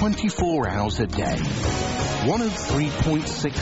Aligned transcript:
24 0.00 0.66
hours 0.66 0.98
a 0.98 1.06
day. 1.06 1.36
103.6 2.24 3.20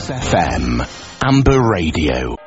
FM, 0.09 0.87
Amber 1.21 1.61
Radio. 1.69 2.37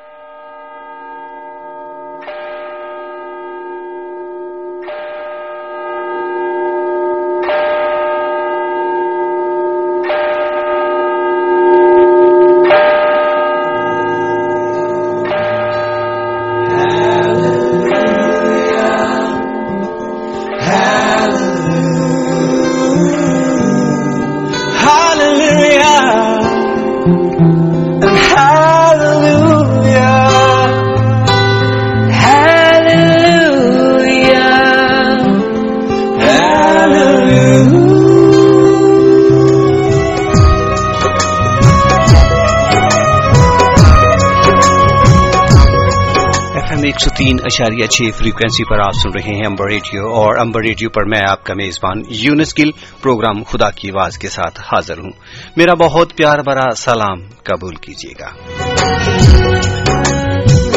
اشاریہ 47.53 47.87
چھ 47.87 48.03
frequency 48.19 48.65
پر 48.65 48.79
آپ 48.79 48.93
سن 49.03 49.09
رہے 49.09 49.35
ہیں 49.35 49.47
امبر 49.47 49.67
ریڈیو 49.69 50.07
اور 50.07 50.39
امبر 50.39 50.61
ریڈیو 50.61 50.91
پر 50.91 51.05
میں 51.05 51.21
آپ 51.31 51.45
کا 51.45 51.55
میزبان 51.55 52.03
یونس 52.09 52.59
گل 52.59 52.71
پروگرام 53.03 53.43
خدا 53.43 53.71
کی 53.71 53.89
آواز 53.89 54.19
کے 54.19 54.29
ساتھ 54.29 54.61
حاضر 54.61 54.99
ہوں۔ 54.99 55.11
میرا 55.57 55.75
بہت 55.75 56.17
پیار 56.17 56.39
بھرا 56.39 56.75
سلام 56.77 57.21
قبول 57.43 57.75
کیجیے 57.75 58.13
گا۔ 58.21 58.29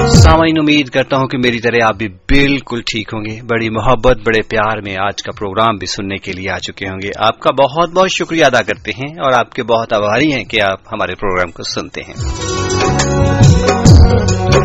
سامعین، 0.07 0.59
امید 0.59 0.89
کرتا 0.89 1.17
ہوں 1.17 1.27
کہ 1.27 1.37
میری 1.37 1.59
طرح 1.59 1.77
آپ 1.85 1.95
بھی 1.95 2.07
بالکل 2.07 2.81
ٹھیک 2.81 3.09
ہوں 3.13 3.25
گے۔ 3.25 3.39
بڑی 3.43 3.69
محبت، 3.69 4.17
بڑے 4.17 4.41
پیار 4.41 4.81
میں 4.81 4.95
آج 5.07 5.23
کا 5.23 5.31
پروگرام 5.31 5.75
بھی 5.77 5.87
سننے 5.87 6.17
کے 6.17 6.31
لیے 6.31 6.51
آ 6.51 6.57
چکے 6.57 6.89
ہوں 6.89 6.97
گے۔ 7.03 7.09
آپ 7.17 7.39
کا 7.39 7.51
بہت 7.51 7.89
بہت 7.89 8.09
شکریہ 8.17 8.45
ادا 8.45 8.61
کرتے 8.61 8.91
ہیں 8.91 9.13
اور 9.23 9.33
آپ 9.33 9.51
کے 9.51 9.63
بہت 9.63 9.93
آبھاری 9.93 10.33
ہیں 10.33 10.43
کہ 10.43 10.61
آپ 10.61 10.79
ہمارے 10.93 11.15
پروگرام 11.15 11.51
کو 11.51 11.63
سنتے 11.63 12.01
ہیں۔ 12.01 12.44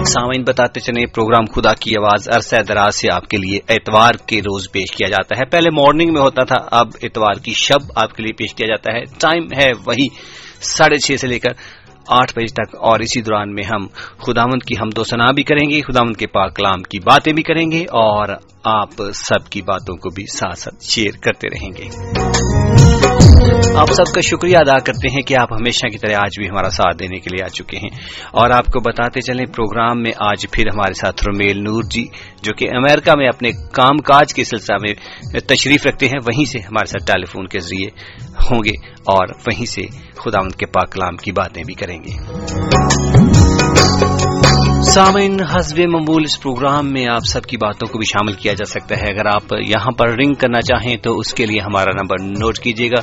سامعین، 0.05 0.43
بتاتے 0.43 0.81
چلیں 0.81 1.05
پروگرام 1.07 1.45
خدا 1.55 1.73
کی 1.75 1.97
آواز 1.97 2.29
عرصہ 2.29 2.57
دراز 2.69 2.95
سے 2.95 3.09
آپ 3.13 3.29
کے 3.29 3.37
لیے 3.37 3.59
اتوار 3.69 4.15
کے 4.27 4.41
روز 4.41 4.71
پیش 4.73 4.91
کیا 4.91 5.09
جاتا 5.09 5.37
ہے۔ 5.39 5.45
پہلے 5.45 5.71
مارننگ 5.71 6.13
میں 6.13 6.21
ہوتا 6.21 6.45
تھا، 6.45 6.57
اب 6.71 6.87
اتوار 7.03 7.35
کی 7.35 7.53
شب 7.53 7.91
آپ 7.97 8.13
کے 8.13 8.23
لیے 8.23 8.33
پیش 8.33 8.55
کیا 8.55 8.67
جاتا 8.67 8.93
ہے۔ 8.93 9.03
ٹائم 9.21 9.47
ہے 9.63 9.71
وہی 9.87 10.07
ساڑھے 10.61 10.99
چھ 10.99 11.21
سے 11.21 11.27
لے 11.27 11.39
کر 11.39 11.51
آٹھ 12.09 12.33
بجے 12.37 12.53
تک، 12.55 12.77
اور 12.81 13.01
اسی 13.01 13.23
دوران 13.23 13.55
میں 13.55 13.65
ہم 13.65 13.87
خداوند 14.27 14.63
کی 14.63 14.75
ہم 14.83 14.91
دو 14.91 15.05
سنا 15.05 15.31
بھی 15.33 15.43
کریں 15.43 15.71
گے، 15.71 15.81
خداوند 15.81 16.17
کے 16.17 16.27
پاک 16.27 16.57
کلام 16.57 16.83
کی 16.83 16.99
باتیں 16.99 17.33
بھی 17.33 17.43
کریں 17.43 17.71
گے، 17.73 17.83
اور 17.83 18.29
آپ 18.65 19.03
سب 19.15 19.49
کی 19.51 19.63
باتوں 19.63 19.97
کو 19.97 20.11
بھی 20.11 20.27
ساتھ 20.27 20.59
ساتھ 20.59 20.85
شیئر 20.85 21.19
کرتے 21.23 21.49
رہیں 21.49 21.71
گے۔ 21.79 21.89
آپ 23.77 23.93
سب 23.93 24.15
کا 24.15 24.21
شکریہ 24.21 24.57
ادا 24.57 24.79
کرتے 24.79 25.09
ہیں 25.09 25.23
کہ 25.23 25.35
آپ 25.41 25.53
ہمیشہ 25.53 25.89
کی 25.89 25.99
طرح 25.99 26.17
آج 26.17 26.31
بھی 26.39 26.49
ہمارا 26.49 26.71
ساتھ 26.71 26.99
دینے 26.99 27.19
کے 27.19 27.31
لیے 27.31 27.45
آ 27.45 27.49
چکے 27.49 27.77
ہیں۔ 27.77 27.89
اور 28.33 28.51
آپ 28.51 28.67
کو 28.67 28.81
بتاتے 28.81 29.21
چلیں، 29.21 29.47
پروگرام 29.47 30.03
میں 30.03 30.13
آج 30.19 30.47
پھر 30.53 30.67
ہمارے 30.67 30.95
ساتھ 30.95 31.25
رومیل 31.25 31.65
نور 31.65 31.83
جی 31.83 32.07
جو 32.43 32.53
کہ 32.53 32.69
امریکہ 32.77 33.13
میں 33.17 33.29
اپنے 33.29 33.51
کام 33.73 33.99
کاج 33.99 34.35
کے 34.35 34.45
سلسلہ 34.45 34.77
میں 34.83 34.95
تشریف 35.41 35.87
رکھتے 35.87 36.07
ہیں، 36.07 36.19
وہیں 36.23 36.45
سے 36.45 36.59
ہمارے 36.59 36.87
ساتھ 36.87 37.07
ٹیلی 37.07 37.25
فون 37.25 37.47
کے 37.47 37.59
ذریعے 37.59 37.87
ہوں 38.51 38.61
گے 38.65 38.87
اور 38.89 39.27
وہیں 39.47 39.67
سے 39.67 39.83
خدا 40.17 40.49
کے 40.49 40.67
پاک 40.67 40.93
کلام 40.93 41.17
کی 41.17 41.33
باتیں 41.33 41.63
بھی 41.65 41.75
کریں 41.75 41.99
گے۔ 41.99 42.13
سامعین، 44.83 45.37
حسب 45.43 45.79
ممبول 45.79 46.23
اس 46.25 46.43
پروگرام 46.43 46.93
میں 46.93 47.07
آپ 47.07 47.27
سب 47.27 47.43
کی 47.43 47.57
باتوں 47.57 47.93
کو 47.93 47.99
بھی 47.99 48.07
شامل 48.13 48.33
کیا 48.33 48.53
جا 48.53 48.65
سکتا 48.65 48.97
ہے۔ 48.97 49.11
اگر 49.11 49.27
آپ 49.27 49.55
یہاں 49.69 49.91
پر 49.91 50.09
رنگ 50.09 50.33
کرنا 50.35 50.61
چاہیں 50.61 50.97
تو 50.97 51.19
اس 51.19 51.35
کے 51.35 51.47
لیے 51.47 51.61
ہمارا 51.61 51.91
نمبر 51.91 52.23
نوٹ 52.23 52.59
کیجیے 52.59 52.89
گا۔ 52.89 53.01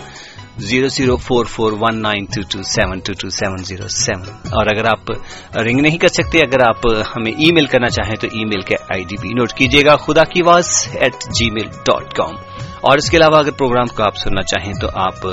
Zero 0.59 0.87
zero 0.87 1.15
four 1.17 1.45
four 1.45 1.71
one 1.71 2.01
nine 2.01 2.25
two 2.25 2.41
two 2.49 2.61
seven 2.63 2.99
two 2.99 3.13
two 3.13 3.29
seven 3.29 3.57
zero 3.57 3.87
seven 3.87 4.29
اور 4.51 4.67
اگر 4.67 4.85
آپ 4.85 5.11
رنگ 5.57 5.79
نہیں 5.79 5.97
کر 5.97 6.07
سکتے، 6.07 6.39
اگر 6.39 6.59
آپ 6.59 6.87
ہمیں 7.15 7.31
ای 7.31 7.51
میل 7.51 7.65
کرنا 7.65 7.89
چاہیں 7.89 8.15
تو 8.15 8.27
ای 8.31 8.45
میل 8.45 8.61
کے 8.61 8.75
آئی 8.89 9.03
ڈی 9.03 9.15
بھی 9.21 9.33
نوٹ 9.33 9.53
کیجیے 9.53 9.85
گا 9.85 9.95
خدا 9.97 10.23
کی 10.23 10.41
واس 10.41 10.87
at 10.93 11.23
G 11.29 11.49
mile 11.51 11.67
dot 11.85 12.13
com 12.13 12.35
اور 12.81 12.97
اس 12.97 13.09
کے 13.09 13.17
علاوہ 13.17 13.37
اگر 13.37 13.51
پروگرام 13.51 13.85
کو 13.85 14.03
آپ 14.03 14.17
سننا 14.17 14.41
چاہیں 14.41 14.73
تو 14.81 14.87
آپ 14.93 15.25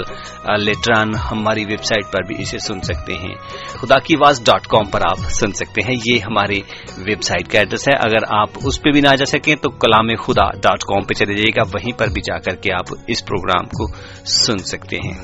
لیٹران 0.58 1.14
ہماری 1.30 1.64
ویب 1.64 1.84
سائٹ 1.84 2.12
پر 2.12 2.22
بھی 2.22 2.42
اسے 2.42 2.58
سن 2.58 2.80
سکتے 2.80 3.14
ہیں۔ 3.14 3.34
خدا 3.68 3.98
کی 3.98 4.14
آواز 4.14 4.44
ڈاٹ 4.44 4.66
کام 4.66 4.84
پر 4.90 5.00
آپ 5.10 5.18
سن 5.18 5.52
سکتے 5.52 5.80
ہیں۔ 5.88 5.96
یہ 6.06 6.18
ہماری 6.18 6.60
ویب 6.98 7.22
سائٹ 7.22 7.52
کا 7.52 7.58
ایڈریس 7.58 7.88
ہے۔ 7.88 7.96
اگر 7.96 8.40
آپ 8.40 8.48
اس 8.64 8.82
پہ 8.82 8.90
بھی 8.90 9.00
نہ 9.00 9.16
جا 9.16 9.24
سکیں 9.24 9.56
تو 9.56 9.70
کلام 9.70 10.14
خدا 10.16 10.50
ڈاٹ 10.62 10.80
کام 10.80 11.02
پہ 11.02 11.14
چلے 11.14 11.34
جائیے 11.34 11.60
گا۔ 11.60 11.62
وہیں 11.62 11.98
پر 11.98 12.06
بھی 12.08 12.22
جا 12.22 12.38
کر 12.38 12.54
کے 12.56 12.72
آپ 12.72 12.94
اس 13.06 13.26
پروگرام 13.26 13.64
کو 13.64 13.86
سن 14.24 14.58
سکتے 14.58 14.96
ہیں۔ 14.96 15.18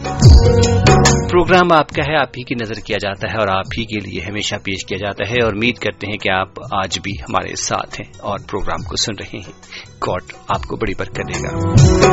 پروگرام 1.31 1.73
آپ 1.73 1.89
کا 1.89 2.03
ہے، 2.09 2.17
آپ 2.17 2.29
ہی 2.29 2.45
کی 2.45 2.55
نظر 2.55 2.75
کیا 2.75 2.97
جاتا 3.01 3.33
ہے 3.33 3.39
اور 3.39 3.49
آپ 3.49 3.67
ہی 3.79 3.85
کے 3.85 4.11
لیے 4.11 4.21
ہمیشہ 4.21 4.55
پیش 4.65 4.87
کیا 4.87 4.99
جاتا 5.01 5.31
ہے۔ 5.31 5.45
اور 5.45 5.53
امید 5.53 5.79
کرتے 5.79 6.07
ہیں 6.07 6.19
کہ 6.19 6.31
آپ 6.31 6.49
آج 6.73 6.99
بھی 7.03 7.13
ہمارے 7.13 7.57
ساتھ 7.57 8.01
ہیں 8.01 8.13
اور 8.21 8.39
پروگرام 8.51 8.83
کو 8.83 8.97
سن 8.97 9.13
رہے 9.21 9.39
ہیں۔ 9.39 9.53
گاڈ 10.09 10.23
آپ 10.49 10.63
کو 10.63 10.77
بڑی 10.77 10.95
برکت 10.99 11.17
دے 11.17 11.39
گا۔ 11.43 12.09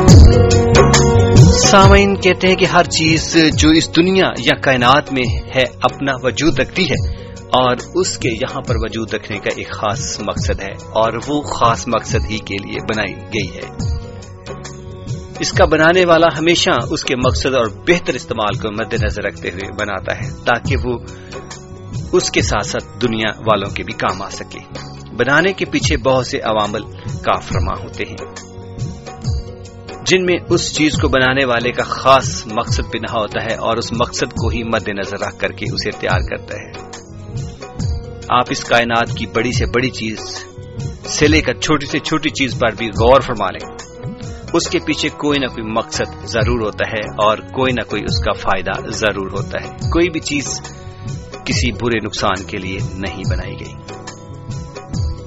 سامعین 1.70 2.16
کہتے 2.16 2.48
ہیں 2.48 2.54
کہ 2.54 2.64
ہر 2.64 2.84
چیز 2.84 3.36
جو 3.54 3.70
اس 3.70 3.96
دنیا 3.96 4.26
یا 4.38 4.60
کائنات 4.60 5.12
میں 5.12 5.36
ہے 5.56 5.64
اپنا 5.82 6.12
وجود 6.22 6.58
رکھتی 6.58 6.90
ہے 6.90 7.22
اور 7.36 7.76
اس 7.94 8.18
کے 8.18 8.28
یہاں 8.28 8.60
پر 8.60 8.74
وجود 8.76 9.14
رکھنے 9.14 9.38
کا 9.38 9.50
ایک 9.56 9.70
خاص 9.70 10.20
مقصد 10.20 10.60
ہے 10.60 10.72
اور 10.72 11.12
وہ 11.26 11.42
خاص 11.42 11.88
مقصد 11.88 12.30
ہی 12.30 12.38
کے 12.38 12.68
لیے 12.68 12.76
بنائی 12.82 13.14
گئی 13.14 13.56
ہے۔ 13.56 13.88
اس 15.40 15.52
کا 15.52 15.64
بنانے 15.64 16.04
والا 16.04 16.26
ہمیشہ 16.38 16.70
اس 16.90 17.04
کے 17.04 17.16
مقصد 17.16 17.54
اور 17.54 17.66
بہتر 17.66 18.14
استعمال 18.14 18.58
کو 18.58 18.70
مد 18.72 19.04
نظر 19.04 19.22
رکھتے 19.22 19.48
ہوئے 19.48 19.72
بناتا 19.72 20.16
ہے 20.16 20.30
تاکہ 20.44 20.76
وہ 20.84 20.98
اس 22.12 22.30
کے 22.30 22.42
ساتھ 22.42 22.66
ساتھ 22.66 23.00
دنیا 23.02 23.28
والوں 23.28 23.70
کے 23.74 23.82
بھی 23.82 23.92
کام 23.92 24.22
آ 24.22 24.30
سکے۔ 24.30 24.58
بنانے 25.16 25.52
کے 25.52 25.64
پیچھے 25.64 25.96
بہت 25.96 26.26
سے 26.26 26.40
عوامل 26.40 26.82
کافرما 27.22 27.72
ہوتے 27.82 28.04
ہیں۔ 28.04 28.47
جن 30.08 30.24
میں 30.24 30.34
اس 30.50 30.74
چیز 30.76 30.92
کو 30.92 31.08
بنانے 31.08 31.44
والے 31.44 31.72
کا 31.72 31.82
خاص 31.82 32.46
مقصد 32.46 32.90
بھی 32.90 32.98
نہ 32.98 33.12
ہوتا 33.12 33.44
ہے 33.44 33.54
اور 33.54 33.76
اس 33.76 33.92
مقصد 33.92 34.32
کو 34.32 34.48
ہی 34.48 34.62
مد 34.62 34.88
نظر 34.88 35.18
رکھ 35.18 35.38
کر 35.38 35.48
کے 35.48 35.66
اسے 35.72 35.90
تیار 35.90 36.20
کرتا 36.20 36.54
ہے۔ 36.54 36.70
آپ 38.30 38.44
اس 38.50 38.64
کائنات 38.64 39.16
کی 39.16 39.26
بڑی 39.26 39.52
سے 39.52 39.66
بڑی 39.66 39.90
چیز 39.90 40.18
سے 41.06 41.28
لے 41.28 41.40
کر 41.40 41.54
چھوٹی 41.54 41.86
سے 41.86 41.98
چھوٹی 41.98 42.30
چیز 42.30 42.58
پر 42.58 42.74
بھی 42.78 42.88
غور 42.88 43.20
فرما 43.20 43.50
لیں۔ 43.50 43.76
اس 44.52 44.68
کے 44.70 44.78
پیچھے 44.78 45.08
کوئی 45.08 45.38
نہ 45.38 45.46
کوئی 45.46 45.72
مقصد 45.72 46.26
ضرور 46.26 46.60
ہوتا 46.60 46.92
ہے 46.92 47.00
اور 47.00 47.38
کوئی 47.38 47.72
نہ 47.72 47.90
کوئی 47.90 48.02
اس 48.02 48.18
کا 48.18 48.32
فائدہ 48.32 48.90
ضرور 48.90 49.30
ہوتا 49.30 49.64
ہے۔ 49.64 49.68
کوئی 49.68 50.10
بھی 50.10 50.20
چیز 50.20 50.60
کسی 51.44 51.72
برے 51.72 51.98
نقصان 52.04 52.44
کے 52.44 52.58
لیے 52.58 52.78
نہیں 52.94 53.22
بنائی 53.30 53.54
گئی۔ 53.60 53.74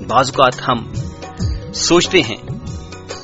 بعض 0.06 0.32
اوقات 0.36 0.70
ہم 0.70 0.94
سوچتے 1.74 2.22
ہیں 2.22 2.51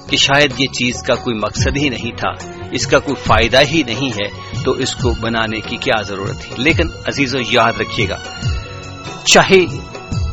کہ 0.10 0.18
شاید 0.18 0.52
یہ 0.60 0.66
چیز 0.66 1.04
کا 1.04 1.16
کوئی 1.16 1.36
مقصد 1.36 1.78
ہی 1.78 1.90
نہیں 1.90 2.18
تھا، 2.18 2.30
اس 2.72 2.88
کا 2.88 3.00
کوئی 3.00 3.16
فائدہ 3.16 3.60
ہی 3.72 3.84
نہیں 3.84 4.10
ہے، 4.10 4.30
تو 4.64 4.72
اس 4.72 4.96
کو 4.96 5.12
بنانے 5.22 5.60
کی 5.60 5.78
کیا 5.78 6.02
ضرورت 6.02 6.42
تھی 6.42 6.56
لیکن 6.58 6.88
عزیزوں 7.06 7.42
یاد 7.52 7.74
رکھیے 7.80 8.10
گا، 8.10 8.18
چاہے 9.24 9.66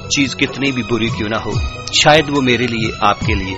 چیز 0.09 0.37
کتنی 0.37 0.73
بھی 0.73 0.83
بری 0.83 1.09
کیوں 1.09 1.29
نہ 1.29 1.37
ہو، 1.37 1.51
شاید 1.93 2.25
وہ 2.29 2.41
میرے 2.41 2.67
لیے، 2.67 2.91
آپ 3.01 3.21
کے 3.21 3.35
لیے 3.35 3.57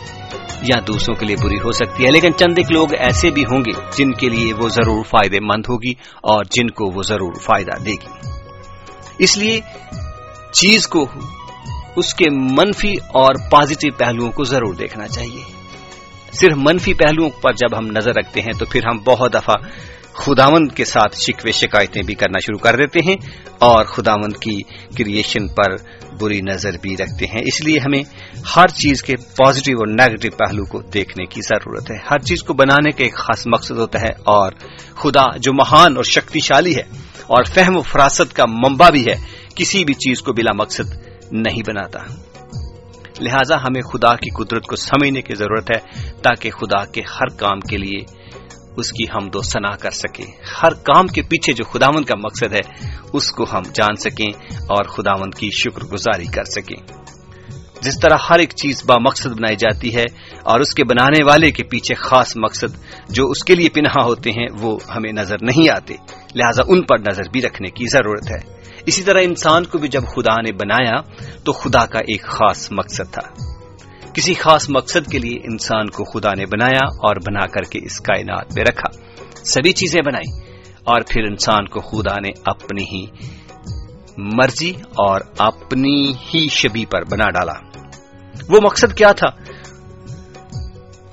یا 0.63 0.81
دوسروں 0.87 1.15
کے 1.15 1.27
لیے 1.27 1.37
بری 1.43 1.57
ہو 1.57 1.73
سکتی 1.73 2.05
ہے، 2.05 2.11
لیکن 2.11 2.33
چند 2.39 2.55
ایک 2.57 2.73
لوگ 2.73 2.89
ایسے 2.99 3.31
بھی 3.31 3.43
ہوں 3.43 3.61
گے 3.61 3.73
جن 3.99 4.13
کے 4.13 4.29
لیے 4.29 4.53
وہ 4.55 4.69
ضرور 4.69 5.05
فائدے 5.05 5.41
مند 5.41 5.65
ہوگی 5.69 5.93
اور 6.23 6.45
جن 6.45 6.71
کو 6.71 6.87
وہ 6.87 7.03
ضرور 7.03 7.33
فائدہ 7.33 7.83
دے 7.83 7.93
گی۔ 7.93 8.09
اس 9.19 9.37
لیے 9.37 9.61
چیز 10.53 10.89
کو 10.89 11.07
اس 11.97 12.15
کے 12.15 12.31
منفی 12.31 12.93
اور 12.93 13.35
پازیٹو 13.51 13.97
پہلوؤں 13.97 14.33
کو 14.33 14.45
ضرور 14.45 14.75
دیکھنا 14.75 15.09
چاہیے۔ 15.09 15.56
صرف 16.41 16.57
منفی 16.57 16.95
پہلوؤں 16.95 17.31
پر 17.31 17.53
جب 17.53 17.79
ہم 17.79 17.87
نظر 17.87 18.11
رکھتے 18.11 18.41
ہیں 18.41 18.59
تو 18.59 18.65
پھر 18.65 18.81
ہم 18.87 18.99
بہت 19.05 19.35
دفعہ 19.35 19.55
خداوند 20.13 20.73
کے 20.73 20.85
ساتھ 20.85 21.17
شکوے 21.17 21.53
شکایتیں 21.53 22.03
بھی 22.03 22.15
کرنا 22.15 22.39
شروع 22.39 22.59
کر 22.59 22.77
دیتے 22.77 22.99
ہیں 23.07 23.17
اور 23.59 23.85
خداوند 23.85 24.37
کی 24.37 24.63
کریشن 24.99 25.49
پر 25.49 25.77
بری 26.21 26.41
نظر 26.41 26.71
بھی 26.83 26.97
رکھتے 26.97 27.27
ہیں۔ 27.27 27.41
اس 27.47 27.65
لیے 27.65 27.79
ہمیں 27.79 28.03
ہر 28.57 28.69
چیز 28.69 29.03
کے 29.03 29.13
پازیٹو 29.17 29.73
اور 29.73 29.87
نیگیٹو 29.87 30.37
پہلو 30.37 30.65
کو 30.65 30.81
دیکھنے 30.81 31.25
کی 31.25 31.41
ضرورت 31.41 31.91
ہے۔ 31.91 31.97
ہر 32.11 32.19
چیز 32.19 32.43
کو 32.43 32.55
بنانے 32.55 32.91
کا 32.91 33.05
ایک 33.05 33.15
خاص 33.15 33.47
مقصد 33.47 33.79
ہوتا 33.79 34.01
ہے 34.01 34.11
اور 34.11 34.53
خدا 34.95 35.37
جو 35.37 35.53
مہان 35.53 35.97
اور 35.97 36.05
شکتیشالی 36.05 36.77
ہے 36.77 36.83
اور 37.23 37.45
فہم 37.45 37.77
و 37.77 37.83
فراست 37.83 38.37
کا 38.37 38.45
منبع 38.49 38.91
بھی 38.91 39.05
ہے، 39.07 39.15
کسی 39.55 39.85
بھی 39.85 39.95
چیز 39.95 40.23
کو 40.23 40.33
بلا 40.33 40.53
مقصد 40.55 40.97
نہیں 41.33 41.63
بناتا۔ 41.67 41.99
لہذا 43.21 43.57
ہمیں 43.63 43.83
خدا 43.83 44.15
کی 44.15 44.31
قدرت 44.31 44.67
کو 44.67 44.77
سمجھنے 44.77 45.23
کی 45.23 45.35
ضرورت 45.35 45.71
ہے 45.71 46.01
تاکہ 46.23 46.51
خدا 46.51 46.85
کے 46.85 47.01
ہر 47.01 47.39
کام 47.39 47.61
کے 47.61 47.77
لیے 47.77 47.99
اس 48.77 48.91
کی 48.91 49.05
ہم 49.05 49.29
دو 49.29 49.43
سنا 49.43 49.77
کر 49.77 49.91
سکیں۔ 49.91 50.25
ہر 50.63 50.75
کام 50.75 51.07
کے 51.07 51.23
پیچھے 51.23 51.53
جو 51.53 51.65
خداون 51.65 52.05
کا 52.05 52.15
مقصد 52.25 52.53
ہے، 52.53 52.87
اس 53.13 53.33
کو 53.33 53.45
ہم 53.53 53.63
جان 53.75 53.97
سکیں 53.97 54.29
اور 54.49 54.85
خداون 54.85 55.31
کی 55.31 55.51
شکر 55.51 55.85
گزاری 55.85 56.25
کر 56.25 56.45
سکیں۔ 56.45 56.97
جس 57.81 58.01
طرح 58.01 58.17
ہر 58.31 58.39
ایک 58.39 58.51
چیز 58.51 58.85
با 58.87 58.95
مقصد 59.01 59.27
بنائی 59.27 59.57
جاتی 59.57 59.97
ہے 59.97 60.05
اور 60.43 60.61
اس 60.61 60.75
کے 60.75 60.85
بنانے 60.85 61.25
والے 61.25 61.51
کے 61.51 61.65
پیچھے 61.65 61.95
خاص 61.95 62.37
مقصد 62.37 62.77
جو 63.09 63.27
اس 63.27 63.45
کے 63.45 63.55
لیے 63.55 63.69
پنہا 63.69 64.05
ہوتے 64.05 64.31
ہیں، 64.31 64.47
وہ 64.61 64.79
ہمیں 64.97 65.13
نظر 65.13 65.37
نہیں 65.43 65.71
آتے۔ 65.73 65.95
لہذا 66.35 66.63
ان 66.69 66.83
پر 66.83 66.99
نظر 66.99 67.23
بھی 67.33 67.43
رکھنے 67.43 67.69
کی 67.71 67.87
ضرورت 67.87 68.31
ہے۔ 68.31 68.56
اسی 68.87 69.03
طرح 69.03 69.19
انسان 69.23 69.65
کو 69.65 69.79
بھی 69.79 69.89
جب 69.89 70.03
خدا 70.03 70.35
نے 70.35 70.53
بنایا 70.53 71.01
تو 71.45 71.53
خدا 71.53 71.87
کا 71.87 71.99
ایک 71.99 72.23
خاص 72.23 72.73
مقصد 72.73 73.13
تھا۔ 73.13 73.43
کسی 74.15 74.35
خاص 74.35 74.71
مقصد 74.71 75.11
کے 75.11 75.19
لیے 75.19 75.39
انسان 75.45 75.91
کو 75.91 76.05
خدا 76.05 76.35
نے 76.35 76.47
بنایا 76.47 76.85
اور 76.85 77.17
بنا 77.17 77.47
کر 77.47 77.63
کے 77.63 77.79
اس 77.83 78.01
کائنات 78.01 78.57
میں 78.57 78.65
رکھا۔ 78.65 78.89
سبھی 79.45 79.73
چیزیں 79.73 80.03
بنائی 80.03 80.41
اور 80.85 81.01
پھر 81.09 81.23
انسان 81.23 81.69
کو 81.69 81.81
خدا 81.81 82.15
نے 82.15 82.29
اپنی 82.45 82.85
ہی 82.85 83.07
مرضی 84.19 84.71
اور 84.81 85.21
اپنی 85.39 86.13
ہی 86.35 86.49
شبی 86.49 86.85
پر 86.85 87.05
بنا 87.05 87.31
ڈالا۔ 87.31 87.53
وہ 88.49 88.61
مقصد 88.63 88.97
کیا 88.97 89.13
تھا؟ 89.13 89.29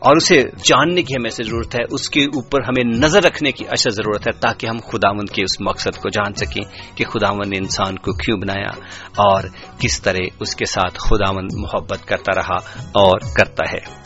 اور 0.04 0.16
اسے 0.16 0.44
جاننے 0.66 1.02
کی 1.02 1.14
ہمیں 1.14 1.30
ضرورت 1.30 1.76
ہے، 1.76 1.84
اس 1.92 2.10
کے 2.10 2.26
اوپر 2.26 2.62
ہمیں 2.62 2.84
نظر 2.98 3.24
رکھنے 3.24 3.52
کی 3.52 3.66
اشد 3.68 3.90
ضرورت 3.90 4.28
ہے 4.28 4.32
تاکہ 4.32 4.68
ہم 4.68 4.78
خداون 4.92 5.26
کے 5.26 5.44
اس 5.44 5.62
مقصد 5.62 5.98
کو 5.98 6.10
جان 6.10 6.34
سکیں 6.34 6.98
کہ 6.98 7.06
خداون 7.06 7.50
نے 7.50 7.58
انسان 7.58 7.96
کو 7.96 8.14
کیوں 8.14 8.38
بنایا 8.38 8.70
اور 9.16 9.44
کس 9.80 10.02
طرح 10.02 10.20
اس 10.40 10.56
کے 10.56 10.66
ساتھ 10.66 10.98
خداون 11.00 11.48
محبت 11.54 12.06
کرتا 12.06 12.32
رہا 12.36 12.56
اور 12.76 13.20
کرتا 13.36 13.72
ہے۔ 13.74 14.04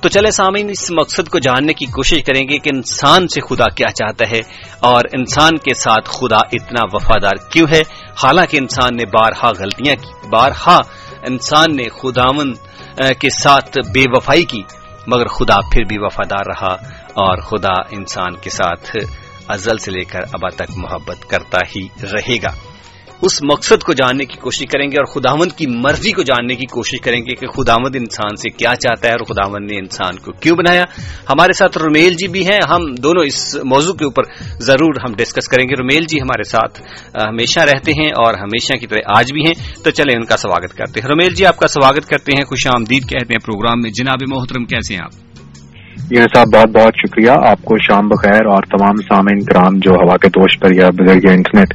تو 0.00 0.08
چلے 0.08 0.30
سامعین، 0.30 0.70
اس 0.70 0.90
مقصد 0.90 1.28
کو 1.28 1.38
جاننے 1.38 1.72
کی 1.72 1.86
کوشش 1.86 2.22
کریں 2.22 2.42
گے 2.42 2.58
کہ 2.58 2.70
انسان 2.74 3.28
سے 3.28 3.40
خدا 3.40 3.68
کیا 3.74 3.92
چاہتا 3.92 4.24
ہے 4.30 4.40
اور 4.80 5.00
انسان 5.12 5.56
کے 5.56 5.74
ساتھ 5.74 6.08
خدا 6.10 6.36
اتنا 6.36 6.84
وفادار 6.92 7.50
کیوں 7.50 7.66
ہے؟ 7.72 7.82
حالانکہ 8.22 8.56
انسان 8.56 8.96
نے 8.96 9.06
بارہا 9.06 9.48
غلطیاں 9.48 9.96
کی، 9.96 10.28
بارہا 10.28 10.76
انسان 11.28 11.76
نے 11.76 11.84
خداون 12.02 12.54
کے 12.96 13.28
ساتھ 13.42 13.78
بے 13.94 14.04
وفائی 14.08 14.44
کی۔ 14.44 14.62
مگر 15.06 15.26
خدا 15.26 15.60
پھر 15.60 15.84
بھی 15.84 15.96
وفادار 15.98 16.46
رہا 16.46 16.72
اور 17.14 17.36
خدا 17.36 17.80
انسان 17.90 18.36
کے 18.36 18.50
ساتھ 18.50 18.96
ازل 19.48 19.78
سے 19.78 19.90
لے 19.90 20.04
کر 20.04 20.20
ابا 20.20 20.48
تک 20.48 20.70
محبت 20.76 21.30
کرتا 21.30 21.58
ہی 21.76 21.86
رہے 22.02 22.36
گا۔ 22.42 22.73
اس 23.24 23.42
مقصد 23.42 23.82
کو 23.82 23.92
جاننے 23.92 24.24
کی 24.24 24.36
کوشش 24.40 24.64
کریں 24.72 24.90
گے 24.90 24.96
اور 24.98 25.04
خداوند 25.04 25.52
کی 25.52 25.66
مرضی 25.66 26.12
کو 26.12 26.22
جاننے 26.22 26.54
کی 26.54 26.66
کوشش 26.66 27.00
کریں 27.00 27.20
گے 27.20 27.34
کہ 27.34 27.46
خداوند 27.46 27.96
انسان 27.96 28.36
سے 28.36 28.50
کیا 28.50 28.76
چاہتا 28.76 29.08
ہے 29.08 29.12
اور 29.12 29.24
خداوند 29.24 29.70
نے 29.70 29.78
انسان 29.78 30.18
کو 30.18 30.32
کیوں 30.32 30.56
بنایا۔ 30.56 30.84
ہمارے 31.30 31.52
ساتھ 31.52 31.78
رومیل 31.78 32.14
جی 32.14 32.28
بھی 32.28 32.46
ہیں۔ 32.46 32.60
ہم 32.70 32.94
دونوں 32.94 33.24
اس 33.24 33.56
موضوع 33.64 33.94
کے 33.94 34.04
اوپر 34.04 34.22
ضرور 34.60 34.94
ہم 35.08 35.14
ڈسکس 35.14 35.48
کریں 35.48 35.68
گے۔ 35.68 35.74
رومیل 35.78 36.04
جی 36.08 36.20
ہمارے 36.20 36.42
ساتھ 36.42 36.82
ہمیشہ 37.28 37.60
رہتے 37.60 37.92
ہیں 37.92 38.08
اور 38.08 38.34
ہمیشہ 38.34 38.72
کی 38.76 38.86
طرح 38.86 39.18
آج 39.18 39.32
بھی 39.32 39.42
ہیں۔ 39.46 39.84
تو 39.84 39.90
چلیں 39.90 40.14
ان 40.14 40.24
کا 40.24 40.36
سواگت 40.36 40.74
کرتے 40.74 41.00
ہیں۔ 41.00 41.08
رومیل 41.08 41.34
جی 41.34 41.46
آپ 41.46 41.56
کا 41.56 41.68
سواگت 41.68 42.06
کرتے 42.06 42.32
ہیں۔ 42.32 42.44
خوش 42.44 42.66
آمدید 42.66 43.02
کہتے 43.02 43.34
ہیں 43.34 43.46
پروگرام 43.46 43.80
میں۔ 43.82 43.90
جناب 43.90 44.18
محترم، 44.28 44.64
کیسے 44.64 44.94
ہیں 44.94 45.00
آپ؟ 45.04 45.12
یہ 46.10 46.22
صاحب، 46.34 46.46
بہت 46.46 46.68
بہت 46.68 46.92
شکریہ۔ 46.96 47.30
آپ 47.30 47.62
کو 47.62 47.76
شام 47.78 48.08
بخیر 48.08 48.46
اور 48.46 48.62
تمام 48.62 48.96
سامعین 48.96 49.44
کرام 49.44 49.78
جو 49.78 49.90
ہوا 49.90 50.16
کے 50.16 50.28
دوش 50.28 50.58
پر 50.60 50.72
یا 50.72 50.88
بزرگ 50.88 51.30
انٹرنیٹ 51.30 51.74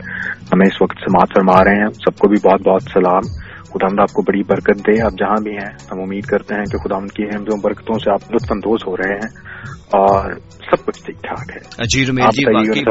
ہمیں 0.54 0.68
اس 0.68 0.82
وقت 0.82 0.98
سماعت 0.98 1.28
فرما 1.36 1.64
رہے 1.64 1.82
ہیں۔ 1.82 1.90
سب 1.90 2.18
کو 2.18 2.28
بھی 2.28 2.50
بہت 2.50 2.68
بہت 2.68 2.82
سلام۔ 2.94 3.50
خدا 3.66 4.02
آپ 4.02 4.14
کو 4.14 4.22
بڑی 4.22 4.44
برکت 4.44 4.78
دے۔ 4.78 5.02
آپ 5.02 5.12
جہاں 5.12 5.44
بھی 5.44 5.52
ہیں 5.52 5.74
ہم 5.92 6.02
امید 6.02 6.26
کرتے 6.26 6.56
ہیں 6.56 6.66
کہ 6.66 6.78
خدا 6.78 7.00
کی 7.00 7.24
احمدوں 7.24 7.58
برکتوں 7.64 8.00
سے 8.00 8.12
آپ 8.12 8.34
لطف 8.34 8.52
اندوز 8.52 8.80
ہو 8.88 8.98
رہے 8.98 9.14
ہیں 9.14 9.30
اور 9.74 10.32
سب 10.40 10.86
کچھ 10.86 11.04
ٹھیک 11.06 11.24
ٹھاک 11.24 11.52
ہے۔ 11.56 11.84
جی 11.86 12.06
جی 12.06 12.46
واقعی 12.46 12.82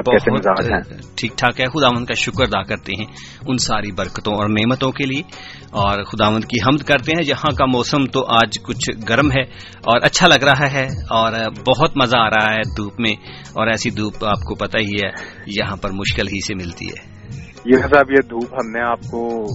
ٹھیک 1.16 1.36
ٹھاک 1.36 1.60
ہے۔ 1.60 1.64
خداوند 1.66 2.04
کا 2.06 2.14
شکر 2.14 2.42
ادا 2.42 2.62
کرتے 2.62 2.92
ہیں 2.98 3.06
ان 3.46 3.58
ساری 3.58 3.92
برکتوں 3.92 4.32
اور 4.34 4.48
نعمتوں 4.48 4.92
کے 4.92 5.06
لیے۔ 5.06 5.22
اور 5.70 6.04
خداوند 6.04 6.44
کی 6.44 6.56
حمد 6.66 6.78
کرتے 6.78 7.12
ہیں۔ 7.16 7.22
جہاں 7.22 7.54
کا 7.58 7.64
موسم 7.66 8.04
تو 8.04 8.26
آج 8.34 8.58
کچھ 8.62 8.90
گرم 9.08 9.30
ہے 9.30 9.42
اور 9.74 10.00
اچھا 10.02 10.28
لگ 10.28 10.44
رہا 10.44 10.70
ہے 10.72 10.86
اور 11.10 11.32
بہت 11.66 11.96
مزہ 11.96 12.16
آ 12.16 12.30
رہا 12.30 12.52
ہے 12.52 12.60
دھوپ 12.76 13.00
میں۔ 13.00 13.12
اور 13.48 13.66
ایسی 13.66 13.90
دھوپ 13.90 14.24
آپ 14.24 14.40
کو 14.40 14.54
پتہ 14.54 14.78
ہی 14.78 14.94
ہے 15.04 15.08
یہاں 15.46 15.76
پر 15.76 15.90
مشکل 15.90 16.28
ہی 16.28 16.46
سے 16.46 16.54
ملتی 16.54 16.86
ہے۔ 16.86 17.17
یہ 17.64 17.76
صاحب 17.76 18.10
یہ 18.10 18.20
دھوپ 18.30 18.54
ہم 18.54 18.70
نے 18.70 18.80
آپ 18.80 19.00
کو 19.10 19.46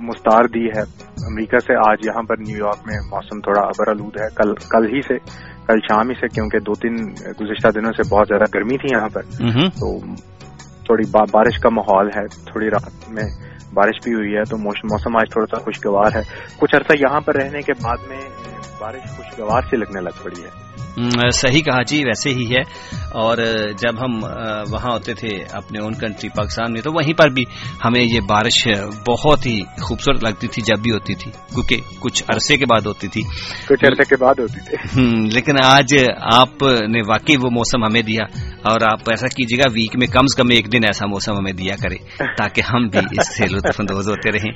مستار 0.00 0.44
دی 0.44 0.66
ہے 0.66 0.80
امریکہ 1.26 1.58
سے 1.58 1.90
آج 1.90 1.98
یہاں 2.06 2.22
پر 2.22 2.36
نیو 2.38 2.58
یارک 2.58 2.78
میں 2.86 2.96
موسم 3.10 3.40
تھوڑا 3.40 3.60
ابر 3.60 3.88
آلود 3.88 4.20
ہے۔ 4.20 4.26
کل 4.36 4.54
کل 4.54 4.94
ہی 4.94 5.00
سے 5.02 5.18
کل 5.66 5.78
شام 5.80 6.08
ہی 6.08 6.14
سے 6.14 6.28
کیونکہ 6.28 6.58
دو 6.58 6.72
تین 6.74 6.94
گزشتہ 7.40 7.68
دنوں 7.68 7.92
سے 7.92 8.14
بہت 8.14 8.28
زیادہ 8.28 8.44
گرمی 8.54 8.76
تھی 8.78 8.88
یہاں 8.96 9.08
پر۔ 9.08 9.22
تو 9.80 9.98
تھوڑی 10.84 11.10
بارش 11.10 11.58
کا 11.58 11.68
ماحول 11.68 12.06
ہے 12.06 12.26
تھوڑی 12.28 12.70
رات 12.70 13.10
میں 13.10 13.24
بارش 13.74 13.98
بھی 14.04 14.14
ہوئی 14.14 14.36
ہے 14.36 14.44
تو 14.44 14.58
موسم 14.58 15.16
آج 15.16 15.30
تھوڑا 15.30 15.56
سا 15.56 15.64
خوشگوار 15.64 16.16
ہے۔ 16.16 16.22
کچھ 16.58 16.74
عرصہ 16.76 16.92
یہاں 17.00 17.20
پر 17.20 17.34
رہنے 17.34 17.62
کے 17.62 17.72
بعد 17.82 17.96
میں 18.08 18.20
بارش 18.80 19.16
خوشگوار 19.16 19.62
سے 19.70 19.76
لگنے 19.76 20.00
لگ 20.00 20.22
پڑی 20.22 20.42
ہے۔ 20.42 20.67
صحیح 21.32 21.62
کہا 21.62 21.82
جی 21.82 21.98
ویسے 21.98 22.30
ہی 22.30 22.54
ہے۔ 22.54 22.60
اور 23.08 23.36
جب 23.78 24.00
ہم 24.00 24.10
وہاں 24.72 24.92
ہوتے 24.92 25.14
تھے 25.14 25.28
اپنے 25.52 25.78
اون 25.78 25.92
کنٹری 25.94 26.28
پاکستان 26.28 26.72
میں 26.72 26.80
تو 26.80 26.90
وہیں 26.92 27.12
پر 27.12 27.28
بھی 27.28 27.44
ہمیں 27.84 28.00
یہ 28.00 28.20
بارش 28.28 28.68
بہت 29.08 29.46
ہی 29.46 29.60
خوبصورت 29.82 30.24
لگتی 30.24 30.46
تھی 30.46 30.62
جب 30.62 30.82
بھی 30.82 30.90
ہوتی 30.92 31.14
تھی۔ 31.14 31.30
کیونکہ 31.30 31.76
کچھ 32.00 32.24
عرصے 32.34 32.56
کے 32.56 32.64
بعد 32.66 32.86
ہوتی 32.86 33.08
تھی۔ 33.08 33.22
کچھ 33.68 33.84
عرصے 33.84 34.02
کے 34.08 34.24
بعد 34.24 34.34
ہوتی 34.38 34.60
تھی۔ 34.60 35.00
لیکن 35.34 35.56
آج 35.64 35.94
آپ 36.34 36.62
نے 36.62 37.00
واقعی 37.08 37.36
وہ 37.36 37.50
موسم 37.50 37.84
ہمیں 37.84 38.02
دیا۔ 38.02 38.24
اور 38.58 38.76
آپ 38.82 39.00
ایسا 39.10 39.26
کیجیے 39.26 39.58
گا 39.58 39.70
ویک 39.72 39.96
میں 39.98 40.06
کم 40.06 40.20
از 40.20 40.36
کم 40.36 40.46
ایک 40.50 40.72
دن 40.72 40.78
ایسا 40.84 41.06
موسم 41.06 41.32
ہمیں 41.38 41.52
دیا 41.52 41.74
کرے 41.82 41.96
تاکہ 42.38 42.60
ہم 42.60 42.88
بھی 42.88 42.98
اس 42.98 43.36
سے 43.36 43.46
لطف 43.46 43.80
اندوز 43.80 44.08
ہوتے 44.08 44.30
رہیں۔ 44.30 44.52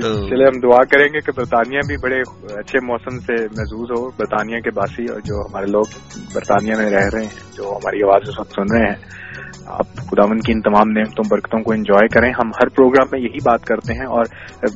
تو 0.00 0.28
چلے 0.28 0.44
ہم 0.44 0.70
دعا 0.70 0.84
کریں 0.84 1.08
گے 1.08 1.20
کہ 1.20 1.32
برطانیہ 1.36 1.78
بھی 1.86 1.96
بڑے 2.02 2.20
اچھے 2.42 2.86
موسم 2.86 3.18
سے 3.18 3.32
محظوظ 3.32 3.90
ہو 3.90 4.08
برطانیہ 4.08 4.60
کے 4.60 4.70
باسی 4.70 5.12
اور 5.12 5.20
جو 5.20 5.46
ہمارے 5.46 5.66
لوگ 5.66 5.79
لوگ 5.80 5.98
برطانیہ 6.32 6.76
میں 6.76 6.90
رہ 6.90 7.08
رہے 7.14 7.24
ہیں 7.24 7.48
جو 7.56 7.72
ہماری 7.72 8.02
آواز 8.02 8.28
سن 8.36 8.72
رہے 8.72 8.88
ہیں 8.88 8.96
آپ 9.78 9.96
خداون 9.96 10.38
کی 10.38 10.52
ان 10.52 10.60
تمام 10.60 10.90
نعمتوں 10.90 11.24
برکتوں 11.30 11.60
کو 11.60 11.72
انجوائے 11.72 12.08
کریں۔ 12.08 12.30
ہم 12.30 12.48
ہر 12.48 12.68
پروگرام 12.68 13.06
میں 13.12 13.20
یہی 13.20 13.42
بات 13.44 13.64
کرتے 13.64 13.92
ہیں 13.92 14.06
اور 14.06 14.24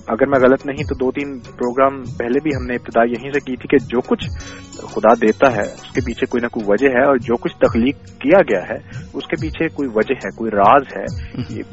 اگر 0.07 0.27
میں 0.27 0.39
غلط 0.39 0.67
نہیں 0.67 0.85
تو 0.85 0.95
دو 0.95 1.11
تین 1.11 1.39
پروگرام 1.39 2.03
پہلے 2.19 2.41
بھی 2.43 2.51
ہم 2.57 2.67
نے 2.67 2.75
ابتدا 2.75 3.03
یہیں 3.05 3.33
سے 3.33 3.41
کی 3.41 3.57
تھی 3.57 3.69
کہ 3.69 3.77
جو 3.87 4.01
کچھ 4.01 4.29
خدا 4.95 5.15
دیتا 5.15 5.55
ہے 5.55 5.67
اس 5.73 5.91
کے 5.95 6.01
پیچھے 6.01 6.27
کوئی 6.27 6.41
نہ 6.43 6.49
کوئی 6.49 6.67
وجہ 6.69 6.89
ہے 6.89 7.07
اور 7.07 7.17
جو 7.17 7.37
کچھ 7.37 7.57
تخلیق 7.57 7.97
کیا 8.21 8.39
گیا 8.39 8.61
ہے 8.71 8.79
اس 9.15 9.27
کے 9.27 9.41
پیچھے 9.41 9.69
کوئی 9.69 9.89
وجہ 9.95 10.15
ہے 10.15 10.31
کوئی 10.37 10.51
راز 10.51 10.83
ہے۔ 10.97 11.05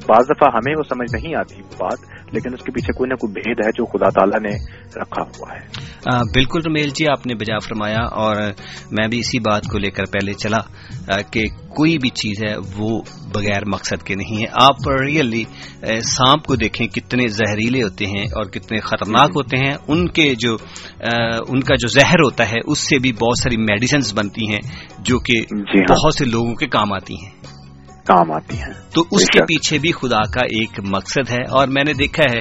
بعض 0.08 0.26
دفعہ 0.26 0.50
ہمیں 0.54 0.74
وہ 0.78 0.84
سمجھ 0.84 1.16
نہیں 1.16 1.36
آتی 1.36 1.56
وہ 1.62 1.76
بات 1.80 2.00
لیکن 2.34 2.54
اس 2.54 2.64
کے 2.64 2.72
پیچھے 2.72 2.94
کوئی 2.98 3.10
نہ 3.10 3.16
کوئی 3.16 3.34
بھید 3.34 3.66
ہے 3.66 3.70
جو 3.78 3.86
خدا 3.86 4.10
تعالیٰ 4.10 4.40
نے 4.42 4.56
رکھا 5.02 5.22
ہوا 5.22 5.56
ہے۔ 5.56 5.66
بالکل 6.34 6.60
رمیل 6.66 6.90
جی 6.90 7.08
آپ 7.08 7.28
نے 7.28 7.34
بجا 7.36 7.58
فرمایا 7.58 8.02
اور 8.02 8.36
میں 8.92 9.08
بھی 9.08 9.20
اسی 9.20 9.40
بات 9.40 9.64
کو 9.72 9.78
لے 9.78 9.90
کر 9.90 10.04
پہلے 10.14 10.34
چلا 10.34 10.58
کہ 11.32 11.44
کوئی 11.76 11.98
بھی 11.98 12.10
چیز 12.10 12.44
ہے 12.44 12.56
وہ 12.78 13.02
بغیر 13.34 13.62
مقصد 13.68 14.04
کے 14.04 14.16
نہیں 14.16 14.42
ہے۔ 14.42 14.48
آپ 14.52 14.90
ریئلی 15.02 15.44
سانپ 16.00 16.46
کو 16.46 16.56
دیکھیں 16.56 16.88
کتنے 16.88 17.28
زہریلے 17.28 17.84
ہوتے 17.84 18.06
ہیں 18.06 18.24
اور 18.24 18.44
کتنے 18.44 18.80
خطرناک 18.80 19.30
ہوتے 19.36 19.58
ہیں۔ 19.58 19.74
ان 19.88 20.08
کے 20.08 20.36
جو 20.40 20.54
ان 21.48 21.60
کا 21.60 21.76
جو 21.76 21.88
زہر 21.88 22.20
ہوتا 22.20 22.52
ہے 22.52 22.60
اس 22.68 22.80
سے 22.80 23.00
بھی 23.00 23.14
بہت 23.14 23.44
ساری 23.44 23.58
میڈیسنز 23.58 24.14
بنتی 24.14 24.52
ہیں 24.52 24.60
جو 25.00 25.20
کہ 25.20 25.42
جی 25.42 25.80
ہاں۔ 25.80 25.96
بہت 25.96 26.16
سے 26.16 26.26
لوگوں 26.26 26.56
کے 26.56 26.68
کام 26.68 26.94
آتی 26.94 27.14
ہیں۔ 27.14 27.51
کام 28.12 28.32
آتی 28.32 28.58
ہیں۔ 28.58 28.74
تو 28.94 29.04
اس 29.12 29.26
کے 29.26 29.44
پیچھے 29.44 29.78
بھی 29.78 29.92
خدا 29.92 30.32
کا 30.32 30.42
ایک 30.42 30.80
مقصد 30.88 31.32
ہے 31.32 31.44
اور 31.52 31.68
میں 31.68 31.84
نے 31.84 31.94
دیکھا 31.94 32.24
ہے 32.34 32.40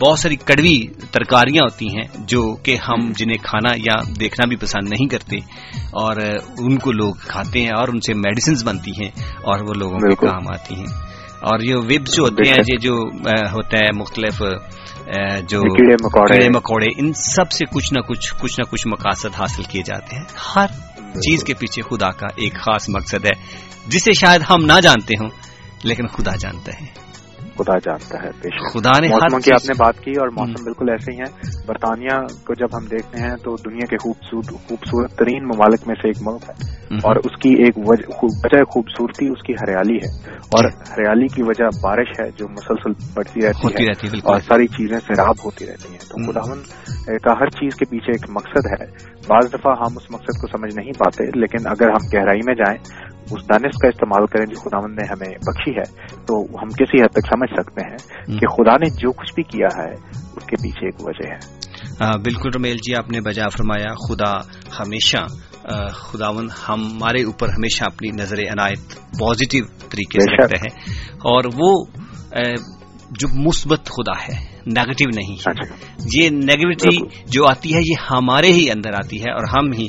بہت 0.00 0.18
ساری 0.18 0.36
کڑوی 0.36 0.86
ترکاریاں 1.10 1.62
ہوتی 1.64 1.86
ہیں 1.86 2.04
جو 2.18 2.56
کہ 2.62 2.76
ہم 2.88 3.12
جنہیں 3.16 3.38
کھانا 3.42 3.70
یا 3.76 3.94
دیکھنا 4.20 4.48
بھی 4.48 4.56
پسند 4.56 4.88
نہیں 4.88 5.08
کرتے 5.08 5.36
اور 5.76 6.16
ان 6.58 6.78
کو 6.78 6.92
لوگ 6.92 7.14
کھاتے 7.14 7.60
ہیں 7.60 7.70
اور 7.76 7.88
ان 7.88 8.00
سے 8.00 8.14
میڈیسنز 8.14 8.64
بنتی 8.64 8.90
ہیں 8.90 9.10
اور 9.42 9.60
وہ 9.68 9.74
لوگوں 9.74 9.98
کے 9.98 10.26
کام 10.26 10.48
آتی 10.48 10.74
ہیں۔ 10.74 10.86
اور 11.40 11.60
یہ 11.60 11.74
ویب 11.74 12.06
جو 12.06 12.22
ہوتے 12.22 12.48
ہیں 12.48 12.58
یہ 12.72 12.78
جو 12.78 12.94
ہوتا 13.52 13.78
ہے 13.78 13.98
مختلف 13.98 14.38
جو 15.48 15.60
کیڑے 16.28 16.48
مکوڑے۔ 16.48 16.86
ان 16.96 17.12
سب 17.12 17.50
سے 17.50 17.64
کچھ 17.74 17.92
نہ 17.92 18.00
کچھ 18.00 18.34
کچھ 18.40 18.60
نہ 18.60 18.70
کچھ 18.70 18.88
مقاصد 18.88 19.40
حاصل 19.40 19.62
کیے 19.62 19.82
جاتے 19.86 20.16
ہیں۔ 20.16 20.24
ہر 20.56 20.66
چیز 21.14 21.44
کے 21.44 21.54
پیچھے 21.54 21.82
خدا 21.82 22.08
کا 22.10 22.26
ایک 22.36 22.54
خاص 22.54 22.88
مقصد 22.88 23.24
ہے۔ 23.24 23.66
جسے 23.88 24.12
شاید 24.12 24.42
ہم 24.50 24.64
نہ 24.64 24.80
جانتے 24.82 25.14
ہوں 25.20 25.28
لیکن 25.84 26.06
خدا 26.06 26.36
جانتا 26.36 26.72
ہے۔ 26.80 27.06
خدا 27.58 27.78
جانتا 27.78 28.18
ہے 28.22 28.30
خدا 28.72 28.90
نے 29.00 29.08
موسم 29.08 29.40
کی 29.40 29.52
آپ 29.52 29.64
نے 29.64 29.74
بات 29.78 30.00
کی 30.00 30.10
اور 30.10 30.28
موسم 30.28 30.64
بالکل 30.64 30.90
ایسے 30.90 31.12
ہی 31.12 31.18
ہیں۔ 31.18 31.66
برطانیہ 31.66 32.26
کو 32.44 32.54
جب 32.54 32.76
ہم 32.76 32.86
دیکھتے 32.86 33.18
ہیں 33.18 33.36
تو 33.36 33.70
دنیا 33.70 33.86
کے 33.86 33.96
خوبصورت 33.96 34.46
خوبصورت 34.68 35.16
ترین 35.16 35.44
ممالک 35.44 35.80
میں 35.86 35.94
سے 35.94 36.08
ایک 36.08 36.16
ملک 36.20 36.42
ہے۔ 36.42 36.76
اور 36.96 37.16
اس 37.16 37.42
کی 37.42 37.48
ایک 37.48 37.78
وجہ 37.78 38.64
خوبصورتی 38.64 39.26
اس 39.26 39.42
کی 39.42 39.52
ہریالی 39.52 39.96
ہے۔ 39.96 40.30
اور 40.34 40.64
ہریالی 40.64 41.26
کی 41.26 41.42
وجہ 41.42 41.64
بارش 41.64 42.20
ہے 42.20 42.30
جو 42.30 42.48
مسلسل 42.48 43.12
بڑھتی 43.14 43.40
رہتی 43.46 43.68
ہے 43.84 43.90
اور 44.24 44.40
ساری 44.40 44.66
چیزیں 44.66 44.98
سیراب 45.00 45.34
ہوتی 45.44 45.66
رہتی 45.66 45.88
ہیں۔ 45.90 45.98
تو 45.98 46.32
خداون 46.32 46.62
کا 47.18 47.32
ہر 47.40 47.46
چیز 47.46 47.74
کے 47.74 47.84
پیچھے 47.84 48.12
ایک 48.12 48.30
مقصد 48.30 48.66
ہے۔ 48.66 48.86
بعض 49.28 49.48
دفعہ 49.54 49.72
ہم 49.78 49.96
اس 49.96 50.10
مقصد 50.10 50.40
کو 50.40 50.58
سمجھ 50.58 50.76
نہیں 50.76 50.92
پاتے 50.98 51.24
لیکن 51.24 51.66
اگر 51.66 51.88
ہم 51.88 52.06
گہرائی 52.14 52.40
میں 52.44 52.54
جائیں 52.54 53.15
اس 53.30 53.42
دانش 53.42 53.78
کا 53.82 53.88
استعمال 53.88 54.26
کریں 54.26 54.46
جو 54.46 54.60
خداون 54.60 54.94
نے 54.94 55.06
ہمیں 55.10 55.34
بخشی 55.46 55.70
ہے 55.70 56.16
تو 56.26 56.40
ہم 56.62 56.68
کسی 56.68 57.02
حد 57.02 57.12
تک 57.12 57.26
سمجھ 57.26 57.50
سکتے 57.60 57.90
ہیں 57.90 57.96
کہ 58.38 58.46
خدا 58.46 58.76
نے 58.76 58.90
جو 58.90 59.12
کچھ 59.12 59.34
بھی 59.34 59.42
کیا 59.42 59.66
ہے 59.78 59.92
اس 60.36 60.44
کے 60.46 60.62
پیچھے 60.62 60.86
ایک 60.86 60.94
وجہ 61.00 61.30
ہے۔ 61.32 61.66
بالکل 62.24 62.50
رمیل 62.56 62.76
جی 62.76 62.94
آپ 62.94 63.10
نے 63.10 63.20
بجا 63.20 63.48
فرمایا 63.48 63.94
خدا 64.08 64.32
ہمیشہ 64.78 65.26
خداون 65.88 66.48
ہمارے 66.68 67.22
اوپر 67.22 67.48
ہمیشہ 67.48 67.84
اپنی 67.84 68.08
نظر 68.10 68.38
عنایت 68.38 68.94
پازیٹو 68.94 69.66
طریقے 69.90 70.20
سے 70.20 70.36
رکھتے 70.36 70.56
ہیں۔ 70.56 70.98
اور 71.12 71.44
وہ 71.44 71.84
جو 73.10 73.28
مثبت 73.48 73.86
خدا 73.86 74.22
ہے 74.22 74.55
نیگیٹو 74.66 75.08
نہیں 75.14 75.36
ہے 75.46 75.52
یہ 76.14 76.28
نیگیٹیوٹی 76.30 76.96
جو 77.30 77.44
آتی 77.50 77.74
ہے 77.74 77.80
یہ 77.80 78.04
ہمارے 78.10 78.52
ہی 78.52 78.70
اندر 78.70 78.94
آتی 78.94 79.20
ہے 79.20 79.32
اور 79.32 79.44
ہم 79.48 79.72
ہی 79.72 79.86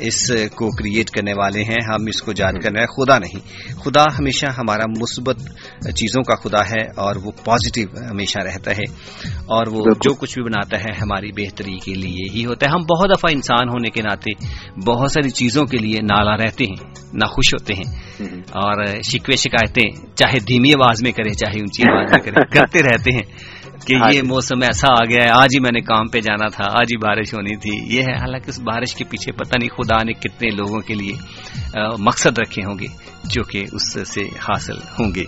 اس 0.00 0.20
کو 0.54 0.68
کریٹ 0.76 1.10
کرنے 1.10 1.32
والے 1.32 1.62
ہیں 1.62 1.78
ہم 1.88 2.06
اس 2.08 2.22
کو 2.22 2.32
جان 2.32 2.58
کرنا 2.60 2.80
ہے 2.80 2.86
خدا 2.86 3.18
نہیں 3.18 3.78
خدا 3.84 4.04
ہمیشہ 4.18 4.46
ہمارا 4.58 4.86
مثبت 5.00 5.40
چیزوں 5.96 6.22
کا 6.22 6.34
خدا 6.34 6.60
ہے 6.60 6.82
اور 6.96 7.16
وہ 7.16 7.30
پازیٹو 7.44 7.84
ہمیشہ 8.10 8.38
رہتا 8.38 8.70
ہے 8.70 8.84
اور 9.46 9.66
وہ 9.66 9.84
جو 10.00 10.14
کچھ 10.14 10.34
بھی 10.34 10.42
بناتا 10.42 10.80
ہے 10.80 10.92
ہماری 11.00 11.32
بہتری 11.32 11.78
کے 11.84 11.94
لیے 11.94 12.28
ہی 12.34 12.44
ہوتا 12.44 12.66
ہے 12.66 12.72
ہم 12.72 12.84
بہت 12.84 13.10
دفعہ 13.10 13.32
انسان 13.32 13.68
ہونے 13.68 13.90
کے 13.90 14.02
ناطے 14.02 14.34
بہت 14.86 15.12
ساری 15.12 15.30
چیزوں 15.30 15.64
کے 15.64 15.78
لیے 15.78 16.00
نالا 16.02 16.36
رہتے 16.36 16.64
ہیں 16.64 16.90
نہ 17.12 17.24
خوش 17.24 17.54
ہوتے 17.54 17.74
ہیں 17.74 17.88
اور 18.56 18.84
شکوے 19.02 19.36
شکایتیں 19.36 19.88
چاہے 20.14 20.38
دھیمی 20.38 20.72
آواز 20.72 21.02
میں 21.02 21.12
کریں 21.12 21.32
چاہے 21.34 21.58
اونچی 21.58 21.82
آواز 21.82 22.12
میں 22.12 22.20
کریں 22.20 22.44
کرتے 22.52 22.82
رہتے 22.82 23.14
ہیں 23.14 23.58
کہ 23.86 23.94
ہاں 23.96 24.12
یہ 24.12 24.20
جی۔ 24.20 24.26
موسم 24.26 24.62
ایسا 24.62 24.92
آ 24.92 25.04
گیا 25.04 25.24
ہے 25.24 25.30
آج 25.30 25.48
ہی 25.54 25.60
میں 25.60 25.70
نے 25.74 25.80
کام 25.80 26.08
پہ 26.08 26.20
جانا 26.20 26.48
تھا 26.48 26.64
آج 26.70 26.86
ہی 26.92 26.96
بارش 26.96 27.34
ہونی 27.34 27.56
تھی۔ 27.56 27.96
یہ 27.96 28.02
ہے 28.02 28.12
حالانکہ 28.12 28.48
اس 28.48 28.60
بارش 28.60 28.94
کے 28.94 29.04
پیچھے 29.04 29.32
پتہ 29.32 29.58
نہیں 29.58 29.68
خدا 29.68 30.02
نے 30.02 30.12
کتنے 30.12 30.50
لوگوں 30.50 30.80
کے 30.80 30.94
لیے 30.94 31.12
مقصد 31.98 32.38
رکھے 32.38 32.62
ہوں 32.64 32.78
گے 32.78 32.86
جو 33.24 33.42
کہ 33.42 33.64
اس 33.72 34.08
سے 34.08 34.22
حاصل 34.22 34.76
ہوں 34.76 35.14
گے۔ 35.14 35.24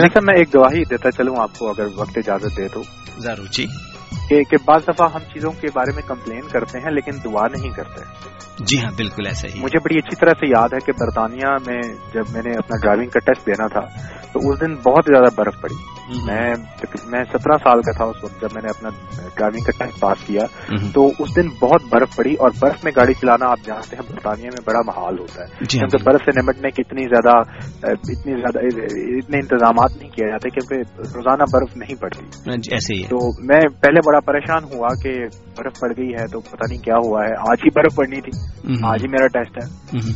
صاحب 0.00 0.22
میں 0.22 0.38
ایک 0.38 0.56
گواہی 0.56 0.84
دیتا 0.84 1.10
چلوں 1.10 1.34
آپ 1.38 1.58
کو 1.58 1.68
اگر 1.68 1.86
وقت 1.96 2.18
اجازت 2.18 2.56
دے 2.56 2.68
تو۔ 2.68 2.82
ضرور 3.18 3.46
جی۔ 3.52 3.66
کہ 4.28 4.56
بعض 4.64 4.82
دفعہ 4.88 5.08
ہم 5.14 5.18
چیزوں 5.18 5.50
کے 5.50 5.66
بارے 5.74 5.92
میں 5.94 6.02
کمپلین 6.02 6.40
کرتے 6.40 6.78
ہیں 6.78 6.90
لیکن 6.90 7.10
دعا 7.24 7.46
نہیں 7.46 7.70
کرتے۔ 7.70 8.00
جی 8.60 8.78
ہاں 8.78 8.90
بالکل 8.96 9.26
ایسا 9.26 9.48
ہی 9.48 9.60
مجھے 9.60 9.78
بڑی 9.78 9.98
اچھی 9.98 10.16
طرح 10.16 10.30
سے 10.30 10.46
یاد 10.46 10.68
ہے 10.72 10.78
کہ 10.86 10.92
برطانیہ 10.92 11.48
میں 11.66 11.82
جب 12.14 12.22
میں 12.32 12.42
نے 12.44 12.50
اپنا 12.58 12.76
ڈرائیونگ 12.82 13.10
کا 13.10 13.18
ٹیسٹ 13.18 13.46
دینا 13.46 13.66
تھا 13.66 13.80
تو 14.32 14.38
اس 14.38 14.60
دن 14.60 14.74
بہت 14.74 15.04
زیادہ 15.06 15.34
برف 15.36 15.60
پڑی۔ 15.62 16.01
میں 16.26 16.54
میں 17.06 17.24
سترہ 17.24 17.56
سال 17.56 17.82
کا 17.82 17.92
تھا 17.92 18.04
اس 18.04 18.24
وقت 18.24 18.40
جب 18.40 18.48
میں 18.54 18.62
نے 18.62 18.68
اپنا 18.68 18.88
ڈرائیونگ 19.36 19.64
کا 19.64 19.84
ٹیسٹ 19.84 20.00
پاس 20.00 20.18
کیا. 20.26 20.42
تو 20.94 21.06
اس 21.06 21.36
دن 21.36 21.48
بہت 21.60 21.82
برف 21.90 22.16
پڑی 22.16 22.34
اور 22.34 22.50
برف 22.60 22.84
میں 22.84 22.92
گاڑی 22.96 23.14
چلانا 23.14 23.46
آپ 23.46 23.58
جانتے 23.66 23.96
ہیں 23.96 24.02
برطانیہ 24.10 24.44
میں 24.44 24.64
بڑا 24.64 24.80
محال 24.86 25.18
ہوتا 25.18 25.42
ہے. 25.42 25.46
جی 25.60 25.78
ہاں، 25.78 25.88
کیونکہ 25.88 26.10
برف 26.10 26.20
سے 26.24 26.40
نمٹنے 26.40 26.70
کی 26.70 26.82
اتنی 26.86 27.02
زیادہ 27.02 27.36
اتنی 27.82 28.32
زیادہ 28.32 28.58
اتنے 28.58 29.38
انتظامات 29.38 29.96
نہیں 29.96 30.10
کیے 30.10 30.26
جاتے 30.26 30.50
کیونکہ 30.50 31.00
روزانہ 31.14 31.42
برف 31.52 31.76
نہیں 31.76 31.94
پڑتی. 32.00 32.26
ہاں 32.48 32.56
جی، 32.56 32.74
ایسے 32.74 32.94
ہی 32.94 33.02
تو 33.02 33.18
میں 33.42 33.60
پہلے 33.60 34.00
بڑا 34.06 34.20
پریشان 34.20 34.64
ہوا 34.64 34.88
کہ 35.02 35.12
برف 35.58 35.80
پڑ 35.80 35.92
گئی 35.96 36.08
ہے 36.08 36.26
تو 36.26 36.40
پتہ 36.40 36.68
نہیں 36.68 36.82
کیا 36.82 36.96
ہوا 36.96 37.24
ہے. 37.24 37.32
آج 37.50 37.58
ہی 37.64 37.70
برف 37.70 37.96
پڑنی 37.96 38.20
تھی. 38.20 38.32
آج 38.84 39.02
ہی 39.02 39.08
میرا 39.08 39.26
ٹیسٹ 39.26 39.58
ہے. 39.58 39.66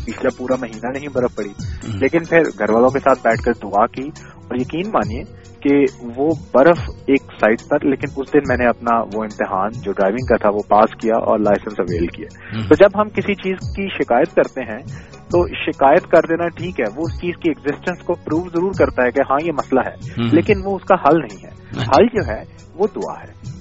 پچھلا 0.07 0.29
پورا 0.39 0.57
مہینہ 0.61 0.99
نہیں 0.99 1.09
برف 1.09 1.37
پڑی. 1.37 1.53
لیکن 1.85 2.25
پھر 2.25 2.43
گھر 2.59 2.71
والوں 2.71 2.89
کے 2.89 2.99
ساتھ 2.99 3.19
بیٹھ 3.23 3.43
کر 3.43 3.53
دعا 3.63 3.87
کی 3.87 4.09
اور 4.47 4.57
یقین 4.57 4.89
مانیے 4.89 5.23
کہ 5.69 5.85
وہ 6.17 6.31
برف 6.55 6.79
ایک 7.07 7.23
سائڈ 7.23 7.59
پر 7.69 7.85
لیکن 7.85 8.07
اس 8.17 8.33
دن 8.33 8.39
میں 8.49 8.57
نے 8.57 8.67
اپنا 8.67 8.97
وہ 9.15 9.23
امتحان 9.23 9.71
جو 9.73 9.93
ڈرائیونگ 9.93 10.27
کا 10.27 10.37
تھا 10.37 10.49
وہ 10.49 10.63
پاس 10.69 10.97
کیا 11.01 11.15
اور 11.17 11.39
لائسنس 11.39 11.81
اویل 11.81 12.07
کیا۔ 12.07 12.27
تو 12.69 12.75
جب 12.75 13.01
ہم 13.01 13.09
کسی 13.09 13.35
چیز 13.35 13.57
کی 13.77 13.89
شکایت 13.89 14.35
کرتے 14.35 14.61
ہیں 14.61 14.79
تو 15.31 15.49
شکایت 15.49 16.03
کر 16.03 16.21
دینا 16.29 16.49
ٹھیک 16.49 16.81
ہے 16.81 16.85
وہ 16.97 17.03
اس 17.03 17.21
چیز 17.21 17.35
کی 17.37 17.51
ایگزٹینس 17.51 17.99
کو 18.03 18.15
پروو 18.15 18.49
ضرور 18.49 18.73
کرتا 18.79 19.03
ہے 19.03 19.11
کہ 19.11 19.21
ہاں 19.31 19.39
یہ 19.45 19.53
مسئلہ 19.53 19.81
ہے۔ 19.81 20.23
لیکن 20.33 20.55
وہ 20.65 20.77
اس 20.77 20.85
کا 20.85 20.95
حل 20.95 21.19
نہیں 21.19 21.45
ہے۔ 21.45 21.51
حل 21.81 22.07
جو 22.07 22.27
ہے 22.27 22.43
وہ 22.75 22.87
دعا 22.97 23.21
ہے۔ 23.21 23.56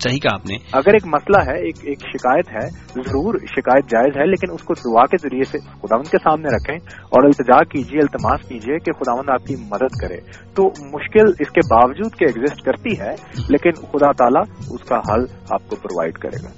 صحیح 0.00 0.18
کہا 0.18 0.34
آپ 0.34 0.46
نے۔ 0.46 0.56
اگر 0.72 0.92
ایک 0.92 1.06
مسئلہ 1.06 1.50
ہے 1.50 1.58
ایک 1.64 1.76
ایک 1.82 2.00
شکایت 2.00 2.48
ہے 2.48 2.68
ضرور 3.02 3.34
شکایت 3.34 3.84
جائز 3.90 4.16
ہے 4.16 4.26
لیکن 4.26 4.52
اس 4.52 4.62
کو 4.62 4.74
دعا 4.74 5.06
کے 5.06 5.16
ذریعے 5.16 5.44
سے 5.44 5.58
خداون 5.58 6.02
کے 6.02 6.18
سامنے 6.18 6.48
رکھیں 6.48 6.76
اور 7.02 7.24
التجا 7.24 7.64
کیجیے 7.64 7.98
التماس 7.98 8.48
کیجیے 8.48 8.78
کہ 8.78 8.92
خداون 8.92 9.30
آپ 9.32 9.46
کی 9.46 9.54
مدد 9.56 10.00
کرے۔ 10.02 10.16
تو 10.54 10.62
مشکل 10.66 11.32
اس 11.38 11.50
کے 11.50 11.60
باوجود 11.70 12.12
کہ 12.18 12.24
ایگزٹ 12.24 12.62
کرتی 12.62 13.00
ہے 13.00 13.14
لیکن 13.48 13.72
خدا 13.72 14.12
تعالیٰ 14.12 14.42
اس 14.58 14.88
کا 14.88 14.96
حل 14.96 15.24
آپ 15.50 15.68
کو 15.68 15.76
پرووائڈ 15.76 16.18
کرے 16.18 16.44
گا۔ 16.44 16.50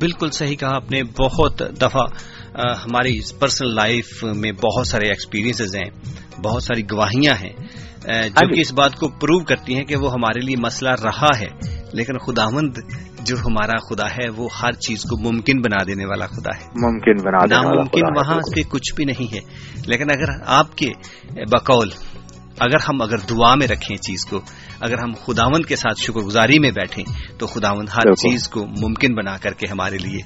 بالکل 0.00 0.30
صحیح 0.30 0.56
کہا 0.56 0.74
آپ 0.74 0.90
نے۔ 0.90 1.02
بہت 1.02 1.62
دفعہ 1.82 2.02
ہماری 2.84 3.18
پرسنل 3.38 3.74
لائف 3.74 4.24
میں 4.24 4.52
بہت 4.52 4.86
سارے 4.86 5.06
ایکسپیرینسز 5.06 5.76
ہیں 5.76 5.90
بہت 6.44 6.62
ساری 6.62 6.82
گواہیاں 6.82 7.34
ہیں۔ 7.34 7.52
جو 8.06 8.12
ہاں 8.12 8.48
جی۔ 8.48 8.54
کہ 8.54 8.60
اس 8.60 8.72
بات 8.72 8.94
کو 8.94 9.08
پروو 9.08 9.44
کرتی 9.44 9.74
ہیں 9.74 9.84
کہ 9.84 9.96
وہ 9.96 10.12
ہمارے 10.12 10.40
لیے 10.40 10.56
مسئلہ 10.56 10.90
رہا 11.04 11.38
ہے 11.40 11.46
لیکن 11.92 12.18
خداوند 12.18 12.78
جو 13.24 13.36
ہمارا 13.38 13.78
خدا 13.90 14.06
ہے 14.06 14.28
وہ 14.36 14.48
ہر 14.62 14.72
چیز 14.72 15.02
کو 15.02 15.32
ممکن 15.32 15.60
بنا 15.60 15.82
دینے 15.86 16.04
والا 16.06 16.26
خدا 16.26 16.56
ہے۔ 16.56 16.64
ممکن 16.64 17.22
بنا 17.22 17.46
ناممکن 17.46 18.00
وہاں 18.16 18.40
سے 18.40 18.62
کچھ 18.68 18.94
بھی 18.94 19.04
نہیں 19.04 19.34
ہے۔ 19.34 19.40
لیکن 19.86 20.10
اگر 20.10 20.42
آپ 20.46 20.76
کے 20.76 20.90
بقول 21.50 21.88
اگر 22.60 22.76
ہم 22.88 23.02
اگر 23.02 23.18
دعا 23.18 23.54
میں 23.54 23.66
رکھیں 23.66 23.96
چیز 23.96 24.24
کو 24.26 24.40
اگر 24.80 24.98
ہم 24.98 25.12
خداون 25.26 25.62
کے 25.62 25.76
ساتھ 25.76 26.00
شکر 26.00 26.20
گزاری 26.20 26.58
میں 26.58 26.70
بیٹھیں 26.70 27.04
تو 27.38 27.46
خداون 27.46 27.84
ہر 27.94 28.14
چیز 28.14 28.48
کو 28.48 28.66
ممکن 28.66 29.14
بنا 29.14 29.36
کر 29.36 29.52
کے 29.52 29.66
ہمارے 29.70 29.98
لیے 29.98 30.18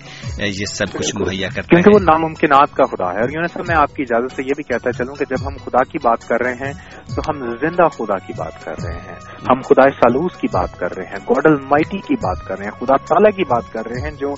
یہ 0.46 0.64
سب 0.64 0.84
کچھ 0.92 1.16
مہیا 1.16 1.49
کرتا 1.49 1.76
ہے۔ 1.76 1.82
کیونکہ 1.82 1.90
وہ 1.94 2.00
ناممکنات 2.00 2.76
کا 2.76 2.84
خدا 2.84 3.12
ہے۔ 3.12 3.20
اور 3.20 3.28
یونس 3.28 3.56
میں 3.68 3.76
آپ 3.76 3.94
کی 3.94 4.02
اجازت 4.02 4.37
سے 4.37 4.42
یہ 4.42 4.52
بھی 4.56 4.62
کہتا 4.62 4.92
چلوں 4.92 5.14
کہ 5.14 5.25
جب 5.30 5.46
ہم 5.46 5.56
خدا 5.56 5.84
کی 5.84 5.99
بات 6.02 6.28
کر 6.28 6.40
رہے 6.42 6.54
ہیں 6.54 6.72
تو 7.16 7.22
ہم 7.28 7.50
زندہ 7.50 7.88
خدا 7.88 8.18
کی 8.18 8.32
بات 8.37 8.64
کر 8.64 8.75
رہے 8.82 8.99
ہیں۔ 8.99 9.16
ہم 9.50 9.60
خدا 9.60 9.90
سالوس 9.90 10.37
کی 10.37 10.46
بات 10.52 10.78
کر 10.78 10.88
رہے 10.90 11.08
ہیں 11.08 11.16
گوڈل 11.16 11.54
مائٹی 11.54 11.99
کی 11.99 12.14
بات 12.14 12.46
کر 12.46 12.58
رہے 12.58 12.64
ہیں 12.64 12.72
خدا 12.72 12.96
تعالیٰ 12.96 13.37
کی 13.37 13.44
بات 13.44 13.72
کر 13.72 13.82
رہے 13.90 14.00
ہیں 14.00 14.10
جو 14.10 14.34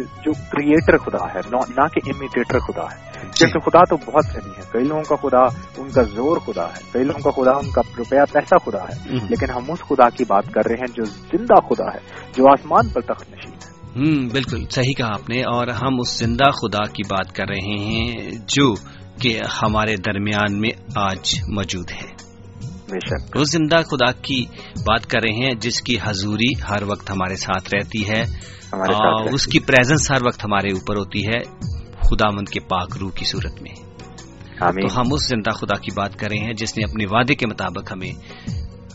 جو 0.00 0.32
کریٹر 0.32 0.96
خدا 0.98 1.24
ہے 1.24 1.40
نہ 1.52 1.86
کہ 1.88 2.10
امیٹیٹر 2.10 2.58
خدا 2.58 2.84
ہے۔ 2.84 3.11
جی۔ 3.22 3.28
کیونکہ 3.34 3.58
خدا 3.58 3.84
تو 3.84 3.96
بہت 3.96 4.24
سنی 4.24 4.50
ہے۔ 4.58 4.62
کئی 4.72 4.84
لوگوں 4.84 5.02
کا 5.02 5.16
خدا 5.16 5.58
ان 5.76 5.88
کا 5.90 6.02
زور 6.02 6.36
خدا 6.36 6.64
ہے 6.64 6.80
کئی 6.92 7.04
لوگوں 7.04 7.32
کا 7.32 7.42
خدا 7.42 7.50
ان 7.50 7.70
کا 7.70 7.80
روپیہ 7.98 8.20
پیسہ 8.32 8.54
خدا 8.66 8.82
ہے۔ 8.82 9.14
لیکن 9.28 9.50
ہم 9.50 9.70
اس 9.70 9.78
خدا 9.78 10.08
کی 10.08 10.24
بات 10.24 10.52
کر 10.54 10.60
رہے 10.66 10.74
ہیں 10.74 10.94
جو 10.94 11.04
زندہ 11.04 11.54
خدا 11.54 11.94
ہے 11.94 11.98
جو 12.36 12.52
آسمان 12.52 12.88
پر 12.88 13.00
تخت 13.00 13.30
نشین 13.30 13.52
ہے۔ 13.52 13.72
ہوں 13.96 14.28
بالکل 14.30 14.64
صحیح 14.70 14.92
کہا 14.96 15.06
آپ 15.06 15.30
نے۔ 15.30 15.42
اور 15.42 15.66
ہم 15.68 16.00
اس 16.00 16.18
زندہ 16.18 16.50
خدا 16.50 16.84
کی 16.84 17.06
بات 17.06 17.34
کر 17.34 17.44
رہے 17.48 17.78
ہیں 17.78 18.12
جو 18.30 18.74
کہ 19.20 19.38
ہمارے 19.62 19.94
درمیان 19.96 20.60
میں 20.60 20.70
آج 20.96 21.34
موجود 21.48 21.90
ہے۔ 21.90 22.22
اس 23.34 23.52
زندہ 23.52 23.76
خدا 23.76 24.12
کی 24.12 24.44
بات 24.76 25.06
کر 25.06 25.18
رہے 25.22 25.32
ہیں 25.32 25.54
جس 25.54 25.82
کی 25.82 25.96
حضوری 26.02 26.52
ہر 26.70 26.82
وقت 26.82 27.10
ہمارے 27.10 27.36
ساتھ 27.36 27.74
رہتی 27.74 28.08
ہے۔ 28.08 28.22
اس 29.32 29.46
کی 29.46 29.60
پریزنس 29.60 30.10
ہر 30.10 30.26
وقت 30.26 30.44
ہمارے 30.44 30.68
اوپر 30.68 30.96
ہوتی 30.96 31.26
ہے۔ 31.26 31.66
خدا 32.02 32.30
مند 32.30 32.48
کے 32.48 32.60
پاک 32.60 32.96
روح 33.00 33.10
کی 33.10 33.24
صورت 33.24 33.62
میں۔ 33.62 33.74
تو 34.82 35.00
ہم 35.00 35.12
اس 35.12 35.28
زندہ 35.28 35.50
خدا 35.50 35.78
کی 35.78 35.90
بات 35.96 36.16
کر 36.18 36.28
رہے 36.28 36.38
ہیں 36.38 36.52
جس 36.52 36.78
نے 36.78 36.84
اپنے 36.84 37.04
وعدے 37.10 37.34
کے 37.34 37.46
مطابق 37.46 37.92
ہمیں 37.92 38.12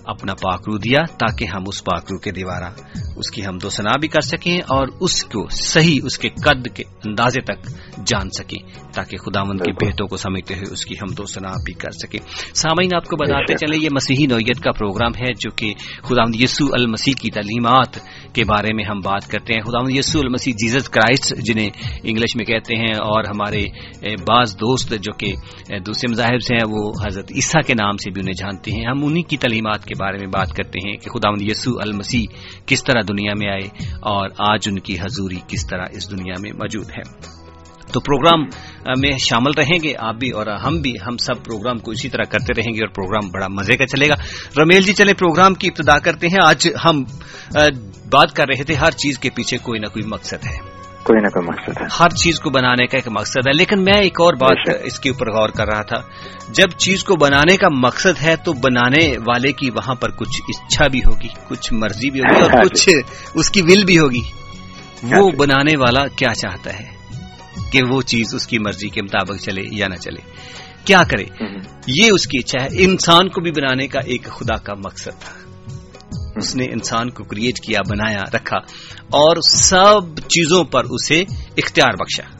اپنا 0.06 0.34
پاک 0.34 0.62
رو 0.68 0.78
دیا 0.78 1.00
تاکہ 1.18 1.46
ہم 1.46 1.64
اس 1.68 1.84
پاک 1.84 2.04
رو 2.12 2.18
کے 2.18 2.32
دیوارا 2.32 2.70
اس 3.18 3.32
کی 3.32 3.46
ہم 3.46 3.58
دو 3.58 3.70
سنا 3.70 3.92
بھی 4.00 4.08
کر 4.08 4.22
سکیں 4.22 4.58
اور 4.68 4.88
اس 5.00 5.24
کو 5.24 5.48
صحیح 5.52 6.00
اس 6.04 6.18
کے 6.18 6.30
قد 6.30 6.68
کے 6.76 6.84
اندازے 7.06 7.42
تک 7.42 7.68
جان 8.06 8.30
سکیں 8.30 8.60
تاکہ 8.94 9.18
خدا 9.18 9.44
مند 9.44 9.62
کے 9.62 9.72
بیٹوں 9.86 10.08
کو 10.08 10.18
سمجھتے 10.18 10.54
ہوئے 10.54 10.74
اس 10.74 10.86
کی 10.86 10.96
ہم 11.02 11.14
دو 11.14 11.26
سنا 11.26 11.52
بھی 11.66 11.74
کر 11.74 11.92
سکیں۔ 11.92 12.20
سامعین 12.54 12.96
آپ 12.96 13.06
کو 13.06 13.16
بتاتے 13.16 13.54
چلے 13.56 13.78
یہ 13.78 13.90
مسیحی 13.92 14.26
نوعیت 14.26 14.60
کا 14.60 14.72
پروگرام 14.72 15.12
ہے 15.20 15.34
جو 15.40 15.50
کہ 15.52 15.74
خدا 16.04 16.24
یسو 16.40 16.66
المسیح 16.72 17.14
کی 17.22 17.32
تعلیمات 17.32 18.00
کے 18.34 18.44
بارے 18.44 18.74
میں 18.74 18.84
ہم 18.86 19.00
بات 19.00 19.28
کرتے 19.28 19.54
ہیں۔ 19.54 19.62
خدا 19.62 19.80
یسو 19.98 20.20
المسیح 20.20 20.54
جیزس 20.58 20.90
کرائسٹ 20.90 21.34
جنہیں 21.40 21.70
انگلش 22.04 22.36
میں 22.36 22.46
کہتے 22.46 22.76
ہیں 22.76 22.94
اور 22.94 23.24
ہمارے 23.24 23.64
بعض 24.28 24.56
دوست 24.56 24.94
جو 25.02 25.14
کہ 25.14 25.34
دوسرے 25.80 26.12
مذاہب 26.12 26.42
سے 26.48 26.56
ہیں 26.56 26.68
وہ 26.70 26.92
حضرت 27.08 27.32
عیسیٰ 27.36 27.62
کے 27.68 27.74
نام 27.74 27.98
سے 27.98 28.12
بھی 28.12 28.22
انہیں 28.22 28.40
جانتے 28.40 28.72
ہیں۔ 28.72 28.86
ہم 28.86 29.06
انہیں 29.06 29.24
کی 29.24 29.38
تعلیمات 29.38 29.86
کے 29.86 29.94
بارے 30.00 30.18
میں 30.18 30.28
بات 30.28 30.50
کرتے 30.50 30.90
ہیں 30.90 30.98
کہ 30.98 31.10
خدا 31.10 31.30
یسو 31.42 31.72
المسیح 31.82 32.26
کس 32.66 32.84
طرح 32.84 33.02
دنیا 33.08 33.32
میں 33.38 33.50
آئے 33.50 33.68
اور 34.02 34.30
آج 34.38 34.60
ان 34.68 34.80
کی 34.80 35.00
حضوری 35.00 35.40
کس 35.48 35.68
طرح 35.68 35.86
اس 35.92 36.12
دنیا 36.12 36.34
میں 36.40 36.52
موجود 36.52 36.90
ہے۔ 36.90 37.38
تو 37.94 38.00
پروگرام 38.00 38.42
میں 39.00 39.18
شامل 39.18 39.52
رہیں 39.58 39.80
گے 39.84 39.94
آپ 40.00 40.16
بھی 40.16 40.30
اور 40.30 40.48
ہم 40.48 40.78
بھی، 40.78 40.96
ہم 41.08 41.18
سب 41.18 41.44
پروگرام 41.44 41.78
کو 41.78 41.92
اسی 41.92 42.10
طرح 42.10 42.24
کرتے 42.24 42.54
رہیں 42.58 42.74
گے 42.74 42.80
اور 42.80 42.94
پروگرام 42.94 43.30
بڑا 43.30 43.48
مزے 43.48 43.78
کا 43.78 43.88
چلے 43.88 44.10
گا۔ 44.10 44.14
رمیل 44.62 44.82
جی 44.82 44.94
چلے 44.94 45.14
پروگرام 45.14 45.54
کی 45.54 45.68
ابتدا 45.68 46.00
کرتے 46.00 46.28
ہیں۔ 46.28 46.46
آج 46.46 46.70
ہم 46.86 47.04
بات 48.12 48.34
کر 48.34 48.46
رہے 48.48 48.64
تھے 48.64 48.74
ہر 48.74 48.92
چیز 48.92 49.20
کے 49.20 49.30
پیچھے 49.36 49.58
کوئی 49.58 49.80
نہ 49.80 49.86
کوئی 49.86 50.06
مقصد 50.06 50.46
ہے۔ 50.46 50.67
کوئی 51.08 51.22
نہ 51.22 51.28
کوئی 51.28 51.48
مقصد 51.48 51.82
ہے۔ 51.82 51.88
ہر 52.00 52.10
چیز 52.10 52.40
کو 52.40 52.50
بنانے 52.50 52.88
کا 52.88 52.98
ایک 52.98 53.08
مقصد 53.08 53.48
ہے۔ 53.48 53.58
لیکن 53.58 53.84
میں 53.84 54.02
ایک 54.02 54.22
اور 54.22 54.34
بات 54.34 54.70
اس 54.84 55.00
کے 55.00 55.10
اوپر 55.10 55.32
غور 55.32 55.50
کر 55.50 55.68
رہا 55.68 55.82
تھا۔ 55.82 56.02
جب 56.50 56.70
چیز 56.78 57.04
کو 57.04 57.16
بنانے 57.16 57.58
کا 57.58 57.68
مقصد 57.70 58.22
ہے 58.22 58.36
تو 58.36 58.54
بنانے 58.54 59.12
والے 59.18 59.52
کی 59.52 59.70
وہاں 59.70 59.96
پر 59.96 60.10
کچھ 60.12 60.42
اچھا 60.50 60.88
بھی 60.88 61.00
ہوگی 61.00 61.28
کچھ 61.48 61.74
مرضی 61.74 62.10
بھی 62.10 62.20
ہوگی 62.20 62.42
اور 62.42 62.52
ہاں 62.52 62.64
کچھ 62.64 62.90
اس 63.34 63.50
کی 63.50 63.62
ول 63.62 63.86
بھی 63.86 64.00
ہوگی۔ 64.00 64.22
وہ 65.04 65.32
بنانے 65.32 65.78
والا 65.78 66.08
کیا 66.08 66.34
چاہتا 66.34 66.80
ہے؟ 66.80 66.86
کہ 67.72 67.84
وہ 67.84 68.02
چیز 68.02 68.36
اس 68.36 68.48
کی 68.48 68.60
مرضی 68.60 68.90
کے 68.90 69.02
مطابق 69.02 69.42
چلے 69.42 69.62
یا 69.72 69.88
نہ 69.88 69.96
چلے۔ 69.96 70.22
کیا 70.86 71.02
کرے؟ 71.10 71.24
یہ 71.88 72.10
اس 72.12 72.28
کی 72.28 72.38
اچھا 72.40 72.64
ہے۔ 72.64 72.70
انسان 72.72 73.30
کو 73.30 73.42
بھی 73.42 73.52
بنانے 73.52 73.88
کا 73.88 74.00
ایک 74.00 74.24
خدا 74.24 74.58
کا 74.58 74.74
مقصد 74.74 75.20
تھا۔ 75.20 75.37
اس 76.38 76.56
نے 76.56 76.66
انسان 76.66 77.10
کو 77.10 77.24
کریٹ 77.24 77.60
کیا 77.60 77.80
بنایا 77.90 78.24
رکھا 78.34 78.58
اور 79.00 79.36
سب 79.50 80.20
چیزوں 80.20 80.64
پر 80.64 80.84
اسے 80.84 81.22
اختیار 81.58 81.94
بخشا 81.94 82.38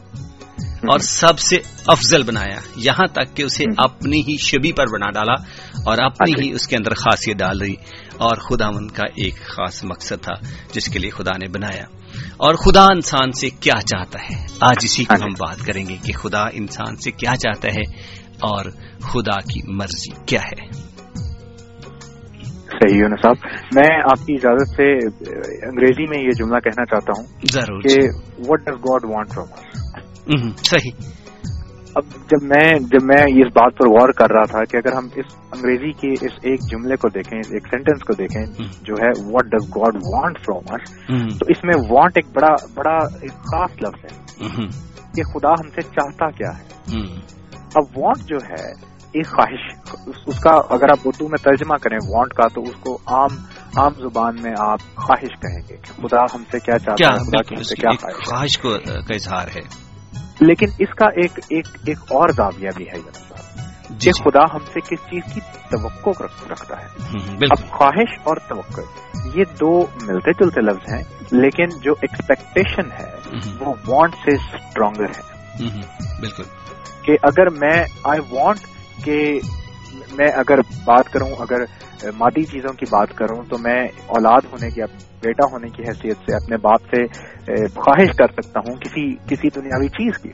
اور 0.78 0.98
سب 0.98 1.38
سے 1.38 1.56
افضل 1.86 2.22
بنایا۔ 2.22 2.58
یہاں 2.76 3.06
تک 3.12 3.36
کہ 3.36 3.42
اسے 3.42 3.64
اپنی 3.76 4.22
ہی 4.28 4.36
شبی 4.36 4.72
پر 4.72 4.86
بنا 4.92 5.10
ڈالا 5.10 5.32
اور 5.86 5.98
اپنی 5.98 6.32
ہی 6.42 6.52
اس 6.52 6.68
کے 6.68 6.76
اندر 6.76 6.94
خاصیت 6.94 7.36
ڈال 7.36 7.60
رہی 7.60 7.74
اور 8.16 8.36
خدا 8.36 8.66
ان 8.66 8.88
کا 8.88 9.04
ایک 9.14 9.34
خاص 9.34 9.84
مقصد 9.84 10.22
تھا 10.22 10.34
جس 10.72 10.86
کے 10.86 10.98
لیے 10.98 11.10
خدا 11.10 11.36
نے 11.38 11.48
بنایا۔ 11.48 11.84
اور 12.36 12.54
خدا 12.54 12.82
انسان 12.82 13.32
سے 13.32 13.50
کیا 13.50 13.80
چاہتا 13.80 14.18
ہے؟ 14.30 14.46
آج 14.60 14.76
اسی 14.82 15.04
کو 15.04 15.14
ہم 15.14 15.32
بات 15.38 15.66
کریں 15.66 15.86
گے 15.88 15.96
کہ 16.04 16.12
خدا 16.12 16.42
انسان 16.52 16.96
سے 16.96 17.10
کیا 17.10 17.36
چاہتا 17.36 17.68
ہے 17.68 18.00
اور 18.40 18.64
خدا 19.00 19.40
کی 19.40 19.72
مرضی 19.72 20.12
کیا 20.26 20.40
ہے۔ 20.40 20.87
صحیح 22.68 23.02
ہے 23.02 23.16
صاحب؟ 23.22 23.46
میں 23.74 23.96
آپ 24.02 24.26
کی 24.26 24.34
اجازت 24.34 24.76
سے 24.76 24.92
انگریزی 25.68 26.06
میں 26.10 26.18
یہ 26.18 26.30
جملہ 26.38 26.58
کہنا 26.58 26.84
چاہتا 26.84 27.12
ہوں 27.18 27.26
ضرور 27.52 27.80
کہ 27.80 27.96
what 28.48 28.60
does 28.60 28.80
God 28.80 29.04
want 29.04 29.34
from 29.34 30.50
صحیح۔ 30.56 30.90
اب 31.96 32.04
جب 32.04 32.42
میں 32.42 32.72
جب 32.80 33.04
میں 33.04 33.16
اس 33.16 33.46
بات 33.46 33.78
پر 33.78 33.88
غور 33.88 34.08
کر 34.08 34.32
رہا 34.32 34.44
تھا 34.44 34.64
کہ 34.64 34.76
اگر 34.76 34.92
ہم 34.92 35.08
اس 35.16 35.24
انگریزی 35.52 35.92
کے 35.92 36.26
اس 36.26 36.32
ایک 36.42 36.60
جملے 36.60 36.96
کو 36.96 37.08
دیکھیں 37.08 37.38
ایک 37.38 37.66
سینٹینس 37.66 38.02
کو 38.02 38.12
دیکھیں 38.12 38.44
جو 38.82 38.94
ہے 39.02 39.08
what 39.26 39.44
does 39.44 39.68
God 39.68 39.96
want 40.14 40.38
from 40.38 40.74
اس 40.74 41.38
تو 41.38 41.46
اس 41.48 41.64
میں 41.64 41.74
وانٹ 41.90 42.12
ایک 42.16 42.26
بڑا 42.34 42.54
بڑا 42.74 42.96
ایک 43.22 43.30
خاص 43.30 43.70
لفظ 43.82 44.04
ہے 44.04 44.66
کہ 45.14 45.22
خدا 45.22 45.50
ہم 45.50 45.70
سے 45.70 45.80
چاہتا 45.80 46.30
کیا 46.30 46.50
ہے؟ 46.58 46.64
اب 47.74 47.98
وانٹ 47.98 48.28
جو 48.28 48.36
ہے 48.36 48.64
ایک 49.12 49.26
خواہش 49.26 49.78
اس 50.26 50.40
کا 50.40 50.50
اگر 50.50 50.90
آپ 50.90 50.98
اردو 51.04 51.28
میں 51.28 51.38
ترجمہ 51.42 51.74
کریں 51.76 51.98
وانٹ 52.08 52.32
کا 52.34 52.48
تو 52.48 52.62
اس 52.62 52.74
کو 52.80 52.98
عام 53.06 53.36
عام 53.76 53.92
زبان 53.94 54.42
میں 54.42 54.52
آپ 54.58 54.78
خواہش 54.94 55.28
کہیں 55.28 55.60
گے 55.68 55.76
کہ 55.76 56.06
خدا 56.06 56.22
ہم 56.34 56.42
سے 56.50 56.58
کیا 56.58 56.78
چاہتا 56.78 57.06
ہے 57.08 57.18
خدا 57.24 57.54
ہم 57.56 57.62
سے 57.62 57.74
کیا 57.80 57.90
خواہش 58.24 58.58
کو 58.58 58.68
کا 58.78 59.14
اظہار 59.14 59.48
ہے۔ 59.48 59.88
لیکن 60.40 60.66
اس 60.78 60.94
کا 60.94 61.06
ایک 61.06 61.38
ایک 61.50 61.68
ایک 61.86 61.98
اور 61.98 62.28
زاویہ 62.28 62.70
بھی 62.76 62.84
ہے 62.88 62.98
کہ 64.00 64.12
خدا 64.12 64.42
ہم 64.54 64.58
سے 64.72 64.80
کس 64.80 64.98
چیز 65.10 65.34
کی 65.34 65.40
توقع 65.70 66.22
رکھتا 66.50 66.74
ہے۔ 66.82 66.86
اب 67.50 67.70
خواہش 67.70 68.18
اور 68.24 68.36
توقع 68.48 68.80
یہ 69.34 69.44
دو 69.44 69.80
ملتے 69.80 70.32
جلتے 70.32 70.60
لفظ 70.60 70.92
ہیں 70.94 71.02
لیکن 71.30 71.68
جو 71.80 71.92
ایکسپیکٹیشن 72.02 72.92
ہے 72.92 73.12
وہ 73.60 73.74
وانٹ 73.86 74.14
سے 74.14 74.34
اسٹرانگر 74.34 75.04
ہے۔ 75.04 75.38
بالکل۔ 76.20 76.42
کہ 77.04 77.16
اگر 77.22 77.50
میں 77.50 77.84
آئی 78.04 78.20
وانٹ 78.30 78.58
کہ 79.04 79.40
میں 80.18 80.28
اگر 80.34 80.58
بات 80.84 81.12
کروں 81.12 81.30
اگر 81.38 81.60
مادی 82.16 82.42
چیزوں 82.42 82.72
کی 82.72 82.84
بات 82.90 83.08
کروں 83.14 83.42
تو 83.42 83.58
میں 83.58 83.84
اولاد 84.06 84.40
ہونے 84.52 84.70
کی 84.70 84.80
بیٹا 85.22 85.44
ہونے 85.52 85.68
کی 85.68 85.82
حیثیت 85.82 86.16
سے 86.16 86.34
اپنے 86.34 86.56
باپ 86.56 86.82
سے 86.94 87.06
خواہش 87.74 88.08
کر 88.16 88.42
سکتا 88.42 88.60
ہوں 88.66 88.74
کسی 88.74 89.14
کسی 89.28 89.48
دنیاوی 89.54 89.88
چیز 89.88 90.22
کی۔ 90.22 90.28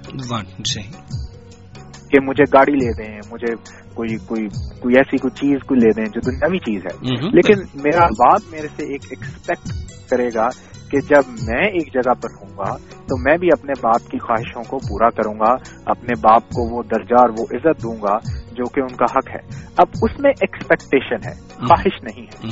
کہ 2.11 2.21
مجھے 2.23 2.43
گاڑی 2.53 2.73
لے 2.73 3.03
دیں 3.03 3.21
مجھے 3.33 3.55
کوئی 3.95 4.17
کوئی 4.17 4.47
کوئی 4.81 4.95
ایسی 4.97 5.17
کوئی 5.17 5.31
چیز 5.31 5.67
کوئی 5.67 5.81
لے 5.81 5.93
دیں 5.97 6.05
جو 6.05 6.21
دنیاوی 6.31 6.59
چیز 6.59 6.83
ہے۔ 6.85 7.15
لیکن 7.33 7.61
میرا 7.83 8.07
باپ 8.07 8.41
میرے 8.51 8.69
سے 8.77 8.85
ایک 8.87 9.05
ایکسپیکٹ 9.11 9.69
کرے 10.11 10.29
گا 10.35 10.49
کہ 10.91 11.01
جب 11.01 11.29
میں 11.29 11.67
ایک 11.67 11.95
جگہ 11.95 12.15
پر 12.15 12.29
ہوں 12.43 12.59
گا 12.59 12.77
تو 12.77 13.17
میں 13.17 13.37
بھی 13.37 13.49
اپنے 13.53 13.73
باپ 13.83 14.11
کی 14.11 14.19
خواہشوں 14.19 14.63
کو 14.63 14.79
پورا 14.79 15.11
کروں 15.11 15.35
گا 15.35 15.53
اپنے 15.87 16.21
باپ 16.21 16.43
کو 16.43 16.77
وہ 16.77 16.83
درجہ 16.83 17.15
اور 17.21 17.29
وہ 17.39 17.45
عزت 17.53 17.83
دوں 17.83 17.97
گا 18.03 18.17
جو 18.55 18.69
کہ 18.69 18.81
ان 18.81 18.97
کا 18.97 19.05
حق 19.05 19.29
ہے۔ 19.29 19.71
اب 19.77 19.87
اس 20.03 20.21
میں 20.21 20.31
ایکسپیکٹیشن 20.31 21.29
ہے 21.29 21.35
خواہش 21.67 22.03
نہیں 22.03 22.27
ہے۔ 22.27 22.49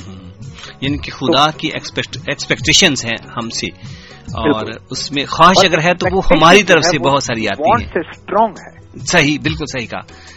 یعنی 0.81 0.99
کہ 0.99 1.11
خدا 1.11 1.51
کی 1.51 1.69
ایکسپیکٹیشن 1.69 2.93
ہیں 3.05 3.29
ہم 3.37 3.49
سے۔ 3.49 3.67
اور 4.23 4.71
اس 4.91 5.13
میں 5.13 5.27
خواہش 5.27 5.65
اگر 5.65 5.79
ہے 5.85 5.95
تو 5.95 6.17
وہ 6.17 6.23
ہماری 6.31 6.63
طرف 6.63 6.85
سے 6.85 6.99
بہت 6.99 7.23
ساری 7.23 7.47
آتی 7.47 7.83
ہے 7.83 8.01
اسٹرانگ 8.01 8.53
ہے۔ 8.53 8.99
صحیح 8.99 9.39
بالکل 9.43 9.67
صحیح 9.67 9.87
کہا۔ 9.87 10.33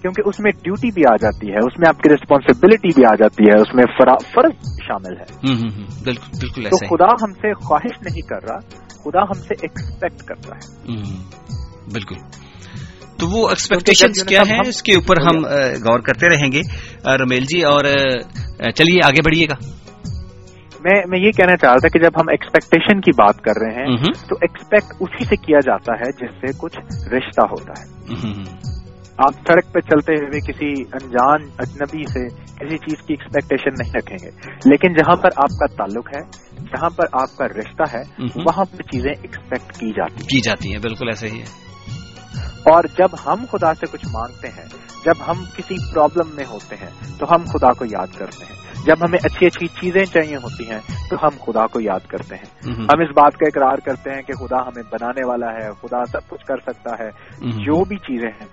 کیونکہ 0.00 0.22
اس 0.28 0.40
میں 0.40 0.52
ڈیوٹی 0.52 0.90
بھی 0.94 1.02
آ 1.12 1.16
جاتی 1.16 1.50
ہے 1.50 1.56
اس 1.56 1.78
میں 1.78 1.88
آپ 1.88 1.98
کی 1.98 2.08
ریسپانسبلٹی 2.10 2.88
بھی 2.94 3.04
آ 3.04 3.14
جاتی 3.14 3.44
ہے 3.44 3.60
اس 3.60 3.74
میں 3.74 3.84
فرض 4.34 4.68
شامل 4.86 5.16
ہے۔ 5.20 5.52
بالکل 6.04 6.38
بالکل 6.40 6.62
تو 6.62 6.96
خدا 6.96 7.26
ہم 7.26 7.32
سے 7.32 7.54
خواہش 7.54 8.02
نہیں 8.02 8.20
کر 8.20 8.42
رہا 8.48 8.58
خدا 9.04 9.22
ہم 9.22 9.32
سے 9.32 9.54
ایکسپیکٹ 9.62 10.22
کرتا 10.22 10.56
ہے۔ 10.56 10.92
بالکل۔ 11.92 12.45
تو 13.18 13.28
وہ 13.28 13.48
ایکسپیکٹیشن 13.48 14.26
کیا 14.26 14.42
ہے 14.48 14.68
اس 14.68 14.82
کے 14.82 14.94
اوپر 14.94 15.16
ہم 15.20 15.46
غور 15.86 16.00
کرتے 16.00 16.28
رہیں 16.28 16.52
گے۔ 16.52 16.60
رمیل 17.16 17.44
جی 17.44 17.60
اور 17.60 17.84
چلیے 18.74 19.06
آگے 19.06 19.22
بڑھیے 19.24 19.46
گا۔ 19.48 19.54
میں 20.84 21.02
میں 21.08 21.18
یہ 21.18 21.30
کہنا 21.30 21.56
چاہ 21.56 21.70
رہا 21.70 21.76
تھا 21.76 21.88
کہ 21.88 21.98
جب 21.98 22.10
ہم 22.20 22.28
ایکسپیکٹیشن 22.30 23.00
کی 23.00 23.10
بات 23.10 23.40
کر 23.42 23.52
رہے 23.60 23.74
ہیں 23.74 23.96
تو 24.28 24.34
ایکسپیکٹ 24.40 24.94
اسی 25.00 25.24
سے 25.24 25.36
کیا 25.36 25.58
جاتا 25.58 25.92
ہے 25.92 26.12
جس 26.12 26.34
سے 26.40 26.46
کچھ 26.58 26.78
رشتہ 27.14 27.40
ہوتا 27.40 27.72
ہے۔ 27.80 27.86
آپ 29.18 29.32
سڑک 29.48 29.72
پہ 29.72 29.80
چلتے 29.80 30.12
ہوئے 30.12 30.52
کسی 30.52 30.82
انجان 30.92 31.48
اجنبی 31.58 32.02
سے 32.02 32.28
کسی 32.28 32.78
چیز 32.78 33.06
کی 33.06 33.14
ایکسپیکٹیشن 33.14 33.70
نہیں 33.78 33.92
رکھیں 33.94 34.18
گے۔ 34.22 34.30
لیکن 34.66 34.94
جہاں 34.94 35.16
پر 35.16 35.28
آپ 35.36 35.58
کا 35.58 35.66
تعلق 35.66 36.08
ہے 36.08 36.20
جہاں 36.64 36.90
پر 36.90 37.04
آپ 37.12 37.36
کا 37.36 37.48
رشتہ 37.48 37.96
ہے 37.96 38.02
وہاں 38.20 38.64
پر 38.64 38.82
چیزیں 38.82 39.12
ایکسپیکٹ 39.22 39.72
کی 39.72 39.90
جاتی 39.90 40.24
کی 40.24 40.38
جاتی 40.38 40.72
ہیں 40.72 40.78
بالکل 40.82 41.08
ایسے 41.08 41.28
ہی 41.28 41.40
ہے۔ 41.40 41.75
اور 42.72 42.84
جب 42.98 43.08
ہم 43.26 43.44
خدا 43.52 43.74
سے 43.74 43.86
کچھ 43.92 44.06
مانگتے 44.12 44.48
ہیں 44.48 44.64
جب 45.04 45.12
ہم 45.28 45.44
کسی 45.56 45.74
پرابلم 45.94 46.36
میں 46.36 46.44
ہوتے 46.44 46.76
ہیں 46.76 47.18
تو 47.18 47.26
ہم 47.30 47.44
خدا 47.44 47.72
کو 47.72 47.84
یاد 47.84 48.16
کرتے 48.18 48.44
ہیں۔ 48.44 48.56
جب 48.86 48.96
ہمیں 49.04 49.18
اچھی 49.24 49.46
اچھی 49.46 49.66
چیزیں 49.66 50.04
چاہیے 50.04 50.36
ہوتی 50.36 50.70
ہیں 50.70 50.80
تو 51.10 51.16
ہم 51.22 51.28
خدا 51.46 51.66
کو 51.66 51.80
یاد 51.80 52.08
کرتے 52.08 52.36
ہیں۔ 52.36 52.70
ہم 52.78 53.00
اس 53.00 53.08
بات 53.16 53.36
کا 53.36 53.46
اقرار 53.46 53.78
کرتے 53.78 54.10
ہیں 54.10 54.22
کہ 54.22 54.32
خدا 54.32 54.56
ہمیں 54.56 54.82
بنانے 54.92 55.26
والا 55.26 55.52
ہے 55.54 55.70
خدا 55.82 56.04
سب 56.04 56.28
کچھ 56.28 56.44
کر 56.44 56.56
سکتا 56.66 56.90
ہے 56.98 57.08
جو 57.40 57.84
بھی 57.84 57.96
چیزیں 57.96 58.28
ہیں۔ 58.28 58.46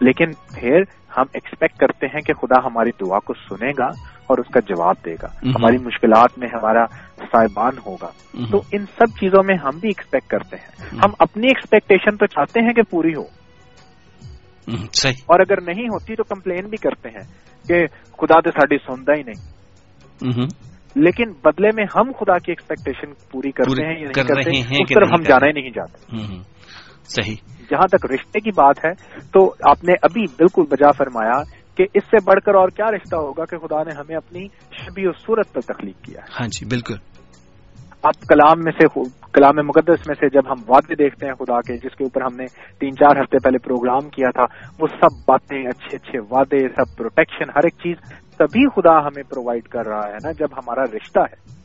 لیکن 0.00 0.30
پھر 0.60 0.80
ہم 1.16 1.24
ایکسپیکٹ 1.34 1.78
کرتے 1.78 2.06
ہیں 2.06 2.20
کہ 2.20 2.32
خدا 2.32 2.66
ہماری 2.66 2.90
دعا 3.06 3.18
کو 3.18 3.34
سنے 3.34 3.70
گا 3.78 3.86
اور 4.26 4.38
اس 4.38 4.52
کا 4.54 4.60
جواب 4.60 4.94
دے 5.04 5.14
گا۔ 5.14 5.26
ہماری 5.48 5.76
مشکلات 5.78 6.38
میں 6.38 6.48
ہمارا 6.52 6.84
صاحبان 7.18 7.72
ہوگا۔ 7.86 8.08
تو 8.50 8.62
ان 8.72 8.84
سب 8.86 9.18
چیزوں 9.20 9.42
میں 9.44 9.56
ہم 9.56 9.78
بھی 9.78 9.88
ایکسپیکٹ 9.88 10.26
کرتے 10.30 10.56
ہیں۔ 10.56 10.98
ہم 11.04 11.10
اپنی 11.18 11.46
ایکسپیکٹیشن 11.46 12.16
تو 12.16 12.26
چاہتے 12.26 12.60
ہیں 12.60 12.72
کہ 12.72 12.82
پوری 12.82 13.14
ہو۔ 13.14 13.24
صحیح۔ 14.92 15.12
اور 15.12 15.40
اگر 15.40 15.60
نہیں 15.60 15.84
ہوتی 15.84 16.14
تو 16.16 16.22
کمپلین 16.22 16.68
بھی 16.68 16.76
کرتے 16.76 17.08
ہیں 17.08 17.24
کہ 17.68 17.86
خدا 18.12 18.40
تو 18.40 18.50
ساری 18.50 18.78
سنتا 18.78 19.12
ہی 19.12 19.22
نہیں۔ 19.22 19.58
لیکن 20.96 21.30
بدلے 21.44 21.68
میں 21.74 21.84
ہم 21.96 22.12
خدا 22.12 22.38
کی 22.38 22.52
ایکسپیکٹیشن 22.52 23.12
پوری 23.30 23.50
کرتے 23.50 23.86
ہیں 23.86 24.00
یا 24.00 24.12
کر 24.12 24.34
رہے 24.36 24.60
ہیں 24.60 24.78
اس 24.80 24.94
طرف 24.94 25.08
ہم 25.08 25.22
جانا 25.22 25.46
ہی 25.46 25.52
نہیں 25.52 25.70
چاہتے 25.70 26.06
صحیح۔ 27.04 27.34
جہاں 27.70 27.86
تک 27.86 28.06
رشتے 28.12 28.40
کی 28.40 28.50
بات 28.50 28.84
ہے 28.84 28.92
تو 29.20 29.54
آپ 29.70 29.84
نے 29.84 29.92
ابھی 30.02 30.22
بالکل 30.22 30.62
بجا 30.62 30.90
فرمایا 30.90 31.42
کہ 31.76 31.86
اس 31.94 32.04
سے 32.04 32.16
بڑھ 32.24 32.40
کر 32.40 32.54
اور 32.54 32.68
کیا 32.68 32.86
رشتہ 32.86 33.16
ہوگا 33.16 33.44
کہ 33.44 33.58
خدا 33.58 33.82
نے 33.82 33.90
ہمیں 33.96 34.16
اپنی 34.16 34.46
شبی 34.72 35.06
و 35.06 35.12
صورت 35.12 35.52
پر 35.52 35.60
تخلیق 35.60 36.04
کیا 36.04 36.20
ہاں 36.40 36.48
جی 36.48 36.66
بالکل۔ 36.66 36.94
آپ 38.02 38.14
کلام 38.28 38.60
میں 38.64 38.72
سے 38.72 39.00
کلام 39.32 39.66
مقدس 39.66 40.06
میں 40.06 40.14
سے 40.14 40.28
جب 40.28 40.42
ہم 40.50 40.56
وعدے 40.68 40.94
دیکھتے 40.94 41.26
ہیں 41.26 41.34
خدا 41.34 41.60
کے، 41.60 41.76
جس 41.76 41.96
کے 41.96 42.04
اوپر 42.04 42.20
ہم 42.20 42.36
نے 42.36 42.46
تین 42.80 42.96
چار 42.96 43.16
ہفتے 43.16 43.38
پہلے 43.38 43.58
پروگرام 43.58 44.08
کیا 44.08 44.30
تھا، 44.30 44.44
وہ 44.78 44.86
سب 44.86 45.24
باتیں، 45.26 45.66
اچھے 45.66 45.96
اچھے 45.96 46.18
وعدے، 46.18 46.68
سب 46.68 46.96
پروٹیکشن 46.96 47.50
ہر 47.50 47.64
ایک 47.64 47.72
چیز 47.72 47.96
تبھی 48.36 48.68
خدا 48.68 49.06
ہمیں 49.06 49.22
پرووائڈ 49.22 49.68
کر 49.68 49.86
رہا 49.86 50.08
ہے 50.08 50.16
نا 50.24 50.32
جب 50.32 50.48
ہمارا 50.56 50.84
رشتہ 50.84 51.20
ہے۔ 51.20 51.58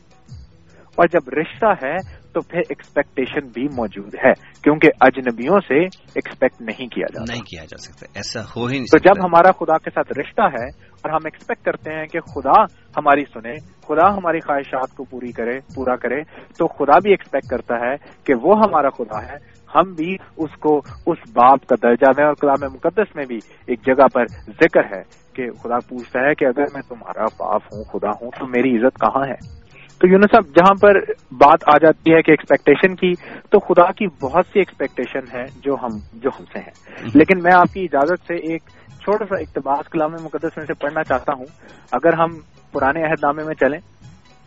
اور 0.94 1.06
جب 1.06 1.28
رشتہ 1.28 1.86
ہے 1.86 2.23
تو 2.34 2.40
پھر 2.40 2.58
ایکسپیکٹیشن 2.58 3.46
بھی 3.46 3.64
موجود 3.64 4.14
ہے 4.14 4.32
کیونکہ 4.62 4.88
اجنبیوں 5.00 5.60
سے 5.60 5.84
ایکسپیکٹ 5.84 6.60
نہیں 6.60 6.86
کیا 6.86 7.06
جاتا۔ 7.12 7.32
نہیں 7.32 7.42
کیا 7.42 7.64
جا 7.64 7.76
سکتا 7.76 8.06
ایسا 8.14 8.40
ہو 8.40 8.66
ہی 8.66 8.72
نہیں 8.72 8.84
تو 8.84 8.98
جب 8.98 9.24
ہمارا 9.24 9.52
خدا 9.52 9.78
کے 9.78 9.90
ساتھ 9.90 10.18
رشتہ 10.18 10.42
ہے 10.42 10.66
اور 11.04 11.10
ہم 11.10 11.24
ایکسپیکٹ 11.24 11.64
کرتے 11.64 11.92
ہیں 11.92 12.06
کہ 12.06 12.20
خدا 12.20 12.62
ہماری 12.96 13.24
سنے 13.32 13.54
خدا 13.86 14.16
ہماری 14.16 14.40
خواہشات 14.40 14.96
کو 14.96 15.04
پوری 15.04 15.32
کرے 15.32 15.58
پورا 15.74 15.96
کرے 15.96 16.22
تو 16.58 16.66
خدا 16.66 16.98
بھی 17.02 17.10
ایکسپیکٹ 17.10 17.46
کرتا 17.46 17.74
ہے 17.74 17.94
کہ 18.24 18.34
وہ 18.42 18.58
ہمارا 18.58 18.88
خدا 18.88 19.22
ہے۔ 19.22 19.54
ہم 19.74 19.92
بھی 19.92 20.14
اس 20.36 20.56
کو 20.60 20.78
اس 21.06 21.18
باپ 21.32 21.66
کا 21.66 21.74
درجہ 21.82 22.12
دیں 22.12 22.24
اور 22.24 22.34
کلام 22.34 22.72
مقدس 22.74 23.16
میں 23.16 23.24
بھی 23.28 23.38
ایک 23.66 23.86
جگہ 23.86 24.06
پر 24.14 24.26
ذکر 24.48 24.84
ہے 24.96 25.02
کہ 25.34 25.50
خدا 25.50 25.78
پوچھتا 25.88 26.20
ہے 26.20 26.34
کہ 26.34 26.44
اگر 26.44 26.62
میں 26.74 26.82
تمہارا 26.88 27.24
باپ 27.24 27.62
ہوں 27.64 27.84
خدا 27.84 28.08
ہوں 28.08 28.30
تو 28.30 28.46
میری 28.46 28.76
عزت 28.76 29.00
کہاں 29.00 29.22
ہے؟ 29.28 29.63
تو 30.04 30.08
یونس 30.08 30.26
صاحب 30.32 30.46
جہاں 30.46 30.74
پر 30.80 30.94
بات 31.32 31.74
آ 31.74 31.78
جاتی 31.78 32.14
ہے 32.14 32.22
کہ 32.22 32.30
ایکسپیکٹیشن 32.30 32.94
کی 32.94 33.12
تو 33.50 33.58
خدا 33.58 33.92
کی 33.92 34.06
بہت 34.20 34.46
سی 34.52 34.58
ایکسپیکٹیشن 34.58 35.36
ہے 35.36 35.44
جو 35.56 35.74
ہم 35.74 35.88
جو 36.12 36.30
ہم 36.40 36.44
سے 36.52 36.58
ہیں۔ 36.58 37.08
لیکن 37.14 37.42
میں 37.42 37.52
آپ 37.54 37.74
کی 37.74 37.84
اجازت 37.84 38.26
سے 38.26 38.34
ایک 38.34 38.62
چھوٹا 39.00 39.24
سا 39.24 39.40
اقتباس 39.40 39.88
کلام 39.88 40.12
مقدس 40.12 40.56
میں 40.56 40.64
سے 40.66 40.74
پڑھنا 40.74 41.02
چاہتا 41.02 41.32
ہوں۔ 41.32 41.46
اگر 41.92 42.12
ہم 42.12 42.28
پرانے 42.72 43.04
عہد 43.04 43.24
نامے 43.24 43.44
میں 43.44 43.54
چلیں 43.54 43.78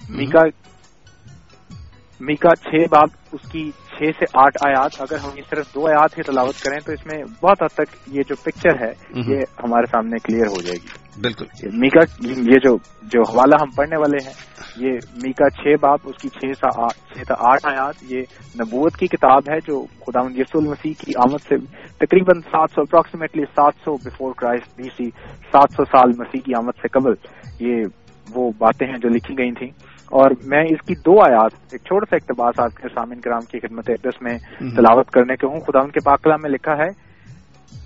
میکا 0.10 0.39
میکا 2.19 2.56
چھ 2.56 2.75
باب 2.91 3.08
اس 3.32 3.51
کی 3.51 3.71
چھ 3.71 4.03
سے 4.19 4.25
آٹھ 4.34 4.58
آیات 4.65 5.01
اگر 5.01 5.17
ہم 5.17 5.30
صرف 5.49 5.75
دو 5.75 5.88
آیات 5.88 6.17
ہی 6.17 6.23
تلاوت 6.23 6.63
کریں 6.63 6.80
تو 6.86 6.91
اس 6.91 7.06
میں 7.06 7.23
بہت 7.43 7.63
حد 7.63 7.73
تک 7.73 7.95
یہ 8.08 8.21
جو 8.27 8.36
پکچر 8.36 8.82
ہے 8.82 8.91
یہ 9.13 9.38
ہمارے 9.38 9.86
سامنے 9.86 10.17
کلیئر 10.23 10.47
ہو 10.47 10.62
جائے 10.62 10.75
گی۔ 10.75 11.21
بالکل۔ 11.21 11.45
میکا 11.73 12.27
یہ 12.27 12.60
جو 12.63 12.77
جو 13.03 13.21
حوالہ 13.21 13.56
ہم 13.62 13.69
پڑھنے 13.77 13.97
والے 13.97 14.17
ہیں 14.25 14.34
یہ 14.77 14.91
میکا 15.15 15.49
چھ 15.49 15.67
باپ 15.82 15.99
اس 16.03 16.17
کی 16.21 16.30
چھ 16.30 16.60
سے 16.60 16.67
آٹھ 17.39 17.67
آیات 17.67 17.95
یہ 18.12 18.19
نبوت 18.60 18.97
کی 18.97 19.08
کتاب 19.08 19.49
ہے 19.51 19.60
جو 19.67 19.82
خدا 19.82 20.19
یسو 20.36 20.60
المسیح 20.60 20.93
کی 21.06 21.12
آمد 21.17 21.41
سے 21.43 21.56
تقریباً 22.06 22.41
سات 22.41 22.69
سو 22.75 22.82
اپروکسیمیٹلی 22.82 23.43
سات 23.45 23.73
سو 23.86 23.95
بفور 23.95 24.34
کرائسٹ 24.34 24.77
بی 24.77 24.84
سی 24.84 25.10
سات 25.51 25.71
سو 25.71 25.86
سال 25.86 26.10
مسیح 26.10 26.41
کی 26.45 26.51
آمد 26.58 26.82
سے 26.82 26.88
قبل 26.88 27.12
یہ 27.60 27.84
وہ 28.36 28.51
باتیں 28.58 28.88
ہیں 28.88 28.97
جو 28.97 29.10
لکھی 29.10 29.38
گئی 29.38 29.51
تھیں۔ 29.51 29.97
اور 30.12 30.32
میں 30.46 30.63
اس 30.63 30.88
کی 30.88 30.96
دو 30.96 31.12
آیات 31.12 31.52
ایک 31.72 31.82
چھوٹا 31.82 32.06
سا 32.10 32.15
اقتباس 32.15 32.60
آپ 32.60 32.82
کے 32.82 32.88
سامعین 32.89 33.20
کرام 33.22 33.39
کی 33.39 33.60
خدمت 33.60 33.89
اقدس 33.89 34.22
میں 34.22 34.38
تلاوت 34.60 35.12
کرنے 35.12 35.36
کے 35.36 35.48
ہوں۔ 35.48 35.60
خدا 35.60 35.80
ان 35.80 35.91
کے 35.91 36.00
پاکلہ 36.06 36.34
میں 36.43 36.50
لکھا 36.50 36.72
ہے 36.72 36.88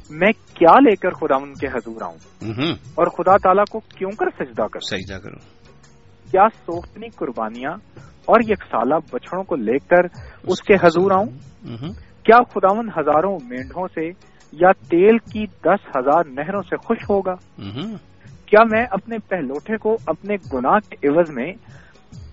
میں 0.09 0.31
کیا 0.53 0.79
لے 0.79 0.95
کر 0.95 1.09
خدا 1.09 1.35
ان 1.35 1.53
کے 1.53 1.67
حضور 1.67 2.01
آؤں؟ 2.01 2.17
اور 2.95 3.05
خدا 3.05 3.37
تعالیٰ 3.37 3.63
کو 3.71 3.79
کیوں 3.79 4.11
کر 4.11 4.25
سجدہ 4.39 4.67
کر 4.71 4.79
سجدہ 4.79 5.17
کروں 5.17 5.39
کیا 6.31 6.47
سوختنی 6.65 7.07
قربانیاں 7.09 7.71
اور 8.25 8.39
یک 8.49 8.63
سالہ 8.71 8.95
بچڑوں 9.13 9.43
کو 9.43 9.55
لے 9.55 9.77
کر 9.77 10.05
اس 10.43 10.61
کے 10.61 10.73
حضور 10.73 11.11
آؤں؟ 11.11 11.25
کیا 12.23 12.37
خداون 12.53 12.89
ہزاروں 12.89 13.37
مینڈوں 13.43 13.87
سے 13.87 14.09
یا 14.51 14.71
تیل 14.71 15.17
کی 15.17 15.45
دس 15.45 15.97
ہزار 15.97 16.23
نہروں 16.25 16.61
سے 16.61 16.75
خوش 16.77 16.97
ہوگا؟ 17.09 17.33
کیا 18.45 18.63
میں 18.71 18.85
اپنے 18.91 19.17
پہلوٹے 19.29 19.77
کو 19.77 19.95
اپنے 20.07 20.35
گناہ 20.53 20.89
کے 20.89 21.07
عوض 21.07 21.29
میں 21.29 21.53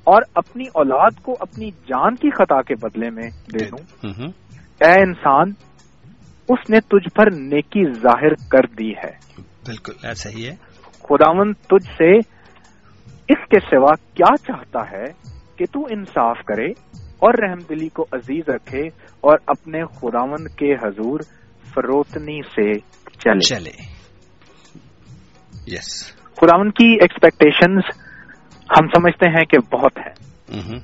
اور 0.09 0.23
اپنی 0.35 0.65
اولاد 0.75 1.23
کو 1.23 1.37
اپنی 1.41 1.71
جان 1.71 2.15
کی 2.15 2.31
خطا 2.31 2.63
کے 2.63 2.75
بدلے 2.75 3.11
میں 3.11 3.31
دے 3.55 3.65
دوں۔ 3.65 4.11
اے 4.85 5.03
انسان 5.03 5.51
اس 6.49 6.71
نے 6.71 6.81
تجھ 6.81 7.15
پر 7.15 7.27
نیکی 7.31 7.93
ظاہر 7.93 8.35
کر 8.51 8.67
دی 8.79 8.91
ہے۔ 8.91 9.43
بالکل 9.67 9.93
ایسا 10.03 10.31
ہی 10.31 10.47
ہے۔ 10.47 10.55
خداون 10.93 11.53
تجھ 11.53 11.91
سے 11.91 12.17
اس 13.29 13.49
کے 13.49 13.61
سوا 13.61 13.95
کیا 14.15 14.37
چاہتا 14.37 14.81
ہے 14.81 15.05
کہ 15.57 15.65
تو 15.73 15.81
انصاف 15.91 16.45
کرے 16.45 16.67
اور 16.97 17.35
رحم 17.43 17.59
دلی 17.69 17.89
کو 17.89 18.07
عزیز 18.13 18.49
رکھے 18.49 18.87
اور 19.21 19.39
اپنے 19.47 19.85
خداون 19.85 20.49
کے 20.49 20.75
حضور 20.75 21.21
فروتنی 21.75 22.43
سے 22.43 22.79
چلے۔ 23.19 23.41
چلے۔ 23.41 23.71
یس 25.67 26.13
خداون 26.41 26.71
کی 26.71 26.93
ایکسپیکٹیشنز 26.93 28.08
ہم 28.71 28.87
سمجھتے 28.87 29.31
ہیں 29.31 29.45
کہ 29.45 29.77
بہت 29.77 29.99
ہیں۔ 29.99 30.15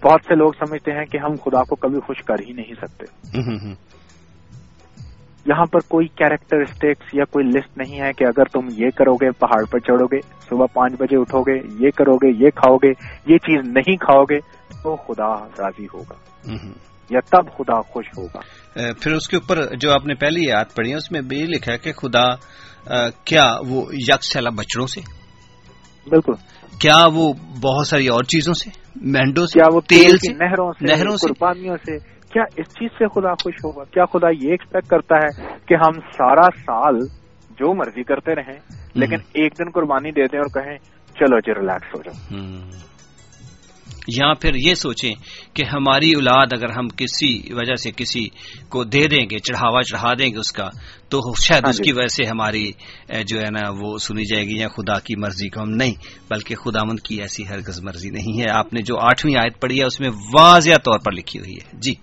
بہت 0.05 0.21
سے 0.29 0.35
لوگ 0.35 0.53
سمجھتے 0.53 0.93
ہیں 0.93 1.05
کہ 1.05 1.19
ہم 1.19 1.35
خدا 1.45 1.63
کو 1.63 1.77
کبھی 1.77 2.01
خوش 2.01 2.23
کر 2.23 2.35
ہی 2.49 2.53
نہیں 2.53 2.75
سکتے۔ 2.75 3.05
یہاں 5.47 5.65
پر 5.65 5.79
کوئی 5.81 6.07
کیریکٹرسٹکس 6.09 7.15
یا 7.15 7.25
کوئی 7.25 7.45
لسٹ 7.47 7.79
نہیں 7.79 8.01
ہے 8.01 8.13
کہ 8.13 8.25
اگر 8.25 8.45
تم 8.45 8.85
یہ 8.85 8.91
کرو 8.97 9.15
گے 9.15 9.31
پہاڑ 9.31 9.65
پر 9.71 9.79
چڑھو 9.79 10.07
گے 10.07 10.21
صبح 10.51 10.67
پانچ 10.75 10.93
بجے 10.93 11.17
اٹھو 11.17 11.41
گے 11.41 11.85
یہ 11.85 11.91
کرو 11.97 12.17
گے 12.17 12.45
یہ 12.45 12.51
کھاؤ 12.51 12.77
گے 12.77 12.89
یہ 13.27 13.39
چیز 13.39 13.69
نہیں 13.69 13.97
کھاؤ 13.97 14.23
گے 14.23 14.39
تو 14.83 14.97
خدا 14.97 15.47
راضی 15.49 15.85
ہوگا۔ 15.95 16.15
یا 17.11 17.21
تب 17.21 17.59
خدا 17.59 17.81
خوش 17.81 18.07
ہوگا۔ 18.19 18.41
پھر 19.01 19.13
اس 19.13 19.29
کے 19.29 19.37
اوپر 19.37 19.77
جو 19.81 19.93
آپ 19.93 20.07
نے 20.07 20.15
پہلی 20.15 20.49
یاد 20.49 20.65
پڑھی 20.77 20.91
ہے 20.91 20.97
اس 20.97 21.13
میں 21.13 21.21
بھی 21.21 21.43
لکھا 21.43 21.73
ہے 21.73 21.79
کہ 21.79 21.93
خدا 21.93 22.35
کیا 23.25 23.45
وہ 23.69 23.83
یک 23.93 24.25
سیلا 24.25 24.51
بچڑوں 24.51 24.87
سے؟ 24.87 25.01
بالکل۔ 26.11 26.33
کیا 26.81 27.07
وہ 27.15 27.33
بہت 27.63 27.87
ساری 27.87 28.07
اور 28.07 28.25
چیزوں 28.25 28.55
سے؟ 28.55 28.71
مینڈو 28.97 29.47
سے؟ 29.47 29.59
کیا 29.59 29.77
وہ 29.77 29.81
تیل 29.81 30.17
سے؟ 30.17 30.33
نہروں 30.33 30.73
سے؟ 30.73 30.97
نہروں 30.97 31.17
سے؟ 31.17 31.29
قربانیوں 31.29 31.77
سے؟ 31.77 31.99
کیا 32.33 32.43
اس 32.57 32.67
چیز 32.69 32.89
سے 32.99 33.09
خدا 33.09 33.33
خوش 33.33 33.55
ہوگا؟ 33.65 33.85
کیا 33.85 34.05
خدا 34.05 34.29
یہ 34.29 34.51
ایکسپیکٹ 34.51 34.87
کرتا 34.87 35.17
ہے 35.17 35.57
کہ 35.69 35.75
ہم 35.75 36.01
سارا 36.01 36.47
سال 36.57 36.99
جو 37.51 37.75
مرضی 37.75 38.03
کرتے 38.03 38.35
رہیں 38.35 38.59
لیکن 38.95 39.17
ایک 39.35 39.53
دن 39.53 39.71
قربانی 39.71 40.11
دے 40.11 40.23
دیں 40.23 40.39
اور 40.39 40.63
کہیں 40.63 40.79
چلو 41.15 41.41
جی 41.41 41.55
ریلیکس 41.55 41.95
ہو 41.95 42.03
جاؤ۔ 42.03 42.39
یا 44.09 44.35
پھر 44.35 44.55
یہ 44.55 44.75
سوچیں 44.75 45.15
کہ 45.55 45.65
ہماری 45.73 46.13
اولاد 46.13 46.47
اگر 46.53 46.71
ہم 46.71 46.89
کسی 46.89 47.41
وجہ 47.51 47.75
سے 47.75 47.91
کسی 47.97 48.29
کو 48.69 48.85
دے 48.85 49.07
دیں 49.09 49.27
گے 49.31 49.39
چڑھاوا 49.39 49.83
چڑھا 49.83 50.13
دیں 50.19 50.29
گے 50.29 50.39
اس 50.39 50.53
کا 50.53 50.69
تو 51.09 51.21
شاید 51.43 51.69
اس 51.69 51.79
کی 51.79 51.93
وجہ 51.93 52.07
سے 52.07 52.25
ہماری 52.25 52.73
جو 53.27 53.39
ہے 53.39 53.51
نا 53.51 53.71
وہ 53.81 53.99
سنی 53.99 54.25
جائے 54.25 54.45
گی 54.47 54.59
یا 54.59 54.69
خدا 54.69 54.99
کی 54.99 55.17
مرضی 55.17 55.49
کو 55.49 55.63
ہم 55.63 55.71
نہیں 55.71 55.95
بلکہ 56.31 56.55
خدا 56.55 56.81
مند 56.85 57.01
کی 57.01 57.21
ایسی 57.21 57.49
ہرگز 57.49 57.81
مرضی 57.83 58.11
نہیں 58.11 58.41
ہے۔ 58.41 58.51
آپ 58.51 58.73
نے 58.73 58.83
جو 58.83 58.99
آٹھویں 58.99 59.39
آیت 59.39 59.61
پڑھی 59.61 59.81
ہے 59.81 59.85
اس 59.85 60.01
میں 60.01 60.09
واضح 60.39 60.75
طور 60.85 60.99
پر 60.99 61.13
لکھی 61.13 61.41
ہوئی 61.41 61.55
ہے۔ 61.55 61.71
جی۔ 61.73 61.95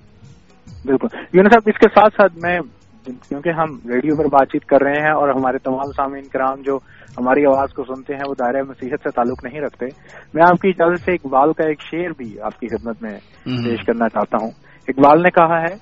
بالکل۔ 0.86 1.08
یونس 1.14 1.54
صاحب 1.54 1.64
اس 1.66 1.80
کے 1.80 1.90
ساتھ 1.90 2.14
ساتھ 2.14 2.34
میں 2.42 2.60
کیونکہ 3.06 3.50
ہم 3.50 3.90
ریڈیو 3.90 4.16
پر 4.18 4.26
بات 4.26 4.48
چیت 4.52 4.66
کر 4.66 4.82
رہے 4.82 5.02
ہیں 5.02 5.12
اور 5.12 5.30
ہمارے 5.30 5.58
تمام 5.58 5.92
سامعین 5.96 6.24
کرام 6.24 6.62
جو 6.62 6.78
ہماری 7.18 7.46
آواز 7.46 7.74
کو 7.74 7.84
سنتے 7.84 8.14
ہیں 8.14 8.22
وہ 8.28 8.34
دائرہ 8.40 8.64
مسیحت 8.64 9.00
سے 9.04 9.10
تعلق 9.10 9.44
نہیں 9.44 9.62
رکھتے۔ 9.62 9.86
میں 10.34 10.44
آپ 10.50 10.62
کی 10.62 10.70
اجازت 10.70 11.06
سے 11.06 11.12
اقبال 11.12 11.54
کا 11.54 11.68
ایک 11.68 11.82
شعر 11.82 12.10
بھی 12.18 12.42
آپ 12.42 12.60
کی 12.60 12.68
خدمت 12.68 13.04
میں 13.04 13.20
پیش 13.64 13.86
کرنا 13.86 14.10
چاہتا 14.10 14.38
ہوں۔ 14.42 14.52
اقبال 14.88 15.22
نے 15.24 15.30
کہا 15.30 15.62
ہے 15.62 15.76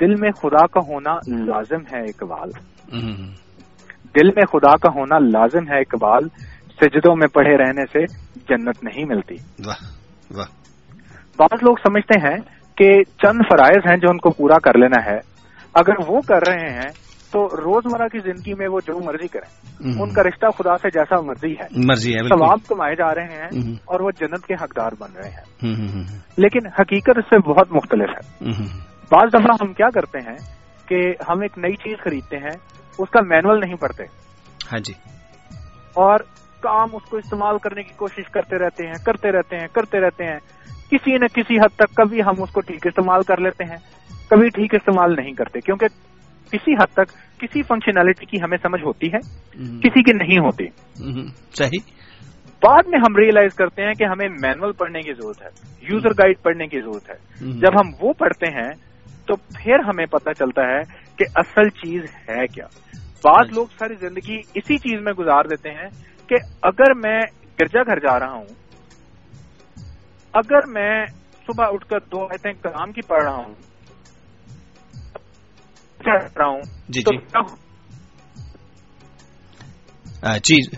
دل 0.00 0.14
میں 0.14 0.30
خدا 0.30 0.66
کا 0.66 0.80
ہونا 0.88 1.14
لازم 1.26 1.96
ہے 1.96 2.00
اقبال۔ 2.00 2.48
دل 4.16 4.26
میں 4.26 4.42
خدا 4.52 4.76
کا 4.76 4.88
ہونا 4.94 5.18
لازم 5.18 5.68
ہے 5.70 5.78
اقبال 5.78 6.28
سجدوں 6.80 7.16
میں 7.16 7.26
پڑھے 7.26 7.56
رہنے 7.56 7.86
سے 7.86 8.04
جنت 8.48 8.84
نہیں 8.84 9.04
ملتی۔ 9.04 9.34
بعض 11.38 11.62
لوگ 11.62 11.76
سمجھتے 11.76 12.20
ہیں 12.20 12.36
کہ 12.76 13.02
چند 13.02 13.40
فرائض 13.50 13.90
ہیں 13.90 13.96
جو 13.96 14.10
ان 14.10 14.18
کو 14.18 14.30
پورا 14.30 14.58
کر 14.58 14.78
لینا 14.78 15.10
ہے۔ 15.10 15.31
اگر 15.74 15.92
وہ 16.08 16.20
کر 16.20 16.40
رہے 16.48 16.74
ہیں 16.74 16.88
تو 17.32 17.46
روزمرہ 17.46 18.08
کی 18.08 18.18
زندگی 18.18 18.54
میں 18.54 18.68
وہ 18.68 18.80
جو 18.86 19.04
مرضی 19.04 19.28
کریں۔ 19.28 19.76
ان 20.02 20.12
کا 20.12 20.22
رشتہ 20.22 20.46
خدا 20.58 20.76
سے 20.76 20.88
جیسا 20.90 21.20
مرضی 21.20 21.52
ہے۔ 21.52 21.66
مرضی 21.86 22.14
ہے 22.14 22.18
ثواب 22.18 22.58
کمائے 22.68 22.94
جا 22.94 23.14
رہے 23.14 23.24
ہیں 23.24 23.72
اور 23.84 24.00
وہ 24.00 24.10
جنت 24.20 24.46
کے 24.46 24.54
حقدار 24.54 24.90
بن 24.98 25.12
رہے 25.12 25.28
ہیں۔ 25.28 25.66
لیکن 26.36 26.66
حقیقت 26.66 27.18
اس 27.18 27.24
سے 27.24 27.50
بہت 27.50 27.72
مختلف 27.72 28.08
ہے۔ 28.08 28.50
بعض 29.12 29.34
دفعہ 29.34 29.56
ہم 29.60 29.72
کیا 29.72 29.88
کرتے 29.94 30.18
ہیں 30.18 30.36
کہ 30.88 31.12
ہم 31.28 31.40
ایک 31.40 31.58
نئی 31.58 31.76
چیز 31.76 32.04
خریدتے 32.04 32.36
ہیں 32.36 32.56
اس 32.98 33.10
کا 33.10 33.20
مینول 33.24 33.60
نہیں 33.60 33.74
پڑھتے۔ 33.74 34.02
ہاں 34.72 34.78
جی۔ 34.78 34.92
اور 35.94 36.18
کام 36.60 36.88
اس 36.92 37.10
کو 37.10 37.16
استعمال 37.16 37.58
کرنے 37.58 37.82
کی 37.82 37.92
کوشش 37.96 38.30
کرتے 38.30 38.58
رہتے 38.58 38.86
ہیں 38.86 39.04
کرتے 39.04 39.32
رہتے 39.32 39.56
ہیں 39.56 39.66
کرتے 39.72 40.00
رہتے 40.00 40.24
ہیں۔ 40.24 40.38
کسی 40.92 41.12
نہ 41.12 41.24
کسی 41.34 41.58
حد 41.58 41.76
تک 41.76 41.94
کبھی 41.94 42.22
ہم 42.22 42.42
اس 42.42 42.50
کو 42.52 42.60
ٹھیک 42.60 42.86
استعمال 42.86 43.22
کر 43.22 43.40
لیتے 43.40 43.64
ہیں 43.64 43.76
کبھی 44.30 44.48
ٹھیک 44.48 44.74
استعمال 44.74 45.16
نہیں 45.16 45.32
کرتے 45.32 45.60
کیونکہ 45.60 45.86
کسی 46.52 46.72
حد 46.72 46.92
تک 46.92 47.40
کسی 47.40 47.62
فنکشنلٹی 47.62 48.26
کی 48.26 48.36
ہمیں 48.44 48.58
سمجھ 48.62 48.84
ہوتی 48.84 49.06
ہے 49.06 49.18
کسی 49.80 50.02
کی 50.02 50.16
نہیں 50.16 50.38
ہوتی۔ 50.38 50.66
صحیح۔ 51.54 52.02
بعد 52.62 52.88
میں 52.88 52.98
ہم 52.98 53.16
ریئلائز 53.16 53.54
کرتے 53.54 53.82
ہیں 53.82 53.92
کہ 53.92 54.04
ہمیں 54.04 54.28
مینول 54.28 54.72
پڑھنے 54.72 55.00
کی 55.00 55.12
ضرورت 55.12 55.42
ہے 55.42 55.48
یوزر 55.92 56.10
گائیڈ 56.10 56.42
پڑھنے 56.42 56.66
کی 56.66 56.80
ضرورت 56.80 57.10
ہے۔ 57.10 57.16
جب 57.50 57.80
ہم 57.80 57.90
وہ 58.00 58.12
پڑھتے 58.12 58.46
ہیں 58.46 58.70
تو 59.26 59.36
پھر 59.36 59.78
ہمیں 59.78 60.06
پتہ 60.06 60.30
چلتا 60.38 60.62
ہے 60.62 60.80
کہ 61.16 61.24
اصل 61.34 61.68
چیز 61.68 62.02
ہے 62.28 62.46
کیا۔ 62.46 62.66
بعض 63.24 63.52
لوگ 63.54 63.66
ساری 63.78 63.94
زندگی 63.94 64.36
اسی 64.54 64.76
چیز 64.76 65.00
میں 65.00 65.12
گزار 65.12 65.44
دیتے 65.44 65.70
ہیں 65.70 65.88
کہ 66.28 66.34
اگر 66.62 66.94
میں 66.94 67.20
گرجا 67.60 67.82
گھر 67.82 67.98
جا 67.98 68.18
رہا 68.18 68.32
ہوں 68.32 68.61
اگر 70.32 70.66
میں 70.66 71.06
صبح 71.46 71.64
اٹھ 71.68 71.88
کر 71.88 71.98
دو 71.98 72.24
آیتیں 72.24 72.52
کلام 72.52 72.92
کی 72.92 73.00
پڑھ 73.00 73.22
رہا 73.22 73.36
ہوں 73.36 73.54
رہا 76.06 76.46
ہوں 76.46 76.60
جی 76.88 77.02
جی۔ 77.02 77.16
جی 80.44 80.76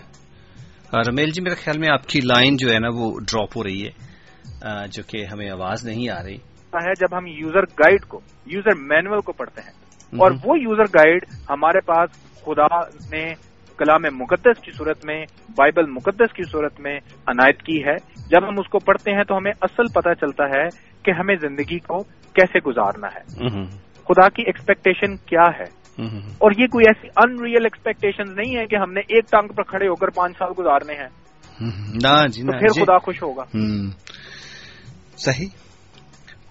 رمیل 1.07 1.31
جی 1.31 1.41
میرے 1.41 1.55
خیال 1.55 1.79
میں 1.79 1.89
آپ 1.91 2.07
کی 2.07 2.19
لائن 2.19 2.55
جو 2.55 2.73
ہے 2.73 2.79
نا 2.79 2.87
وہ 2.95 3.19
ڈراپ 3.19 3.57
ہو 3.57 3.63
رہی 3.63 3.85
ہے 3.85 3.91
جو 4.87 5.03
کہ 5.03 5.25
ہمیں 5.25 5.49
آواز 5.49 5.85
نہیں 5.85 6.09
آ 6.09 6.23
رہی۔ 6.23 6.37
ہے 6.73 6.93
جب 6.99 7.17
ہم 7.17 7.25
یوزر 7.25 7.63
گائیڈ 7.63 8.05
کو 8.05 8.19
یوزر 8.45 8.75
مینول 8.75 9.21
کو 9.21 9.31
پڑھتے 9.31 9.61
ہیں۔ 9.61 9.71
اور 10.13 10.31
وہ 10.43 10.59
یوزر 10.59 10.83
گائیڈ 10.83 11.25
ہمارے 11.49 11.81
پاس 11.81 12.09
خدا 12.45 12.79
نے 13.11 13.33
کلام 13.77 14.01
مقدس 14.17 14.61
کی 14.61 14.71
صورت 14.71 15.05
میں 15.05 15.25
بائبل 15.49 15.85
مقدس 15.89 16.33
کی 16.33 16.43
صورت 16.43 16.79
میں 16.79 16.99
عنایت 17.27 17.61
کی 17.61 17.83
ہے۔ 17.83 17.95
جب 18.29 18.47
ہم 18.47 18.59
اس 18.59 18.67
کو 18.69 18.79
پڑھتے 18.79 19.11
ہیں 19.11 19.23
تو 19.23 19.37
ہمیں 19.37 19.51
اصل 19.61 19.83
پتہ 19.93 20.09
چلتا 20.13 20.43
ہے 20.45 20.67
کہ 21.03 21.11
ہمیں 21.11 21.35
زندگی 21.41 21.79
کو 21.79 22.03
کیسے 22.33 22.59
گزارنا 22.59 23.07
ہے۔ 23.07 23.45
خدا 24.03 24.29
کی 24.29 24.41
ایکسپیکٹیشن 24.41 25.15
کیا 25.17 25.47
ہے؟ 25.59 25.85
اور 26.37 26.51
یہ 26.57 26.67
کوئی 26.67 26.85
ایسی 26.87 27.07
ان 27.07 27.45
ریئل 27.45 27.63
ایکسپیکٹیشن 27.63 28.35
نہیں 28.35 28.57
ہے 28.57 28.65
کہ 28.65 28.75
ہم 28.75 28.93
نے 28.93 28.99
ایک 28.99 29.31
ٹانگ 29.31 29.53
پر 29.53 29.63
کھڑے 29.63 29.87
ہو 29.87 29.95
کر 29.95 30.07
پانچ 30.07 30.37
سال 30.37 30.49
گزارنے 30.59 30.93
ہیں۔ 30.93 31.09
جی 32.27 32.43
تو 32.43 32.51
پھر 32.51 32.67
جی۔ 32.67 32.81
خدا 32.81 32.97
خوش 32.97 33.23
ہوگا۔ 33.23 33.43
صحیح۔ 35.17 35.64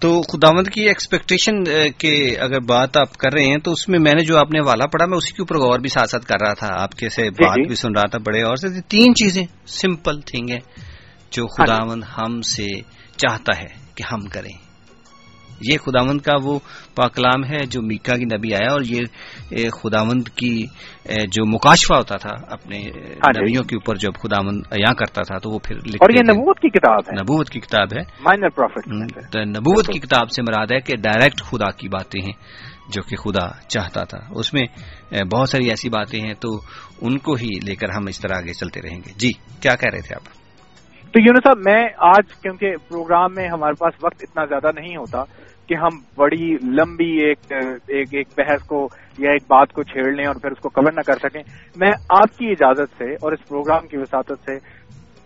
تو 0.05 0.11
خداوند 0.23 0.69
کی 0.69 0.83
ایکسپیکٹیشن 0.88 1.62
کے 1.99 2.14
اگر 2.37 2.61
بات 2.61 2.97
آپ 2.97 3.17
کر 3.17 3.33
رہے 3.33 3.45
ہیں 3.45 3.59
تو 3.59 3.73
اس 3.73 3.88
میں 3.88 3.99
میں 3.99 4.12
نے 4.14 4.25
جو 4.25 4.37
آپ 4.38 4.51
نے 4.51 4.61
والا 4.61 4.87
پڑھا 4.87 5.07
میں 5.07 5.17
اسی 5.17 5.33
کے 5.35 5.43
اوپر 5.43 5.59
غور 5.59 5.79
بھی 5.79 5.88
ساتھ 5.88 6.11
ساتھ 6.11 6.27
کر 6.27 6.40
رہا 6.40 6.55
تھا 6.55 6.69
آپ 6.73 6.95
کے 6.95 7.09
سے 7.09 7.23
جی، 7.23 7.45
بات 7.45 7.57
جی۔ 7.57 7.67
بھی 7.67 7.75
سن 7.75 7.97
رہا 7.97 8.09
تھا 8.09 8.19
بڑے 8.19 8.43
اور 8.43 8.57
سے 8.57 8.81
تین 8.88 9.14
چیزیں 9.14 9.43
سمپل 9.75 10.21
تھنگ 10.21 10.51
ہیں 10.51 10.61
جو 11.33 11.45
ہاں 11.45 11.67
جی۔ 11.67 11.73
خداوند 11.73 12.05
ہم 12.19 12.40
سے 12.43 12.67
چاہتا 13.17 13.59
ہے 13.59 13.69
کہ 13.95 14.05
ہم 14.12 14.27
کریں 14.27 14.53
یہ 15.61 15.79
خداوند 15.79 16.21
کا 16.21 16.33
وہ 16.43 16.59
پاکلام 16.95 17.45
ہے 17.45 17.67
جو 17.67 17.83
میکا 17.83 18.17
کی 18.17 18.25
نبی 18.25 18.55
آیا 18.55 18.73
اور 18.73 18.81
یہ 18.81 19.01
خداوند 19.71 20.29
کی 20.29 20.67
جو 21.05 21.47
مکاشفہ 21.47 21.95
ہوتا 21.95 22.17
تھا 22.17 22.31
اپنے 22.49 22.79
ہاں 22.79 23.33
جی۔ 23.33 23.40
نبیوں 23.40 23.62
کے 23.62 23.77
اوپر 23.77 23.97
جب 23.97 24.11
خداوند 24.23 24.62
عیاں 24.71 24.95
کرتا 24.95 25.23
تھا 25.23 25.38
تو 25.38 25.51
وہ 25.51 25.59
پھر 25.59 25.77
اور 25.77 26.11
یہ۔ 26.11 26.21
نبوت 26.33 26.61
کی 26.61 26.69
کتاب 26.69 26.99
ہے۔ 26.99 27.14
نبوت 27.21 27.51
کی 27.51 27.61
کتاب 27.61 27.88
ہے۔ 27.97 28.01
مائنر 28.01 28.49
پروفٹ 28.49 28.88
نبوت 29.37 29.87
کی 29.87 29.99
کتاب 29.99 30.31
سے 30.31 30.43
مراد 30.43 30.67
ہے 30.73 30.81
کہ 30.81 30.97
ڈائریکٹ 30.97 31.43
خدا 31.43 31.71
کی 31.71 31.88
باتیں 31.88 32.21
ہیں 32.23 32.33
جو 32.88 33.03
کہ 33.03 33.17
خدا 33.17 33.69
چاہتا 33.69 34.05
تھا۔ 34.05 34.19
اس 34.31 34.55
میں 34.55 34.67
بہت 35.25 35.49
ساری 35.49 35.71
ایسی 35.71 35.88
باتیں 35.88 36.21
ہیں 36.21 36.35
تو 36.35 36.49
ان 37.01 37.19
کو 37.19 37.35
ہی 37.35 37.49
لے 37.67 37.77
کر 37.77 37.88
ہم 37.97 38.07
اس 38.07 38.21
طرح 38.21 38.37
آگے 38.37 38.53
چلتے 38.53 38.81
رہیں 38.83 38.99
گے۔ 38.99 39.12
جی 39.17 39.33
کیا 39.61 39.75
کہہ 39.75 39.90
رہے 39.93 40.01
تھے 40.01 40.14
آپ؟ 40.14 40.43
تو 41.14 41.20
یونس 41.20 41.40
صاحب 41.44 41.59
میں 41.64 41.88
آج 41.98 42.35
کیونکہ 42.42 42.74
پروگرام 42.88 43.35
میں 43.35 43.48
ہمارے 43.48 43.72
پاس 43.72 44.05
وقت 44.05 44.16
اتنا 44.20 44.44
زیادہ 44.44 44.81
نہیں 44.81 44.96
ہوتا 44.96 45.24
کہ 45.66 45.74
ہم 45.74 45.88
بڑی 46.16 46.57
لمبی 46.62 47.11
ایک 47.11 47.38
ایک 47.87 48.09
ایک 48.14 48.29
بحث 48.37 48.62
کو 48.62 48.88
یا 49.18 49.31
ایک 49.31 49.42
بات 49.42 49.72
کو 49.72 49.83
چھیڑ 49.83 50.12
لیں 50.12 50.27
اور 50.27 50.35
پھر 50.35 50.50
اس 50.50 50.59
کو 50.59 50.68
کور 50.68 50.92
نہ 50.92 51.00
کر 51.07 51.18
سکیں۔ 51.22 51.42
میں 51.77 51.90
آپ 52.09 52.38
کی 52.38 52.46
اجازت 52.50 52.98
سے 52.98 53.14
اور 53.14 53.33
اس 53.33 53.48
پروگرام 53.48 53.87
کی 53.87 53.96
وساطت 53.96 54.38
سے 54.44 54.57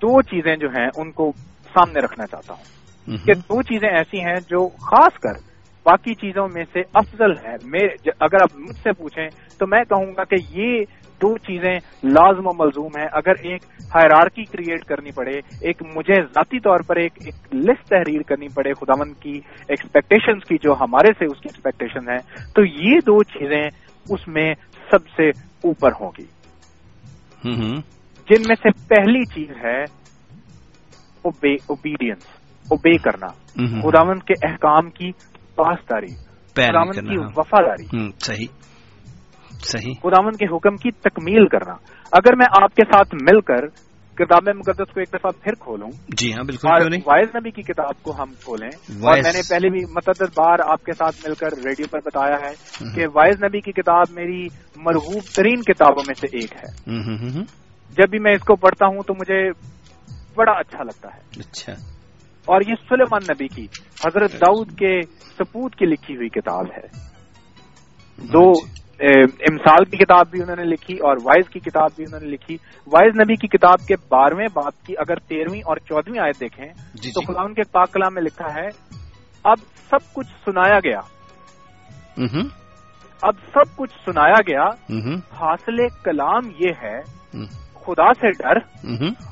دو 0.03 0.23
چیزیں 0.23 0.57
جو 0.57 0.69
ہیں 0.69 0.89
ان 0.97 1.11
کو 1.11 1.33
سامنے 1.75 2.01
رکھنا 2.05 2.27
چاہتا 2.27 2.55
ہوں۔ 2.55 2.65
کہ 3.27 3.35
دو 3.35 3.63
چیزیں 3.63 3.89
ایسی 3.89 4.21
ہیں 4.21 4.37
جو 4.37 4.69
خاص 4.69 5.19
کر 5.19 5.33
باقی 5.85 6.15
چیزوں 6.15 6.49
میں 6.55 6.65
سے 6.73 6.81
افضل 6.95 7.33
ہے۔ 7.33 7.55
میں- 7.65 8.13
اگر 8.21 8.43
آپ 8.43 8.49
مجھ 8.55 8.77
سے 8.77 8.93
پوچھیں 8.93 9.29
تو 9.59 9.67
میں 9.67 9.85
کہوں 9.85 10.13
گا 10.17 10.25
کہ 10.25 10.37
یہ 10.51 10.85
دو 11.23 11.39
چیزیں 11.39 11.75
لازم 12.05 12.47
و 12.47 12.51
ملزوم 12.59 12.91
ہیں۔ 12.97 13.09
اگر 13.13 13.33
ایک 13.43 13.63
ہائرارکی 13.95 14.45
کریٹ 14.45 14.85
کرنی 14.85 15.11
پڑے 15.13 15.39
ایک 15.61 15.83
مجھے 15.97 16.23
ذاتی 16.23 16.61
طور 16.61 16.81
پر 16.87 16.97
ایک 16.97 17.13
ایک 17.25 17.55
لسٹ 17.55 17.89
تحریر 17.89 18.23
کرنی 18.23 18.49
پڑے 18.55 18.73
خداون 18.73 19.13
کی 19.15 19.41
ایکسپیکٹیشنز 19.69 20.49
کی 20.49 20.57
جو 20.63 20.73
ہمارے 20.81 21.13
سے 21.19 21.25
اس 21.25 21.41
کی 21.41 21.49
ایکسپیکٹیشن 21.53 22.11
ہے 22.11 22.17
تو 22.55 22.65
یہ 22.65 22.99
دو 22.99 23.23
چیزیں 23.23 23.69
اس 24.11 24.29
میں 24.29 24.55
سب 24.91 25.09
سے 25.17 25.29
اوپر 25.65 25.93
ہوں 26.01 26.11
گی۔ 26.19 26.25
جن 28.31 28.43
میں 28.49 28.57
سے 28.63 28.69
پہلی 28.89 29.25
چیز 29.35 29.51
ہے 29.65 29.83
اوبیڈینس 31.69 32.23
اوبے 32.71 32.97
کرنا۔ 32.97 33.27
خداون 33.83 34.19
کے 34.19 34.51
احکام 34.51 34.91
کی 34.91 35.11
پاسداری 35.55 36.15
خداون 36.71 36.93
کی۔ 36.93 37.17
وفاداری۔ 37.37 38.11
صحیح۔ 38.21 38.58
صحیح۔ 39.59 39.93
خداون 40.03 40.33
کے 40.33 40.57
حکم 40.57 40.77
کی 40.77 40.91
تکمیل 40.91 41.49
کرنا۔ 41.49 41.73
اگر 42.13 42.37
میں 42.37 42.47
آپ 42.63 42.75
کے 42.75 42.83
ساتھ 42.93 43.15
مل 43.15 43.41
کر 43.41 43.67
کتاب 44.15 44.49
مقدس 44.49 44.93
کو 44.95 45.01
ایک 45.01 45.09
دفعہ 45.09 45.31
پھر 45.43 45.55
کھولوں 45.55 45.89
جی 46.09 46.33
ہاں 46.33 46.45
بالکل 46.45 46.69
وائز 47.07 47.37
نبی 47.37 47.51
کی 47.51 47.63
کتاب 47.63 48.03
کو 48.03 48.23
ہم 48.23 48.27
کھولیں۔ 48.45 48.69
اور 49.03 49.19
میں 49.25 49.33
نے 49.33 49.41
پہلے 49.51 49.69
بھی 49.71 49.85
متعدد 49.85 50.39
بار 50.39 50.57
آپ 50.71 50.85
کے 50.85 50.93
ساتھ 50.93 51.29
مل 51.29 51.35
کر 51.35 51.47
ریڈیو 51.47 51.87
پر 51.91 51.99
بتایا 52.05 52.37
ہے 52.47 52.51
ہوں۔ 52.51 52.95
کہ 52.95 53.07
وائز 53.15 53.43
نبی 53.45 53.61
کی 53.61 53.73
کتاب 53.73 54.05
میری 54.11 54.47
مرغوب 54.77 55.23
ترین 55.37 55.63
کتابوں 55.63 56.03
میں 56.07 56.15
سے 56.15 56.27
ایک 56.33 56.53
ہے۔ 56.53 56.97
ہوں، 56.97 57.19
ہوں، 57.19 57.45
جب 57.91 58.11
بھی 58.11 58.19
میں 58.19 58.33
اس 58.33 58.41
کو 58.41 58.57
پڑھتا 58.57 58.87
ہوں 58.87 59.01
تو 59.07 59.15
مجھے 59.15 59.51
بڑا 60.35 60.53
اچھا 60.53 60.83
لگتا 60.83 61.09
ہے۔ 61.15 61.21
اچھا۔ 61.41 61.73
اور 62.45 62.61
یہ 62.69 62.75
سلیمان 62.89 63.23
نبی 63.33 63.49
کی 63.49 63.65
حضرت 64.07 64.33
داؤد 64.33 64.71
کے 64.79 65.01
سپوت 65.39 65.75
کی 65.75 65.87
لکھی 65.87 66.17
ہوئی 66.17 66.29
کتاب 66.29 66.65
ہے۔ 66.77 67.09
دو 68.17 68.53
اے، 69.01 69.21
امثال 69.23 69.85
کی 69.85 69.97
کتاب 69.97 70.31
بھی 70.31 70.43
انہوں 70.43 70.57
نے 70.57 70.65
لکھی 70.65 70.95
اور 70.95 71.17
وائز 71.25 71.49
کی 71.51 71.61
کتاب 71.61 71.91
بھی 71.97 72.05
انہوں 72.05 72.21
نے 72.21 72.27
لکھی۔ 72.27 72.55
وائز 72.87 73.21
نبی 73.21 73.35
کی 73.35 73.47
کتاب 73.47 73.87
کے 73.87 73.95
بارہویں 74.11 74.47
باپ 74.55 74.87
کی 74.87 74.95
اگر 74.99 75.17
تیرہویں 75.17 75.61
اور 75.61 75.77
چودہویں 75.77 76.21
آیت 76.21 76.41
دیکھیں 76.41 76.67
جی 76.95 77.11
تو 77.13 77.21
جی 77.21 77.33
خدا 77.33 77.43
ان 77.43 77.55
کے 77.55 77.63
پاک 77.63 77.93
کلام 77.93 78.15
میں 78.15 78.23
لکھا 78.23 78.63
ہے 78.63 78.67
اب 79.45 79.57
سب 79.91 80.15
کچھ 80.15 80.27
سنایا 80.27 80.79
گیا۔ 80.79 81.01
اب 83.23 83.35
سب 83.55 83.77
کچھ 83.77 83.93
سنایا 84.05 84.41
گیا۔ 84.49 84.65
حاصل 85.41 85.89
کلام 86.05 86.51
یہ 86.59 86.71
ہے 86.83 87.01
خدا 87.75 88.13
سے 88.13 88.31
ڈر 88.31 88.57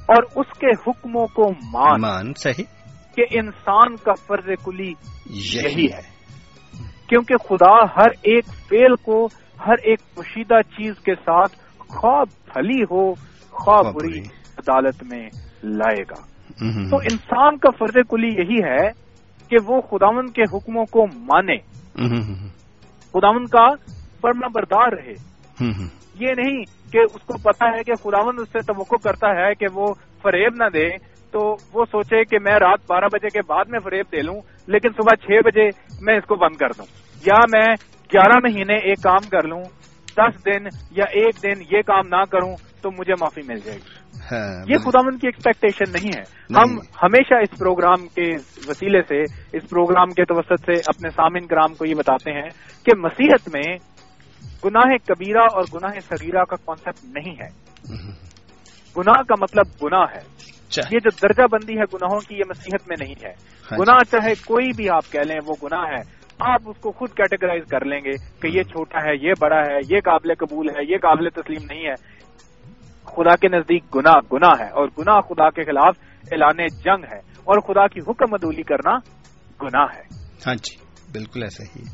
اور 0.08 0.22
اس 0.36 0.58
کے 0.58 0.70
حکموں 0.86 1.26
کو 1.26 1.48
مان۔ 1.50 2.00
مان 2.00 2.32
صحیح۔ 2.38 2.64
کہ 3.16 3.24
انسان 3.30 3.96
کا 3.96 4.12
فرض 4.26 4.48
کلی 4.64 4.92
یہی 5.30 5.86
ہے۔ 5.92 6.16
کیونکہ 7.08 7.34
خدا 7.36 7.84
ہر 7.84 8.08
ایک 8.22 8.44
فیل 8.46 8.94
کو 9.02 9.28
ہر 9.66 9.74
ایک 9.82 9.98
پوشیدہ 10.14 10.54
چیز 10.54 10.94
کے 11.04 11.14
ساتھ 11.14 11.56
خواہ 11.78 12.22
بھلی 12.54 12.82
ہو 12.82 13.14
خواہ 13.50 13.78
خواہ 13.78 13.92
بری۔ 13.92 14.18
عدالت 14.58 15.02
میں 15.02 15.28
لائے 15.64 16.02
گا۔ 16.02 16.36
تو 16.90 16.96
انسان 16.96 17.56
کا 17.58 17.70
فرض 17.78 17.96
کلی 18.08 18.26
یہی 18.26 18.64
ہے 18.64 18.88
کہ 19.48 19.56
وہ 19.66 19.80
خداون 19.80 20.26
کے 20.26 20.42
حکموں 20.42 20.84
کو 20.84 21.06
مانے۔ 21.06 21.56
خداون 23.12 23.44
کا 23.44 23.74
فرما 24.20 24.46
بردار 24.54 24.92
رہے۔ 24.92 25.14
یہ 26.20 26.32
نہیں 26.36 26.62
کہ 26.92 26.98
اس 26.98 27.22
کو 27.26 27.38
پتا 27.38 27.66
ہے 27.66 27.82
کہ 27.84 27.94
خداون 27.94 28.34
اس 28.38 28.48
سے 28.48 28.58
توقع 28.58 28.94
کرتا 29.04 29.28
ہے 29.30 29.54
کہ 29.54 29.66
وہ 29.74 29.86
فریب 30.22 30.54
نہ 30.54 30.68
دے 30.68 30.88
تو 31.30 31.56
وہ 31.74 31.84
سوچے 31.84 32.24
کہ 32.24 32.38
میں 32.38 32.54
رات 32.54 32.78
بارہ 32.88 33.04
بجے 33.12 33.28
کے 33.28 33.40
بعد 33.48 33.64
میں 33.68 33.80
فریب 33.80 34.06
دے 34.12 34.22
لوں 34.22 34.40
لیکن 34.66 34.88
صبح 34.88 35.26
چھ 35.26 35.30
بجے 35.44 35.68
میں 36.00 36.14
اس 36.14 36.24
کو 36.26 36.34
بند 36.34 36.56
کر 36.56 36.68
دوں۔ 36.78 36.86
یا 37.26 37.38
میں 37.52 37.76
گیارہ 38.12 38.38
مہینے 38.42 38.74
ایک 38.74 39.02
کام 39.02 39.28
کر 39.30 39.42
لوں 39.42 39.62
دس 40.16 40.44
دن 40.46 40.64
یا 40.90 41.04
ایک 41.04 41.42
دن 41.42 41.62
یہ 41.70 41.82
کام 41.82 42.08
نہ 42.08 42.24
کروں 42.30 42.56
تو 42.82 42.90
مجھے 42.90 43.12
معافی 43.20 43.40
مل 43.48 43.58
جائے 43.58 43.78
گی۔ 43.78 44.16
ہاں، 44.32 44.64
یہ 44.68 44.78
خداون 44.78 45.18
کی 45.18 45.26
ایکسپیکٹیشن 45.26 45.92
نہیں 45.92 46.10
ہے۔ 46.16 46.54
ہم 46.56 46.78
ہمیشہ 47.02 47.34
اس 47.34 47.58
پروگرام 47.58 48.08
کے 48.08 48.34
وسیلے 48.66 49.02
سے 49.02 49.22
اس 49.52 49.70
پروگرام 49.70 50.08
کے 50.08 50.24
توسط 50.24 50.64
سے 50.66 50.72
اپنے 50.72 51.10
سامعین 51.10 51.46
کرام 51.46 51.74
کو 51.74 51.84
یہ 51.86 51.94
بتاتے 51.94 52.32
ہیں 52.32 52.48
کہ 52.84 52.96
مسیحت 52.96 53.48
میں 53.48 53.76
گناہ 54.64 54.96
کبیرہ 55.06 55.38
اور 55.38 55.62
گناہ 55.74 55.90
صغیرہ 56.00 56.44
کا 56.44 56.56
کانسیپٹ 56.56 57.04
نہیں 57.04 57.32
ہے۔ 57.32 57.48
گناہ 58.96 59.22
کا 59.22 59.34
مطلب 59.40 59.66
گناہ 59.84 60.06
ہے۔ 60.14 60.20
چاہے- 60.68 60.92
یہ 60.92 60.98
جو 60.98 61.10
درجہ 61.22 61.46
بندی 61.52 61.72
ہے 61.72 61.82
گناہوں 61.94 62.20
کی 62.20 62.34
یہ 62.34 62.42
مسیحت 62.48 62.88
میں 62.88 62.96
نہیں 63.00 63.14
ہے۔ 63.22 63.30
ہاں 63.30 63.76
جی۔ 63.76 63.82
گناہ 63.82 63.98
چاہے 64.10 64.32
کوئی 64.46 64.68
بھی 64.76 64.90
آپ 64.90 65.12
کہہ 65.12 65.20
لیں 65.20 65.40
وہ 65.46 65.54
گناہ 65.62 65.84
ہے۔ 65.84 66.15
آپ 66.40 66.60
اس 66.66 66.76
کو 66.80 66.92
خود 66.92 67.10
کیٹیگرائز 67.10 67.62
کر 67.70 67.84
لیں 67.84 68.00
گے 68.04 68.10
کہ 68.42 68.46
یہ 68.46 68.62
چھوٹا 68.62 68.98
ہے 68.98 69.14
یہ 69.22 69.32
بڑا 69.40 69.58
ہے 69.58 69.78
یہ 69.90 69.98
قابل 70.04 70.34
قبول 70.34 70.68
ہے 70.68 70.92
یہ 70.92 70.96
قابل 70.96 71.30
تسلیم 71.30 71.64
نہیں 71.70 71.86
ہے۔ 71.86 71.94
خدا 73.04 73.36
کے 73.36 73.48
نزدیک 73.48 73.96
گناہ 73.96 74.14
گناہ 74.32 74.60
ہے 74.60 74.68
اور 74.68 74.88
گناہ 74.98 75.20
خدا 75.20 75.50
کے 75.50 75.62
خلاف 75.62 75.96
اعلان 76.32 76.66
جنگ 76.66 77.04
ہے 77.04 77.18
اور 77.18 77.60
خدا 77.60 77.86
کی 77.86 78.00
حکم 78.00 78.34
عدولی 78.34 78.62
کرنا 78.62 78.96
گناہ 79.62 79.86
ہے۔ 79.96 80.02
ہاں 80.46 80.54
جی 80.54 80.84
بالکل 81.12 81.42
ایسا 81.42 81.78
ہی۔ 81.78 81.84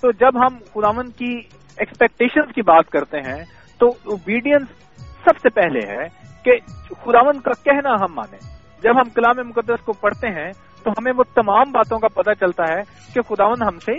تو 0.00 0.12
جب 0.12 0.38
ہم 0.38 0.58
خداون 0.74 1.10
کی 1.10 1.38
ایکسپیکٹیشن 1.78 2.52
کی 2.52 2.62
بات 2.62 2.90
کرتے 2.90 3.18
ہیں 3.18 3.44
تو 3.80 3.88
اوبیڈینس 3.88 4.68
سب 4.98 5.38
سے 5.38 5.48
پہلے 5.48 5.78
ہے 5.88 6.08
کہ 6.44 6.50
خداون 6.88 7.40
کا 7.40 7.62
کہنا 7.64 7.90
ہم 7.90 8.14
مانیں۔ 8.14 8.56
جب 8.82 8.90
ہم 8.90 9.10
کلام 9.10 9.48
مقدس 9.48 9.84
کو 9.84 9.92
پڑھتے 9.92 10.28
ہیں 10.28 10.52
تو 10.86 10.92
ہمیں 10.92 11.12
وہ 11.16 11.22
تمام 11.34 11.70
باتوں 11.72 11.98
کا 11.98 12.08
پتہ 12.08 12.30
چلتا 12.40 12.62
ہے 12.62 12.80
کہ 13.14 13.20
خداون 13.22 13.62
ہم 13.62 13.78
سے 13.78 13.92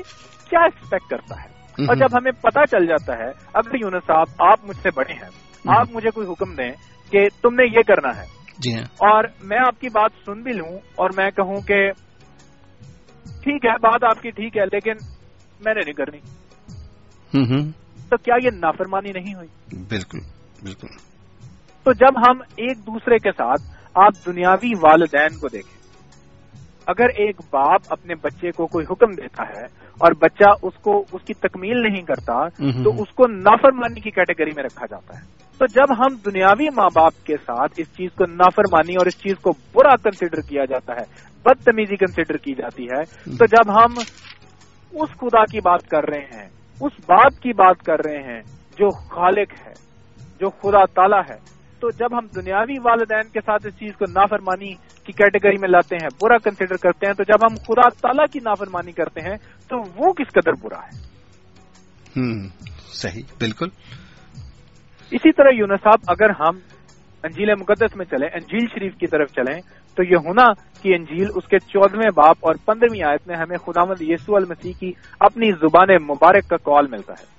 کیا 0.50 0.60
ایکسپیکٹ 0.60 1.10
کرتا 1.10 1.43
ہے۔ 1.43 1.50
اور 1.84 1.95
جب 1.95 2.17
ہمیں 2.17 2.32
پتہ 2.32 2.60
چل 2.71 2.86
جاتا 2.86 3.17
ہے 3.17 3.30
اگر 3.54 3.76
یونس 3.76 4.04
صاحب 4.08 4.28
آپ 4.39 4.60
مجھ 4.63 4.78
سے 4.78 4.89
بڑے 4.95 5.13
ہیں۔ 5.13 5.30
آپ 5.78 5.88
مجھے 5.93 6.10
کوئی 6.10 6.28
حکم 6.28 6.54
دیں 6.56 6.71
کہ 7.12 7.28
تم 7.41 7.56
نے 7.56 7.63
یہ 7.63 7.82
کرنا 7.88 8.17
ہے۔ 8.17 8.26
جی 8.58 8.76
ہاں۔ 8.76 8.82
اور 8.82 9.23
میں 9.43 9.58
آپ 9.67 9.82
کی 9.82 9.88
بات 9.89 10.12
سن 10.26 10.41
بھی 10.41 10.54
لوں 10.54 10.76
اور 10.95 11.10
میں 11.17 11.32
کہوں 11.32 11.62
کہ 11.62 11.91
ٹھیک 13.23 13.65
ہے 13.65 13.71
بات 13.71 14.04
آپ 14.04 14.21
کی 14.21 14.30
ٹھیک 14.30 14.58
ہے 14.58 14.65
لیکن 14.65 14.93
میں 15.65 15.73
نے 15.73 15.80
نہیں 15.86 15.93
کرنی۔ 15.93 16.17
تو 18.10 18.17
کیا 18.17 18.36
یہ 18.43 18.50
نافرمانی 18.60 19.12
نہیں 19.12 19.36
ہوئی؟ 19.36 19.76
بالکل 19.89 20.19
بالکل۔ 20.63 20.88
تو 21.84 21.93
جب 21.93 22.19
ہم 22.19 22.41
ایک 22.41 22.78
دوسرے 22.78 23.17
کے 23.17 23.32
ساتھ 23.32 23.62
آپ 23.95 24.26
دنیاوی 24.26 24.71
والدین 24.82 25.39
کو 25.39 25.47
دیکھیں 25.47 25.77
اگر 26.88 27.06
ایک 27.15 27.41
باپ 27.52 27.82
اپنے 27.89 28.15
بچے 28.15 28.52
کو 28.52 28.67
کوئی 28.67 28.86
حکم 28.91 29.12
دیتا 29.12 29.43
ہے 29.43 29.63
اور 29.97 30.12
بچہ 30.12 30.50
اس 30.63 30.73
کو 30.82 31.04
اس 31.13 31.23
کی 31.26 31.34
تکمیل 31.34 31.82
نہیں 31.82 32.02
کرتا 32.02 32.47
تو 32.84 33.02
اس 33.02 33.15
کو 33.15 33.28
نافرمانی 33.28 34.00
کی 34.00 34.12
کیٹیگری 34.12 34.52
میں 34.56 34.63
رکھا 34.63 34.86
جاتا 34.86 35.17
ہے۔ 35.17 35.47
تو 35.60 35.65
جب 35.65 35.93
ہم 36.00 36.15
دنیاوی 36.26 36.67
ماں 36.76 36.89
باپ 36.95 37.26
کے 37.26 37.38
ساتھ 37.38 37.73
اس 37.78 37.88
چیز 37.88 38.10
کو 38.15 38.26
نافرمانی 38.26 38.93
اور 38.93 39.06
اس 39.06 39.17
چیز 39.17 39.36
کو 39.38 39.52
برا 39.73 39.95
کنسیڈر 39.95 40.41
کیا 40.50 40.65
جاتا 40.65 40.93
ہے 40.93 41.28
بدتمیزی 41.45 41.95
کنسیڈر 41.95 42.38
کی 42.38 42.54
جاتی 42.54 42.84
ہے 42.84 43.04
تو 43.38 43.45
جب 43.45 43.71
ہم 43.71 43.93
اس 44.93 45.10
خدا 45.17 45.45
کی 45.45 45.60
بات 45.60 45.88
کر 45.88 46.04
رہے 46.04 46.21
ہیں 46.21 46.50
اس 46.82 46.91
بات 47.08 47.39
کی 47.41 47.54
بات 47.54 47.86
کر 47.86 48.06
رہے 48.06 48.34
ہیں 48.34 48.41
جو 48.80 48.89
خالق 48.89 49.67
ہے 49.67 49.73
جو 50.39 50.50
خدا 50.50 50.86
تعالی 50.86 51.34
ہے 51.34 51.58
تو 51.80 51.89
جب 51.89 52.17
ہم 52.17 52.28
دنیاوی 52.36 52.80
والدین 52.84 53.30
کے 53.30 53.41
ساتھ 53.41 53.67
اس 53.67 53.73
چیز 53.73 53.97
کو 53.97 54.06
نافرمانی 54.12 54.73
کی 55.08 55.13
کیٹیگری 55.13 55.58
میں 55.62 55.70
لاتے 55.70 55.96
ہیں 55.96 56.10
برا 56.22 56.38
کنسیڈر 56.38 56.76
کرتے 56.76 57.06
ہیں 57.06 57.13
تو 57.13 57.24
جب 57.24 57.46
ہم 57.52 57.56
خدا 57.56 57.89
تعالیٰ 57.89 58.26
کی 58.32 58.39
نافرمانی 58.39 58.91
کرتے 58.91 59.22
ہیں 59.22 59.36
تو 59.70 59.78
وہ 59.80 60.13
کس 60.13 60.34
قدر 60.34 60.52
برا 60.62 60.80
ہے؟ 60.80 61.08
صحیح 62.93 63.24
بالکل۔ 63.39 63.67
اسی 65.12 65.32
طرح 65.32 65.50
یونس 65.54 65.80
صاحب 65.84 66.00
اگر 66.08 66.30
ہم 66.30 66.60
انجیل 67.24 67.50
مقدس 67.60 67.96
میں 67.96 68.06
چلیں 68.06 68.28
انجیل 68.34 68.67
شریف 68.74 68.96
کی 68.96 69.08
طرف 69.08 69.30
چلیں 69.32 69.62
تو 69.96 70.04
یہونا 70.04 70.54
کی 70.82 70.96
انجیل 70.96 71.28
اس 71.36 71.48
کے 71.48 71.60
چودہویں 71.60 72.12
باپ 72.15 72.38
اور 72.39 72.54
پندرہویں 72.65 73.08
آیت 73.08 73.28
میں 73.28 73.36
ہمیں 73.36 73.58
خدا 73.58 73.86
مد 73.86 74.02
یسو 74.02 74.36
المسیح 74.36 74.74
کی 74.80 74.91
اپنی 75.20 75.52
زبان 75.52 76.04
مبارک 76.04 76.50
کا 76.50 76.58
کال 76.58 76.88
ملتا 76.88 77.13
ہے۔ 77.13 77.38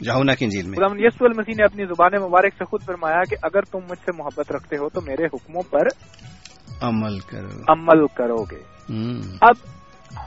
یہونا 0.00 0.34
کی 0.34 0.44
انجیل 0.44 0.66
میں۔ 0.66 0.76
خدا 0.76 0.86
یسو 0.98 1.24
المسیح 1.24 1.54
نے 1.58 1.64
اپنی 1.64 1.84
زبان 1.84 2.28
مبارک 2.28 2.52
سے 2.58 2.64
خود 2.64 2.82
فرمایا 2.82 3.20
کہ 3.30 3.36
اگر 3.42 3.60
تم 3.62 3.78
مجھ 3.78 3.98
سے 3.98 4.16
محبت 4.18 4.52
رکھتے 4.52 4.76
ہو 4.76 4.88
تو 4.88 5.00
میرے 5.00 5.26
حکموں 5.26 5.62
پر 5.70 5.86
عمل 6.80 7.18
کرو۔ 7.18 7.48
عمل 7.68 8.06
کرو 8.06 8.44
گے۔ 8.44 8.62
اب 9.40 9.54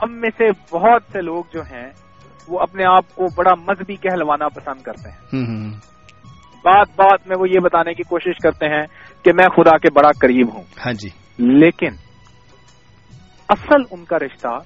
ہم 0.02 0.12
میں 0.12 0.30
سے 0.38 0.76
بہت 0.76 1.02
سے 1.12 1.20
لوگ 1.20 1.44
جو 1.52 1.60
ہیں 1.60 1.90
وہ 2.48 2.60
اپنے 2.60 2.84
آپ 2.84 3.14
کو 3.14 3.24
بڑا 3.36 3.54
مذہبی 3.54 3.96
کہلوانا 3.96 4.48
پسند 4.48 4.82
کرتے 4.82 5.10
ہیں۔ 5.10 5.36
بات 6.64 6.86
بات 6.96 7.28
میں 7.28 7.36
وہ 7.40 7.48
یہ 7.48 7.60
بتانے 7.60 7.94
کی 7.94 8.02
کوشش 8.02 8.38
کرتے 8.42 8.66
ہیں 8.66 8.82
کہ 9.24 9.32
میں 9.32 9.46
خدا 9.48 9.78
کے 9.78 9.88
بڑا 9.94 10.08
قریب 10.20 10.54
ہوں۔ 10.54 10.62
ہاں 10.86 10.92
جی۔ 10.92 11.08
لیکن 11.38 11.90
اصل 13.48 13.82
ان 13.90 14.04
کا 14.04 14.16
رشتہ 14.16 14.58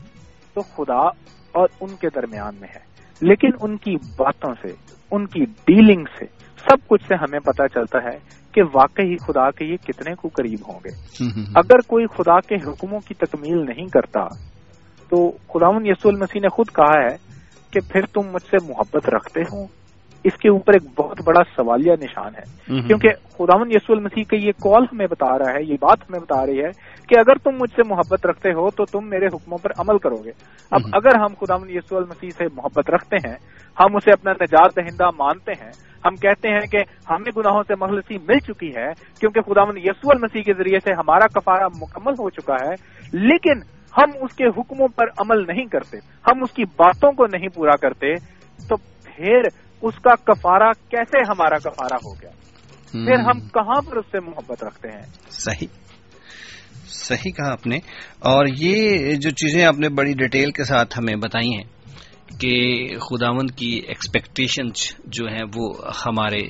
تو 0.54 0.60
خدا 0.60 1.06
اور 1.52 1.68
ان 1.80 1.96
کے 1.96 2.08
درمیان 2.14 2.54
میں 2.60 2.68
ہے۔ 2.68 2.92
لیکن 3.20 3.48
ان 3.62 3.76
کی 3.76 3.96
باتوں 3.96 4.54
سے 4.62 4.74
ان 5.10 5.26
کی 5.26 5.44
ڈیلنگ 5.44 6.04
سے 6.18 6.24
سب 6.56 6.88
کچھ 6.88 7.02
سے 7.08 7.14
ہمیں 7.14 7.40
پتہ 7.40 7.62
چلتا 7.74 7.98
ہے 7.98 8.41
کہ 8.52 8.62
واقعی 8.62 9.16
خدا 9.16 9.50
کے 9.50 9.64
یہ 9.64 9.76
کتنے 9.76 10.14
کو 10.14 10.28
قریب 10.28 10.58
ہوں 10.68 10.80
گے۔ 10.84 11.24
اگر 11.54 11.78
کوئی 11.86 12.06
خدا 12.06 12.40
کے 12.40 12.54
حکموں 12.54 13.00
کی 13.00 13.14
تکمیل 13.14 13.58
نہیں 13.58 13.86
کرتا 13.86 14.24
تو 15.08 15.30
خداون 15.30 15.86
یسول 15.86 16.16
مسیح 16.16 16.40
نے 16.40 16.48
خود 16.48 16.66
کہا 16.68 17.02
ہے 17.02 17.16
کہ 17.70 17.80
پھر 17.80 18.06
تم 18.06 18.20
مجھ 18.32 18.42
سے 18.42 18.56
محبت 18.68 19.08
رکھتے 19.08 19.40
ہو 19.40 19.81
اس 20.24 20.36
کے 20.36 20.48
اوپر 20.48 20.72
ایک 20.72 20.82
بہت 20.98 21.20
بڑا 21.24 21.40
سوالیہ 21.56 21.92
نشان 21.92 22.34
ہے۔ 22.34 22.62
کیونکہ 22.86 23.08
خداون 23.38 23.70
یسول 23.70 24.00
مسیح 24.00 24.24
کا 24.24 24.36
یہ 24.36 24.52
کال 24.52 24.82
ہمیں 24.92 25.06
بتا 25.06 25.38
رہا 25.38 25.54
ہے 25.54 25.62
یہ 25.62 25.76
بات 25.80 25.98
ہمیں 26.00 26.20
بتا 26.20 26.46
رہی 26.46 26.58
ہے 26.64 26.70
کہ 27.08 27.18
اگر 27.18 27.34
تم 27.34 27.50
مجھ 27.60 27.70
سے 27.70 27.82
محبت 27.88 28.26
رکھتے 28.26 28.48
ہو 28.48 28.70
تو 28.70 28.84
تم 28.84 29.08
میرے 29.08 29.26
حکموں 29.26 29.58
پر 29.58 29.70
عمل 29.78 29.98
کرو 29.98 30.16
گے۔ 30.16 30.30
اب 30.70 30.80
اگر 30.92 31.16
ہم 31.20 31.34
خداون 31.40 31.70
یسو 31.70 31.96
المسیح 31.96 32.30
سے 32.30 32.44
محبت 32.54 32.90
رکھتے 32.90 33.16
ہیں 33.16 33.34
ہم 33.80 33.96
اسے 33.96 34.12
اپنا 34.12 34.32
نجات 34.32 34.76
دہندہ 34.76 35.10
مانتے 35.18 35.52
ہیں 35.52 35.70
ہم 36.04 36.16
کہتے 36.16 36.48
ہیں 36.48 36.60
کہ 36.60 36.78
ہمیں 37.10 37.30
گناہوں 37.36 37.62
سے 37.68 37.74
مخلصی 37.80 38.16
مل 38.28 38.38
چکی 38.38 38.76
ہے 38.76 38.92
کیونکہ 39.20 39.40
خداون 39.40 39.78
یسول 39.78 40.16
مسیح 40.22 40.42
کے 40.42 40.52
ذریعے 40.52 40.78
سے 40.80 40.92
ہمارا 40.92 41.26
کفارہ 41.26 41.66
مکمل 41.80 42.12
ہو 42.12 42.30
چکا 42.30 42.54
ہے 42.54 42.74
لیکن 43.12 43.60
ہم 43.98 44.10
اس 44.20 44.34
کے 44.34 44.44
حکموں 44.44 44.88
پر 44.88 45.04
عمل 45.18 45.46
نہیں 45.46 45.64
کرتے 45.64 45.96
ہم 46.30 46.42
اس 46.42 46.52
کی 46.52 46.64
باتوں 46.64 47.12
کو 47.12 47.26
نہیں 47.26 47.48
پورا 47.48 47.76
کرتے 47.76 48.14
تو 48.68 48.76
پھر 48.76 49.40
اس 49.82 49.94
کا 49.94 50.14
کفارہ 50.14 50.70
کیسے 50.88 51.18
ہمارا 51.28 51.58
کفارہ 51.58 51.94
ہو 51.94 52.14
گیا؟ 52.22 52.30
پھر 52.92 53.20
ہم 53.20 53.40
کہاں 53.40 53.80
پر 53.80 53.96
اس 53.96 54.04
سے 54.12 54.20
محبت 54.20 54.64
رکھتے 54.64 54.88
ہیں؟ 54.88 55.02
صحیح۔ 55.30 55.66
صحیح 56.86 57.30
کہا 57.30 57.52
آپ 57.52 57.66
نے۔ 57.66 57.76
اور 58.18 58.46
یہ 58.58 59.10
جو 59.14 59.30
چیزیں 59.30 59.64
آپ 59.64 59.78
نے 59.78 59.88
بڑی 59.88 60.12
ڈیٹیل 60.12 60.50
کے 60.50 60.64
ساتھ 60.64 60.98
ہمیں 60.98 61.16
بتائی 61.16 61.48
ہیں 61.48 61.64
کہ 62.40 62.86
خداون 62.98 63.46
کی 63.46 63.80
ایکسپیکٹیشن 63.88 64.68
جو 65.04 65.26
ہیں 65.26 65.42
وہ 65.56 65.74
ہمارے 66.06 66.40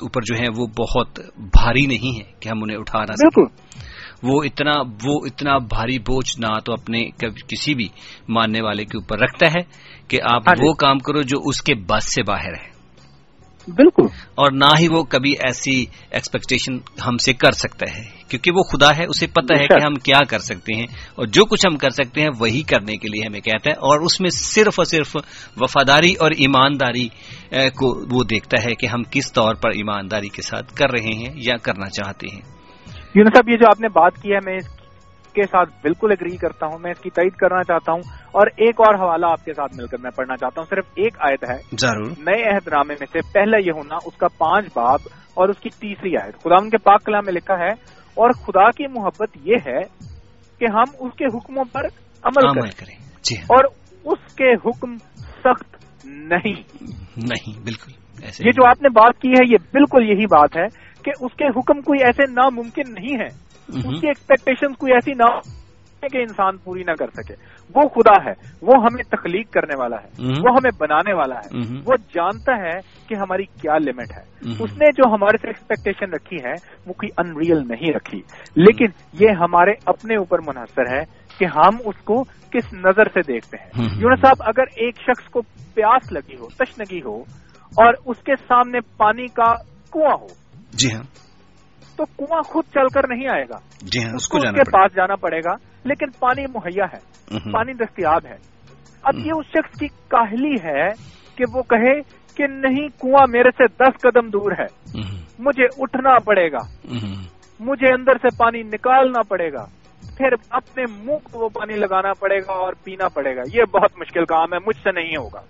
اوپر 0.00 0.20
جو 0.20 0.34
ہیں 0.34 0.48
وہ 0.56 0.66
بہت 0.66 1.20
بھاری 1.36 1.86
نہیں 1.86 2.24
ہیں 2.24 2.40
کہ 2.40 2.48
ہم 2.48 2.62
انہیں 2.62 2.76
اٹھا 2.76 2.98
نہ 2.98 3.12
بالکل۔ 3.12 3.87
وہ 4.22 4.42
اتنا 4.42 4.72
وہ 5.04 5.26
اتنا 5.26 5.58
بھاری 5.58 5.98
بوجھ 5.98 6.40
نہ 6.40 6.58
تو 6.64 6.72
اپنے 6.72 7.10
کسی 7.48 7.74
بھی 7.74 7.88
ماننے 8.28 8.60
والے 8.62 8.84
کے 8.84 8.98
اوپر 8.98 9.18
رکھتا 9.18 9.50
ہے 9.50 9.60
کہ 10.08 10.18
آپ 10.22 10.48
ہاں 10.48 10.54
جی۔ 10.54 10.68
وہ 10.68 10.72
کام 10.72 10.98
کرو 10.98 11.22
جو 11.22 11.38
اس 11.44 11.62
کے 11.62 11.74
بس 11.74 12.14
سے 12.14 12.22
باہر 12.22 12.52
ہے۔ 12.52 12.78
بالکل۔ 13.68 14.02
اور 14.34 14.52
نہ 14.52 14.78
ہی 14.78 14.88
وہ 14.88 15.02
کبھی 15.02 15.32
ایسی 15.32 15.84
ایکسپیکٹیشن 16.10 16.78
ہم 17.06 17.16
سے 17.16 17.32
کر 17.32 17.52
سکتا 17.52 17.96
ہے۔ 17.96 18.18
کیونکہ 18.28 18.50
وہ 18.50 18.62
خدا 18.62 18.96
ہے 18.96 19.04
اسے 19.06 19.26
پتہ 19.26 19.54
ہے 19.58 19.66
کہ 19.66 19.84
ہم 19.84 19.94
کیا 19.94 20.18
کر 20.28 20.38
سکتے 20.38 20.74
ہیں 20.74 20.86
اور 21.14 21.26
جو 21.26 21.44
کچھ 21.44 21.66
ہم 21.66 21.76
کر 21.76 21.90
سکتے 21.90 22.20
ہیں 22.20 22.28
وہی 22.38 22.62
کرنے 22.62 22.96
کے 22.96 23.08
لیے 23.08 23.22
ہمیں 23.26 23.40
کہتا 23.40 23.70
ہے۔ 23.70 23.74
اور 23.74 24.00
اس 24.00 24.20
میں 24.20 24.30
صرف 24.30 24.74
اور 24.76 24.84
صرف 24.84 25.16
وفاداری 25.60 26.12
اور 26.12 26.30
ایمانداری 26.30 27.08
کو 27.50 28.16
وہ 28.16 28.24
دیکھتا 28.24 28.62
ہے 28.64 28.74
کہ 28.74 28.86
ہم 28.86 29.02
کس 29.10 29.32
طور 29.32 29.54
پر 29.54 29.70
ایمانداری 29.70 30.28
کے 30.28 30.42
ساتھ 30.42 30.74
کر 30.74 30.90
رہے 30.90 31.16
ہیں 31.16 31.32
یا 31.34 31.56
کرنا 31.56 31.90
چاہتے 31.90 32.26
ہیں۔ 32.34 32.57
یونس 33.18 33.36
صاحب 33.36 33.48
یہ 33.48 33.56
جو 33.56 33.66
آپ 33.66 33.80
نے 33.80 33.88
بات 33.88 34.14
کی 34.14 34.32
ہے 34.32 34.38
میں 34.44 34.54
اس 34.54 34.68
کے 35.32 35.42
ساتھ 35.42 35.70
بالکل 35.82 36.08
اگری 36.12 36.36
کرتا 36.36 36.66
ہوں 36.66 36.78
میں 36.78 36.90
اس 36.90 37.00
کی 37.00 37.10
تائید 37.10 37.32
کرنا 37.32 37.62
چاہتا 37.62 37.92
ہوں۔ 37.92 38.00
اور 38.32 38.46
ایک 38.56 38.80
اور 38.80 38.94
حوالہ 38.94 39.26
آپ 39.26 39.44
کے 39.44 39.54
ساتھ 39.54 39.76
مل 39.76 39.86
کر 39.86 39.96
میں 40.02 40.10
پڑھنا 40.10 40.36
چاہتا 40.36 40.60
ہوں۔ 40.60 40.66
صرف 40.70 40.84
ایک 40.94 41.14
آیت 41.18 41.50
ہے۔ 41.50 41.56
ضرور۔ 41.78 42.06
نئے 42.18 42.54
عہد 42.54 42.68
نامے 42.68 42.94
میں 42.98 43.06
سے 43.12 43.18
پہلا 43.34 43.56
یہ 43.56 43.70
ہونا 43.76 43.94
اس 44.06 44.16
کا 44.16 44.28
پانچ 44.38 44.66
باب 44.76 44.98
اور 45.34 45.48
اس 45.48 45.58
کی 45.58 45.68
تیسری 45.68 46.16
آیت۔ 46.16 46.38
خدا 46.42 46.54
ان 46.62 46.70
کے 46.70 46.78
پاک 46.78 47.04
کلام 47.04 47.22
میں 47.24 47.32
لکھا 47.32 47.58
ہے 47.58 47.70
اور 48.14 48.30
خدا 48.30 48.70
کی 48.70 48.86
محبت 48.86 49.38
یہ 49.44 49.54
ہے 49.66 49.80
کہ 50.58 50.66
ہم 50.72 50.84
اس 50.98 51.12
کے 51.16 51.24
حکموں 51.24 51.64
پر 51.64 51.84
عمل, 52.22 52.46
عمل 52.46 52.70
کریں۔ 52.70 52.98
جی 53.22 53.36
ہاں۔ 53.36 53.42
اور 53.42 53.64
اس 54.04 54.34
کے 54.34 54.54
حکم 54.54 54.96
سخت 55.44 55.76
نہیں۔ 56.04 56.54
نہیں 57.16 57.60
بالکل 57.62 57.92
یہ 58.40 58.50
جو 58.50 58.68
آپ 58.68 58.82
نے 58.82 58.88
بات 58.88 59.20
کی 59.22 59.30
ہے 59.30 59.52
یہ 59.52 59.56
بالکل 59.72 60.02
یہی 60.02 60.26
بات 60.26 60.56
ہے 60.56 60.87
کہ 61.10 61.24
اس 61.24 61.34
کے 61.34 61.44
حکم 61.44 61.80
کوئی 61.80 62.04
ایسے 62.04 62.22
ناممکن 62.32 62.92
نہیں 62.92 63.20
ہے 63.20 63.26
اس 63.68 64.00
کی 64.00 64.06
ایکسپیکٹیشن 64.06 64.74
کوئی 64.74 64.92
ایسی 64.92 65.12
نہ 65.12 65.24
کہ 66.12 66.18
انسان 66.18 66.56
پوری 66.56 66.82
نہ 66.82 66.90
کر 66.98 67.06
سکے۔ 67.06 67.34
وہ 67.74 67.88
خدا 67.88 68.30
ہے 68.30 68.32
وہ 68.62 68.74
ہمیں 68.76 69.02
تخلیق 69.02 69.50
کرنے 69.50 69.76
والا 69.78 69.96
ہے 69.96 70.08
وہ 70.26 70.52
ہمیں 70.52 70.70
بنانے 70.80 71.14
والا 71.14 71.34
ہے۔ 71.34 71.58
وہ 71.86 71.92
جانتا 72.14 72.56
ہے 72.56 72.78
کہ 73.08 73.14
ہماری 73.14 73.44
کیا 73.44 73.78
لمٹ 73.78 74.12
ہے۔ 74.16 74.22
اس 74.64 74.72
نے 74.72 74.86
جو 74.92 75.14
ہمارے 75.14 75.36
سے 75.36 75.46
ایکسپیکٹیشن 75.46 76.12
رکھی 76.12 76.36
ہے 76.44 76.52
وہ 76.86 76.92
کوئی 76.92 77.08
انریل 77.16 77.58
نہیں 77.68 77.92
رکھی۔ 77.96 78.18
لیکن 78.56 78.86
یہ 79.12 79.28
ہمارے 79.30 79.70
اپنے 79.86 80.16
اوپر 80.16 80.38
منحصر 80.46 80.98
ہے 80.98 81.02
کہ 81.38 81.44
ہم 81.44 81.76
اس 81.84 81.96
کو 82.04 82.22
کس 82.24 82.74
نظر 82.74 83.04
سے 83.04 83.32
دیکھتے 83.32 83.56
ہیں۔ 83.56 83.88
یونس 83.96 84.20
صاحب 84.20 84.36
اگر 84.40 84.62
ایک 84.76 84.94
شخص 85.00 85.30
کو 85.30 85.40
پیاس 85.74 86.12
لگی 86.12 86.34
ہو 86.40 86.48
تشنگی 86.48 87.00
ہو 87.04 87.16
اور 87.62 87.94
اس 88.06 88.16
کے 88.18 88.32
سامنے 88.36 88.78
پانی 88.96 89.26
کا 89.26 89.54
کنواں 89.92 90.16
ہو 90.20 90.26
جی 90.78 90.92
ہاں۔ 90.94 91.02
تو 91.96 92.04
کنواں 92.04 92.42
خود 92.42 92.64
چل 92.74 92.88
کر 92.88 93.00
نہیں 93.08 93.28
آئے 93.28 93.44
گا۔ 93.44 93.58
جی 93.82 94.04
ہاں 94.04 94.14
اس 94.14 94.28
کو 94.28 94.38
اس 94.38 94.44
کے 94.44 94.70
پاس 94.70 94.96
جانا 94.96 95.14
پڑے 95.14 95.38
گا 95.38 95.54
لیکن 95.84 96.06
پانی 96.18 96.42
مہیا 96.42 96.84
ہے 96.84 97.18
پانی 97.52 97.72
دستیاب 97.72 98.26
ہے۔ 98.26 98.36
اب 99.02 99.14
یہ 99.18 99.32
اس 99.36 99.46
شخص 99.46 99.78
کی 99.78 99.86
کاہلی 100.08 100.54
ہے 100.64 100.88
کہ 101.36 101.44
وہ 101.54 101.62
کہے 101.62 102.00
کہ 102.34 102.46
نہیں 102.46 102.88
کنواں 102.88 103.26
میرے 103.28 103.50
سے 103.50 103.66
دس 103.66 104.00
قدم 104.02 104.28
دور 104.28 104.52
ہے۔ 104.52 104.98
مجھے 105.38 105.64
اٹھنا 105.78 106.18
پڑے 106.18 106.52
گا۔ 106.52 106.58
مجھے 107.60 107.92
اندر 107.94 108.12
سے 108.12 108.36
پانی 108.38 108.62
نکالنا 108.62 109.22
پڑے 109.22 109.52
گا۔ 109.52 109.64
پھر 110.16 110.28
اپنے 110.50 110.84
منہ 110.98 111.16
کو 111.22 111.38
وہ 111.38 111.48
پانی 111.48 111.74
لگانا 111.74 112.12
پڑے 112.12 112.38
گا 112.38 112.52
اور 112.52 112.72
پینا 112.84 113.08
پڑے 113.08 113.36
گا۔ 113.36 113.42
یہ 113.54 113.62
بہت 113.64 113.98
مشکل 113.98 114.24
کام 114.24 114.52
ہے 114.52 114.58
مجھ 114.66 114.76
سے 114.76 114.92
نہیں 114.92 115.16
ہوگا۔ 115.16 115.40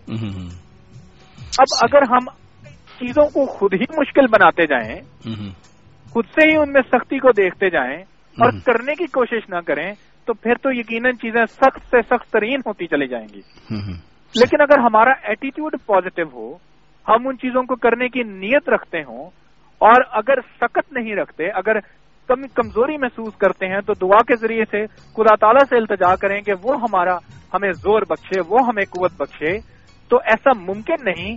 اب 1.59 1.67
اگر 1.83 2.03
ہم 2.03 2.48
چیزوں 2.99 3.25
کو 3.25 3.47
خود 3.47 3.75
ہی 3.75 3.85
مشکل 3.99 4.27
بناتے 4.27 4.67
جائیں 4.67 5.01
خود 6.11 6.25
سے 6.25 6.51
ہی 6.51 6.57
ان 6.57 6.73
میں 6.73 6.83
سختی 6.83 7.19
کو 7.19 7.29
دیکھتے 7.31 7.71
جائیں 7.71 7.97
اور 8.37 8.51
کرنے 8.67 8.95
کی 8.95 9.07
کوشش 9.07 9.49
نہ 9.49 9.61
کریں 9.67 9.93
تو 10.27 10.35
پھر 10.35 10.55
تو 10.55 10.71
یقیناً 10.73 11.13
چیزیں 11.13 11.45
سخت 11.47 11.87
سے 11.91 12.03
سخت 12.03 12.33
ترین 12.33 12.61
ہوتی 12.67 12.87
چلی 12.87 13.09
جائیں 13.09 13.27
گی۔ 13.35 13.41
لیکن 14.35 14.61
اگر 14.61 14.79
ہمارا 14.79 15.11
ایٹیٹیوڈ 15.23 15.77
پازیٹو 15.87 16.29
ہو 16.33 16.55
ہم 17.07 17.29
ان 17.29 17.39
چیزوں 17.39 17.63
کو 17.63 17.77
کرنے 17.77 18.09
کی 18.09 18.23
نیت 18.23 18.69
رکھتے 18.69 18.99
ہوں 18.99 19.25
اور 19.81 20.03
اگر 20.11 20.41
سکت 20.61 20.93
نہیں 20.93 21.17
رکھتے 21.17 21.49
اگر 21.49 21.79
کم 22.29 22.43
کمزوری 22.55 22.97
محسوس 22.97 23.37
کرتے 23.37 23.67
ہیں 23.67 23.81
تو 23.81 23.93
دعا 24.03 24.19
کے 24.19 24.37
ذریعے 24.37 24.65
سے 24.71 24.87
خدا 24.87 25.35
تعالیٰ 25.35 25.65
سے 25.69 25.77
التجا 25.77 26.15
کریں 26.15 26.41
کہ 26.41 26.53
وہ 26.63 26.75
ہمارا 26.75 27.17
ہمیں 27.55 27.73
زور 27.73 28.03
بخشے 28.09 28.41
وہ 28.49 28.59
ہمیں 28.69 28.85
قوت 28.85 29.13
بخشے۔ 29.19 29.79
تو 30.11 30.17
ایسا 30.17 30.51
ممکن 30.61 31.05
نہیں 31.05 31.37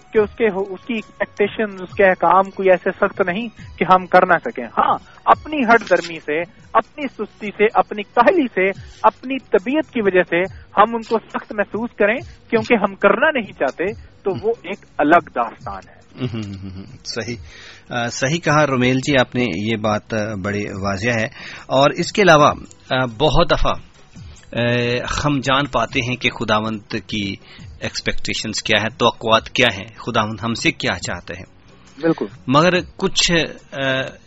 کہ 0.13 0.19
اس 0.19 0.29
کے 0.37 0.45
اس 0.73 0.85
کی 0.87 0.93
ایکسپیکٹیشن 0.93 1.83
اس 1.83 1.95
کے 1.95 2.05
احکام 2.05 2.51
کوئی 2.51 2.69
ایسے 2.69 2.89
سخت 3.01 3.21
نہیں 3.21 3.47
کہ 3.77 3.85
ہم 3.93 4.05
کر 4.05 4.25
نہ 4.25 4.37
سکیں۔ 4.45 4.63
ہاں 4.63 4.97
اپنی 5.25 5.57
ہٹ 5.63 5.89
درمی 5.89 6.19
سے، 6.19 6.41
اپنی 6.73 7.07
سستی 7.07 7.47
سے، 7.47 7.65
اپنی 7.73 8.03
کاہلی 8.03 8.47
سے، 8.47 8.81
اپنی 9.03 9.39
طبیعت 9.39 9.93
کی 9.93 10.01
وجہ 10.01 10.23
سے 10.29 10.39
ہم 10.77 10.95
ان 10.95 11.01
کو 11.01 11.17
سخت 11.29 11.53
محسوس 11.53 11.89
کریں، 11.99 12.17
کیونکہ 12.49 12.73
ہم 12.73 12.95
کرنا 12.95 13.31
نہیں 13.31 13.53
چاہتے، 13.53 13.85
تو 13.93 14.47
وہ 14.47 14.53
ایک 14.63 14.85
الگ 14.97 15.29
داستان 15.35 15.81
ہے۔ 15.89 16.01
صحیح۔ 17.05 17.35
صحیح 18.11 18.39
کہا 18.39 18.67
رومیل 18.67 18.97
جی 18.97 19.13
آپ 19.19 19.35
نے 19.35 19.45
یہ 19.71 19.75
بات 19.75 20.13
بڑی 20.43 20.65
واضح 20.81 21.09
ہے۔ 21.09 21.25
اور 21.65 21.89
اس 21.89 22.11
کے 22.11 22.21
علاوہ 22.21 22.53
بہت 23.19 23.51
دفعہ 23.51 23.71
ہم 25.25 25.39
جان 25.39 25.65
پاتے 25.65 25.99
ہیں 26.09 26.15
کہ 26.15 26.29
خداوند 26.29 26.95
کی 27.07 27.35
ایکسپیکٹیشنز 27.81 28.63
کیا 28.63 28.81
ہے 28.81 28.89
توقعات 28.97 29.49
کیا 29.49 29.67
ہیں 29.75 29.87
خداوند 29.97 30.39
ہم 30.43 30.53
سے 30.53 30.71
کیا 30.71 30.99
چاہتے 30.99 31.33
ہیں؟ 31.33 31.45
بالکل۔ 32.01 32.25
مگر 32.47 32.73
کچھ 32.97 33.31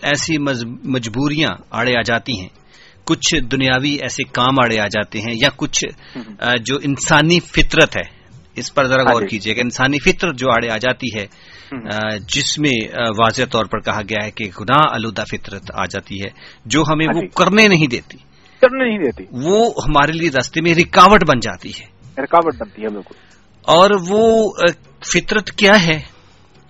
ایسی 0.02 0.38
مجبوریاں 0.84 1.50
آڑے 1.70 1.92
آ 1.98 2.02
جاتی 2.02 2.40
ہیں۔ 2.40 2.48
کچھ 3.04 3.34
دنیاوی 3.52 3.90
ایسے 3.90 4.22
کام 4.24 4.58
آڑے 4.60 4.80
آ 4.80 4.86
جاتے 4.86 5.18
ہیں 5.20 5.34
یا 5.42 5.48
کچھ 5.56 5.84
جو 6.60 6.76
انسانی 6.82 7.40
فطرت 7.40 7.96
ہے۔ 7.96 8.24
اس 8.56 8.74
پر 8.74 8.84
ذرا 8.86 9.02
ہاں 9.02 9.12
غور 9.12 9.22
جی۔ 9.22 9.26
کیجیے 9.26 9.54
کہ 9.54 9.60
انسانی 9.60 9.98
فطرت 9.98 10.36
جو 10.36 10.50
آڑے 10.50 10.70
آ 10.70 10.76
جاتی 10.76 11.06
ہے 11.18 11.26
جس 12.28 12.58
میں 12.58 12.88
واضح 13.18 13.42
طور 13.50 13.64
پر 13.64 13.80
کہا 13.80 14.00
گیا 14.08 14.26
ہے 14.26 14.30
کہ 14.30 14.44
گناہ 14.60 14.92
آلودہ 14.92 15.24
فطرت 15.30 15.70
آ 15.74 15.84
جاتی 15.84 16.20
ہے 16.20 16.30
جو 16.66 16.82
ہمیں 16.82 17.06
ہاں 17.06 17.14
وہ 17.16 17.20
جی۔ 17.20 17.28
کرنے 17.28 17.68
نہیں 17.68 17.86
دیتی۔ 17.86 18.18
کرنے 18.60 18.88
نہیں 18.88 18.98
دیتی۔ 18.98 19.24
وہ 19.32 19.70
ہمارے 19.88 20.12
لیے 20.12 20.30
راستے 20.30 20.60
میں 20.60 20.74
رکاوٹ 20.74 21.24
بن 21.28 21.40
جاتی 21.40 21.68
ہے۔ 21.68 21.86
رکاوٹ 22.22 22.54
بنتی 22.58 22.82
ہے 22.82 22.88
بالکل۔ 22.88 23.33
اور 23.66 23.90
وہ 24.08 24.52
فطرت 25.12 25.50
کیا 25.50 25.86
ہے؟ 25.86 26.14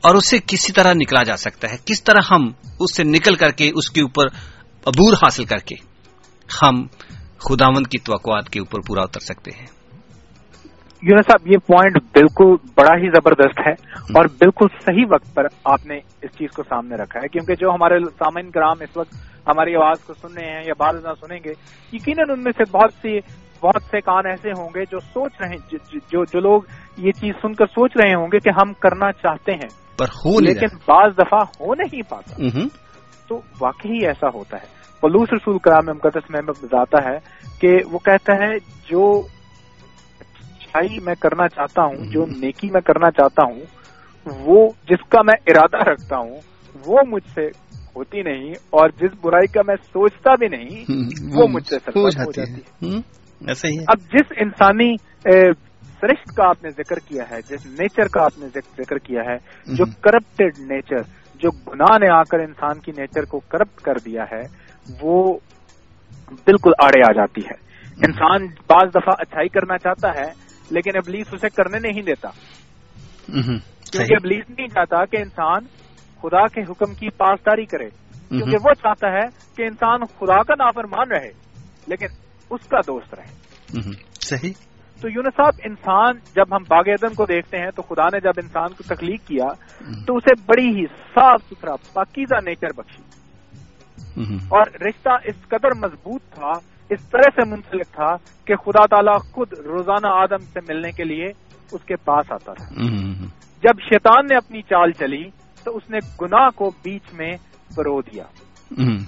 اور 0.03 0.15
اسے 0.15 0.39
کسی 0.47 0.73
طرح 0.73 0.93
نکلا 0.95 1.23
جا 1.23 1.37
سکتا 1.37 1.71
ہے۔ 1.71 1.77
کس 1.85 2.05
طرح 2.05 2.21
ہم 2.31 2.53
اس 2.81 2.97
سے 2.97 3.05
نکل 3.05 3.35
کر 3.35 3.51
کے 3.51 3.71
اس 3.75 3.91
کے 3.91 4.01
اوپر 4.01 4.27
عبور 4.87 5.13
حاصل 5.13 5.45
کر 5.45 5.57
کے 5.57 5.75
ہم 6.63 6.87
خداوند 7.39 7.87
کی 7.87 7.99
توقعات 7.99 8.51
کے 8.51 8.61
اوپر 8.61 8.79
پورا 8.87 9.03
اتر 9.03 9.21
سکتے 9.21 9.51
ہیں۔ 9.51 9.67
یونس 11.03 11.27
صاحب، 11.27 11.53
یہ 11.53 11.59
پوائنٹ 11.59 12.03
بالکل 12.03 12.69
بڑا 12.77 12.97
ہی 12.97 13.09
زبردست 13.09 13.61
ہے 13.67 13.73
اور 13.99 14.25
بالکل 14.25 14.67
صحیح 14.81 15.05
وقت 15.11 15.35
پر 15.35 15.45
آپ 15.65 15.87
نے 15.87 15.97
اس 15.97 16.31
چیز 16.39 16.57
کو 16.57 16.63
سامنے 16.63 16.95
رکھا 16.95 17.21
ہے۔ 17.23 17.29
کیونکہ 17.29 17.55
جو 17.55 17.71
ہمارے 17.71 17.99
سامعین 18.05 18.51
کرام 18.51 18.81
اس 18.81 18.97
وقت 18.97 19.15
ہماری 19.49 19.75
آواز 19.75 20.05
کو 20.05 20.15
سن 20.15 20.35
رہے 20.35 20.51
ہیں 20.51 20.63
یا 20.67 20.75
بعض 20.79 20.95
نہ 20.95 21.09
سنیں 21.21 21.39
گے، 21.45 21.53
یقیناً 21.93 22.31
ان 22.31 22.43
میں 22.45 22.53
سے 22.57 22.71
بہت 22.71 22.91
سی، 23.03 23.19
بہت 23.61 23.83
سے 23.83 24.01
کان 24.01 24.27
ایسے 24.27 24.49
ہوں 24.51 24.69
گے 24.75 24.85
جو 24.91 25.01
سوچ 25.01 25.33
رہے 25.41 25.49
ہیں، 25.49 25.57
جو- 25.73 26.01
جو 26.13 26.25
جو 26.25 26.41
لوگ 26.41 26.63
یہ 26.97 27.13
چیز 27.13 27.33
سن 27.43 27.53
کر 27.53 27.67
سوچ 27.67 27.93
رہے 28.05 28.15
ہوں 28.15 28.27
گے 28.33 28.39
کہ 28.39 28.49
ہم 28.49 28.73
کرنا 28.73 29.13
چاہتے 29.13 29.53
ہیں 29.53 29.69
پر 29.99 30.05
ہو 30.05 30.41
لیکن 30.41 30.67
بعض 30.89 31.13
دفعہ 31.19 31.39
ہو 31.61 31.75
نہیں 31.75 32.03
پاتا۔ 32.11 32.43
تو 33.29 33.41
واقعی 33.61 34.07
ایسا 34.07 34.27
ہوتا 34.35 34.57
ہے۔ 34.57 34.85
پلوس 35.01 35.29
رسول 35.33 35.59
کرام 35.59 35.87
مقدس 35.87 36.31
میں 36.31 36.41
بتاتا 36.63 37.11
ہے 37.11 37.17
کہ 37.61 37.79
وہ 37.93 37.99
کہتا 37.99 38.33
ہے 38.35 38.59
جو 38.91 39.23
اچھائی 40.21 40.99
میں 41.05 41.15
کرنا 41.15 41.49
چاہتا 41.49 41.83
ہوں 41.83 42.07
جو 42.11 42.27
نیکی 42.27 42.71
میں 42.71 42.81
کرنا 42.81 43.11
چاہتا 43.11 43.47
ہوں 43.47 43.61
وہ 44.45 44.69
جس 44.89 45.09
کا 45.09 45.23
میں 45.23 45.53
ارادہ 45.53 45.91
رکھتا 45.91 46.17
ہوں 46.19 46.41
وہ 46.87 46.99
مجھ 47.09 47.29
سے 47.35 47.47
ہوتی 47.97 48.23
نہیں 48.23 48.51
اور 48.51 48.89
جس 48.89 49.25
برائی 49.25 49.47
کا 49.47 49.61
میں 49.67 49.77
سوچتا 49.93 50.35
بھی 50.35 50.49
نہیں 50.49 50.85
وہ 51.37 51.47
مجھ 51.49 51.67
سے 51.69 51.77
ہو 51.77 52.11
جاتی 52.11 52.61
ہے۔ 52.61 52.99
اب 53.89 53.99
جس 54.13 54.33
انسانی 54.37 54.95
اے، 56.05 56.17
سرشت 56.17 56.37
کا 56.37 56.49
آپ 56.49 56.65
نے 56.65 56.71
ذکر 56.71 56.99
کیا 56.99 57.25
ہے 57.31 57.43
جس 57.43 57.67
نیچر 57.67 58.09
کا 58.09 58.25
آپ 58.25 58.39
نے 58.39 58.47
ذک- 58.49 58.77
ذکر 58.79 58.99
کیا 58.99 59.21
ہے 59.21 59.37
جو۔ 59.65 59.85
کرپٹڈ 60.01 60.59
نیچر 60.59 61.03
جو 61.35 61.51
گناہ 61.51 61.99
نے 61.99 62.13
آ 62.13 62.23
کر 62.23 62.39
انسان 62.39 62.81
کی 62.81 62.93
نیچر 62.99 63.25
کو 63.25 63.41
کرپٹ 63.41 63.81
کر 63.81 63.93
دیا 64.05 64.25
ہے 64.33 64.41
وہ 65.03 65.39
بالکل 66.29 66.71
آڑے 66.85 67.01
آ 67.01 67.13
جاتی 67.13 67.41
ہے۔ 67.41 67.65
انسان 68.07 68.47
بعض 68.47 68.89
دفعہ 68.89 69.15
اچھائی 69.19 69.49
کرنا 69.49 69.79
چاہتا 69.79 70.09
ہے 70.21 70.33
لیکن 70.71 70.91
ابلیس 70.97 71.27
اسے 71.33 71.49
کرنے 71.49 71.79
نہیں 71.79 72.03
دیتا۔ 72.03 72.29
کیونکہ 73.93 74.15
ابلیس 74.15 74.51
نہیں 74.59 74.69
چاہتا 74.69 75.05
کہ 75.05 75.17
انسان 75.17 75.65
خدا 76.23 76.47
کے 76.47 76.61
حکم 76.61 76.95
کی 76.95 77.09
پاسداری 77.11 77.65
کرے۔ 77.65 77.89
کیونکہ 78.29 78.57
وہ 78.65 78.75
چاہتا 78.75 79.09
ہے 79.13 79.55
کہ 79.57 79.63
انسان 79.63 80.05
خدا 80.05 80.43
کا 80.43 80.55
نافرمان 80.59 81.13
رہے 81.13 81.31
لیکن 81.87 82.07
اس 82.51 82.69
کا 82.69 82.79
دوست 82.87 83.15
رہے۔ 83.15 83.45
صحیح۔ 84.21 84.53
تو 85.05 85.11
یونس 85.11 85.37
صاحب 85.37 85.53
انسان 85.65 86.17
جب 86.37 86.57
ہم 86.57 86.63
باغ 86.69 86.83
عدن 86.89 87.15
کو 87.15 87.25
دیکھتے 87.25 87.59
ہیں 87.59 87.71
تو 87.71 87.83
خدا 87.83 88.05
نے 88.13 88.21
جب 88.21 88.33
انسان 88.37 88.69
کو 88.69 88.95
تخلیق 88.95 89.27
کیا 89.27 89.47
تو 90.07 90.17
اسے 90.17 90.43
بڑی 90.47 90.69
ہی 90.69 90.87
صاف 90.87 91.43
ستھرا 91.43 91.73
پاکیزہ 91.93 92.35
نیچر 92.45 92.67
بخشی۔ 92.77 93.03
اور 94.49 94.67
رشتہ 94.75 95.09
اس 95.25 95.49
قدر 95.49 95.75
مضبوط 95.77 96.23
تھا 96.31 96.51
اس 96.91 97.09
طرح 97.09 97.31
سے 97.37 97.51
منسلک 97.51 97.87
تھا 97.93 98.17
کہ 98.45 98.57
خدا 98.57 98.87
تعالیٰ 98.87 99.19
خود 99.33 99.53
روزانہ 99.53 100.07
آدم 100.07 100.39
سے 100.39 100.61
ملنے 100.69 100.91
کے 100.91 101.05
لیے 101.05 101.27
اس 101.73 101.85
کے 101.87 101.97
پاس 101.97 102.33
آتا 102.33 102.53
تھا۔ 102.53 102.75
جب 103.63 103.81
شیطان 103.81 104.27
نے 104.27 104.37
اپنی 104.37 104.63
چال 104.63 104.93
چلی 104.93 105.25
تو 105.65 105.77
اس 105.77 105.91
نے 105.91 105.99
گناہ 106.21 106.51
کو 106.51 106.71
بیچ 106.85 107.13
میں 107.13 107.33
فرو 107.77 108.01
دیا۔ 108.01 108.25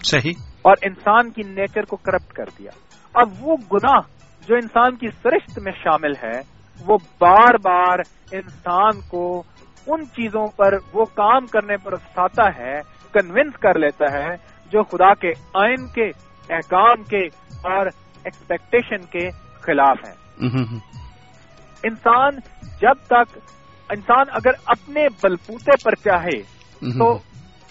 صحیح۔ 0.04 0.32
اور 0.62 0.74
انسان 0.82 1.30
کی 1.30 1.42
نیچر 1.42 1.82
کو 1.82 1.96
کرپٹ 1.96 2.32
کر 2.32 2.44
دیا۔ 2.58 2.70
اب 3.14 3.28
وہ 3.40 3.56
گناہ 3.72 4.00
جو 4.48 4.54
انسان 4.54 4.96
کی 4.96 5.06
سرشت 5.22 5.58
میں 5.58 5.72
شامل 5.72 6.12
ہے 6.12 6.40
وہ 6.86 6.98
بار 7.20 7.54
بار 7.64 7.98
انسان 8.32 9.00
کو 9.08 9.42
ان 9.86 10.04
چیزوں 10.06 10.46
پر 10.46 10.74
وہ 10.92 11.04
کام 11.04 11.46
کرنے 11.46 11.76
پر 11.76 11.92
اکساتا 11.92 12.48
ہے 12.58 12.80
کنونس 13.12 13.54
کر 13.54 13.78
لیتا 13.78 14.12
ہے 14.12 14.34
جو 14.72 14.82
خدا 14.82 15.14
کے 15.14 15.28
آئین 15.54 15.86
کے 15.88 16.06
احکام 16.54 17.02
کے 17.02 17.26
اور 17.50 17.86
ایکسپیکٹیشن 18.24 19.06
کے 19.06 19.30
خلاف 19.60 19.98
ہیں 20.08 20.48
انسان 21.82 22.30
جب 22.80 23.06
تک 23.06 23.38
انسان 23.90 24.24
اگر 24.30 24.50
اپنے 24.66 25.06
بلبوتے 25.22 25.70
پر 25.84 25.94
چاہے 25.94 26.42
تو 26.98 27.12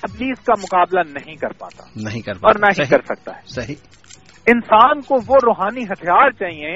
ابلیس 0.03 0.45
کا 0.45 0.53
مقابلہ 0.59 1.19
نہیں 1.19 1.35
کر 1.35 1.53
پاتا۔ 1.53 1.83
نہیں 1.95 2.21
کر 2.21 2.31
اور 2.31 2.55
نہ 2.59 2.65
ہی 2.79 2.85
کر 2.85 3.01
سکتا 3.05 3.35
ہے۔ 3.35 3.41
صحیح۔ 3.45 3.75
انسان 4.47 5.01
کو 5.01 5.15
وہ 5.27 5.35
روحانی 5.45 5.83
ہتھیار 5.83 6.29
چاہیے 6.29 6.73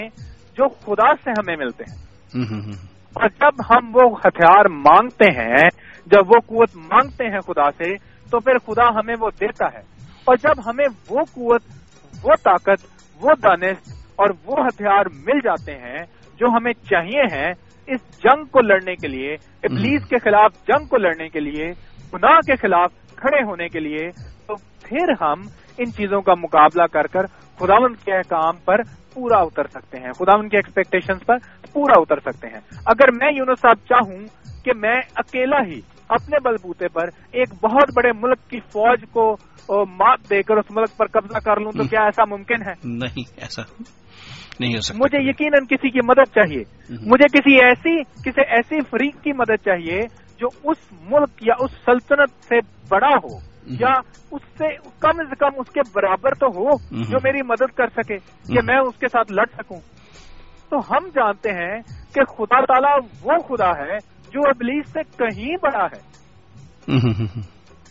جو 0.58 0.68
خدا 0.70 1.16
سے 1.24 1.32
ہمیں 1.32 1.56
ملتے 1.56 1.84
ہیں۔ 1.90 2.06
اور 3.14 3.30
جب 3.30 3.62
ہم 3.70 3.90
وہ 3.94 4.20
ہتھیار 4.26 4.66
مانگتے 4.66 5.26
ہیں 5.26 5.70
جب 6.06 6.22
وہ 6.28 6.40
قوت 6.48 6.76
مانگتے 6.76 7.26
ہیں 7.26 7.40
خدا 7.40 7.72
سے 7.72 7.96
تو 8.30 8.40
پھر 8.40 8.58
خدا 8.58 8.90
ہمیں 8.90 9.16
وہ 9.20 9.30
دیتا 9.42 9.66
ہے۔ 9.74 9.80
اور 10.26 10.36
جب 10.36 10.70
ہمیں 10.70 10.86
وہ 11.10 11.20
قوت 11.34 11.62
وہ 12.24 12.36
طاقت 12.44 12.86
وہ 13.22 13.30
دانش 13.44 13.78
اور 14.16 14.30
وہ 14.46 14.56
ہتھیار 14.60 15.06
مل 15.26 15.40
جاتے 15.44 15.72
ہیں 15.72 15.98
جو 16.40 16.48
ہمیں 16.48 16.74
چاہیے 16.74 17.22
ہیں 17.22 17.54
اس 17.88 18.24
جنگ 18.24 18.44
کو 18.46 18.62
لڑنے 18.62 18.96
کے 18.96 19.08
لیے 19.08 19.34
ابلیس 19.64 20.06
کے 20.06 20.16
خلاف 20.18 20.54
جنگ 20.68 20.86
کو 20.86 20.98
لڑنے 20.98 21.30
کے 21.30 21.40
لیے 21.40 21.72
گناہ 22.14 22.40
کے 22.40 22.56
خلاف 22.56 22.92
کھڑے 23.16 23.44
ہونے 23.44 23.68
کے 23.68 23.80
لیے 23.80 24.10
تو 24.48 24.56
پھر 24.56 25.24
ہم 25.24 25.42
ان 25.78 25.92
چیزوں 25.92 26.22
کا 26.22 26.34
مقابلہ 26.34 26.84
کر 26.84 27.08
کر 27.08 27.22
خداوند 27.60 27.96
کے 28.06 28.14
احکام 28.14 28.56
پر 28.66 28.76
پورا 29.14 29.38
اتر 29.38 29.68
سکتے 29.68 29.98
ہیں۔ 29.98 30.12
خداوند 30.12 30.50
کے 30.50 30.58
ایکسپیکٹیشنز 30.58 31.26
پر 31.26 31.36
پورا 31.74 31.94
اتر 31.98 32.20
سکتے 32.20 32.48
ہیں۔ 32.48 32.60
اگر 32.86 33.12
میں 33.12 33.32
یونس 33.38 33.60
صاحب 33.60 33.78
چاہوں 33.90 34.18
کہ 34.66 34.72
میں 34.76 34.96
اکیلا 35.16 35.58
ہی 35.68 35.80
اپنے 36.10 36.38
بلبوتے 36.44 36.88
پر 36.88 37.04
ایک 37.32 37.50
بہت 37.64 37.90
بڑے 37.96 38.10
ملک 38.22 38.50
کی 38.50 38.60
فوج 38.60 39.04
کو 39.12 39.38
مات 39.70 40.30
دے 40.30 40.44
کر 40.44 40.58
اس 40.58 40.66
ملک 40.72 40.98
پر 40.98 41.08
قبضہ 41.08 41.38
کر 41.38 41.60
لوں 41.60 41.72
تو 41.72 41.84
کیا 41.84 42.02
ایسا 42.02 42.24
ممکن 42.26 42.62
ہے؟ 42.62 42.74
نہیں 42.84 43.32
ایسا 43.38 43.62
نہیں 44.60 44.76
ہو 44.76 44.82
سکتا۔ 44.82 45.00
مجھے 45.04 45.30
یقیناً 45.30 45.66
کسی 45.66 45.90
کی 45.90 46.00
مدد 46.04 46.36
چاہیے۔ 46.36 46.64
مجھے 46.90 47.38
کسی 47.38 47.66
ایسی 47.66 48.04
کسی 48.04 48.42
ایسی 48.48 48.76
فریق 48.90 49.24
کی 49.24 49.32
مدد 49.34 49.66
چاہیے 49.66 50.02
جو 50.38 50.48
اس 50.64 50.78
ملک 50.92 51.30
یا 51.42 51.54
اس 51.60 51.72
سلطنت 51.72 52.44
سے 52.44 52.56
بڑا 52.90 53.16
ہو۔ 53.24 53.49
یا 53.70 53.94
اس 54.32 54.42
سے 54.58 54.76
کم 55.00 55.20
از 55.20 55.34
کم 55.40 55.50
اس 55.58 55.72
کے 55.72 55.80
برابر 55.96 56.34
تو 56.34 56.48
ہو 56.48 56.70
جو 57.04 57.18
میری 57.24 57.42
مدد 57.44 57.78
کر 57.78 57.88
سکے 57.88 58.18
کہ 58.54 58.60
میں 58.64 58.78
اس 58.78 59.00
کے 59.00 59.08
ساتھ 59.08 59.32
لڑ 59.32 59.46
سکوں۔ 59.58 59.80
تو 60.70 60.78
ہم 60.80 61.10
جانتے 61.16 61.52
ہیں 61.52 61.82
کہ 62.14 62.24
خدا 62.26 62.66
تعالیٰ 62.66 62.98
وہ 63.24 63.38
خدا 63.38 63.70
ہے 63.70 63.98
جو 64.34 64.40
ابلیس 64.50 64.94
سے 64.94 65.00
کہیں 65.18 65.56
بڑا 65.62 65.86
ہے۔ 65.86 66.00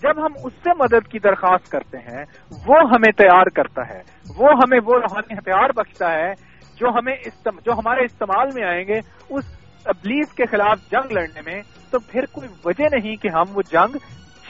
جب 0.03 0.27
ہم 0.27 0.33
اس 0.45 0.53
سے 0.65 0.71
مدد 0.79 1.09
کی 1.09 1.19
درخواست 1.19 1.71
کرتے 1.71 1.99
ہیں 1.99 2.25
وہ 2.67 2.77
ہمیں 2.79 3.13
تیار 3.13 3.45
کرتا 3.45 3.83
ہے۔ 3.89 4.01
وہ 4.39 4.49
ہمیں 4.49 4.81
وہ 4.87 4.95
روحانی 4.95 5.35
ہتھیار 5.39 5.71
بخشتا 5.77 6.13
ہے 6.13 6.33
جو 6.77 6.89
ہمیں 6.89 7.17
استم... 7.27 7.61
جو 7.65 7.73
ہمارے 7.73 8.05
استعمال 8.05 8.49
میں 8.55 8.69
آئیں 8.69 8.85
گے 8.89 8.99
اس 9.31 9.45
ابلیس 9.85 10.33
کے 10.33 10.47
خلاف 10.47 10.79
جنگ 10.91 11.13
لڑنے 11.13 11.41
میں۔ 11.47 11.63
تو 11.91 11.99
پھر 11.99 12.27
کوئی 12.33 12.49
وجہ 12.65 12.85
نہیں 12.93 13.17
کہ 13.17 13.29
ہم 13.29 13.45
وہ 13.55 13.63
جنگ 13.71 13.97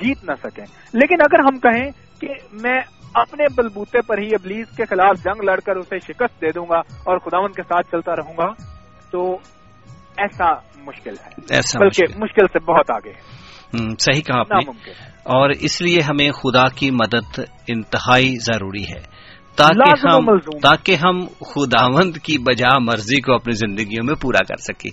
جیت 0.01 0.25
نہ 0.25 0.35
سکیں۔ 0.43 0.65
لیکن 0.93 1.17
اگر 1.21 1.39
ہم 1.39 1.59
کہیں 1.59 1.91
کہ 2.21 2.29
میں 2.53 2.81
اپنے 3.15 3.45
بلبوتے 3.57 4.01
پر 4.03 4.19
ہی 4.19 4.27
ابلیس 4.27 4.67
کے 4.77 4.85
خلاف 4.85 5.17
جنگ 5.25 5.45
لڑ 5.45 5.61
کر 5.61 5.77
اسے 5.77 5.99
شکست 5.99 6.41
دے 6.41 6.53
دوں 6.53 6.67
گا 6.71 6.79
اور 6.79 7.19
خداون 7.19 7.53
کے 7.53 7.63
ساتھ 7.63 7.87
چلتا 7.91 8.13
رہوں 8.17 8.33
گا 8.39 8.53
تو 9.11 9.33
ایسا 10.17 10.53
مشکل 10.77 11.11
ہے۔ 11.11 11.29
ایسا 11.51 11.79
بلکہ 11.81 12.03
مشکل۔ 12.03 12.23
مشکل 12.23 12.47
سے 12.53 12.59
بہت 12.59 12.91
آگے 12.91 13.11
ہے۔ 13.11 13.39
صحیح 13.99 14.21
کہا 14.21 14.41
آپ 14.41 14.53
نے۔ 14.53 14.71
اور 15.25 15.51
اس 15.51 15.83
لیے 15.83 16.01
ہمیں 16.01 16.31
خدا 16.31 16.69
کی 16.69 16.91
مدد 16.91 17.41
انتہائی 17.69 18.37
ضروری 18.37 18.85
ہے۔ 18.85 19.29
تاکہ 19.57 20.07
ہم۔ 20.07 20.39
تاکہ 20.39 20.95
ہم 20.95 21.27
خداوند 21.27 22.17
کی 22.17 22.39
بجا 22.39 22.79
مرضی 22.79 23.21
کو 23.21 23.35
اپنی 23.35 23.53
زندگیوں 23.53 24.05
میں 24.05 24.15
پورا 24.15 24.45
کر 24.45 24.57
سکیں۔ 24.57 24.91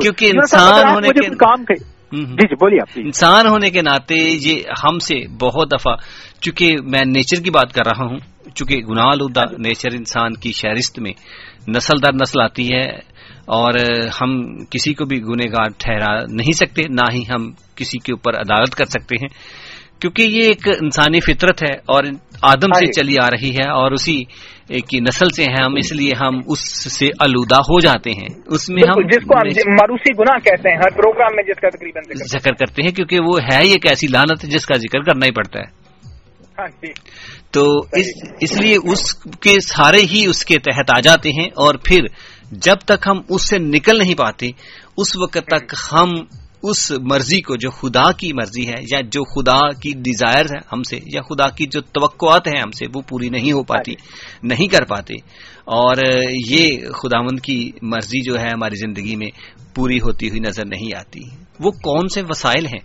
کیونکہ 0.00 0.26
انسان 0.26 0.94
ہونے 0.94 1.08
کے- 1.08 1.36
کام۔ 1.36 1.97
جی 2.12 2.46
جی 2.48 2.54
بولیے 2.54 2.80
آپ 2.80 2.88
please۔ 2.88 3.04
انسان 3.04 3.46
ہونے 3.46 3.70
کے 3.70 3.82
ناطے 3.82 4.14
یہ 4.14 4.62
ہم 4.84 4.98
سے 4.98 5.14
بہت 5.40 5.72
دفعہ 5.72 5.94
چونکہ 6.40 6.76
میں 6.82 7.04
نیچر 7.06 7.42
کی 7.42 7.50
بات 7.50 7.72
کر 7.72 7.86
رہا 7.86 8.04
ہوں 8.04 8.18
چونکہ 8.54 8.76
گناہ 8.90 9.06
آلودہ 9.06 9.40
نیچر 9.58 9.94
انسان 9.94 10.34
کی 10.34 10.52
شہرست 10.52 10.98
میں 10.98 11.12
نسل 11.68 12.02
در 12.02 12.14
نسل 12.14 12.40
آتی 12.40 12.68
ہے 12.72 12.86
اور 13.46 13.74
ہم 14.22 14.40
کسی 14.64 14.94
کو 14.94 15.04
بھی 15.04 15.20
گنہ 15.22 15.50
گار 15.52 15.70
ٹھہرا 15.78 16.14
نہیں 16.30 16.52
سکتے 16.52 16.82
نہ 16.88 17.12
ہی 17.12 17.22
ہم 17.30 17.50
کسی 17.74 17.98
کے 17.98 18.12
اوپر 18.12 18.40
عدالت 18.40 18.74
کر 18.74 18.84
سکتے 18.84 19.16
ہیں 19.16 19.28
کیونکہ 20.00 20.22
یہ 20.22 20.42
ایک 20.42 20.68
انسانی 20.68 21.20
فطرت 21.20 21.62
ہے 21.62 21.74
اور 21.74 22.04
آدم 22.42 22.72
سے 22.72 22.84
ہاں 22.84 22.86
جی۔ 22.86 22.92
چلی 22.92 23.16
آ 23.22 23.26
رہی 23.26 23.50
ہے 23.50 23.68
اور 23.70 23.92
اسی 23.92 24.24
کی 24.80 25.00
نسل 25.00 25.28
سے 25.28 25.42
ہیں 25.42 25.64
ہم 25.64 25.74
اس 25.76 25.92
لیے 25.92 26.10
ہم 26.20 26.40
اس 26.46 26.92
سے 26.92 27.06
آلودہ 27.06 27.60
ہو 27.60 27.80
جاتے 27.80 28.10
ہیں۔ 28.10 28.28
اس 28.46 28.68
میں 28.68 28.82
ہم 28.88 29.08
جس 29.08 29.24
کو 29.24 29.34
ہم 29.34 29.72
ماروسی 29.72 30.12
گناہ 30.18 30.38
کہتے 30.38 30.68
ہیں 30.68 30.76
ہر 30.76 30.90
پروگرام 30.90 31.36
میں 31.36 31.42
جس 31.42 31.60
کا 31.60 31.68
تقریباً 31.68 32.02
ذکر۔ 32.28 32.52
کرتے 32.52 32.82
ہیں 32.82 32.90
کیونکہ 32.90 33.20
وہ 33.20 33.38
ہے 33.52 33.60
ایک 33.66 33.86
ایسی 33.86 34.06
لانت 34.06 34.42
جس 34.42 34.66
کا 34.66 34.78
ذکر 34.78 35.02
کرنا 35.02 35.26
ہی 35.26 35.30
پڑتا 35.30 35.58
ہے۔ 35.58 35.78
ہاں 36.58 36.68
جی۔ 36.82 36.92
تو 37.50 37.78
اس 37.92 38.06
اس 38.40 38.60
لیے 38.60 38.76
اس 38.84 39.14
کے 39.14 39.60
سارے 39.60 40.00
ہی 40.00 40.26
اس 40.26 40.44
کے 40.44 40.58
تحت 40.58 40.90
آ 40.96 41.00
جاتے 41.00 41.30
ہیں 41.30 41.46
اور 41.46 41.74
پھر 41.74 41.98
جب 42.52 42.74
تک 42.74 43.06
ہم 43.06 43.20
اس 43.28 43.48
سے 43.48 43.58
نکل 43.58 43.98
نہیں 43.98 44.14
پاتے 44.14 44.46
اس 44.96 45.16
وقت 45.16 45.46
تک 45.46 45.74
ہم 45.92 46.14
اس 46.62 46.90
مرضی 46.90 47.40
کو 47.40 47.56
جو 47.56 47.70
خدا 47.70 48.12
کی 48.12 48.32
مرضی 48.32 48.68
ہے 48.68 48.74
یا 48.92 49.00
جو 49.00 49.24
خدا 49.24 49.72
کی 49.72 49.92
ڈیزائر 49.92 50.44
ہے 50.44 50.58
ہم 50.72 50.82
سے 50.82 50.96
یا 50.96 51.20
خدا 51.22 51.48
کی 51.48 51.66
جو 51.66 51.80
توقعات 51.80 52.46
ہیں 52.46 52.60
ہم 52.62 52.70
سے 52.70 52.86
وہ 52.94 53.02
پوری 53.08 53.28
نہیں 53.28 53.52
ہو 53.52 53.62
پاتی 53.62 53.94
نہیں 54.42 54.66
کر 54.66 54.84
پاتے۔ 54.84 55.14
اور 55.64 55.96
یہ 56.46 56.78
خداوند 57.02 57.40
کی 57.40 57.70
مرضی 57.82 58.20
جو 58.20 58.40
ہے 58.40 58.46
ہماری 58.46 58.74
زندگی 58.74 59.16
میں 59.16 59.30
پوری 59.74 60.00
ہوتی 60.00 60.28
ہوئی 60.28 60.40
نظر 60.40 60.64
نہیں 60.64 60.98
آتی۔ 60.98 61.20
وہ 61.60 61.70
کون 61.70 62.08
سے 62.08 62.22
وسائل 62.28 62.66
ہیں 62.66 62.80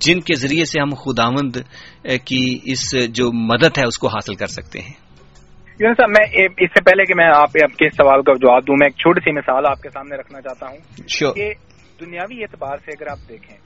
جن 0.00 0.20
کے 0.20 0.34
ذریعے 0.34 0.64
سے 0.64 0.80
ہم 0.80 0.94
خداوند 0.94 1.56
کی 2.24 2.58
اس 2.64 2.94
جو 3.08 3.32
مدد 3.32 3.78
ہے 3.78 3.86
اس 3.86 3.98
کو 3.98 4.08
حاصل 4.08 4.34
کر 4.34 4.46
سکتے 4.46 4.80
ہیں؟ 4.80 5.10
صاحب 5.82 6.08
میں 6.08 6.44
اس 6.44 6.70
سے 6.70 6.80
پہلے 6.80 7.04
کہ 7.04 7.14
میں 7.14 7.26
آپ 7.34 7.52
کے 7.52 7.90
سوال 7.90 8.22
کا 8.22 8.32
جواب 8.32 8.62
دوں 8.62 8.74
میں 8.80 8.86
ایک 8.86 8.96
چھوٹی 8.96 9.20
سی 9.20 9.32
مثال 9.32 9.66
آپ 9.66 9.82
کے 9.82 9.90
سامنے 9.90 10.16
رکھنا 10.16 10.40
چاہتا 10.40 10.66
ہوں 10.66 10.76
کہ 11.34 11.52
دنیاوی 12.00 12.42
اعتبار 12.42 12.76
سے 12.76 12.90
اگر 12.90 13.10
آپ 13.10 13.18
دیکھیں 13.28 13.56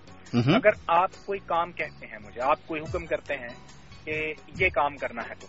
اگر 0.54 0.70
آپ 0.86 1.10
کوئی 1.26 1.38
کام 1.46 1.72
کہتے 1.72 2.06
ہیں 2.06 2.18
مجھے 2.26 2.40
آپ 2.42 2.66
کوئی 2.66 2.80
حکم 2.80 3.06
کرتے 3.06 3.34
ہیں 3.34 3.48
کہ 4.04 4.32
یہ 4.60 4.68
کام 4.68 4.96
کرنا 4.96 5.22
ہے 5.22 5.34
تو۔ 5.34 5.46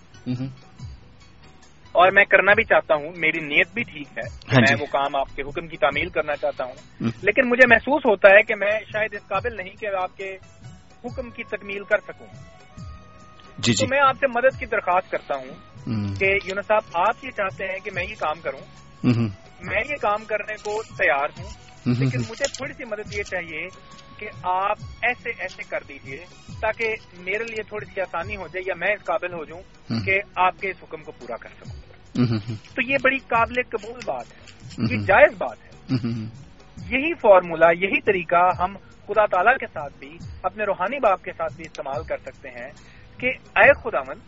اور 1.91 2.11
میں 2.11 2.23
کرنا 2.25 2.53
بھی 2.53 2.63
چاہتا 2.63 2.95
ہوں 2.95 3.11
میری 3.17 3.45
نیت 3.45 3.67
بھی 3.73 3.83
ٹھیک 3.83 4.07
ہے 4.07 4.27
ہاں 4.27 4.57
میں 4.57 4.77
جی۔ 4.77 4.81
وہ 4.81 4.85
کام 4.85 5.15
آپ 5.15 5.35
کے 5.35 5.41
حکم 5.41 5.67
کی 5.67 5.77
تعمیل 5.77 6.09
کرنا 6.09 6.35
چاہتا 6.35 6.63
ہوں۔ 6.63 6.73
لیکن 7.21 7.49
مجھے 7.49 7.67
محسوس 7.67 8.01
ہوتا 8.05 8.29
ہے 8.29 8.43
کہ 8.43 8.55
میں 8.55 8.71
شاید 8.71 9.13
اس 9.13 9.27
قابل 9.27 9.55
نہیں 9.55 9.69
کہ 9.69 9.87
آپ 10.03 10.17
کے 10.17 10.35
حکم 11.05 11.29
کی 11.29 11.43
تکمیل 11.43 11.83
کر 11.83 11.97
سکوں۔ 11.97 12.27
جی 13.57 13.73
جی۔ 13.73 13.85
تو 13.85 13.87
میں 13.89 13.99
آپ 13.99 14.15
سے 14.19 14.27
مدد 14.27 14.59
کی 14.59 14.65
درخواست 14.65 15.11
کرتا 15.11 15.37
ہوں 15.37 15.53
کہ 16.15 16.25
یونس 16.25 16.67
صاحب 16.67 16.81
آپ 16.93 17.25
یہ 17.25 17.29
چاہتے 17.29 17.65
ہیں 17.65 17.79
کہ 17.83 17.91
میں 17.93 18.03
یہ 18.03 18.15
کام 18.19 18.41
کروں؟ 18.41 18.59
میں 19.61 19.81
یہ 19.89 19.95
کام 20.01 20.25
کرنے 20.25 20.53
کو 20.53 20.83
تیار 20.83 21.27
ہوں۔ 21.39 21.64
لیکن 21.85 22.19
مجھے 22.29 22.45
تھوڑی 22.53 22.73
سی 22.73 22.83
مدد 22.83 23.13
یہ 23.13 23.23
چاہیے 23.23 23.67
کہ 24.17 24.29
آپ 24.43 24.77
ایسے 25.01 25.29
ایسے 25.29 25.63
کر 25.69 25.79
دیجیے 25.87 26.25
تاکہ 26.61 26.95
میرے 27.17 27.43
لیے 27.43 27.63
تھوڑی 27.63 27.85
سی 27.85 28.01
آسانی 28.01 28.35
ہو 28.35 28.47
جائے 28.47 28.63
یا 28.67 28.73
میں 28.77 28.93
اس 28.93 29.05
قابل 29.05 29.33
ہو 29.33 29.45
جاؤں۔ 29.45 29.61
کہ 30.05 30.21
آپ 30.35 30.61
کے 30.61 30.69
اس 30.69 30.75
حکم 30.83 31.03
کو 31.03 31.11
پورا 31.11 31.35
کر 31.37 31.49
سکوں۔ 31.49 31.81
تو 32.75 32.81
یہ 32.81 32.97
بڑی 33.03 33.17
قابل 33.17 33.61
قبول 33.69 33.99
بات 34.05 34.25
ہے۔ 34.31 34.39
یہ 34.77 34.97
جائز 34.97 35.33
بات 35.37 35.57
ہے۔ 35.63 35.69
یہی 36.77 37.13
فارمولا 37.13 37.71
یہی 37.71 38.01
طریقہ 38.01 38.63
ہم 38.63 38.77
خدا 39.07 39.25
تعالیٰ 39.25 39.57
کے 39.57 39.67
ساتھ 39.67 39.93
بھی 39.99 40.17
اپنے 40.43 40.63
روحانی 40.63 40.99
باپ 40.99 41.23
کے 41.23 41.31
ساتھ 41.31 41.53
بھی 41.53 41.63
استعمال 41.65 42.03
کر 42.03 42.17
سکتے 42.17 42.49
ہیں 42.49 42.71
کہ 43.17 43.27
اے 43.55 43.73
خداون 43.73 44.19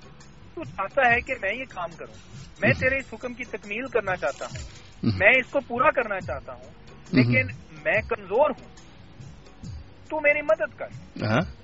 تو 0.56 0.64
چاہتا 0.64 1.02
ہے 1.12 1.22
کہ 1.22 1.34
میں 1.42 1.54
یہ 1.54 1.64
کام 1.70 1.90
کروں۔ 1.98 2.14
میں 2.62 2.74
تیرے 2.74 2.98
اس 2.98 3.06
حکم 3.14 3.34
کی 3.34 3.44
تکمیل 3.44 3.86
کرنا 3.88 4.16
چاہتا 4.16 4.46
ہوں۔ 4.46 4.70
میں 5.18 5.32
اس 5.40 5.52
کو 5.52 5.60
پورا 5.68 5.92
کرنا 5.92 6.20
چاہتا 6.20 6.54
ہوں۔ 6.54 6.87
لیکن 7.12 7.48
میں 7.86 8.02
کمزور 8.10 8.50
ہوں۔ 8.50 8.78
تو 10.10 10.22
میری 10.22 10.42
مدد 10.42 10.78
کر۔ 10.78 10.88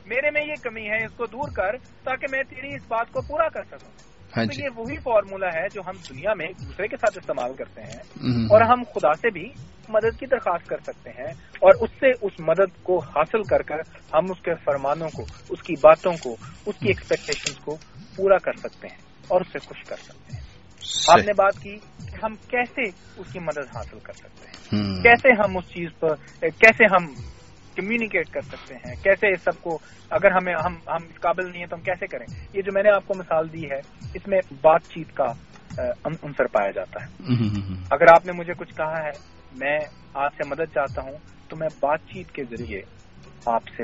میرے 0.05 0.31
میں 0.31 0.41
یہ 0.41 0.53
کمی 0.63 0.89
ہے 0.89 1.05
اس 1.05 1.11
کو 1.17 1.25
دور 1.25 1.47
کر 1.55 1.77
تاکہ 1.77 2.27
میں 2.31 2.43
تیری 2.43 2.75
اس 2.75 2.81
بات 2.87 3.11
کو 3.11 3.21
پورا 3.21 3.49
کر 3.49 3.63
سکوں۔ 3.63 3.91
ہاں 4.37 4.45
تو 4.45 4.51
جی۔ 4.51 4.63
یہ 4.63 4.69
وہی 4.75 4.97
فارمولا 4.97 5.47
ہے 5.47 5.67
جو 5.73 5.81
ہم 5.87 5.91
دنیا 6.09 6.33
میں 6.33 6.45
ایک 6.45 6.67
دوسرے 6.67 6.87
کے 6.87 6.97
ساتھ 6.97 7.17
استعمال 7.17 7.53
کرتے 7.55 7.81
ہیں۔ 7.81 7.99
اور 8.29 8.61
ہم 8.61 8.83
خدا 8.83 9.13
سے 9.13 9.29
بھی 9.29 9.49
مدد 9.89 10.19
کی 10.19 10.25
درخواست 10.25 10.67
کر 10.69 10.77
سکتے 10.87 11.09
ہیں۔ 11.09 11.31
اور 11.53 11.73
اس 11.81 11.89
سے 11.99 12.09
اس 12.21 12.39
مدد 12.39 12.83
کو 12.83 12.99
حاصل 12.99 13.43
کر 13.43 13.61
کر 13.61 13.75
ہم 14.13 14.31
اس 14.31 14.41
کے 14.43 14.51
فرمانوں 14.55 15.09
کو 15.09 15.23
اس 15.49 15.63
کی 15.63 15.73
باتوں 15.73 16.13
کو 16.23 16.35
اس 16.65 16.75
کی 16.79 16.87
ایکسپیکٹیشن 16.87 17.53
کو 17.65 17.77
پورا 18.15 18.37
کر 18.37 18.53
سکتے 18.53 18.87
ہیں 18.87 18.97
اور 19.27 19.41
اس 19.41 19.47
سے 19.47 19.59
خوش 19.59 19.83
کر 19.83 19.95
سکتے 19.95 20.35
ہیں۔ 20.35 20.43
آپ 21.07 21.17
نے 21.17 21.33
بات 21.33 21.59
کی 21.63 21.77
کہ 21.99 22.25
ہم 22.25 22.35
کیسے 22.35 22.81
اس 23.17 23.33
کی 23.33 23.39
مدد 23.39 23.75
حاصل 23.75 23.97
کر 24.03 24.13
سکتے 24.13 24.47
ہیں۔ 24.47 24.53
کیسے 25.03 25.27
ہم 25.39 25.57
اس 25.57 25.65
چیز 25.65 25.89
پر 25.99 26.15
کیسے 26.39 26.85
ہم 26.85 27.05
کمیونیکیٹ 27.75 28.29
کر 28.29 28.41
سکتے 28.41 28.75
ہیں؟ 28.75 28.95
کیسے 29.03 29.27
اس 29.27 29.41
سب 29.41 29.61
کو 29.61 29.79
اگر 30.09 30.31
ہمیں 30.31 30.53
ہم 30.65 30.73
ہم 30.75 31.05
اس 31.09 31.19
قابل 31.19 31.49
نہیں 31.49 31.59
ہیں 31.59 31.67
تو 31.67 31.75
ہم 31.75 31.81
کیسے 31.81 32.07
کریں؟ 32.07 32.25
یہ 32.53 32.61
جو 32.61 32.71
میں 32.73 32.83
نے 32.83 32.89
آپ 32.95 33.07
کو 33.07 33.13
مثال 33.17 33.53
دی 33.53 33.71
ہے 33.71 33.79
اس 34.13 34.27
میں 34.27 34.39
بات 34.61 34.81
چیت 34.83 35.15
کا 35.15 35.25
عنصر 36.05 36.47
پایا 36.47 36.71
جاتا 36.71 37.05
ہے۔ 37.05 37.07
اگر 37.91 38.05
آپ 38.15 38.25
نے 38.25 38.31
مجھے 38.31 38.53
کچھ 38.57 38.75
کہا 38.75 39.03
ہے 39.03 39.11
میں 39.53 39.79
آپ 40.13 40.31
سے 40.33 40.49
مدد 40.49 40.73
چاہتا 40.73 41.01
ہوں 41.01 41.17
تو 41.49 41.55
میں 41.55 41.67
بات 41.81 41.99
چیت 42.13 42.31
کے 42.31 42.43
ذریعے 42.43 42.81
آپ 43.45 43.63
سے 43.77 43.83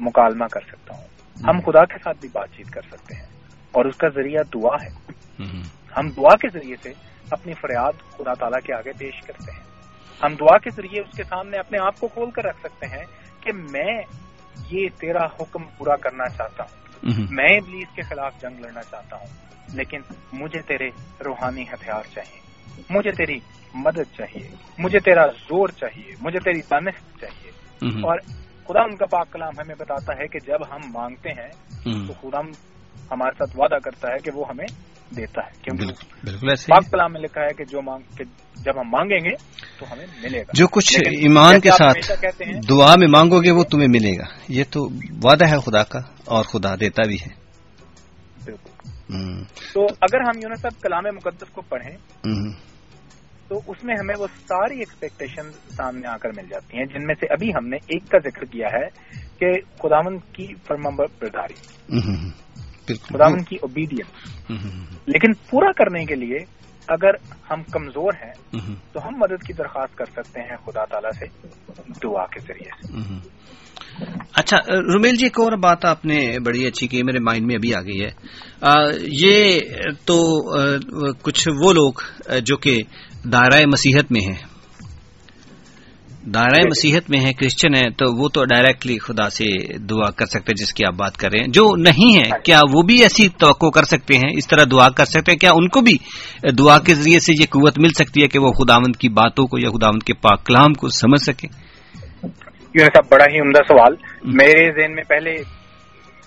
مکالمہ 0.00 0.44
کر 0.44 0.60
سکتا 0.60 0.94
ہوں۔ 0.94 1.04
ہم 1.42 1.60
خدا 1.60 1.84
کے 1.84 1.98
ساتھ 2.04 2.18
بھی 2.20 2.28
بات 2.32 2.48
چیت 2.56 2.70
کر 2.70 2.80
سکتے 2.82 3.14
ہیں 3.14 3.26
اور 3.72 3.84
اس 3.84 3.96
کا 3.96 4.08
ذریعہ 4.08 4.42
دعا 4.54 4.74
ہے۔ 4.84 5.12
ہم 5.96 6.08
دعا 6.08 6.36
کے 6.36 6.48
ذریعے 6.48 6.76
سے 6.82 6.92
اپنی 7.30 7.52
فریاد 7.54 7.92
خدا 8.10 8.34
تعالیٰ 8.34 8.60
کے 8.60 8.74
آگے 8.74 8.92
پیش 8.98 9.26
کرتے 9.26 9.52
ہیں۔ 9.52 9.64
ہم 10.22 10.34
دعا 10.34 10.58
کے 10.58 10.70
ذریعے 10.70 11.00
اس 11.00 11.16
کے 11.16 11.24
سامنے 11.24 11.58
اپنے 11.58 11.78
آپ 11.86 12.00
کو 12.00 12.08
کھول 12.08 12.30
کر 12.30 12.44
رکھ 12.44 12.60
سکتے 12.60 12.86
ہیں 12.86 13.04
کہ 13.40 13.52
میں 13.52 14.02
یہ 14.70 14.88
تیرا 15.00 15.26
حکم 15.26 15.62
پورا 15.78 15.96
کرنا 15.96 16.28
چاہتا 16.28 16.62
ہوں۔ 16.62 16.80
میں 17.30 17.58
ابلیس 17.58 17.88
کے 17.94 18.02
خلاف 18.02 18.32
جنگ 18.40 18.60
لڑنا 18.60 18.82
چاہتا 18.82 19.16
ہوں 19.16 19.26
لیکن 19.74 20.00
مجھے 20.32 20.60
تیرے 20.60 20.88
روحانی 21.24 21.62
ہتھیار 21.62 22.02
چاہیے 22.14 22.40
مجھے 22.90 23.10
تیری 23.12 23.38
مدد 23.74 24.16
چاہیے 24.16 24.48
مجھے 24.78 24.98
تیرا 24.98 25.26
زور 25.26 25.68
چاہیے 25.68 26.12
مجھے 26.20 26.38
تیری 26.38 26.60
دانست 26.70 27.20
چاہیے۔ 27.20 27.50
اور 28.02 28.18
خدا 28.68 28.80
ان 28.82 28.96
کا 28.96 29.06
پاک 29.06 29.32
کلام 29.32 29.52
ہمیں 29.58 29.74
بتاتا 29.78 30.12
ہے 30.18 30.26
کہ 30.26 30.38
جب 30.38 30.58
ہم 30.70 30.80
مانگتے 30.92 31.30
ہیں 31.30 31.48
تو 32.06 32.12
خدا 32.20 32.38
ہمارے 33.10 33.30
ساتھ 33.38 33.50
وعدہ 33.56 33.78
کرتا 33.84 34.08
ہے 34.08 34.18
کہ 34.18 34.30
وہ 34.34 34.44
ہمیں 34.48 34.66
دیتا 35.16 35.40
ہے۔ 35.46 35.50
کیونکہ 35.62 35.84
پاک 36.70 36.90
کلام 36.92 37.12
میں 37.12 37.20
لکھا 37.20 37.40
ہے 37.40 37.54
کہ 37.54 37.64
جو 37.64 37.82
مانگ 37.82 38.16
کہ 38.16 38.24
جب 38.56 38.80
ہم 38.80 38.88
مانگیں 38.88 39.18
گے 39.18 39.36
تو 39.78 39.92
ہمیں 39.92 40.06
ملے 40.22 40.38
گا۔ 40.38 40.50
جو 40.54 40.66
کچھ 40.66 40.96
ایمان 40.96 41.60
کے 41.60 41.70
ساتھ 41.70 42.12
دعا 42.70 42.94
میں 42.98 43.08
مانگو 43.08 43.40
گے 43.40 43.50
وہ 43.50 43.64
تمہیں 43.64 43.88
ملے 43.88 44.18
گا۔ 44.18 44.24
یہ 44.48 44.64
تو 44.70 44.80
وعدہ 45.24 45.46
ہے 45.48 45.56
خدا 45.56 45.82
کا 45.82 45.98
اور 46.24 46.44
خدا 46.44 46.74
دیتا 46.80 47.02
بھی 47.06 47.14
ہے۔ 47.14 47.40
تو 49.74 49.84
اگر 49.84 50.20
ہم 50.20 50.38
یونس 50.42 50.60
صاحب 50.60 50.82
کلام 50.82 51.04
مقدس 51.04 51.50
کو 51.52 51.62
پڑھیں 51.62 51.96
تو 53.48 53.60
اس 53.66 53.84
میں 53.84 53.94
ہمیں 54.00 54.14
وہ 54.18 54.26
ساری 54.26 54.78
ایکسپیکٹیشن 54.78 55.52
سامنے 55.52 56.08
آ 56.08 56.16
کر 56.16 56.28
مل 56.28 56.48
جاتی 56.50 56.76
ہیں 56.76 56.84
جن 56.84 57.06
میں 57.06 57.14
سے 57.14 57.26
ابھی 57.30 57.50
ہم 57.50 57.68
نے 57.68 57.76
ایک 57.76 58.10
کا 58.10 58.18
ذکر 58.18 58.44
کیا 58.44 58.66
ہے 58.72 58.86
کہ 59.38 59.60
خداون 59.78 60.18
کی 60.18 60.46
فرما 60.68 60.90
برداری۔ 60.90 61.54
خداون 62.94 63.42
کی 63.42 63.56
اوبیڈینس 63.62 64.08
لیکن 65.06 65.32
پورا 65.50 65.72
کرنے 65.72 66.04
کے 66.04 66.14
لیے 66.14 66.38
اگر 66.88 67.10
ہم 67.50 67.62
کمزور 67.62 68.12
ہیں 68.24 68.32
تو 68.92 69.00
ہم 69.06 69.14
مدد 69.16 69.46
کی 69.46 69.52
درخواست 69.52 69.98
کر 69.98 70.04
سکتے 70.04 70.40
ہیں 70.40 70.56
خدا 70.66 70.84
تعالیٰ 70.84 71.10
سے 71.10 71.26
دعا 72.04 72.26
کے 72.26 72.40
ذریعے 72.40 72.70
سے۔ 72.82 73.28
اچھا 74.34 74.58
رومیل 74.68 75.16
جی 75.16 75.26
ایک 75.26 75.40
اور 75.40 75.52
بات 75.52 75.84
آپ 75.84 76.04
نے 76.04 76.38
بڑی 76.46 76.66
اچھی 76.66 76.86
کی 76.86 77.02
میرے 77.02 77.18
مائنڈ 77.18 77.46
میں 77.46 77.54
ابھی 77.54 77.74
آ 77.74 77.80
گئی 77.80 78.00
ہے۔ 78.00 78.10
یہ 79.22 79.58
تو 80.04 80.18
کچھ 81.12 81.48
وہ 81.64 81.72
لوگ 81.72 81.92
جو 82.44 82.56
کہ 82.56 82.76
دائرہ 83.32 83.66
مسیحت 83.66 84.12
میں 84.12 84.20
ہیں۔ 84.20 84.49
دائرۂ 86.26 86.66
مسیحت 86.66 87.10
میں 87.10 87.20
ہے 87.20 87.32
کرسچن 87.32 87.74
ہے 87.74 87.90
تو 87.90 88.22
وہ 88.22 88.28
تو 88.28 88.44
ڈائریکٹلی 88.44 88.98
خدا 88.98 89.30
سے 89.30 89.78
دعا 89.78 90.10
کر 90.10 90.26
سکتے 90.26 90.52
ہیں 90.52 90.54
جس 90.54 90.72
کی 90.72 90.84
آپ 90.86 90.94
بات 90.94 91.16
کر 91.16 91.28
رہے 91.32 91.40
ہیں۔ 91.40 91.48
جو 91.48 91.76
نہیں 91.76 92.16
ہے 92.16 92.30
کیا 92.44 92.60
وہ 92.74 92.82
بھی 92.82 93.02
ایسی 93.02 93.28
توقع 93.28 93.66
کر 93.66 93.82
سکتے 93.82 94.16
ہیں؟ 94.16 94.32
اس 94.32 94.46
طرح 94.46 94.64
دعا 94.72 94.88
کر 94.88 95.04
سکتے 95.04 95.32
ہیں۔ 95.32 95.38
کیا 95.38 95.50
ان 95.54 95.68
کو 95.68 95.80
بھی 95.80 95.92
دعا 96.58 96.78
کے 96.78 96.94
ذریعے 96.94 97.18
سے 97.18 97.32
یہ 97.32 97.46
قوت 97.50 97.78
مل 97.78 97.88
سکتی 97.88 98.22
ہے 98.22 98.28
کہ 98.28 98.38
وہ 98.38 98.52
خداوند 98.52 98.96
کی 98.96 99.08
باتوں 99.08 99.46
کو 99.46 99.58
یا 99.58 99.70
خداوند 99.70 100.02
کے 100.02 100.14
پاک 100.14 100.46
کلام 100.46 100.74
کو 100.74 100.88
سمجھ 100.88 101.22
سکے 101.22 101.48
یہ 102.74 102.84
صاحب 102.84 103.04
بڑا 103.10 103.24
ہی 103.32 103.40
عمدہ 103.40 103.62
سوال 103.68 103.94
میرے 104.24 104.80
ذہن 104.80 104.94
میں 104.94 105.04
پہلے 105.08 105.59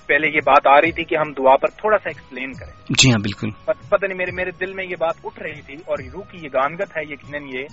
پہلے 0.08 0.28
یہ 0.28 0.40
بات 0.46 0.68
آ 0.68 0.82
رہی 0.82 0.92
تھی 0.92 1.04
کہ 1.04 1.16
ہم 1.16 1.32
دعا 1.32 1.56
پر 1.56 1.68
تھوڑا 1.68 1.98
سا 1.98 2.10
ایکسپلین 2.10 2.52
کریں۔ 2.52 2.74
جی 2.90 3.12
ہاں 3.12 3.22
بالکل۔ 3.22 3.50
پتہ 3.66 4.06
نہیں 4.06 4.18
میرے 4.18 4.32
میرے 4.32 4.52
دل 4.52 4.74
میں 4.74 4.86
یہ 4.86 4.96
بات 5.00 5.14
اٹھ 5.24 5.40
رہی 5.44 5.62
تھی 5.62 5.74
اور 5.74 5.98
روح 6.14 6.24
کی 6.32 6.38
یہ 6.38 6.50
گانگت 6.54 6.98
ہے 6.98 7.02
یقیناً 7.10 7.44
یہ 7.44 7.64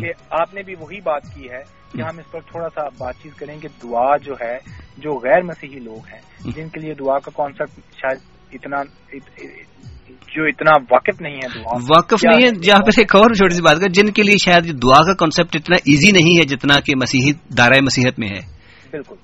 کہ 0.00 0.12
آپ 0.30 0.54
نے 0.54 0.62
بھی 0.62 0.74
وہی 0.80 1.00
بات 1.00 1.22
کی 1.34 1.50
ہے 1.50 1.62
کہ 1.94 2.02
ہم 2.02 2.18
اس 2.18 2.30
پر 2.30 2.40
تھوڑا 2.40 2.68
سا 2.68 2.88
بات 2.98 3.14
چیت 3.22 3.38
کریں 3.38 3.58
کہ 3.58 3.68
دعا 3.82 4.16
جو 4.16 4.32
ہے 4.32 4.58
جو 4.98 5.18
غیر 5.18 5.42
مسیحی 5.42 5.78
لوگ 5.78 6.06
ہیں 6.12 6.50
جن 6.50 6.68
کے 6.68 6.80
لیے 6.80 6.94
دعا 6.94 7.18
کا 7.18 7.30
کانسیپٹ 7.36 7.94
شاید 7.94 8.18
اتنا 8.52 8.82
جو 10.34 10.44
اتنا 10.44 10.70
واقف 10.90 11.22
نہیں 11.22 11.36
ہے 11.36 11.48
دعا۔ 11.54 11.76
واقف 11.76 12.24
نہیں 12.24 12.46
ہے؟ 12.46 12.60
جہاں 12.62 12.80
پہ 12.80 12.90
ایک 12.98 13.16
اور 13.16 13.34
چھوٹی 13.34 13.54
سی 13.54 13.62
بات 13.62 13.76
کر 13.80 13.88
جن 13.88 14.12
کے 14.12 14.22
لیے 14.22 14.34
شاید 14.44 14.82
دعا 14.82 15.04
کا 15.06 15.14
کانسیپٹ 15.14 15.56
اتنا 15.56 15.76
ایزی 15.76 16.12
نہیں 16.12 16.36
ہے 16.36 16.42
جتنا 16.42 16.80
کہ 16.80 16.92
مسیحی 16.96 17.32
دائرۂ 17.32 17.78
مسیحت 17.82 18.18
میں 18.18 18.28
ہے۔ 18.28 18.40
بالکل۔ 18.90 19.14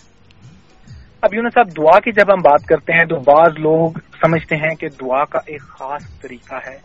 اب 1.25 1.35
یونس 1.35 1.55
صاحب 1.55 1.69
دعا 1.77 2.01
کی 2.01 2.13
جب 2.13 2.33
ہم 2.33 2.41
بات 2.43 2.67
کرتے 2.67 2.93
ہیں 2.93 3.05
تو 3.05 3.17
بعض 3.17 3.59
لوگ 3.59 3.91
سمجھتے 3.99 4.57
ہیں 4.57 4.75
کہ 4.75 4.89
دعا 4.89 5.25
کا 5.25 5.39
ایک 5.47 5.63
خاص 5.63 6.21
طریقہ 6.21 6.55
ہے۔ 6.67 6.77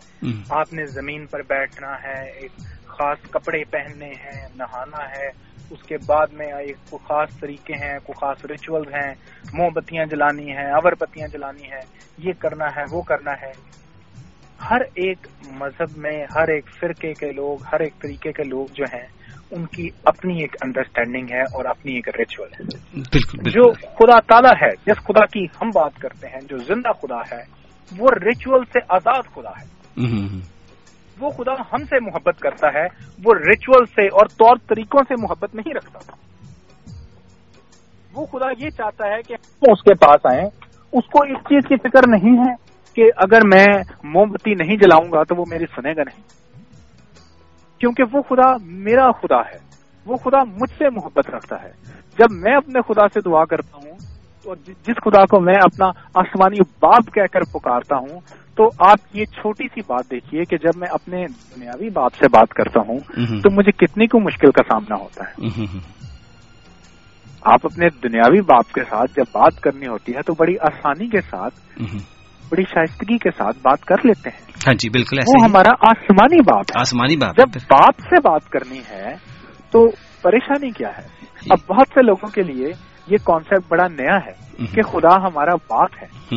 آپ 0.50 0.72
نے 0.72 0.86
زمین 0.86 1.26
پر 1.26 1.40
بیٹھنا 1.48 1.94
ہے 2.04 2.30
ایک 2.30 2.50
خاص 2.86 3.18
کپڑے 3.30 3.64
پہننے 3.70 4.06
ہیں 4.06 4.48
نہانا 4.56 5.10
ہے 5.10 5.26
اس 5.70 5.82
کے 5.82 5.96
بعد 6.06 6.26
میں 6.32 6.46
ایک 6.46 6.76
خاص 6.90 7.40
طریقے 7.40 7.72
ہیں 7.72 7.98
کوئی 7.98 8.20
خاص 8.20 8.44
ریچول 8.44 8.82
ہیں 8.94 9.14
موم 9.52 9.68
بتیاں 9.74 10.04
جلانی 10.04 10.50
ہیں 10.50 10.70
اور 10.70 10.92
بتیاں 11.00 11.28
جلانی 11.28 11.70
ہے 11.70 11.80
یہ 12.18 12.32
کرنا 12.38 12.66
ہے 12.76 12.82
وہ 12.90 13.02
کرنا 13.02 13.32
ہے۔ 13.32 13.52
ہر 14.70 14.80
ایک 14.94 15.26
مذہب 15.50 15.96
میں 15.96 16.24
ہر 16.34 16.48
ایک 16.48 16.70
فرقے 16.80 17.12
کے 17.14 17.32
لوگ 17.32 17.58
ہر 17.72 17.80
ایک 17.80 17.98
طریقے 17.98 18.32
کے 18.32 18.42
لوگ 18.42 18.66
جو 18.74 18.84
ہیں 18.84 19.06
ان 19.50 19.66
کی 19.66 19.88
اپنی 20.04 20.40
ایک 20.40 20.56
انڈرسٹینڈنگ 20.64 21.26
ہے 21.30 21.40
اور 21.40 21.64
اپنی 21.64 21.94
ایک 21.94 22.08
ریچول 22.18 22.48
ہے۔ 22.48 22.64
جو 23.50 23.72
خدا 23.72 24.20
تعالیٰ 24.20 24.52
ہے 24.62 24.70
جس 24.86 25.04
خدا 25.04 25.26
کی 25.26 25.44
ہم 25.44 25.68
بات 25.74 26.00
کرتے 26.00 26.26
ہیں 26.26 26.40
جو 26.48 26.56
زندہ 26.56 26.88
خدا 26.88 27.36
ہے 27.36 27.42
وہ 27.98 28.08
ریچول 28.24 28.64
سے 28.64 28.78
آزاد 28.88 29.22
خدا 29.34 29.50
ہے۔ 29.50 29.80
وہ 31.20 31.30
خدا 31.30 31.52
ہم 31.52 31.84
سے 31.84 32.00
محبت 32.00 32.40
کرتا 32.40 32.66
ہے 32.74 32.84
وہ 33.24 33.34
ریچول 33.34 33.86
سے 33.86 34.06
اور 34.06 34.26
طور 34.26 34.56
طریقوں 34.68 35.02
سے 35.08 35.14
محبت 35.22 35.54
نہیں 35.54 35.74
رکھتا۔ 35.74 35.98
وہ 38.14 38.26
خدا 38.26 38.64
یہ 38.64 38.70
چاہتا 38.70 39.06
ہے 39.06 39.22
کہ 39.22 39.32
ہم 39.32 39.72
اس 39.72 39.82
کے 39.82 39.94
پاس 39.94 40.26
آئیں۔ 40.32 40.50
اس 40.92 41.06
کو 41.06 41.22
اس 41.22 41.38
چیز 41.38 41.68
کی 41.68 41.76
فکر 41.76 42.00
نہیں 42.08 42.38
ہے 42.38 42.54
کہ 42.94 43.02
اگر 43.16 43.40
میں 43.54 43.66
موم 44.04 44.30
بتی 44.30 44.54
نہیں 44.54 44.76
جلاؤں 44.76 45.12
گا 45.12 45.22
تو 45.22 45.36
وہ 45.36 45.44
میری 45.48 45.64
سنے 45.76 45.90
گا 45.96 46.02
نہیں۔ 46.06 46.39
کیونکہ 47.80 48.02
وہ 48.12 48.22
خدا 48.22 48.56
میرا 48.62 49.10
خدا 49.12 49.38
ہے۔ 49.38 49.58
وہ 50.06 50.16
خدا 50.16 50.44
مجھ 50.44 50.70
سے 50.78 50.84
محبت 50.90 51.30
رکھتا 51.30 51.62
ہے۔ 51.62 51.70
جب 52.18 52.26
میں 52.30 52.56
اپنے 52.56 52.80
خدا 52.80 53.08
سے 53.08 53.20
دعا 53.20 53.44
کرتا 53.44 53.76
ہوں 53.76 53.92
اور 54.46 54.56
جس 54.66 54.96
خدا 55.04 55.24
کو 55.24 55.40
میں 55.40 55.54
اپنا 55.54 55.86
آسمانی 56.14 56.60
باپ 56.80 57.14
کہہ 57.14 57.32
کر 57.32 57.40
پکارتا 57.40 57.96
ہوں 57.96 58.20
تو 58.56 58.68
آپ 58.78 58.98
یہ 59.12 59.24
چھوٹی 59.24 59.64
سی 59.68 59.80
بات 59.86 60.10
دیکھیے 60.10 60.44
کہ 60.44 60.56
جب 60.56 60.76
میں 60.76 60.88
اپنے 60.90 61.24
دنیاوی 61.56 61.90
باپ 61.90 62.14
سے 62.14 62.28
بات 62.28 62.48
کرتا 62.48 62.80
ہوں 62.88 62.98
تو 63.42 63.50
مجھے 63.50 63.72
کتنی 63.72 64.06
کو 64.06 64.20
مشکل 64.20 64.50
کا 64.50 64.62
سامنا 64.68 64.94
ہوتا 65.02 65.24
ہے۔ 65.24 65.48
آپ 67.42 67.60
اپنے 67.64 67.86
دنیاوی 68.02 68.40
باپ 68.40 68.72
کے 68.72 68.80
ساتھ 68.90 69.10
جب 69.16 69.24
بات 69.32 69.60
کرنی 69.60 69.86
ہوتی 69.86 70.12
ہے 70.16 70.22
تو 70.22 70.34
بڑی 70.38 70.54
آسانی 70.60 71.08
کے 71.08 71.20
ساتھ 71.20 71.54
بڑی 72.50 72.62
شائستگی 72.62 73.18
کے 73.18 73.30
ساتھ 73.30 73.56
بات 73.62 73.84
کر 73.84 73.94
لیتے 74.04 74.30
ہیں۔ 74.30 74.46
ہاں 74.66 74.74
جی 74.74 74.90
بالکل 74.90 75.18
وہ 75.18 75.44
ہمارا 75.44 75.70
آسمانی 75.80 76.40
باپ 76.40 76.64
آسمانی 76.74 77.16
باپ 77.16 77.36
جب 77.36 77.60
باپ 77.70 78.00
سے 78.00 78.20
بات 78.20 78.48
کرنی 78.48 78.80
ہے 78.90 79.14
تو 79.70 79.90
پریشانی 80.22 80.70
کیا 80.70 80.88
ہے؟ 80.88 81.02
اب 81.50 81.58
بہت 81.66 81.88
سے 81.88 82.02
لوگوں 82.02 82.28
کے 82.28 82.42
لیے 82.42 82.66
یہ 83.06 83.16
کانسیپٹ 83.24 83.70
بڑا 83.70 83.88
نیا 83.88 84.16
ہے 84.26 84.64
کہ 84.66 84.82
خدا 84.82 85.22
ہمارا 85.22 85.54
باپ 85.54 85.90
ہے۔ 86.02 86.34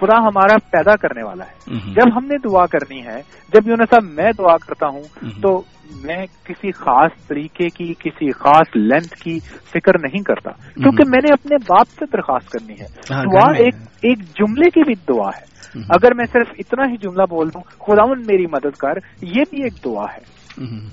خدا 0.00 0.16
ہمارا 0.18 0.54
پیدا 0.70 0.96
کرنے 0.96 1.22
والا 1.22 1.44
ہے۔ 1.44 1.74
جب 1.94 2.16
ہم 2.16 2.24
نے 2.24 2.34
دعا 2.38 2.66
کرنی 2.66 3.06
ہے 3.06 3.22
جب 3.54 3.68
یوں 3.68 3.76
صاحب 3.90 4.04
میں 4.04 4.30
دعا 4.38 4.56
کرتا 4.56 4.86
ہوں 4.86 5.02
تو 5.42 5.62
میں 6.04 6.26
کسی 6.44 6.72
خاص 6.72 7.26
طریقے 7.28 7.68
کی 7.68 7.94
کسی 7.98 8.32
خاص 8.32 8.66
لینتھ 8.74 9.14
کی 9.14 9.38
فکر 9.40 9.92
نہیں 9.98 10.22
کرتا۔ 10.22 10.50
کیونکہ 10.50 11.04
میں 11.08 11.18
نے 11.24 11.32
اپنے 11.32 11.56
باپ 11.68 11.88
سے 11.88 12.04
درخواست 12.12 12.50
کرنی 12.50 12.72
ہے۔ 12.72 12.86
دعا 13.24 13.52
ایک 13.58 13.74
ایک 14.02 14.18
جملے 14.18 14.70
کی 14.70 14.82
بھی 14.82 14.94
دعا 15.08 15.28
ہے۔ 15.28 15.48
اگر 15.90 16.14
میں 16.14 16.24
صرف 16.32 16.46
اتنا 16.58 16.82
ہی 16.90 16.96
جملہ 16.96 17.22
بول 17.30 17.48
دوں 17.54 17.60
خداون 17.60 18.22
میری 18.26 18.46
مدد 18.46 18.76
کر 18.76 18.92
یہ 19.22 19.42
بھی 19.50 19.62
ایک 19.62 19.72
دعا 19.84 20.04
ہے۔ 20.04 20.38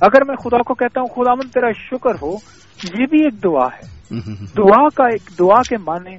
اگر 0.02 0.24
میں 0.28 0.36
خدا 0.36 0.58
کو 0.58 0.74
کہتا 0.74 1.02
ہوں 1.02 1.08
خداون 1.08 1.48
تیرا 1.48 1.72
شکر 1.72 2.12
ہو 2.22 2.32
یہ 3.00 3.06
بھی 3.06 3.24
ایک 3.24 3.44
دعا 3.44 3.66
ہے۔ 3.66 3.96
دعا 4.58 4.90
کا 4.96 5.04
ایک 5.08 5.40
دعا 5.40 5.62
کے 5.70 5.78
معنی 5.78 6.18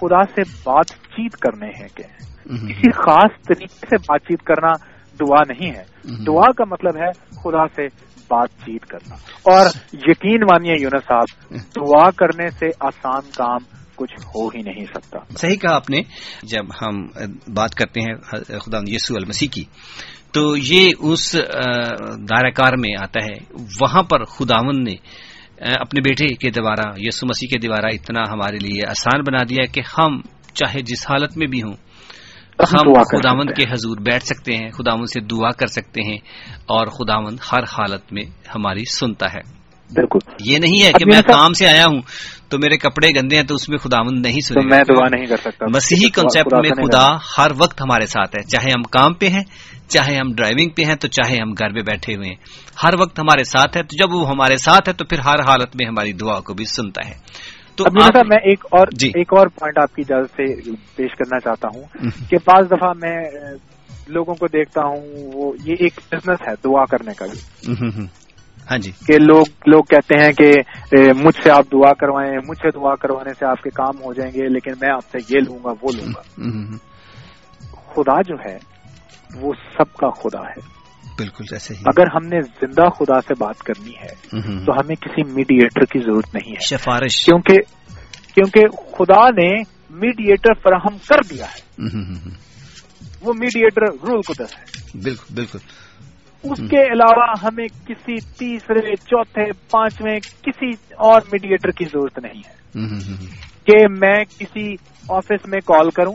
خدا 0.00 0.22
سے 0.34 0.40
بات 0.64 0.86
چیت 1.16 1.36
کرنے 1.36 1.66
ہیں 1.66 1.88
کہ 1.94 2.02
کسی 2.48 2.90
خاص 2.90 3.46
طریقے 3.48 3.86
سے 3.90 3.96
بات 3.96 4.20
چیت 4.20 4.42
کرنا 4.42 4.72
دعا 5.20 5.52
نہیں 5.52 5.70
ہے۔ 5.70 5.82
دعا 6.26 6.52
کا 6.52 6.64
مطلب 6.64 6.96
ہے 6.96 7.12
خدا 7.30 7.68
سے 7.68 7.82
بات 8.28 8.48
چیت 8.48 8.86
کرنا۔ 8.86 9.14
اور 9.42 9.66
یقین 9.92 10.40
مانیے 10.40 10.74
یونس 10.80 11.04
صاحب 11.08 11.54
دعا 11.76 12.10
کرنے 12.10 12.50
سے 12.50 12.66
آسان 12.80 13.20
کام 13.36 13.58
کچھ 13.96 14.14
ہو 14.26 14.48
ہی 14.48 14.62
نہیں 14.62 14.84
سکتا۔ 14.84 15.18
صحیح 15.38 15.56
کہا 15.56 15.74
آپ 15.74 15.90
نے 15.90 16.00
جب 16.42 16.64
ہم 16.82 17.06
بات 17.54 17.74
کرتے 17.74 18.00
ہیں 18.00 18.14
خدا 18.58 18.78
یسو 18.86 19.14
المسیح 19.16 19.48
کی 19.52 19.64
تو 20.32 20.56
یہ 20.56 20.90
اس 20.98 21.36
دائرہ 22.18 22.50
کار 22.50 22.72
میں 22.78 22.94
آتا 23.02 23.24
ہے۔ 23.24 23.64
وہاں 23.80 24.02
پر 24.02 24.24
خداون 24.24 24.84
نے 24.84 24.94
اپنے 25.60 26.00
بیٹے 26.00 26.34
کے 26.34 26.50
دوارا 26.50 26.90
یسو 26.96 27.26
مسیح 27.26 27.48
کے 27.48 27.58
دوارا 27.58 27.88
اتنا 27.88 28.20
ہمارے 28.32 28.56
لیے 28.56 28.86
آسان 28.86 29.20
بنا 29.20 29.42
دیا 29.48 29.64
کہ 29.72 29.82
ہم 29.98 30.20
چاہے 30.56 30.82
جس 30.82 31.10
حالت 31.10 31.36
میں 31.36 31.46
بھی 31.46 31.62
ہوں۔ 31.62 31.74
ہم 32.60 32.92
خداوند 32.92 33.50
کے 33.56 33.62
حضور 33.62 33.96
بیٹھ 33.96 34.24
سکتے 34.24 34.56
ہیں 34.56 34.70
خداوند 34.70 35.04
سے 35.04 35.20
دعا 35.20 35.50
کر 35.50 35.66
سکتے 35.66 36.02
ہیں 36.02 36.18
اور 36.52 36.86
خداوند 36.86 37.38
ہر 37.52 37.62
حالت 37.62 38.12
میں 38.12 38.22
ہماری 38.54 38.84
سنتا 38.84 39.26
ہے۔ 39.32 39.66
بالکل۔ 39.94 40.18
یہ 40.44 40.58
نہیں 40.58 40.86
ہے 40.86 40.92
کہ 40.92 41.04
میں 41.12 41.22
کام 41.22 41.52
سے 41.52 41.66
آیا 41.68 41.84
ہوں 41.84 42.00
تو 42.48 42.58
میرے 42.58 42.76
کپڑے 42.76 43.08
گندے 43.10 43.36
ہیں 43.36 43.42
تو 43.42 43.54
اس 43.54 43.68
میں 43.68 43.78
خداوند 43.78 44.26
نہیں 44.26 44.40
سنے 44.40 44.66
میں 44.66 44.82
دعا 44.88 45.08
نہیں 45.16 45.26
کر 45.26 45.36
سکتا۔ 45.36 45.66
مسیحی 45.74 46.10
کنسپٹ 46.10 46.54
میں 46.54 46.86
خدا 46.86 47.16
ہر 47.38 47.50
وقت 47.58 47.80
ہمارے 47.80 48.06
ساتھ 48.06 48.36
ہے۔ 48.36 48.42
چاہے 48.42 48.70
ہم 48.70 48.82
کام 48.82 49.14
پہ 49.14 49.28
ہیں 49.28 49.42
چاہے 49.88 50.16
ہم 50.16 50.32
ڈرائیونگ 50.32 50.70
پہ 50.70 50.82
ہیں 50.84 50.94
تو 50.94 51.08
چاہے 51.08 51.36
ہم 51.42 51.52
گھر 51.52 51.72
پہ 51.72 51.80
بیٹھے 51.80 52.14
ہوئے 52.14 52.28
ہیں۔ 52.28 52.36
ہر 52.82 52.90
وقت 53.00 53.18
ہمارے 53.18 53.44
ساتھ 53.44 53.76
ہے 53.76 53.82
تو 53.82 53.96
جب 53.96 54.14
وہ 54.14 54.28
ہمارے 54.28 54.56
ساتھ 54.56 54.88
ہے 54.88 54.94
تو 54.94 55.04
پھر 55.04 55.18
ہر 55.18 55.40
حالت 55.40 55.76
میں 55.76 55.88
ہماری 55.88 56.12
دعا 56.12 56.40
کو 56.40 56.54
بھی 56.54 56.64
سنتا 56.64 57.08
ہے۔ 57.08 57.14
تو 57.76 57.84
میں 58.26 58.36
ایک 58.36 58.64
اور 58.70 58.86
جی۔ 58.92 59.08
ایک 59.08 59.32
اور 59.32 59.46
پوائنٹ 59.46 59.78
آپ 59.78 59.96
کی 59.96 60.02
اجازت 60.02 60.30
سے 60.30 60.70
پیش 60.96 61.14
کرنا 61.18 61.40
چاہتا 61.40 61.68
ہوں 61.74 61.82
کہ 62.30 62.36
بعض 62.46 62.66
دفعہ 62.66 62.92
میں 62.96 63.16
لوگوں 64.08 64.34
کو 64.34 64.46
دیکھتا 64.46 64.82
ہوں 64.84 65.30
وہ 65.34 65.52
یہ 65.64 65.74
ایک 65.78 65.92
بزنس 66.12 66.48
ہے 66.48 66.52
دعا 66.64 66.84
کرنے 66.84 67.14
کا 67.14 67.26
بھی۔ 67.26 67.38
ہاں 68.70 68.78
جی۔ 68.78 68.90
کہ 68.90 69.14
لوگ 69.18 69.44
لوگ 69.66 69.82
کہتے 69.82 70.24
ہیں 70.24 70.32
کہ 70.32 70.50
مجھ 71.24 71.42
سے 71.42 71.50
آپ 71.50 71.64
دعا 71.72 71.92
کروائیں 71.92 72.38
مجھ 72.48 72.58
سے 72.58 72.70
دعا 72.70 72.94
کروانے 72.94 73.34
سے 73.34 73.46
آپ 73.46 73.62
کے 73.62 73.70
کام 73.70 74.04
ہو 74.04 74.12
جائیں 74.12 74.32
گے 74.32 74.48
لیکن 74.48 74.72
میں 74.80 74.90
آپ 74.92 75.18
سے 75.18 75.34
یہ 75.34 75.40
لوں 75.40 75.58
گا 75.64 75.70
وہ 75.82 75.88
لوں 75.96 76.08
گا۔ 76.08 76.20
خدا 77.94 78.22
جو 78.22 78.34
ہے 78.50 78.56
وہ 79.40 79.52
سب 79.52 79.92
کا 79.94 80.10
خدا 80.10 80.40
ہے۔ 80.40 80.75
بالکل 81.18 81.44
ایسے 81.52 81.74
ہی۔ 81.74 81.82
اگر 81.86 82.04
ہم 82.14 82.26
نے 82.26 82.40
زندہ 82.40 82.88
خدا 82.88 83.20
سے 83.20 83.34
بات 83.38 83.58
کرنی 83.58 83.90
ہے 83.90 84.40
تو 84.64 84.72
ہمیں 84.72 84.94
کسی 84.94 85.32
میڈیٹر 85.32 85.84
کی 85.84 85.98
ضرورت 85.98 86.34
نہیں 86.34 86.52
ہے۔ 86.52 86.76
سفارش 86.76 87.24
کیونکہ 87.24 87.54
کیونکہ 88.34 88.60
خدا 88.68 89.30
نے 89.30 89.62
میڈیٹر 89.90 90.54
فراہم 90.54 90.96
کر 91.08 91.34
دیا 91.34 91.44
ہے۔ 91.44 91.84
وہ 93.20 93.32
میڈیٹر 93.38 93.82
رول 93.82 94.20
قدس 94.20 94.58
ہے۔ 94.58 94.98
بالکل 95.04 95.34
بالکل۔ 95.34 95.58
اس 96.42 96.58
کے 96.58 96.92
علاوہ 96.92 97.34
ہمیں 97.42 97.66
کسی 97.86 98.14
تیسرے 98.38 98.96
چوتھے 98.96 99.52
پانچویں 99.70 100.20
کسی 100.42 100.70
اور 100.96 101.20
میڈیٹر 101.32 101.70
کی 101.70 101.84
ضرورت 101.84 102.18
نہیں 102.18 102.42
ہے۔ 102.46 102.56
کہ 103.64 103.88
میں 104.00 104.24
کسی 104.38 104.74
آفس 105.08 105.46
میں 105.46 105.60
کال 105.66 105.90
کروں 105.90 106.14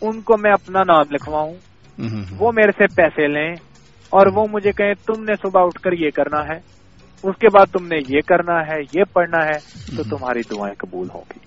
ان 0.00 0.20
کو 0.20 0.34
میں 0.38 0.52
اپنا 0.52 0.80
نام 0.80 1.04
لکھواؤں 1.10 1.54
وہ 2.38 2.52
میرے 2.52 2.72
سے 2.72 2.94
پیسے 2.94 3.26
لیں 3.26 3.69
اور 4.10 4.26
وہ 4.34 4.46
مجھے 4.52 4.72
کہیں 4.72 4.94
تم 4.94 5.22
نے 5.22 5.32
صبح 5.42 5.62
اٹھ 5.64 5.80
کر 5.80 5.92
یہ 5.92 6.10
کرنا 6.14 6.54
ہے 6.54 6.80
اس 7.22 7.36
کے 7.38 7.46
بعد 7.54 7.66
تم 7.66 7.86
نے 7.86 7.96
یہ 8.08 8.20
کرنا 8.26 8.60
ہے 8.60 8.80
یہ 8.94 9.02
پڑھنا 9.12 9.44
ہے 9.44 9.58
تو 9.96 10.02
تمہاری 10.02 10.40
دعائیں 10.50 10.74
قبول 10.78 11.08
ہوں 11.14 11.22
گی 11.30 11.40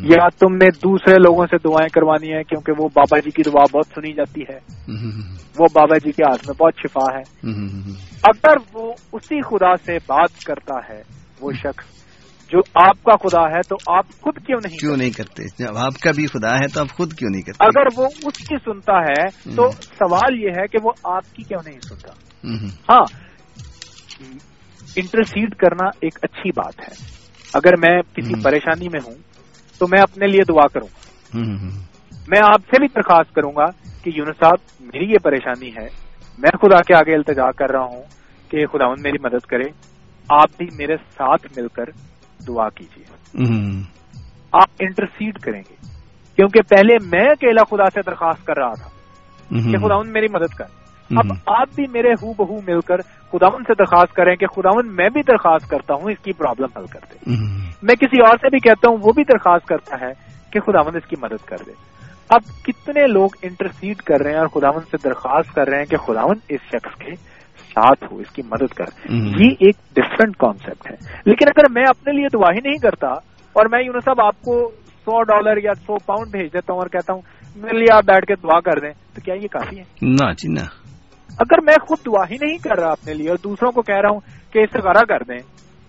یا 0.00 0.28
تم 0.28 0.54
نے 0.54 0.70
دوسرے 0.70 1.14
لوگوں 1.14 1.46
سے 1.46 1.56
دعائیں 1.64 1.88
کروانی 1.88 2.32
ہیں 2.32 2.42
کیونکہ 2.42 2.72
وہ 2.78 2.88
بابا 2.94 3.18
جی 3.18 3.30
کی 3.30 3.42
دعا 3.42 3.64
بہت 3.74 3.86
سنی 3.94 4.12
جاتی 4.12 4.40
ہے۔ 4.40 4.58
وہ 5.58 5.66
بابا 5.74 5.98
جی 5.98 6.12
کے 6.12 6.22
ہاتھ 6.22 6.48
میں 6.48 6.62
بہت 6.62 6.72
شفا 6.78 7.18
ہے۔ 7.18 7.50
اگر 8.22 8.56
وہ 8.72 8.92
اسی 9.12 9.40
خدا 9.40 9.76
سے 9.76 9.96
بات 9.96 10.44
کرتا 10.44 10.94
ہے 10.94 11.02
وہ 11.40 11.52
شخص 11.52 11.97
جو 12.52 12.58
آپ 12.74 13.02
کا 13.02 13.16
خدا 13.16 13.56
ہے 13.56 13.60
تو 13.68 13.92
آپ 13.94 14.06
خود 14.20 14.46
کیوں 14.46 14.58
نہیں 14.64 14.76
کیوں 14.76 14.96
نہیں 14.96 15.10
کرتے؟ 15.10 15.42
جب 15.58 15.76
آپ 15.76 16.00
کا 16.00 16.10
بھی 16.10 16.26
خدا 16.26 16.54
ہے 16.54 16.68
تو 16.68 16.80
آپ 16.80 16.88
خود 16.96 17.12
کیوں 17.12 17.30
نہیں 17.30 17.42
کرتے؟ 17.42 17.64
اگر 17.64 17.86
وہ 17.96 18.06
اس 18.06 18.38
کی 18.38 18.56
سنتا 18.64 19.00
ہے 19.00 19.26
تو 19.56 19.70
سوال 19.70 20.42
یہ 20.42 20.48
ہے 20.48 20.66
کہ 20.66 20.78
وہ 20.82 20.92
آپ 21.04 21.34
کی 21.34 21.42
کیوں 21.42 21.60
نہیں 21.66 21.80
سنتا؟ 21.80 22.12
ہاں 22.92 23.04
انٹرسیڈ 24.96 25.54
کرنا 25.54 25.88
ایک 26.00 26.18
اچھی 26.22 26.50
بات 26.50 26.80
ہے۔ 26.80 26.94
اگر 27.54 27.72
میں 27.76 28.02
کسی 28.02 28.42
پریشانی 28.44 28.88
میں 28.88 29.00
ہوں 29.06 29.14
تو 29.78 29.86
میں 29.90 30.00
اپنے 30.02 30.26
لیے 30.26 30.40
دعا 30.48 30.66
کروں۔ 30.66 30.88
گا 30.88 31.78
میں 32.28 32.40
آپ 32.42 32.60
سے 32.60 32.80
بھی 32.80 32.88
درخواست 32.96 33.34
کروں 33.34 33.52
گا 33.56 33.64
کہ 34.02 34.10
یونس 34.14 34.36
صاحب 34.44 34.56
میری 34.80 35.10
یہ 35.10 35.18
پریشانی 35.22 35.68
ہے 35.68 35.86
میں 36.38 36.50
خدا 36.50 36.82
کے 36.82 36.94
آگے 36.94 37.14
التجا 37.14 37.52
کر 37.52 37.70
رہا 37.70 37.84
ہوں 37.84 38.02
کہ 38.50 38.66
خدا 38.66 38.88
میری 38.88 39.18
مدد 39.22 39.46
کرے۔ 39.46 39.98
آپ 40.28 40.48
بھی 40.58 40.66
میرے 40.76 40.96
ساتھ 40.96 41.58
مل 41.58 41.68
کر 41.68 41.84
دعا 42.48 42.68
کیجیے۔ 42.68 43.04
آپ 44.52 44.68
انٹرسیڈ 44.80 45.38
کریں 45.38 45.62
گے۔ 45.70 45.74
کیونکہ 46.36 46.60
پہلے 46.68 46.94
میں 47.04 47.30
اکیلا 47.30 47.64
خدا 47.64 47.90
سے 47.94 48.00
درخواست 48.06 48.46
کر 48.46 48.58
رہا 48.58 48.74
تھا 48.74 48.88
کہ 49.72 49.78
خدا 49.78 50.10
میری 50.10 50.26
مدد 50.32 50.54
کر۔ 50.54 50.64
اب 51.16 51.32
آپ 51.46 51.68
بھی 51.74 51.84
میرے 51.86 52.08
ہو 52.08 52.32
بہو 52.32 52.60
مل 52.68 52.80
کر 52.80 52.96
خداون 53.32 53.62
سے 53.62 53.74
درخواست 53.78 54.14
کریں 54.14 54.36
کہ 54.36 54.46
خداون 54.46 54.96
میں 54.96 55.08
بھی 55.08 55.22
درخواست 55.22 55.70
کرتا 55.70 55.94
ہوں 55.94 56.10
اس 56.10 56.18
کی 56.24 56.32
پرابلم 56.32 56.68
حل 56.76 56.86
کر 56.86 57.00
دے۔ 57.10 57.30
میں 57.82 57.94
کسی 57.94 58.20
اور 58.26 58.36
سے 58.36 58.50
بھی 58.50 58.58
کہتا 58.58 58.90
ہوں 58.90 58.96
وہ 59.02 59.12
بھی 59.12 59.22
درخواست 59.24 59.66
کرتا 59.66 59.96
ہے 60.00 60.12
کہ 60.52 60.60
خداون 60.60 60.96
اس 60.96 61.08
کی 61.08 61.16
مدد 61.22 61.46
کر 61.46 61.56
دے۔ 61.66 61.72
اب 62.28 62.40
کتنے 62.64 63.06
لوگ 63.06 63.28
انٹرسیڈ 63.42 63.96
کر 63.96 64.20
رہے 64.22 64.30
ہیں 64.30 64.38
اور 64.38 64.46
خداون 64.46 64.80
سے 64.90 64.96
درخواست 65.04 65.54
کر 65.54 65.68
رہے 65.68 65.78
ہیں 65.78 65.84
کہ 65.84 65.96
خداون 65.96 66.36
اس 66.48 66.60
شخص 66.66 66.98
کے 66.98 67.10
ساتھ 67.78 68.12
ہو 68.12 68.18
اس 68.18 68.30
کی 68.30 68.42
مدد 68.42 68.74
کر۔ 68.74 68.84
یہ 69.40 69.50
ایک 69.60 69.76
ڈفرنٹ 69.94 70.36
کانسیپٹ 70.36 70.90
ہے۔ 70.90 70.96
لیکن 71.24 71.48
اگر 71.48 71.70
میں 71.70 71.84
اپنے 71.88 72.12
لیے 72.12 72.26
دعا 72.32 72.50
ہی 72.52 72.60
نہیں 72.68 72.78
کرتا 72.78 73.08
اور 73.52 73.66
میں 73.70 73.82
یونس 73.84 74.04
صاحب 74.04 74.20
آپ 74.20 74.42
کو 74.42 74.70
سو 75.04 75.22
ڈالر 75.22 75.56
یا 75.62 75.74
سو 75.74 75.98
پاؤنڈ 76.06 76.30
بھیج 76.30 76.52
دیتا 76.52 76.72
ہوں 76.72 76.80
اور 76.80 76.88
کہتا 76.88 77.12
ہوں 77.12 77.20
میرے 77.56 77.78
لیے 77.78 77.94
آپ 77.94 78.04
بیٹھ 78.04 78.26
کے 78.26 78.34
دعا 78.34 78.60
کر 78.60 78.80
دیں 78.80 78.90
تو 79.14 79.20
کیا 79.24 79.34
یہ 79.34 79.48
کافی 79.50 79.78
ہے؟ 79.78 79.84
نہ 80.02 80.32
جی 80.32 80.52
نہ۔ 80.52 80.64
اگر 81.38 81.60
میں 81.60 81.74
خود 81.88 81.98
دعا 82.06 82.24
ہی 82.30 82.36
نہیں 82.40 82.58
کر 82.58 82.78
رہا 82.80 82.90
اپنے 82.90 83.14
لیے 83.14 83.28
اور 83.28 83.36
دوسروں 83.44 83.72
کو 83.72 83.82
کہہ 83.82 84.00
رہا 84.02 84.08
ہوں 84.10 84.20
کہ 84.52 84.58
استغارہ 84.58 85.04
کر 85.08 85.22
دیں 85.22 85.38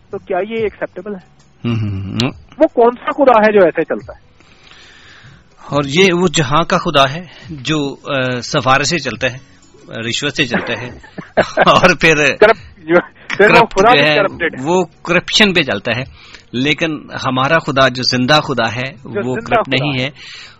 تو 0.09 0.17
کیا 0.17 0.37
یہ 0.37 0.55
ایکسپٹیبل 0.55 1.15
ہے؟ 1.15 1.39
وہ 2.57 2.67
کون 2.73 2.91
سا 2.91 3.11
خدا 3.11 3.39
ہے 3.39 3.59
جو 3.59 3.65
ایسے 3.65 3.81
چلتا 3.83 4.13
ہے؟ 4.13 4.21
اور 5.71 5.83
یہ 5.85 6.05
وہ 6.13 6.27
جہاں 6.33 6.63
کا 6.63 6.77
خدا 6.77 7.13
ہے 7.13 7.25
جو 7.49 7.95
سفارے 8.41 8.83
سے 8.83 8.97
چلتا 8.97 9.27
ہے۔ 9.31 9.58
رشوت 10.07 10.35
سے 10.35 10.45
چلتا 10.45 10.81
ہے 10.81 10.89
اور 11.65 11.95
پھر 12.01 12.15
وہ 14.63 14.83
کرپشن 14.83 15.53
پہ 15.53 15.61
چلتا 15.63 15.91
ہے۔ 15.97 16.03
لیکن 16.51 16.99
ہمارا 17.27 17.59
خدا 17.59 17.87
جو 17.87 18.03
زندہ 18.03 18.33
خدا 18.33 18.75
ہے 18.75 18.91
وہ 19.05 19.35
کرپٹ 19.35 19.69
نہیں 19.69 20.03
ہے۔ 20.03 20.09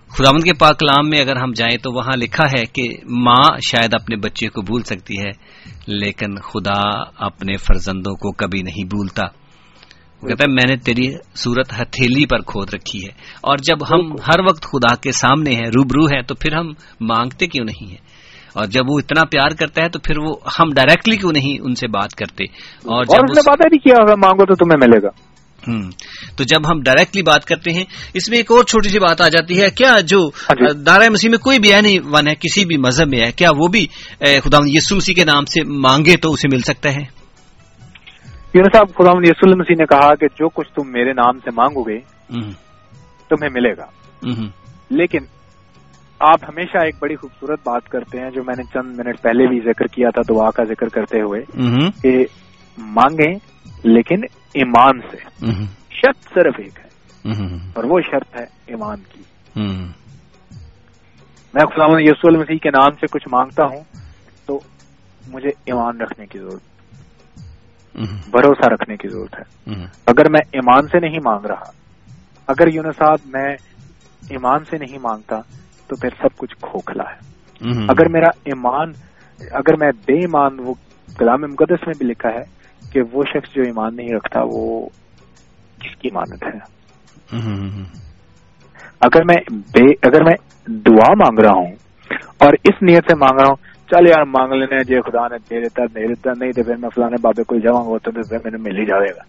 خداوند 0.09 0.43
کے 0.43 0.53
پاک 0.53 0.80
کلام 0.80 1.09
میں 1.09 1.19
اگر 1.19 1.36
ہم 1.36 1.51
جائیں 1.51 1.77
تو 1.77 1.91
وہاں 1.91 2.17
لکھا 2.17 2.59
ہے 2.59 2.65
کہ 2.65 2.84
ماں 3.09 3.57
شاید 3.69 3.93
اپنے 3.93 4.15
بچے 4.15 4.49
کو 4.49 4.61
بھول 4.61 4.84
سکتی 4.84 5.21
ہے 5.21 5.30
لیکن 5.88 6.36
خدا 6.36 7.01
اپنے 7.17 7.57
فرزندوں 7.57 8.15
کو 8.15 8.32
کبھی 8.32 8.61
نہیں 8.61 8.84
بھولتا۔ 8.84 9.25
کہتا 10.27 10.43
ہے 10.43 10.53
میں 10.53 10.63
نے 10.69 10.77
تیری 10.77 11.13
صورت 11.36 11.82
ہتھیلی 11.82 12.25
پر 12.25 12.41
کھود 12.41 12.73
رکھی 12.73 13.03
ہے۔ 13.03 13.09
اور 13.41 13.57
جب 13.57 13.84
ہم 13.91 14.11
ہر 14.11 14.39
وقت 14.39 14.61
خدا 14.61 14.95
کے 14.95 15.11
سامنے 15.11 15.51
ہیں 15.51 15.67
روبرو 15.67 16.05
ہیں 16.05 16.21
تو 16.21 16.36
پھر 16.36 16.53
ہم 16.53 16.67
مانگتے 17.01 17.47
کیوں 17.47 17.65
نہیں 17.65 17.89
ہیں؟ 17.89 18.09
اور 18.54 18.66
جب 18.66 18.82
وہ 18.88 19.00
اتنا 19.00 19.24
پیار 19.24 19.50
کرتا 19.50 19.84
ہے 19.84 19.89
تو 19.89 20.00
پھر 20.00 20.18
وہ 20.18 20.36
ہم 20.60 20.70
ڈائریکٹلی 20.76 21.16
کیوں 21.16 21.32
نہیں 21.32 21.66
ان 21.66 21.76
سے 21.76 21.88
بات 21.88 22.16
کرتے؟ 22.16 22.43
اور 22.86 23.04
جب 23.06 23.41
بات 23.45 23.58
کیا 23.84 24.16
مانگو 24.16 24.45
تو 24.45 24.56
تمہیں 24.56 24.88
ملے 24.88 25.02
گا۔ 25.04 25.30
تو 26.38 26.43
جب 26.43 26.72
ہم 26.72 26.82
ڈائریکٹلی 26.82 27.22
بات 27.22 27.45
کرتے 27.45 27.72
ہیں 27.72 27.84
اس 28.14 28.30
میں 28.30 28.38
ایک 28.38 28.52
اور 28.52 28.64
چھوٹی 28.64 28.89
سی 28.89 29.00
بات 29.00 29.22
آ 29.22 29.28
جاتی 29.28 29.62
ہے 29.62 29.70
کیا 29.70 29.95
جو 30.04 30.20
ہاں 30.20 30.56
جی۔ 30.56 30.84
دارا 30.84 31.10
مسیح 31.12 31.30
میں 31.30 31.38
کوئی 31.38 31.60
بھی 31.60 31.70
نہیں 31.82 32.00
ون 32.12 32.28
ہے 32.28 32.36
کسی 32.36 32.66
بھی 32.66 32.78
مذہب 32.78 33.08
میں 33.08 33.20
ہے 33.26 33.32
کیا 33.32 33.50
وہ 33.58 33.68
بھی 33.68 33.88
خدا 34.20 34.58
یسو 34.66 34.95
مسیح 34.95 35.16
کے 35.16 35.26
نام 35.26 35.45
سے 35.45 35.64
مانگے 35.64 36.16
تو 36.18 36.32
اسے 36.32 36.47
مل 36.54 36.60
سکتا 36.60 36.89
ہے؟ 36.89 37.20
صاحب 38.56 38.88
خدا 38.88 39.12
یسو 39.24 39.58
مسیح 39.58 39.76
نے 39.80 39.86
کہا 39.86 40.16
کہ 40.16 40.28
جو 40.28 40.50
کچھ 40.50 40.70
تم 40.70 40.91
میرے 40.91 41.14
نام 41.14 41.39
سے 41.39 41.52
مانگو 41.52 41.84
گے 41.84 42.00
تمہیں 43.30 43.50
ملے 43.54 43.78
گا۔ 43.78 43.86
لیکن 44.89 45.20
آپ 46.20 46.39
ہمیشہ 46.49 46.78
ایک 46.78 46.95
بڑی 46.99 47.15
خوبصورت 47.15 47.59
بات 47.63 47.89
کرتے 47.89 48.20
ہیں 48.20 48.30
جو 48.30 48.43
میں 48.43 48.55
نے 48.57 48.63
چند 48.63 48.99
منٹ 48.99 49.22
پہلے 49.22 49.47
بھی 49.47 49.59
ذکر 49.59 49.86
کیا 49.88 50.09
تھا 50.09 50.22
دعا 50.30 50.51
کا 50.51 50.63
ذکر 50.63 50.88
کرتے 50.89 51.22
ہوئے 51.22 51.41
کہ 52.01 52.26
مانگیں 52.78 53.36
لیکن 53.84 54.15
ایمان 54.53 54.99
سے۔ 55.11 55.17
شرط 55.89 56.34
صرف 56.34 56.53
ایک 56.57 56.80
ہے۔ 56.80 56.89
اور 57.76 57.84
وہ 57.84 57.99
شرط 58.11 58.36
ہے 58.36 58.43
ایمان 58.43 58.97
کی۔ 59.13 59.22
میں 61.53 61.65
خدا 61.65 61.86
یسو 61.99 62.28
المسیح 62.28 62.57
کے 62.57 62.70
نام 62.70 62.91
سے 62.91 63.05
کچھ 63.11 63.28
مانگتا 63.32 63.63
ہوں 63.63 63.84
تو 64.45 64.59
مجھے 65.34 65.49
ایمان 65.49 66.01
رکھنے 66.01 66.26
کی 66.26 66.39
ضرورت 66.39 66.61
بھروسہ 68.32 68.70
رکھنے 68.70 68.95
کی 68.97 69.07
ضرورت 69.07 69.36
ہے۔ 69.39 69.72
اگر 70.07 70.30
میں 70.30 70.41
ایمان 70.51 70.88
سے 70.88 70.99
نہیں 70.99 71.17
مانگ 71.26 71.45
رہا 71.45 71.72
اگر 72.47 72.74
یونساد 72.74 73.17
میں 73.26 73.53
ایمان 74.30 74.63
سے 74.65 74.78
نہیں 74.78 74.97
مانگتا 74.97 75.36
تو 75.89 75.95
پھر 75.95 76.09
سب 76.09 76.37
کچھ 76.37 76.55
کھوکھلا 76.61 77.03
ہے۔ 77.03 77.29
اگر 77.89 78.09
میرا 78.09 78.29
ایمان 78.45 78.91
اگر 79.51 79.77
میں 79.79 79.91
بے 80.07 80.13
ایمان 80.13 80.57
وہ 80.59 80.73
کلام 81.17 81.41
مقدس 81.41 81.87
میں 81.87 81.93
بھی 81.97 82.05
لکھا 82.05 82.29
ہے 82.29 82.43
کہ 82.91 83.01
وہ 83.11 83.23
شخص 83.23 83.55
جو 83.55 83.61
ایمان 83.61 83.95
نہیں 83.95 84.09
رکھتا 84.15 84.39
وہ 84.43 84.89
کس 85.79 85.95
کی 85.99 86.09
امانت 86.11 86.43
ہے؟ 86.43 86.59
اگر 88.99 89.23
میں 89.23 89.35
بے 89.49 89.91
اگر 89.91 90.23
میں 90.23 90.35
دعا 90.67 91.13
مانگ 91.13 91.39
رہا 91.39 91.53
ہوں 91.53 91.71
اور 92.37 92.53
اس 92.63 92.81
نیت 92.81 93.03
سے 93.07 93.15
مانگ 93.15 93.39
رہا 93.39 93.49
ہوں 93.49 93.55
چل 93.87 94.07
یار 94.07 94.23
مانگ 94.23 94.53
لینے 94.53 94.83
جی 94.83 95.01
خدا 95.01 95.27
نے 95.27 95.37
دے 95.49 95.61
دیتا 95.61 95.85
دے 95.85 96.07
دیتا 96.07 96.31
نہیں 96.39 96.51
تو 96.51 96.63
پھر 96.63 96.75
میں 96.75 96.89
فلانے 96.95 97.15
بابے 97.21 97.43
کو 97.43 97.55
جاؤں 97.55 97.91
گا 97.91 97.97
تو 97.97 98.11
پھر 98.11 98.37
میرے 98.45 98.57
مل 98.57 98.77
ہی 98.77 98.85
جائے 98.85 99.09
گا۔ 99.09 99.23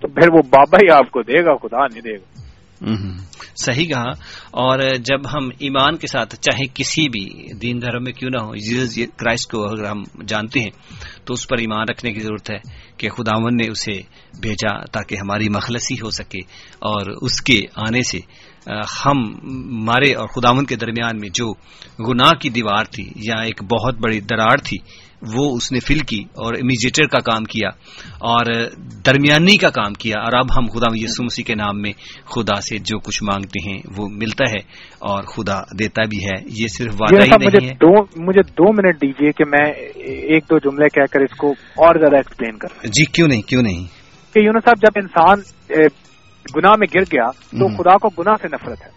تو 0.00 0.08
پھر 0.08 0.28
وہ 0.32 0.42
بابا 0.50 0.76
ہی 0.76 0.90
آپ 0.90 1.10
کو 1.10 1.22
دے 1.22 1.44
گا 1.44 1.54
خدا 1.56 1.86
نہیں 1.86 2.00
دے 2.00 2.14
گا۔ 2.14 2.45
صحیح 3.64 3.86
کہا۔ 3.86 4.10
اور 4.50 4.78
جب 4.78 5.28
ہم 5.34 5.48
ایمان 5.58 5.96
کے 5.96 6.06
ساتھ 6.06 6.36
چاہے 6.36 6.66
کسی 6.74 7.08
بھی 7.08 7.54
دین 7.58 7.82
دھرم 7.82 8.04
میں 8.04 8.12
کیوں 8.12 8.30
نہ 8.30 8.42
ہو 8.42 8.52
کرائسٹ 9.16 9.50
کو 9.50 9.64
اگر 9.68 9.84
ہم 9.84 10.02
جانتے 10.26 10.60
ہیں، 10.60 10.70
تو 11.24 11.34
اس 11.34 11.48
پر 11.48 11.58
ایمان 11.58 11.88
رکھنے 11.88 12.12
کی 12.12 12.20
ضرورت 12.20 12.50
ہے 12.50 12.58
کہ 12.96 13.08
خداون 13.08 13.56
نے 13.56 13.70
اسے 13.70 14.00
بھیجا 14.40 14.84
تاکہ 14.84 15.14
ہماری 15.14 15.48
مخلصی 15.48 15.94
ہو 15.94 16.10
سکے 16.10 16.38
اور 16.78 17.10
اس 17.22 17.42
کے 17.42 17.60
آنے 17.76 18.02
سے 18.02 18.18
ہم 18.70 19.34
ہمارے 19.80 20.14
اور 20.14 20.28
خداون 20.28 20.64
کے 20.64 20.76
درمیان 20.76 21.18
میں 21.20 21.28
جو 21.34 21.52
گناہ 22.08 22.30
کی 22.30 22.48
دیوار 22.48 22.84
تھی 22.84 23.04
یا 23.16 23.40
ایک 23.40 23.62
بہت 23.64 23.94
بڑی 23.94 24.20
دراڑ 24.20 24.56
تھی 24.64 24.76
وہ 25.34 25.56
اس 25.56 25.72
نے 25.72 25.80
فل 25.80 25.98
کی 25.98 26.20
اور 26.20 26.54
امیجیٹر 26.54 27.06
کا 27.06 27.18
کام 27.18 27.44
کیا 27.44 27.68
اور 28.18 28.68
درمیانی 29.06 29.56
کا 29.56 29.70
کام 29.70 29.92
کیا۔ 29.92 30.14
اور 30.18 30.32
اب 30.32 30.58
ہم 30.58 30.66
خدا 30.66 30.86
یسو 30.94 31.24
مسیح 31.24 31.44
کے 31.44 31.54
نام 31.54 31.80
میں 31.80 31.92
خدا 32.24 32.60
سے 32.60 32.78
جو 32.78 32.98
کچھ 32.98 33.22
مانگتے 33.22 33.70
ہیں 33.70 33.78
وہ 33.98 34.08
ملتا 34.10 34.44
ہے 34.50 34.60
اور 34.98 35.22
خدا 35.22 35.60
دیتا 35.78 36.02
بھی 36.04 36.24
ہے۔ 36.24 36.44
یہ 36.62 36.66
صرف 36.68 36.94
وعدہ 37.00 37.22
ہی 37.22 37.28
نہیں 37.28 37.68
ہے۔ 37.68 38.00
مجھے 38.16 38.42
دو 38.42 38.72
منٹ 38.72 39.02
دیجیے 39.02 39.32
کہ 39.32 39.44
میں 39.44 39.70
ایک 40.04 40.44
دو 40.44 40.58
جملے 40.58 40.88
کہہ 40.88 41.12
کر 41.12 41.20
اس 41.20 41.36
کو 41.36 41.50
اور 41.52 41.98
زیادہ 41.98 42.16
ایکسپلین 42.16 42.58
کر 42.58 42.86
جی 42.86 43.04
کیوں 43.04 43.28
نہیں 43.28 43.42
کیوں 43.42 43.62
نہیں؟ 43.62 43.84
کہ 44.34 44.40
یونس 44.40 44.64
صاحب 44.64 44.76
جب 44.76 45.02
انسان 45.02 45.40
گناہ 46.56 46.72
میں 46.78 46.86
گر 46.94 47.02
گیا 47.02 47.30
تو 47.30 47.68
خدا 47.76 47.96
کو 47.96 48.22
گناہ 48.22 48.34
سے 48.42 48.48
نفرت 48.48 48.86
ہے۔ 48.86 48.90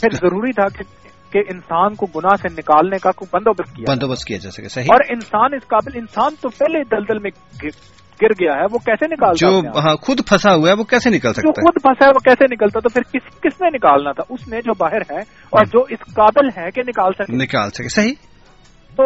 پھر 0.00 0.08
ضروری 0.12 0.52
تھا 0.52 0.78
کہ 0.78 1.08
کہ 1.32 1.38
انسان 1.38 1.94
کو 1.94 2.06
گناہ 2.06 2.36
سے 2.36 2.54
نکالنے 2.58 2.98
کا 2.98 3.10
کوئی 3.10 3.36
بندوبست 3.36 3.76
کیا۔ 3.76 3.92
بندوبست 3.92 4.24
کیا 4.24 4.38
جا 4.38 4.50
سکے 4.50 4.68
صحیح۔ 4.68 4.84
اور 4.84 5.00
انسان 5.08 5.54
اس 5.54 5.68
قابل 5.68 5.98
انسان 5.98 6.34
تو 6.40 6.48
پہلے 6.48 6.84
دلدل 6.84 7.18
میں 7.18 7.30
گر 8.22 8.30
گیا 8.30 8.52
ہے 8.52 8.62
وہ 8.72 8.78
کیسے 8.78 9.06
نکال 9.06 9.32
جو 9.36 9.60
ہاں 9.80 9.96
خود 9.96 10.20
پھنسا 10.28 10.54
ہوا 10.54 10.68
ہے 10.68 10.74
وہ 10.74 10.84
کیسے 10.84 11.10
نکل 11.10 11.32
سکتا 11.32 11.42
جو 11.42 11.52
خود 11.52 11.82
پھنسا 11.82 12.04
ہے 12.04 12.10
وہ 12.10 12.18
کیسے 12.18 12.54
نکلتا؟ 12.54 12.80
تو 12.80 12.88
پھر 12.88 13.02
کس 13.02 13.40
کس 13.40 13.60
نے 13.60 13.68
نکالنا 13.74 14.12
تھا؟ 14.12 14.22
اس 14.30 14.48
نے 14.48 14.60
جو 14.60 14.72
باہر 14.78 15.12
ہے 15.12 15.18
اور 15.50 15.64
جو 15.64 15.80
اس 15.88 15.98
قابل 16.14 16.48
ہے 16.56 16.70
کہ 16.70 16.82
نکال 16.88 17.12
سکے۔ 17.12 17.36
نکال 17.36 17.70
سکے 17.70 17.88
صحیح۔ 17.88 18.14
تو 18.96 19.02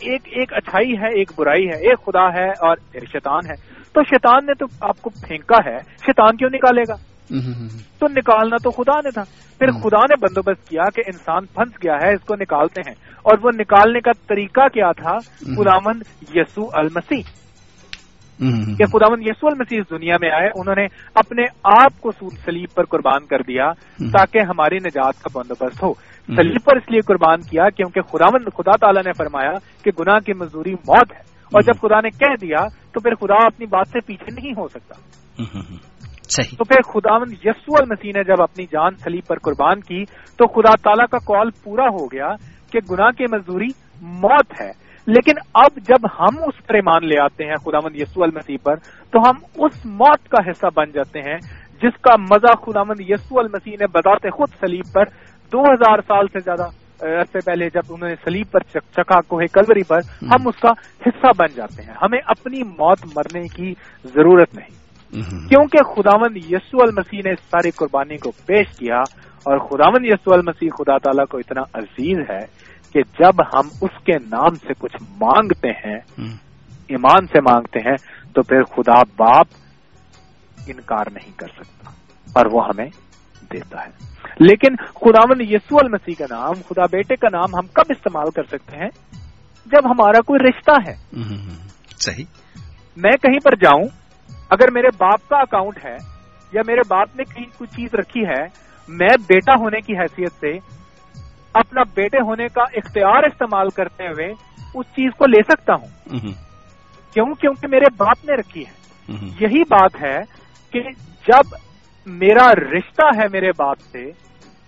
ایک 0.00 0.22
ایک 0.24 0.52
اچھائی 0.52 0.92
ہے 0.92 1.08
ایک 1.18 1.32
برائی 1.38 1.66
ہے 1.66 1.76
ایک 1.76 1.98
خدا 2.06 2.40
ہے 2.40 2.48
اور 2.48 2.76
شیطان 2.94 3.40
ہے۔ 3.46 3.54
تو 3.92 4.02
شیطان 4.02 4.46
نے 4.46 4.54
تو 4.54 4.66
آپ 4.80 5.02
کو 5.02 5.10
پھینکا 5.10 5.70
ہے 5.70 5.78
شیطان 5.78 6.36
کیوں 6.36 6.50
نکالے 6.52 6.82
گا؟ 6.88 7.15
تو 7.98 8.06
نکالنا 8.08 8.56
تو 8.62 8.70
خدا 8.70 8.96
نے 8.96 9.10
تھا۔ 9.10 9.22
پھر 9.58 9.70
خدا 9.70 10.00
نے 10.00 10.16
بندوبست 10.20 10.68
کیا 10.68 10.82
کہ 10.94 11.02
انسان 11.06 11.46
پھنس 11.46 11.72
گیا 11.84 11.94
ہے 12.02 12.14
اس 12.14 12.20
کو 12.20 12.34
نکالتے 12.34 12.80
ہیں۔ 12.80 12.94
اور 13.22 13.38
وہ 13.42 13.50
نکالنے 13.54 14.00
کا 14.00 14.10
طریقہ 14.28 14.68
کیا 14.68 14.92
تھا؟ 14.92 15.12
غلامند 15.58 16.02
یسو 16.34 16.62
المسیح۔ 16.72 17.22
کہ 18.78 18.84
خداون 18.84 19.22
یسو 19.22 19.46
المسیح 19.46 19.80
اس 19.80 19.90
دنیا 19.90 20.16
میں 20.20 20.30
آئے 20.30 20.46
انہوں 20.46 20.74
نے 20.74 20.86
اپنے 21.14 21.42
آپ 21.64 22.00
کو 22.00 22.10
سلیب 22.44 22.68
پر 22.74 22.84
قربان 22.84 23.26
کر 23.26 23.42
دیا 23.42 23.70
تاکہ 24.08 24.38
ہماری 24.38 24.76
نجات 24.78 25.22
کا 25.22 25.38
بندوبست 25.38 25.82
ہو۔ 25.82 25.92
سلیب 26.36 26.64
پر 26.64 26.76
اس 26.76 26.90
لیے 26.90 27.00
قربان 27.00 27.40
کیا 27.40 27.70
کیونکہ 27.70 28.00
خداون 28.00 28.44
خدا 28.44 28.76
تعالیٰ 28.76 29.02
نے 29.06 29.12
فرمایا 29.12 29.52
کہ 29.84 29.90
گناہ 30.00 30.18
کی 30.18 30.32
مزدوری 30.32 30.72
موت 30.72 31.12
ہے۔ 31.12 31.20
اور 31.52 31.62
جب 31.62 31.80
خدا 31.80 32.00
نے 32.00 32.10
کہہ 32.10 32.36
دیا 32.40 32.64
تو 32.92 33.00
پھر 33.00 33.14
خدا 33.14 33.46
اپنی 33.46 33.66
بات 33.66 33.88
سے 33.88 34.00
پیچھے 34.00 34.40
نہیں 34.40 34.52
ہو 34.56 34.68
سکتا۔ 34.68 34.94
صحیح۔ 36.28 36.56
تو 36.58 36.64
پھر 36.64 36.82
خداون 36.82 37.32
یسو 37.32 37.76
المسیح 37.78 38.12
نے 38.16 38.24
جب 38.24 38.42
اپنی 38.42 38.64
جان 38.64 38.94
سلیب 38.94 39.26
پر 39.26 39.38
قربان 39.38 39.80
کی 39.80 40.04
تو 40.36 40.46
خدا 40.46 40.74
تعالیٰ 40.82 41.06
کا 41.06 41.18
کال 41.18 41.50
پورا 41.64 41.84
ہو 41.84 42.06
گیا 42.06 42.28
کہ 42.72 42.78
گناہ 42.90 43.10
کی 43.10 43.24
مزدوری 43.32 43.68
موت 44.02 44.60
ہے۔ 44.60 44.86
لیکن 45.06 45.32
اب 45.54 45.76
جب 45.76 46.06
ہم 46.20 46.38
اس 46.46 46.66
پر 46.66 46.74
ایمان 46.74 47.08
لے 47.08 47.20
آتے 47.20 47.44
ہیں 47.44 47.54
خداوند 47.54 47.96
یسو 47.96 48.22
المسیح 48.22 48.56
پر 48.62 48.76
تو 49.10 49.18
ہم 49.18 49.64
اس 49.64 49.86
موت 49.86 50.28
کا 50.28 50.50
حصہ 50.50 50.66
بن 50.76 50.90
جاتے 50.90 51.18
ہیں 51.18 51.38
جس 51.82 52.00
کا 52.00 52.16
مزہ 52.18 52.54
خداوند 52.54 53.00
یسو 53.00 53.38
المسیح 53.38 53.76
نے 53.80 53.86
بذات 53.86 54.22
خود 54.22 54.48
سلیب 54.60 54.84
پر 54.94 55.04
دو 55.52 55.62
ہزار 55.62 55.98
سال 56.06 56.26
سے 56.32 56.38
زیادہ 56.40 56.62
عرصے 57.02 57.38
پہلے 57.46 57.68
جب 57.74 57.80
انہوں 57.90 58.08
نے 58.08 58.14
سلیب 58.24 58.46
پر 58.50 58.60
چکا 58.60 59.20
کو 59.20 59.36
کلوری 59.52 59.82
پر 59.82 59.98
ہم 60.22 60.48
اس 60.48 60.60
کا 60.60 60.70
حصہ 61.06 61.26
بن 61.38 61.46
جاتے 61.54 61.82
ہیں۔ 61.82 61.94
ہمیں 62.02 62.18
اپنی 62.26 62.62
موت 62.62 62.98
مرنے 63.16 63.48
کی 63.48 63.74
ضرورت 64.04 64.54
نہیں۔ 64.54 64.85
کیونکہ 65.48 65.92
خداوند 65.94 66.36
یسو 66.36 66.78
المسیح 66.80 67.20
نے 67.24 67.30
اس 67.30 67.38
ساری 67.40 67.70
قربانی 67.70 68.16
کو 68.16 68.30
پیش 68.30 68.66
کیا 68.78 68.98
اور 69.20 69.58
خداوند 69.58 70.04
یسو 70.04 70.34
المسیح 70.34 70.68
خدا 70.78 70.98
تعالیٰ 70.98 71.26
کو 71.26 71.38
اتنا 71.38 71.60
عزیز 71.74 72.18
ہے 72.30 72.46
کہ 72.92 73.00
جب 73.18 73.42
ہم 73.54 73.68
اس 73.82 74.04
کے 74.04 74.18
نام 74.18 74.54
سے 74.54 74.72
کچھ 74.78 74.96
مانگتے 75.02 75.68
ہیں 75.68 76.00
ایمان 76.88 77.26
سے 77.26 77.40
مانگتے 77.40 77.78
ہیں 77.78 77.96
تو 78.34 78.42
پھر 78.42 78.62
خدا 78.62 78.98
باپ 79.16 79.46
انکار 80.66 81.10
نہیں 81.12 81.38
کر 81.38 81.46
سکتا 81.48 81.90
اور 82.34 82.46
وہ 82.52 82.64
ہمیں 82.64 82.88
دیتا 83.52 83.82
ہے۔ 83.82 83.90
لیکن 84.40 84.76
خداون 84.76 85.40
یسو 85.40 85.76
المسیح 85.76 86.14
کا 86.18 86.24
نام 86.30 86.52
خدا 86.52 86.86
بیٹے 86.92 87.16
کا 87.16 87.28
نام 87.32 87.54
ہم 87.54 87.66
کب 87.66 87.84
استعمال 87.88 88.30
کر 88.30 88.42
سکتے 88.42 88.76
ہیں؟ 88.76 88.90
جب 89.66 89.90
ہمارا 89.90 90.20
کوئی 90.20 90.48
رشتہ 90.48 90.90
ہے۔ 90.90 90.94
صحیح۔ 91.98 92.24
میں 92.96 93.10
کہیں 93.10 93.38
پر 93.44 93.56
جاؤں 93.56 93.84
اگر 94.50 94.70
میرے 94.72 94.88
باپ 94.98 95.28
کا 95.28 95.36
اکاؤنٹ 95.36 95.84
ہے 95.84 95.96
یا 96.52 96.62
میرے 96.66 96.80
باپ 96.88 97.16
نے 97.16 97.24
کہیں 97.24 97.58
کوئی 97.58 97.76
چیز 97.76 97.94
رکھی 97.94 98.26
ہے 98.26 98.44
میں 98.88 99.08
بیٹا 99.28 99.52
ہونے 99.60 99.80
کی 99.80 99.92
حیثیت 99.98 100.32
سے 100.32 100.52
اپنا 101.52 101.82
بیٹے 101.82 102.18
ہونے 102.22 102.48
کا 102.48 102.62
اختیار 102.62 103.22
استعمال 103.22 103.68
کرتے 103.68 104.06
ہوئے 104.06 104.26
اس 104.74 104.86
چیز 104.86 105.10
کو 105.18 105.26
لے 105.26 105.42
سکتا 105.42 105.74
ہوں۔ 105.74 106.18
کیوں؟ 107.14 107.34
کیونکہ 107.34 107.66
میرے 107.66 107.84
باپ 107.96 108.24
نے 108.24 108.34
رکھی 108.34 108.60
ہے۔ 108.60 108.76
یہی 109.40 109.60
بات 109.60 110.02
ہے 110.02 110.18
کہ 110.72 110.80
جب 111.28 111.56
میرا 112.06 112.52
رشتہ 112.52 113.06
ہے 113.16 113.24
میرے 113.32 113.50
باپ 113.58 113.80
سے 113.80 114.10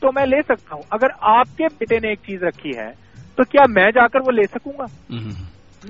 تو 0.01 0.09
میں 0.15 0.27
لے 0.27 0.43
سکتا 0.43 0.75
ہوں۔ 0.75 0.83
اگر 0.91 1.07
آپ 1.21 1.57
کے 1.57 1.65
بیٹے 1.65 1.99
نے 1.99 2.09
ایک 2.09 2.19
چیز 2.27 2.43
رکھی 2.43 2.79
ہے 2.79 2.91
تو 3.37 3.45
کیا 3.45 3.63
میں 3.69 3.91
جا 3.95 4.07
کر 4.07 4.19
وہ 4.27 4.33
لے 4.33 4.43
سکوں 4.43 4.73
گا؟ 4.79 5.15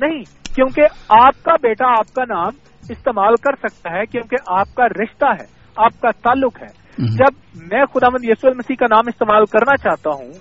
نہیں 0.03 0.23
کیونکہ 0.55 0.83
آپ 1.09 1.45
کا 1.45 1.53
بیٹا 1.63 1.89
آپ 1.89 2.15
کا 2.15 2.23
نام 2.29 2.51
استعمال 2.89 3.35
کر 3.37 3.69
سکتا 3.69 3.97
ہے 3.97 4.07
کیونکہ 4.07 4.37
آپ 4.47 4.75
کا 4.75 4.87
رشتہ 4.87 5.27
ہے 5.27 5.47
آپ 5.77 6.01
کا 6.01 6.11
تعلق 6.11 6.63
ہے۔ 6.63 6.89
جب 6.99 7.39
میں 7.55 7.85
خدا 7.95 8.09
مند 8.09 8.25
یسو 8.25 8.49
المسیح 8.49 8.77
کا 8.77 8.87
نام 8.91 9.09
استعمال 9.09 9.45
کرنا 9.45 9.77
چاہتا 9.77 10.11
ہوں 10.11 10.33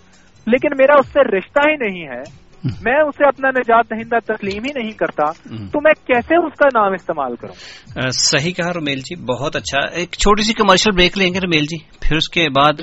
لیکن 0.45 0.69
میرا 0.77 0.93
اس 0.99 1.07
سے 1.07 1.37
رشتہ 1.37 1.59
ہی 1.69 1.75
نہیں 1.75 2.07
ہے 2.07 2.21
میں 2.63 3.01
اسے 3.01 3.27
اپنا 3.27 3.49
نجات 3.49 3.85
دہندہ 3.89 4.33
تسلیم 4.33 4.63
ہی 4.63 4.81
نہیں 4.81 4.91
کرتا 4.91 5.23
تو 5.49 5.81
میں 5.81 5.93
کیسے 5.93 6.45
اس 6.45 6.53
کا 6.59 6.79
نام 6.79 6.93
استعمال 6.93 7.35
کروں؟ 7.35 7.53
صحیح 8.11 8.51
کہا 8.51 8.73
رومیل 8.73 8.99
جی 8.99 9.15
بہت 9.15 9.55
اچھا۔ 9.55 9.87
ایک 9.87 10.11
چھوٹی 10.11 10.43
سی 10.43 10.53
کمرشل 10.53 10.91
بریک 10.95 11.17
لیں 11.17 11.33
گے 11.33 11.39
رومیل 11.39 11.63
جی؟ 11.63 11.77
پھر 12.01 12.15
اس 12.15 12.29
کے 12.29 12.49
بعد 12.49 12.73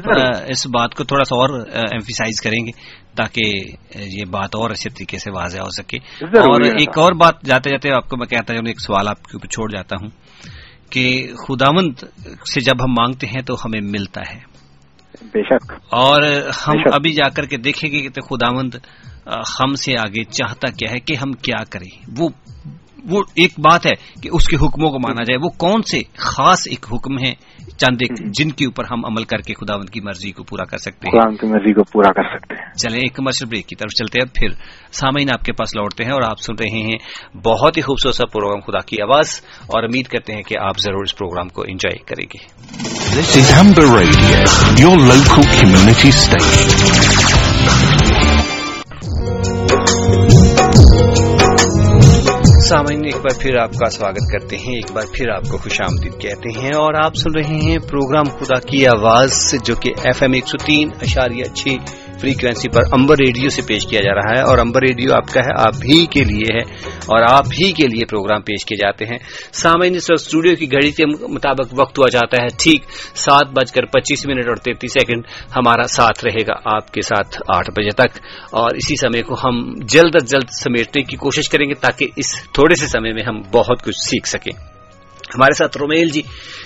اس 0.46 0.66
بات 0.66 0.94
کو 0.94 1.04
تھوڑا 1.04 1.24
سا 1.24 1.36
اور 1.36 1.66
ایمفیسائز 1.66 2.40
کریں 2.40 2.66
گے 2.66 2.70
تاکہ 3.16 3.52
یہ 3.98 4.24
بات 4.30 4.56
اور 4.56 4.70
اچھے 4.70 4.90
طریقے 4.90 5.18
سے 5.18 5.30
واضح 5.30 5.58
ہو 5.58 5.70
سکے۔ 5.70 5.96
اور 6.22 6.60
ایک 6.60 6.98
اور 6.98 7.12
بات 7.12 7.34
جاتے 7.44 7.70
جاتے 7.70 7.92
آپ 7.92 8.08
کو 8.08 8.16
میں 8.16 8.26
کہتا 8.26 8.54
ہوں 8.54 8.66
ایک 8.66 8.80
سوال 8.80 9.08
آپ 9.08 9.22
کے 9.22 9.36
اوپر 9.36 9.46
چھوڑ 9.46 9.70
جاتا 9.70 9.96
ہوں 10.00 10.08
کہ 10.90 11.32
خداوند 11.48 11.92
سے 12.54 12.60
جب 12.60 12.84
ہم 12.84 12.90
مانگتے 12.90 13.26
ہیں 13.26 13.42
تو 13.42 13.54
ہمیں 13.54 13.80
ملتا 13.82 14.20
ہے۔ 14.20 14.53
بے 15.32 15.42
شک۔ 15.42 15.72
اور 15.90 16.22
ہم 16.66 16.72
ابھی 16.92 17.12
جا 17.12 17.28
کر 17.28 17.42
کے 17.44 17.56
دیکھیں 17.56 17.90
گے 17.90 18.00
کہ 18.00 18.20
خداوند 18.20 18.74
ہم 19.26 19.74
سے 19.74 19.98
آگے 19.98 20.24
چاہتا 20.24 20.70
کیا 20.70 20.90
ہے 20.90 21.00
کہ 21.00 21.14
ہم 21.16 21.32
کیا 21.32 21.64
کریں۔ 21.70 22.10
وہ 22.18 22.28
وہ 23.08 23.22
ایک 23.36 23.52
بات 23.58 23.86
ہے 23.86 23.92
کہ 24.22 24.30
اس 24.32 24.46
کے 24.46 24.56
حکموں 24.56 24.90
کو 24.90 24.98
مانا 24.98 25.22
جائے 25.22 25.44
وہ 25.44 25.48
کون 25.48 25.82
سے 25.82 26.00
خاص 26.16 26.68
ایک 26.70 26.86
حکم 26.92 27.26
ہے 27.26 27.32
چند 27.76 27.96
ایک 28.00 28.38
جن 28.38 28.50
کے 28.50 28.64
اوپر 28.64 28.84
ہم 28.90 29.04
عمل 29.04 29.24
کر 29.24 29.38
کے 29.38 29.54
خداوند 29.54 29.90
کی 29.90 30.00
مرضی 30.00 30.30
کو 30.30 30.44
پورا 30.44 30.64
کر 30.64 30.78
سکتے 30.78 31.08
ہیں۔ 31.08 31.36
کی 31.36 31.46
مرضی 31.46 31.72
کو 31.72 31.84
پورا 31.84 32.12
کر 32.12 32.22
سکتے 32.22 32.54
ہیں۔ 32.54 32.72
چلیں 32.72 32.98
ایک 32.98 33.14
کمرشل 33.14 33.46
بریک 33.46 33.66
کی 33.66 33.76
طرف 33.76 33.94
چلتے 33.94 34.18
ہیں۔ 34.22 34.34
پھر 34.34 34.48
سامعین 34.92 35.32
آپ 35.32 35.42
کے 35.42 35.52
پاس 35.52 35.76
لوٹتے 35.76 36.04
ہیں 36.04 36.10
اور 36.10 36.22
آپ 36.22 36.40
سن 36.40 36.54
رہے 36.54 36.80
ہیں 36.80 36.96
بہت 37.36 37.76
ہی 37.76 37.82
خوبصورت 37.82 38.14
سا 38.14 38.26
پروگرام 38.26 38.60
خدا 38.60 38.80
کی 38.80 39.02
آواز 39.02 39.40
اور 39.66 39.82
امید 39.82 40.06
کرتے 40.06 40.34
ہیں 40.34 40.42
کہ 40.42 40.58
آپ 40.58 40.78
ضرور 40.78 41.02
اس 41.02 41.16
پروگرام 41.16 41.48
کو 41.48 41.62
انجوائے 41.62 41.98
کریں 42.06 42.26
گے۔ 42.34 42.38
This 43.20 43.40
is 43.40 43.46
Amber 43.62 44.00
Radio, 44.00 44.36
your 44.84 44.96
local 45.12 45.44
community 45.60 46.10
station. 46.10 46.84
سامعین، 52.74 53.04
ایک 53.04 53.16
بار 53.16 53.40
پھر 53.40 53.56
آپ 53.56 53.72
کا 53.72 53.90
سواگت 53.90 54.32
کرتے 54.32 54.58
ہیں۔ 54.58 54.74
ایک 54.74 54.92
بار 54.92 55.04
پھر 55.12 55.28
آپ 55.28 55.42
کو 55.50 55.58
خوش 55.58 55.80
آمدید 55.80 56.20
کہتے 56.20 56.60
ہیں 56.60 56.68
اور 56.68 56.94
آپ 56.94 57.14
سن 57.14 57.30
رہے 57.38 57.56
ہیں 57.56 57.78
پروگرام 57.78 58.24
خدا 58.24 58.60
کی 58.60 58.86
آواز، 58.86 59.54
جو 59.64 59.74
کہ 59.74 59.90
ایف 60.04 60.22
ایم 60.22 60.32
ایک 60.32 60.46
سو 60.46 60.56
تین، 60.64 60.88
اشاریہ 61.02 61.44
چھ 61.44 61.68
فریکوینسی 62.24 62.68
پر 62.68 62.80
امبر 62.92 63.16
ریڈیو 63.16 63.48
سے 63.48 63.62
پیش 63.62 63.86
کیا 63.86 64.00
جا 64.00 64.14
رہا 64.14 64.38
ہے 64.38 64.40
اور 64.40 64.58
امبر 64.58 64.80
ریڈیو 64.82 65.14
آپ 65.14 65.26
کا 65.26 65.40
ہے، 65.40 65.60
آپ 65.68 65.74
ہی 65.84 66.06
کے 66.06 66.24
لیے 66.24 66.54
ہے 66.54 66.60
اور 66.82 67.22
آپ 67.30 67.46
ہی 67.46 67.72
کے 67.72 67.86
لیے 67.86 68.06
پروگرام 68.06 68.42
پیش 68.42 68.64
کیے 68.64 68.76
جاتے 68.76 69.06
ہیں۔ 69.06 69.18
سامعین، 69.52 69.94
اس 69.94 70.10
اسٹوڈیو 70.10 70.56
کی 70.56 70.72
گھڑی 70.72 70.90
کے 70.90 71.06
مطابق 71.06 71.74
وقت 71.78 71.98
ہوا 71.98 72.06
جاتا 72.12 72.42
ہے۔ 72.42 72.46
ٹھیک 72.58 72.82
سات 73.14 73.46
بج 73.46 73.72
کر 73.72 73.84
پچیس 73.84 74.26
منٹ 74.26 74.48
اور 74.48 74.56
تینتیس 74.56 74.92
سیکنڈ 74.92 75.24
ہمارا 75.56 75.82
ساتھ 75.82 76.24
رہے 76.24 76.42
گا 76.42 76.76
آپ 76.76 76.90
کے 76.90 77.02
ساتھ 77.02 77.42
آٹھ 77.56 77.70
بجے 77.70 77.90
تک۔ 77.90 78.18
اور 78.50 78.70
اسی 78.74 78.96
سمے 78.96 79.22
کو 79.22 79.34
ہم 79.34 79.74
جلد 79.74 80.16
از 80.22 80.30
جلد 80.30 80.48
سمیٹنے 80.50 81.02
کی 81.02 81.16
کوشش 81.16 81.48
کریں 81.48 81.68
گے 81.68 81.74
تاکہ 81.74 82.06
اس 82.16 82.52
تھوڑے 82.52 82.74
سے 82.74 82.86
سمے 82.86 83.12
میں 83.12 83.22
ہم 83.22 83.40
بہت 83.52 83.84
کچھ 83.84 83.96
سیکھ 83.96 84.28
سکیں۔ 84.28 84.73
ہمارے 85.34 85.54
ساتھ 85.54 85.78
رومیل 85.78 86.10
جی 86.10 86.22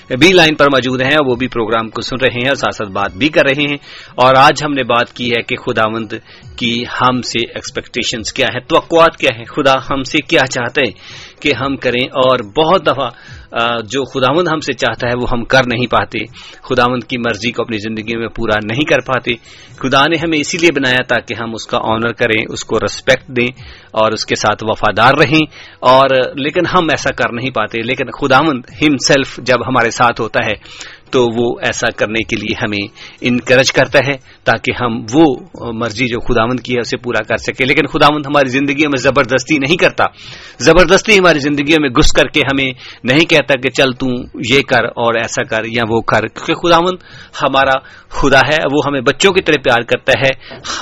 بھی 0.08 0.32
لائن 0.32 0.54
پر 0.54 0.66
موجود 0.66 1.02
ہیں، 1.02 1.18
وہ 1.26 1.36
بھی 1.36 1.48
پروگرام 1.48 1.90
کو 1.90 2.00
سن 2.00 2.16
رہے 2.16 2.28
ہیں 2.28 2.48
اور 2.48 2.54
ساتھ 2.54 2.74
ساتھ 2.74 2.90
بات 2.90 3.12
بھی 3.12 3.28
کر 3.28 3.42
رہے 3.44 3.62
ہیں۔ 3.62 3.76
اور 4.14 4.34
آج 4.36 4.64
ہم 4.64 4.72
نے 4.72 4.82
بات 4.82 5.12
کی 5.12 5.30
ہے 5.30 5.42
کہ 5.42 5.56
خداوند 5.56 6.12
کی 6.56 6.84
ہم 7.00 7.22
سے 7.22 7.38
ایکسپیکٹیشنز 7.54 8.32
کیا 8.32 8.46
ہے 8.54 8.60
توقعات 8.60 9.16
کیا 9.16 9.38
ہے 9.38 9.44
خدا 9.44 9.74
ہم 9.90 10.02
سے 10.02 10.18
کیا 10.18 10.46
چاہتے 10.46 10.80
ہیں۔ 10.86 10.92
کہ 11.40 11.52
ہم 11.60 11.76
کریں 11.76 12.06
اور 12.06 12.38
بہت 12.38 12.86
دفعہ 12.86 13.08
جو 13.84 14.04
خداوند 14.04 14.48
ہم 14.48 14.60
سے 14.60 14.72
چاہتا 14.72 15.08
ہے 15.08 15.12
وہ 15.22 15.26
ہم 15.32 15.44
کر 15.44 15.60
نہیں 15.66 15.86
پاتے۔ 15.86 16.18
خداوند 16.62 17.04
کی 17.04 17.18
مرضی 17.18 17.50
کو 17.50 17.62
اپنی 17.62 17.78
زندگی 17.78 18.16
میں 18.16 18.28
پورا 18.28 18.58
نہیں 18.70 18.84
کر 18.84 19.00
پاتے۔ 19.00 19.30
خدا 19.76 20.06
نے 20.06 20.16
ہمیں 20.16 20.38
اسی 20.38 20.58
لیے 20.58 20.68
بنایا 20.72 21.02
تاکہ 21.08 21.34
ہم 21.40 21.54
اس 21.54 21.66
کا 21.66 21.78
آنر 21.82 22.12
کریں، 22.12 22.44
اس 22.48 22.64
کو 22.64 22.76
ریسپیکٹ 22.80 23.28
دیں 23.28 23.46
اور 23.90 24.12
اس 24.12 24.26
کے 24.26 24.34
ساتھ 24.34 24.64
وفادار 24.66 25.14
رہیں۔ 25.14 25.42
اور 25.80 26.10
لیکن 26.34 26.60
ہم 26.66 26.84
ایسا 26.90 27.10
کر 27.10 27.32
نہیں 27.32 27.50
پاتے۔ 27.50 27.82
لیکن 27.82 28.04
خداوند 28.10 28.62
ہم 28.82 28.96
سیلف 29.06 29.36
جب 29.36 29.56
ہمارے 29.68 29.90
ساتھ 29.90 30.20
ہوتا 30.20 30.46
ہے 30.46 30.54
تو 31.10 31.26
وہ 31.36 31.60
ایسا 31.62 31.90
کرنے 31.90 32.22
کے 32.22 32.36
لیے 32.36 32.54
ہمیں 32.64 32.88
انکریج 33.20 33.72
کرتا 33.72 33.98
ہے۔ 33.98 34.37
تاکہ 34.50 34.72
ہم 34.80 34.92
وہ 35.14 35.24
مرضی 35.72 36.06
جو 36.06 36.20
خداوند 36.20 36.60
کی 36.60 36.72
ہے 36.74 36.80
اسے 36.80 36.96
پورا 36.96 37.22
کر 37.22 37.36
سکے 37.36 37.64
لیکن 37.64 37.86
خداوند 37.86 38.26
ہماری 38.26 38.48
زندگیوں 38.48 38.90
میں 38.90 39.00
زبردستی 39.00 39.58
نہیں 39.58 39.76
کرتا۔ 39.76 40.04
زبردستی 40.58 41.18
ہماری 41.18 41.38
زندگیوں 41.38 41.78
میں 41.80 41.90
گھس 41.90 42.12
کر 42.12 42.28
کے 42.34 42.40
ہمیں 42.40 42.70
نہیں 43.04 43.24
کہتا 43.30 43.54
کہ 43.60 43.70
چل 43.70 43.92
تو 43.92 44.06
یہ 44.50 44.62
کر 44.62 44.84
اور 44.84 45.14
ایسا 45.14 45.42
کر 45.42 45.64
یا 45.64 45.82
وہ 45.88 46.00
کر۔ 46.00 46.20
کیونکہ 46.20 46.54
خداوند 46.54 46.98
ہمارا 47.42 47.76
خدا 48.08 48.40
ہے، 48.48 48.58
وہ 48.72 48.80
ہمیں 48.86 49.00
بچوں 49.00 49.32
کی 49.32 49.42
طرح 49.42 49.62
پیار 49.64 49.82
کرتا 49.82 50.12
ہے۔ 50.20 50.30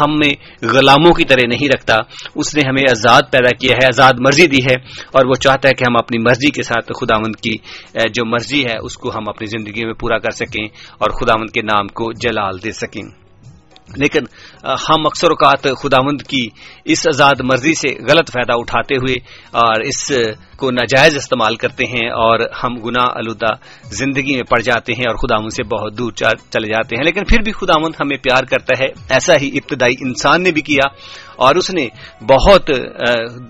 ہمیں 0.01 0.33
غلاموں 0.75 1.13
کی 1.15 1.25
طرح 1.25 1.47
نہیں 1.49 1.69
رکھتا۔ 1.69 1.97
اس 2.35 2.55
نے 2.55 2.63
ہمیں 2.69 2.83
آزاد 2.91 3.23
پیدا 3.31 3.57
کیا 3.57 3.73
ہے، 3.73 3.87
آزاد 3.87 4.13
مرضی 4.21 4.47
دی 4.47 4.63
ہے 4.71 4.75
اور 5.13 5.27
وہ 5.27 5.35
چاہتا 5.35 5.69
ہے 5.69 5.75
کہ 5.75 5.85
ہم 5.85 5.97
اپنی 5.97 6.19
مرضی 6.19 6.51
کے 6.51 6.63
ساتھ 6.63 6.93
خداوند 7.01 7.37
کی 7.37 7.57
جو 8.15 8.25
مرضی 8.27 8.63
ہے، 8.65 8.79
اس 8.83 8.97
کو 8.97 9.11
ہم 9.11 9.25
اپنی 9.29 9.47
زندگی 9.47 9.85
میں 9.85 9.95
پورا 9.95 10.19
کر 10.19 10.31
سکیں 10.31 10.65
اور 10.99 11.11
خداوند 11.11 11.51
کے 11.51 11.63
نام 11.63 11.87
کو 11.89 12.13
جلال 12.13 12.65
دے 12.65 12.73
سکیں۔ 12.73 13.26
لیکن 13.95 14.27
ہم 14.65 15.07
اکثر 15.07 15.27
اوقات 15.27 15.63
خداوند 15.83 16.23
کی 16.23 16.49
اس 16.85 17.09
آزاد 17.09 17.41
مرضی 17.45 17.75
سے 17.75 17.89
غلط 17.89 18.31
فائدہ 18.31 18.53
اٹھاتے 18.53 18.97
ہوئے 18.97 19.15
اور 19.51 19.81
اس 19.81 20.13
کو 20.57 20.71
ناجائز 20.71 21.17
استعمال 21.17 21.57
کرتے 21.57 21.85
ہیں 21.85 22.11
اور 22.11 22.41
ہم 22.65 22.75
گناہ 22.75 23.11
آلودہ 23.17 23.53
زندگی 23.85 24.35
میں 24.35 24.43
پڑ 24.43 24.61
جاتے 24.61 24.93
ہیں 24.93 25.05
اور 25.09 25.17
خداوند 25.17 25.51
سے 25.57 25.63
بہت 25.63 25.99
دور 25.99 26.13
چلے 26.13 26.67
جاتے 26.67 26.97
ہیں۔ 26.97 27.05
لیکن 27.05 27.25
پھر 27.25 27.43
بھی 27.43 27.53
خداوند 27.53 27.95
ہمیں 28.01 28.17
پیار 28.17 28.43
کرتا 28.43 28.85
ہے۔ 28.85 28.89
ایسا 29.09 29.35
ہی 29.41 29.49
ابتدائی 29.49 29.95
انسان 30.01 30.43
نے 30.43 30.51
بھی 30.51 30.61
کیا 30.61 30.89
اور 31.37 31.55
اس 31.55 31.71
نے 31.71 31.89
بہت 32.21 32.71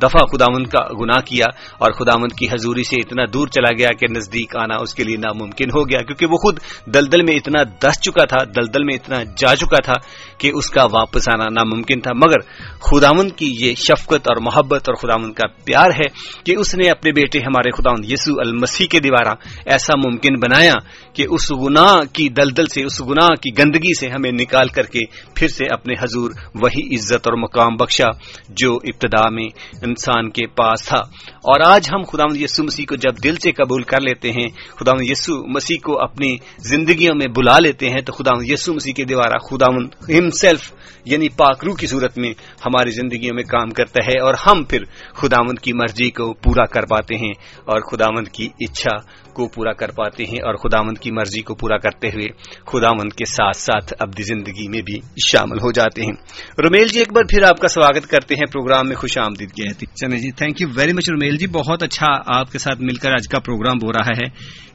دفعہ 0.03 0.27
خداون 0.27 0.67
کا 0.67 0.81
گناہ 1.01 1.21
کیا 1.21 1.47
اور 1.79 1.91
خداون 1.93 2.29
کی 2.29 2.47
حضوری 2.47 2.85
سے 2.85 2.97
اتنا 2.97 3.23
دور 3.33 3.49
چلا 3.49 3.73
گیا 3.79 3.89
کہ 4.01 4.07
نزدیک 4.11 4.57
آنا 4.57 4.77
اس 4.81 4.95
کے 4.95 5.05
لیے 5.05 5.17
ناممکن 5.17 5.71
ہو 5.75 5.89
گیا۔ 5.89 5.99
کیونکہ 5.99 6.27
وہ 6.27 6.37
خود 6.37 6.59
دلدل 6.87 7.23
میں 7.23 7.35
اتنا 7.35 7.63
دس 7.63 8.01
چکا 8.01 8.25
تھا، 8.25 8.45
دلدل 8.45 8.85
میں 8.85 8.95
اتنا 8.95 9.17
جا 9.37 9.57
چکا 9.57 9.81
تھا 9.81 9.93
کہ 10.39 10.51
اس 10.55 10.71
کا 10.71 10.85
واپس 10.85 11.29
آنا 11.29 11.45
ناممکن 11.45 12.01
تھا، 12.01 12.13
مگر 12.13 12.41
خداون 12.81 13.29
کی 13.29 13.55
یہ 13.61 13.75
شفقت 13.75 14.29
اور 14.29 14.37
محبت 14.41 14.89
اور 14.89 14.95
خداون 14.95 15.33
کا 15.33 15.47
پیار 15.65 15.91
ہے 15.91 16.09
کہ 16.45 16.55
اس 16.59 16.75
نے 16.75 16.91
اپنے 16.91 17.13
بیٹے 17.13 17.39
ہمارے 17.39 17.71
خداون 17.71 18.05
یسو 18.05 18.41
المسیح 18.41 18.87
کے 18.91 19.01
دوارا 19.01 19.33
ایسا 19.67 19.97
ممکن 19.97 20.35
بنایا 20.35 20.75
کہ 21.17 21.27
اس 21.31 21.53
گناہ 21.53 21.95
کی 22.13 22.29
دلدل 22.29 22.67
سے، 22.67 22.85
اس 22.85 23.01
گناہ 23.01 23.29
کی 23.29 23.51
گندگی 23.59 23.95
سے 24.01 24.09
ہمیں 24.09 24.33
نکال 24.33 24.69
کر 24.69 24.83
کے 24.83 25.01
پھر 25.35 25.49
سے 25.49 25.65
اپنے 25.73 25.95
حضور 26.01 26.31
وہی 26.55 26.95
عزت 26.95 27.27
اور 27.29 27.39
مقام 27.39 27.77
بخشا 27.77 28.09
جو 28.49 28.75
ابتدا 28.75 29.31
میں 29.31 29.49
انسان 29.83 30.31
کے 30.31 30.47
پاس 30.47 30.83
تھا۔ 30.83 30.99
اور 31.33 31.61
آج 31.61 31.89
ہم 31.93 32.03
خدا 32.03 32.25
یسو 32.41 32.65
مسیح 32.65 32.85
کو 32.89 32.97
جب 32.97 33.25
دل 33.25 33.37
سے 33.37 33.53
قبول 33.53 33.83
کر 33.83 34.01
لیتے 34.01 34.31
ہیں 34.31 34.49
خدا 34.81 34.93
یسو 35.01 35.47
مسیح 35.47 35.77
کو 35.85 36.03
اپنی 36.03 36.37
زندگیوں 36.59 37.15
میں 37.15 37.27
بلا 37.37 37.59
لیتے 37.59 37.89
ہیں، 37.89 38.01
تو 38.01 38.13
خدا 38.13 38.53
یسو 38.53 38.75
مسیح 38.75 38.93
کے 38.93 39.05
دوارا 39.05 39.39
خدا 39.39 39.67
ہمسیلف 40.19 40.73
یعنی 41.07 41.29
پاکرو 41.29 41.75
کی 41.75 41.87
صورت 41.87 42.19
میں 42.19 42.31
ہماری 42.67 42.91
زندگیوں 42.91 43.35
میں 43.35 43.43
کام 43.43 43.71
کرتا 43.71 44.07
ہے 44.07 44.21
اور 44.21 44.35
ہم 44.47 44.65
پھر 44.65 44.85
خداوند 45.15 45.59
کی 45.59 45.73
مرضی 45.73 46.11
کو 46.11 46.35
پورا 46.35 46.65
کر 46.65 46.83
پاتے 46.83 47.15
ہیں 47.17 47.33
اور 47.65 47.81
خداوند 47.81 48.29
کی 48.29 48.49
اچھا 48.61 48.97
کو 49.33 49.49
پورا 49.49 49.73
کر 49.73 49.91
پاتے 49.91 50.25
ہیں 50.25 50.39
اور 50.39 50.55
خداوند 50.55 50.99
کی 50.99 51.11
مرضی 51.11 51.41
کو 51.41 51.55
پورا 51.55 51.79
کرتے 51.79 52.09
ہوئے 52.09 52.29
خداوند 52.67 53.13
کے 53.13 53.25
ساتھ 53.25 53.57
ساتھ 53.57 53.95
ابدی 53.99 54.23
زندگی 54.23 54.69
میں 54.69 54.83
بھی 54.83 54.99
شامل 55.27 55.59
ہو 55.59 55.73
جاتے 55.73 56.03
ہیں۔ 56.03 56.13
رومیل 56.63 56.89
جی 56.89 56.99
ایک 56.99 57.13
بار 57.13 57.25
پھر 57.25 57.43
آپ 57.43 57.61
کا 57.61 57.69
سواگت 57.69 58.07
کرتے 58.07 58.35
ہیں 58.35 58.53
پروگرام 58.53 58.89
میں 58.89 58.97
خوش 58.97 59.19
آمدید 59.19 59.51
کہتے 59.51 59.87
چلے 59.87 60.17
جی 60.17 60.31
thank 60.31 60.61
you 60.61 60.69
very 60.75 60.93
much 60.93 61.11
Romil 61.11 61.37
ji 61.37 61.47
بہت 61.47 61.83
اچھا 61.83 62.39
آپ 62.41 62.53
کے 62.53 62.59
ساتھ 62.59 62.81
مل 62.81 62.95
کر 62.95 63.11
آج 63.11 63.29
کا 63.29 63.39
پروگرام 63.39 63.77
ہو 63.83 63.93
رہا 63.93 64.11
ہے 64.17 64.29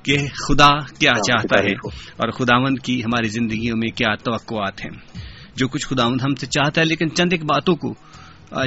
کہ 0.04 0.18
خدا 0.18 0.80
کیا 1.00 1.12
چاہتا 1.12 1.64
ہے 1.64 1.72
اور 2.18 2.32
خداوند 2.32 2.80
کی 2.80 3.04
ہماری 3.04 3.28
زندگیوں 3.28 3.78
میں 3.78 3.90
کیا 3.90 4.16
توقعات 4.16 4.86
ہیں۔ 4.86 5.31
جو 5.56 5.68
کچھ 5.68 5.88
خداوند 5.88 6.22
ہم 6.22 6.36
سے 6.36 6.46
چاہتا 6.46 6.82
ہے 6.82 6.86
لیکن 6.86 7.16
چند 7.16 7.30
ایک 7.32 7.44
باتوں 7.44 7.76
کو 7.76 7.94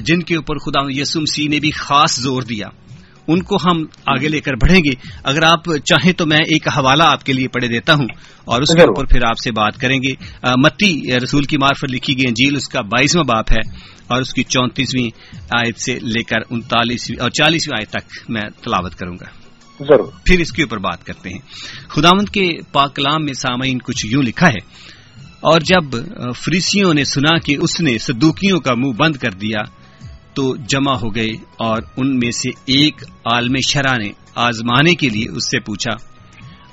جن 0.00 0.22
کے 0.22 0.36
اوپر 0.36 0.56
خدا 0.56 1.00
یسم 1.00 1.24
سی 1.24 1.48
نے 1.48 1.60
بھی 1.60 1.70
خاص 1.70 2.16
زور 2.20 2.42
دیا 2.42 2.66
ان 3.28 3.42
کو 3.42 3.56
ہم 3.56 3.84
آگے 4.06 4.28
لے 4.28 4.40
کر 4.40 4.52
بڑھیں 4.52 4.80
گے۔ 4.80 5.08
اگر 5.24 5.42
آپ 5.42 5.64
چاہیں 5.64 6.12
تو 6.12 6.26
میں 6.26 6.36
ایک 6.36 6.68
حوالہ 6.68 7.02
آپ 7.02 7.24
کے 7.24 7.32
لیے 7.32 7.48
پڑھے 7.48 7.68
دیتا 7.68 7.94
ہوں 7.94 8.06
اور 8.44 8.62
اس 8.62 8.68
کے 8.68 8.82
اوپر 8.82 9.04
پھر 9.04 9.24
آپ 9.24 9.38
سے 9.44 9.50
بات 9.52 9.76
کریں 9.76 9.98
گے۔ 9.98 10.12
متی 10.42 11.16
رسول 11.16 11.44
کی 11.44 11.56
مارفت 11.56 11.92
لکھی 11.92 12.16
گئی 12.16 12.24
انجیل 12.28 12.56
اس 12.56 12.68
کا 12.68 12.80
بائیسواں 12.80 13.24
باپ 13.24 13.50
ہے 13.50 13.70
اور 14.06 14.20
اس 14.20 14.34
کی 14.34 14.42
چونتیسویں 14.42 15.10
آیت 15.58 15.80
سے 15.80 15.94
لے 15.94 16.22
کر 16.22 16.38
انتالیسویں 16.50 17.22
اور 17.22 17.30
چالیسویں 17.30 17.78
آیت 17.80 17.90
تک 17.90 18.30
میں 18.30 18.42
تلاوت 18.42 18.94
کروں 18.94 19.14
گا۔ 19.20 19.26
ضرور۔ 19.80 20.10
پھر 20.24 20.40
اس 20.40 20.52
کے 20.52 20.62
اوپر 20.62 20.78
بات 20.78 21.04
کرتے 21.04 21.30
ہیں۔ 21.30 21.38
خداوند 21.88 22.28
کے 22.28 22.62
پاکلام 22.72 23.24
میں 23.24 23.32
سامعین 23.32 23.78
کچھ 23.78 24.06
یوں 24.06 24.22
لکھا 24.22 24.48
ہے 24.48 24.93
اور 25.44 25.60
جب 25.60 25.96
فریسیوں 26.36 26.92
نے 26.94 27.04
سنا 27.04 27.36
کہ 27.38 27.56
اس 27.60 27.80
نے 27.80 27.96
صدوکیوں 27.98 28.60
کا 28.60 28.74
منہ 28.74 28.92
بند 28.92 29.16
کر 29.16 29.30
دیا، 29.30 29.62
تو 30.34 30.54
جمع 30.68 30.94
ہو 30.94 31.14
گئے 31.14 31.30
اور 31.58 31.82
ان 31.96 32.18
میں 32.18 32.30
سے 32.30 32.48
ایک 32.66 33.02
عالم 33.24 33.56
شرح 33.68 33.96
نے 33.96 34.10
آزمانے 34.34 34.94
کے 34.94 35.08
لیے 35.08 35.30
اس 35.36 35.50
سے 35.50 35.58
پوچھا، 35.60 35.92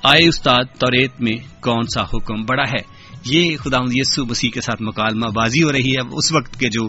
آئے 0.03 0.27
استاد، 0.27 0.63
توریت 0.79 1.21
میں 1.21 1.35
کون 1.61 1.83
سا 1.93 2.03
حکم 2.03 2.43
بڑا 2.43 2.63
ہے؟ 2.63 2.83
یہ 3.25 3.57
خدا 3.57 3.77
یسو 3.93 4.25
مسیح 4.25 4.49
کے 4.53 4.61
ساتھ 4.61 4.81
مکالمہ 4.81 5.29
بازی 5.29 5.63
ہو 5.63 5.71
رہی 5.71 5.91
ہے 5.91 6.01
اس 6.11 6.31
وقت 6.31 6.59
کے 6.59 6.69
جو 6.69 6.87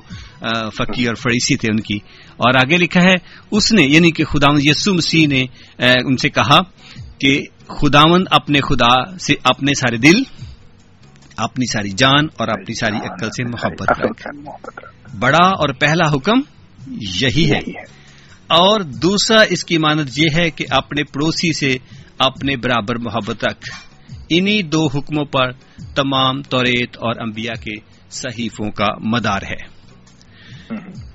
فقی 0.70 1.06
اور 1.06 1.14
فریسی 1.14 1.56
تھے 1.56 1.68
ان 1.70 1.80
کی۔ 1.80 1.96
اور 2.36 2.54
آگے 2.54 2.76
لکھا 2.76 3.02
ہے، 3.02 3.14
اس 3.50 3.72
نے 3.72 3.82
یعنی 3.82 4.10
کہ 4.10 4.24
خدا 4.24 4.52
یسو 4.62 4.94
مسیح 4.94 5.26
نے 5.28 5.42
ان 5.78 6.16
سے 6.16 6.30
کہا 6.30 6.58
کہ 7.18 7.38
خداوند 7.68 8.26
اپنے 8.30 8.60
خدا 8.60 8.94
سے 9.18 9.34
اپنے 9.44 9.72
سارے 9.74 9.96
دل 9.96 10.22
اپنی 11.36 11.64
ساری 11.72 11.90
جان 11.90 12.26
اور 12.38 12.48
اپنی 12.48 12.74
ساری 12.74 12.96
عقل 12.96 13.30
سے 13.30 13.44
محبت 13.44 13.92
رکھ 14.00 14.28
بڑا 15.16 15.46
اور 15.46 15.68
پہلا 15.68 16.10
حکم 16.12 16.40
یہی 17.20 17.50
ہے۔ 17.50 17.70
اور 18.46 18.80
دوسرا 18.80 19.40
اس 19.40 19.64
کی 19.64 19.78
مانت 19.78 20.18
یہ 20.18 20.28
ہے 20.36 20.50
کہ 20.50 20.64
اپنے 20.70 21.04
پڑوسی 21.04 21.52
سے 21.52 21.76
اپنے 22.18 22.56
برابر 22.56 22.96
محبت 22.96 23.44
رکھ۔ 23.44 23.68
انہی 24.30 24.62
دو 24.62 24.86
حکموں 24.86 25.24
پر 25.24 25.52
تمام 25.94 26.42
توریت 26.42 26.96
اور 26.96 27.20
انبیاء 27.20 27.62
کے 27.62 27.80
صحیفوں 28.10 28.70
کا 28.70 28.98
مدار 29.00 29.42
ہے۔ 29.42 29.72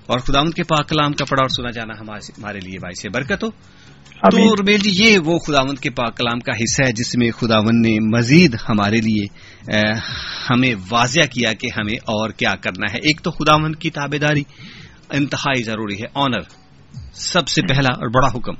اور 0.05 0.19
خدا 0.19 0.41
کے 0.41 0.63
پاک 0.63 0.89
کلام 0.89 1.13
کا 1.13 1.25
پڑھا 1.25 1.43
اور 1.43 1.49
سنا 1.49 1.71
جانا 1.71 1.93
ہمارے 1.99 2.59
لیے 2.59 2.79
باعث 2.79 3.05
برکت 3.13 3.43
ہو۔ 3.43 3.49
تو 4.11 4.55
رمیل 4.55 4.77
جی 4.77 5.05
یہ 5.05 5.19
وہ 5.25 5.39
خداوند 5.39 5.79
کے 5.79 5.89
پاک 5.89 6.17
کلام 6.17 6.39
کا 6.39 6.51
حصہ 6.51 6.81
ہے 6.81 6.91
جس 6.91 7.15
میں 7.15 7.31
خداوند 7.31 7.85
نے 7.85 8.17
مزید 8.17 8.55
ہمارے 8.69 9.01
لیے 9.01 9.25
ہمیں 10.49 10.75
واضح 10.91 11.21
کیا 11.21 11.53
کہ 11.53 11.67
ہمیں 11.77 11.93
اور 11.93 12.29
کیا 12.29 12.51
کرنا 12.61 12.93
ہے۔ 12.93 12.97
ایک 12.97 13.21
تو 13.21 13.31
خداوند 13.31 13.75
کی 13.75 13.89
تابے 13.89 14.17
داری 14.17 14.43
انتہائی 15.09 15.63
ضروری 15.63 15.95
ہے 15.95 16.05
آنر 16.15 16.41
سب 17.13 17.47
سے 17.47 17.61
پہلا 17.61 17.93
اور 17.93 18.09
بڑا 18.09 18.27
حکم۔ 18.27 18.53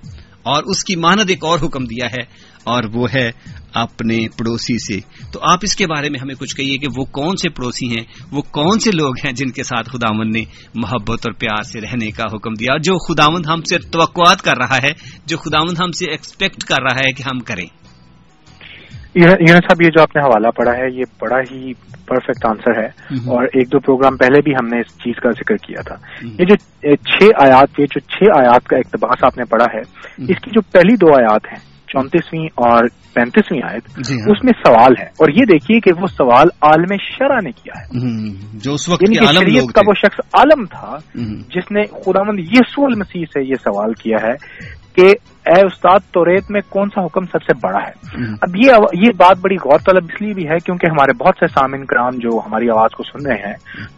اور 0.44 0.64
اس 0.64 0.84
کی 0.84 0.96
ماند 0.96 1.30
ایک 1.30 1.46
اور 1.46 1.60
حکم 1.64 1.86
دیا 1.86 2.08
ہے 2.12 2.24
اور 2.68 2.84
وہ 2.94 3.08
ہے 3.16 3.32
اپنے 3.74 4.18
پڑوسی 4.38 4.78
سے۔ 4.78 5.00
تو 5.34 5.40
آپ 5.44 5.60
اس 5.62 5.76
کے 5.76 5.86
بارے 5.86 6.10
میں 6.10 6.20
ہمیں 6.22 6.36
کچھ 6.36 6.56
کہیے 6.56 6.78
کہ 6.78 6.88
وہ 6.98 7.06
کون 7.06 7.36
سے 7.36 7.50
پڑوسی 7.50 7.98
ہیں 7.98 8.04
وہ 8.32 8.42
کون 8.42 8.80
سے 8.80 8.92
لوگ 8.92 9.14
ہیں 9.26 9.32
جن 9.32 9.50
کے 9.50 9.64
ساتھ 9.64 9.90
خداون 9.90 10.32
نے 10.32 10.44
محبت 10.76 11.20
اور 11.20 11.32
پیار 11.32 11.64
سے 11.64 11.82
رہنے 11.82 12.12
کا 12.12 12.24
حکم 12.34 12.54
دیا 12.54 12.74
اور 12.74 12.80
جو 12.80 12.98
خداوند 12.98 13.46
ہم 13.46 13.62
سے 13.62 13.78
توقعات 13.78 14.42
کر 14.42 14.58
رہا 14.58 14.78
ہے 14.78 14.92
جو 15.26 15.38
خداوند 15.38 15.80
ہم 15.82 15.92
سے 15.92 16.12
ایکسپیکٹ 16.12 16.64
کر 16.64 16.82
رہا 16.82 16.96
ہے 16.96 17.12
کہ 17.12 17.24
ہم 17.34 17.40
کریں۔ 17.40 17.66
صاحب 19.58 19.82
یہ 19.82 19.88
جو 19.88 20.02
آپ 20.02 20.16
نے 20.16 20.22
حوالہ 20.22 20.48
پڑھا 20.48 20.72
ہے 20.72 20.96
یہ 20.96 21.04
بڑا 21.22 21.40
ہی 21.40 21.74
پرفیکٹ 22.06 22.46
آنسر 22.46 22.80
ہے۔ 22.82 22.88
اور 23.16 23.44
ایک 23.44 23.68
دو 23.68 23.80
پروگرام 23.80 24.18
پہلے 24.18 24.42
بھی 24.42 24.52
ہم 24.52 24.68
نے 24.68 24.80
اس 24.80 24.94
چیز 24.94 25.14
کا 25.24 25.30
ذکر 25.32 25.56
کیا 25.56 25.82
تھا۔ 25.82 25.96
یہ 26.40 26.46
جو 26.46 26.56
چھ 26.96 27.24
آیات 27.46 27.80
یہ 27.80 27.86
جو 27.86 28.00
چھ 28.00 28.40
آیات 28.40 28.64
کا 28.66 28.78
اقتباس 28.78 29.24
آپ 29.24 29.38
نے 29.38 29.44
پڑھا 29.44 29.66
ہے 29.74 29.80
اس 30.34 30.42
کی 30.42 30.52
جو 30.54 30.62
پہلی 30.62 30.96
دو 30.96 31.14
آیات 31.14 31.42
ہیں 31.46 31.67
چونتیسویں 31.88 32.46
اور 32.46 32.84
پینتیسویں 33.14 33.62
آیت 33.70 33.88
جی 33.98 34.14
ہاں۔ 34.14 34.32
اس 34.32 34.44
میں 34.44 34.54
سوال 34.66 34.94
ہے۔ 35.00 35.06
اور 35.06 35.30
یہ 35.30 35.46
دیکھیے 35.46 35.80
کہ 35.80 35.92
وہ 36.02 36.08
سوال 36.08 36.48
عالم 36.62 36.96
شرح 37.18 37.40
نے 37.44 37.52
کیا 37.52 37.82
ہے۔ 37.82 37.86
جو 38.54 38.74
اس 38.74 38.90
وقت 38.90 39.04
یعنی 39.04 39.28
شریعت 39.28 39.74
کا 39.74 39.82
وہ 39.88 39.94
شخص 39.94 40.20
عالم 40.34 40.66
تھا 40.66 40.98
جس 41.56 41.72
نے 41.72 41.84
خدا 41.86 42.24
مند 42.24 42.40
یسو 42.40 42.86
المسیح 42.86 43.26
سے 43.26 43.44
یہ 43.44 43.54
سوال 43.64 43.94
کیا 43.94 44.18
ہے 44.24 44.34
کہ 44.96 45.06
اے 45.50 45.66
استاد 45.66 46.00
توریت 46.14 46.52
میں 46.52 46.62
کون 46.70 46.90
سا 46.96 47.06
حکم 47.06 47.26
سب 47.26 47.44
سے 47.44 47.54
بڑا 47.64 47.80
ہے؟ 47.80 48.24
اب 48.42 48.56
یہ 48.56 48.72
یہ 49.06 49.10
بات 49.18 49.38
بڑی 49.38 49.56
غور 49.56 49.80
طلب 49.80 50.04
اس 50.04 50.22
لیے 50.22 50.34
بھی 50.34 50.48
ہے 50.50 50.58
کیونکہ 50.66 50.88
ہمارے 50.92 51.24
بہت 51.24 51.34
سے 51.40 51.48
سامعین 51.48 51.86
کرام 51.86 52.10
جو 52.10 52.40
ہماری 52.46 52.70
آواز 52.70 52.92
کو 52.92 53.04
سن 53.04 53.26
رہے 53.26 53.48
ہیں 53.48 53.54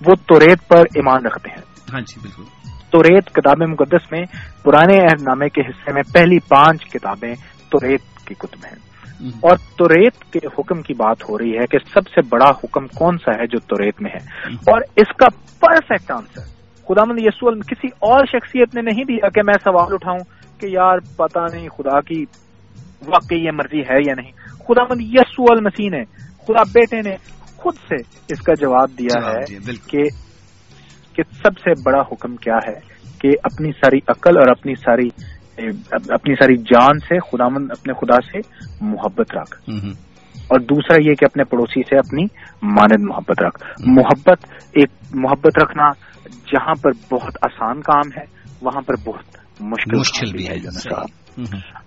وہ 0.07 0.15
توریت 0.27 0.67
پر 0.67 0.77
ایمان 0.77 1.25
رکھتے 1.25 1.49
ہیں۔ 1.49 1.61
ہاں 1.93 2.01
جی 2.01 2.19
بالکل۔ 2.21 2.43
توریت 2.91 3.25
کتاب 3.29 3.61
مقدس 3.69 4.11
میں 4.11 4.21
پرانے 4.63 4.97
عہد 4.97 5.21
نامے 5.21 5.49
کے 5.49 5.61
حصے 5.61 5.93
میں 5.93 6.01
پہلی 6.13 6.39
پانچ 6.39 6.85
کتابیں 6.85 7.33
توریت 7.71 8.27
کی 8.27 8.33
کتب 8.33 8.65
ہیں 8.65 8.89
اور 9.41 9.57
توریت 9.77 10.33
کے 10.33 10.39
حکم 10.59 10.81
کی 10.81 10.93
بات 10.93 11.29
ہو 11.29 11.37
رہی 11.37 11.57
ہے 11.57 11.67
کہ 11.67 11.77
سب 11.93 12.07
سے 12.07 12.21
بڑا 12.29 12.49
حکم 12.49 12.87
کون 12.87 13.17
سا 13.17 13.31
ہے 13.31 13.47
جو 13.47 13.59
توریت 13.59 14.01
میں 14.01 14.11
ہے۔ 14.11 14.25
اور 14.53 14.81
اس 14.95 15.15
کا 15.17 15.27
پرفیکٹ 15.59 16.11
آنسر 16.11 16.59
خدا 16.87 17.03
مند 17.07 17.19
یسو 17.21 17.59
کسی 17.61 17.87
اور 17.87 18.25
شخصیت 18.25 18.75
نے 18.75 18.81
نہیں 18.81 19.03
دیا 19.03 19.29
کہ 19.29 19.41
میں 19.43 19.53
سوال 19.53 19.87
اٹھاؤں 19.91 20.19
کہ 20.59 20.65
یار 20.65 20.97
پتا 21.17 21.45
نہیں 21.53 21.69
خدا 21.69 22.01
کی 22.01 22.25
واقعی 23.07 23.37
یہ 23.37 23.51
مرضی 23.51 23.79
ہے 23.79 23.97
یا 24.07 24.13
نہیں۔ 24.15 24.31
خدا 24.67 24.83
مند 24.83 25.01
یسو 25.01 25.43
المسیح 25.49 25.89
نے 25.89 26.03
خدا 26.47 26.63
بیٹے 26.73 27.09
نے 27.09 27.15
خود 27.57 27.75
سے 27.75 27.95
اس 28.33 28.41
کا 28.41 28.53
جواب 28.53 28.89
دیا 28.99 29.31
ہے 29.31 29.55
کہ 31.13 31.23
سب 31.43 31.57
سے 31.59 31.81
بڑا 31.85 32.01
حکم 32.11 32.35
کیا 32.35 32.57
ہے 32.67 32.79
کہ 33.21 33.27
اپنی 33.43 33.71
ساری 33.71 33.99
عقل 34.07 34.37
اور 34.37 34.47
اپنی 34.47 34.75
ساری 34.75 35.07
اپنی 35.91 36.35
ساری 36.35 36.57
جان 36.57 36.99
سے 36.99 37.19
خدا 37.19 37.47
مند 37.47 37.71
اپنے 37.71 37.93
خدا 37.93 38.15
سے 38.15 38.37
محبت 38.81 39.35
رکھ 39.35 39.69
اور 40.35 40.59
دوسرا 40.59 41.09
یہ 41.09 41.13
کہ 41.13 41.25
اپنے 41.25 41.43
پڑوسی 41.43 41.81
سے 41.83 41.97
اپنی 41.97 42.23
مانند 42.61 43.05
محبت 43.05 43.41
رکھ 43.41 43.63
محبت 43.85 44.45
ایک 44.71 44.89
محبت 45.13 45.59
رکھنا 45.63 45.91
جہاں 46.29 46.73
پر 46.81 46.91
بہت 47.11 47.37
آسان 47.41 47.81
کام 47.81 48.09
ہے 48.17 48.25
وہاں 48.61 48.81
پر 48.81 48.93
بہت 49.05 49.37
مشکل 49.61 49.97
مشکل 49.97 50.31
بھی 50.31 50.47
ہے 50.49 50.55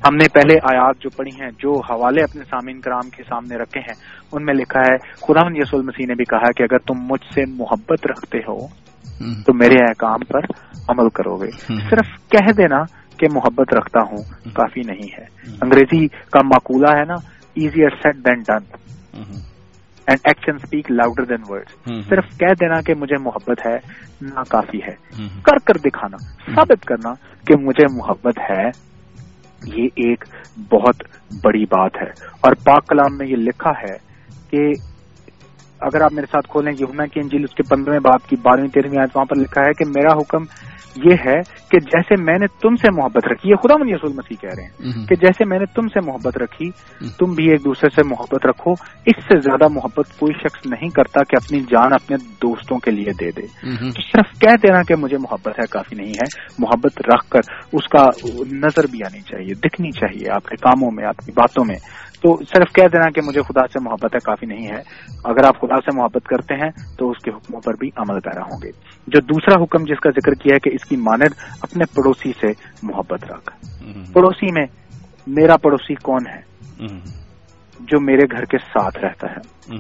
ہم 0.09 0.15
نے 0.15 0.29
پہلے 0.29 0.55
آیات 0.63 0.97
جو 1.01 1.11
پڑھی 1.11 1.43
ہیں 1.43 1.51
جو 1.51 1.81
حوالے 1.81 2.23
اپنے 2.23 2.45
سامعین 2.45 2.81
کرام 2.81 3.11
کے 3.11 3.23
سامنے 3.23 3.57
رکھے 3.57 3.81
ہیں 3.81 3.95
ان 4.33 4.45
میں 4.45 4.55
لکھا 4.55 4.81
ہے 4.81 4.97
خدا 5.15 5.41
یسول 5.55 5.83
مسیح 5.83 6.07
نے 6.09 6.15
بھی 6.15 6.25
کہا 6.25 6.51
کہ 6.57 6.63
اگر 6.63 6.79
تم 6.79 6.95
مجھ 6.99 7.35
سے 7.35 7.41
محبت 7.49 8.07
رکھتے 8.07 8.39
ہو 8.39 8.67
تو 9.47 9.55
میرے 9.55 9.75
احکام 9.75 10.25
پر 10.25 10.41
عمل 10.89 11.09
کرو 11.09 11.37
گے۔ 11.37 11.51
صرف 11.91 12.29
کہہ 12.29 12.53
دینا 12.53 13.02
کہ 13.23 13.29
محبت 13.33 13.75
رکھتا 13.75 14.01
ہوں 14.01 14.19
کافی 14.55 14.81
نہیں 14.81 15.09
ہے۔ 15.19 15.25
انگریزی 15.63 16.07
کا 16.09 16.41
معقولہ 16.45 16.99
ہے 16.99 17.05
نا 17.05 17.15
easier 17.55 17.91
said 17.91 18.17
than 18.17 18.41
done 18.41 18.77
and 20.07 20.19
action 20.25 20.55
speak 20.55 20.91
louder 20.91 21.25
than 21.25 21.45
word 21.49 21.69
صرف 22.09 22.39
کہہ 22.39 22.55
دینا 22.61 22.81
کہ 22.81 22.95
مجھے 22.95 23.19
محبت 23.19 23.67
ہے 23.67 23.77
نہ 24.21 24.41
کافی 24.49 24.79
ہے 24.79 25.23
کر 25.43 25.59
کر 25.65 25.75
دکھانا 25.75 26.17
ثابت 26.55 26.85
کرنا 26.85 27.13
کہ 27.47 27.57
مجھے 27.57 27.85
محبت 27.93 28.39
ہے 28.51 28.65
یہ 29.67 29.85
ایک 29.85 30.25
بہت 30.71 31.03
بڑی 31.45 31.65
بات 31.65 31.91
ہے۔ 32.03 32.11
اور 32.41 32.53
پاک 32.65 32.87
کلام 32.89 33.19
میں 33.19 33.27
یہ 33.27 33.37
لکھا 33.37 33.71
ہے 33.71 33.97
کہ 34.51 34.73
اگر 35.83 36.01
آپ 36.01 36.13
میرے 36.13 36.27
ساتھ 36.33 36.49
کھولیں 36.49 36.73
یہ 36.81 36.87
کی 36.87 37.21
انجیل 37.21 37.45
اس 37.45 37.55
کے 37.55 37.63
پندرہویں 37.63 38.01
باپ 38.01 38.29
کی 38.29 38.37
بارہویں 38.37 38.69
تیرہویں 38.69 39.01
آج 39.01 39.09
وہاں 39.15 39.25
پر 39.25 39.37
لکھا 39.37 39.61
ہے 39.61 39.73
کہ 39.73 39.85
میرا 39.89 40.13
حکم 40.13 40.73
یہ 41.05 41.15
ہے 41.27 41.41
کہ 41.71 41.79
جیسے 41.79 42.23
میں 42.23 42.39
نے 42.39 42.47
تم 42.47 42.77
سے 42.77 42.87
محبت 42.97 43.27
رکھی 43.27 43.51
یہ 43.51 43.55
خدا 43.55 43.75
من 43.81 43.89
یسول 43.89 44.13
مسیح 44.13 44.37
کہہ 44.41 44.49
رہے 44.57 44.65
ہیں 44.65 45.07
کہ 45.07 45.15
جیسے 45.15 45.45
میں 45.45 45.59
نے 45.59 45.65
تم 45.67 45.89
سے 45.89 46.01
محبت 46.07 46.39
رکھی 46.39 46.71
تم 47.19 47.33
بھی 47.33 47.51
ایک 47.51 47.65
دوسرے 47.65 47.91
سے 47.91 48.09
محبت 48.11 48.47
رکھو 48.47 48.73
اس 49.07 49.25
سے 49.25 49.41
زیادہ 49.41 49.69
محبت 49.71 50.19
کوئی 50.19 50.33
شخص 50.33 50.67
نہیں 50.67 50.89
کرتا 50.89 51.25
کہ 51.25 51.37
اپنی 51.37 51.61
جان 51.61 51.93
اپنے 51.93 52.17
دوستوں 52.17 52.79
کے 52.79 52.91
لیے 52.91 53.11
دے 53.21 53.31
دے۔ 53.31 53.47
تو 53.91 54.03
صرف 54.03 54.39
کہہ 54.41 54.57
دینا 54.63 54.83
کہ 54.83 54.95
مجھے 54.97 55.17
محبت 55.17 55.49
ہے 55.49 55.67
کافی 55.71 55.97
نہیں 55.97 56.13
ہے۔ 56.13 56.43
محبت 56.59 57.03
رکھ 57.15 57.31
کر 57.31 57.41
اس 57.73 57.89
کا 57.89 58.07
نظر 58.53 58.87
بھی 58.91 58.99
آنی 59.07 59.21
چاہیے 59.21 59.55
دکھنی 59.55 59.91
چاہیے 59.91 60.35
آپ 60.35 60.45
کے 60.45 60.57
کاموں 60.57 60.91
میں 60.93 61.05
آپ 61.05 61.17
کی 61.17 61.33
باتوں 61.33 61.65
میں۔ 61.65 61.77
تو 62.23 62.37
صرف 62.37 62.73
کہہ 62.73 62.89
دینا 62.93 63.11
کہ 63.11 63.21
مجھے 63.21 63.43
خدا 63.43 63.67
سے 63.67 63.79
محبت 63.81 64.15
ہے 64.15 64.19
کافی 64.25 64.47
نہیں 64.47 64.67
ہے۔ 64.67 64.83
اگر 65.25 65.45
آپ 65.45 65.61
خدا 65.61 65.77
سے 65.81 65.97
محبت 65.97 66.25
کرتے 66.25 66.55
ہیں 66.55 66.71
تو 66.99 67.11
اس 67.11 67.23
کے 67.25 67.31
حکموں 67.31 67.61
پر 67.61 67.75
بھی 67.75 67.91
عمل 67.97 68.21
پیرا 68.21 68.43
ہوں 68.43 68.59
گے۔ 68.63 68.71
جو 69.07 69.21
دوسرا 69.21 69.63
حکم 69.63 69.85
جس 69.85 70.01
کا 70.01 70.11
ذکر 70.11 70.33
کیا 70.33 70.55
ہے 70.55 70.71
کہ 70.71 70.75
اس 70.75 70.85
کی 70.85 70.97
مانند 70.97 71.35
اپنے 71.63 71.85
پڑوسی 71.85 72.33
سے 72.41 72.47
محبت 72.83 73.25
رکھ۔ 73.25 73.51
پڑوسی 74.13 74.53
میں 74.53 74.67
میرا 75.27 75.57
پڑوسی 75.57 75.95
کون 75.95 76.21
ہے؟ 76.27 76.41
جو 77.81 78.01
میرے 78.01 78.25
گھر 78.33 78.45
کے 78.45 78.59
ساتھ 78.59 78.99
رہتا 78.99 79.31
ہے۔ 79.31 79.75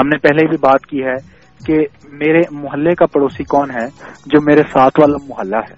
ہم 0.00 0.08
نے 0.08 0.18
پہلے 0.18 0.46
بھی 0.48 0.56
بات 0.56 0.86
کی 0.86 1.04
ہے 1.04 1.14
کہ 1.66 1.78
میرے 2.12 2.40
محلے 2.50 2.94
کا 2.94 3.06
پڑوسی 3.06 3.44
کون 3.44 3.70
ہے؟ 3.70 3.86
جو 4.26 4.40
میرے 4.42 4.62
ساتھ 4.62 5.00
والا 5.00 5.16
محلہ 5.28 5.56
ہے۔ 5.56 5.74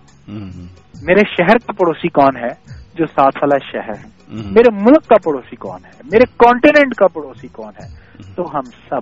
میرے 1.02 1.20
شہر 1.20 1.58
کا 1.58 1.72
پڑوسی 1.72 2.08
کون 2.08 2.36
ہے؟ 2.36 2.81
جو 2.95 3.07
ساتھ 3.07 3.38
والا 3.43 3.57
شہر 3.72 4.05
ہے۔ 4.05 4.12
میرے 4.28 4.72
ملک 4.72 5.09
کا 5.09 5.18
پڑوسی 5.24 5.57
کون 5.57 5.84
ہے؟ 5.84 5.90
میرے 6.05 6.24
کانٹیننٹ 6.36 6.95
کا 6.95 7.07
پڑوسی 7.09 7.49
کون 7.49 7.72
ہے؟ 7.82 7.88
تو 8.34 8.43
ہم 8.55 8.64
سب 8.64 9.01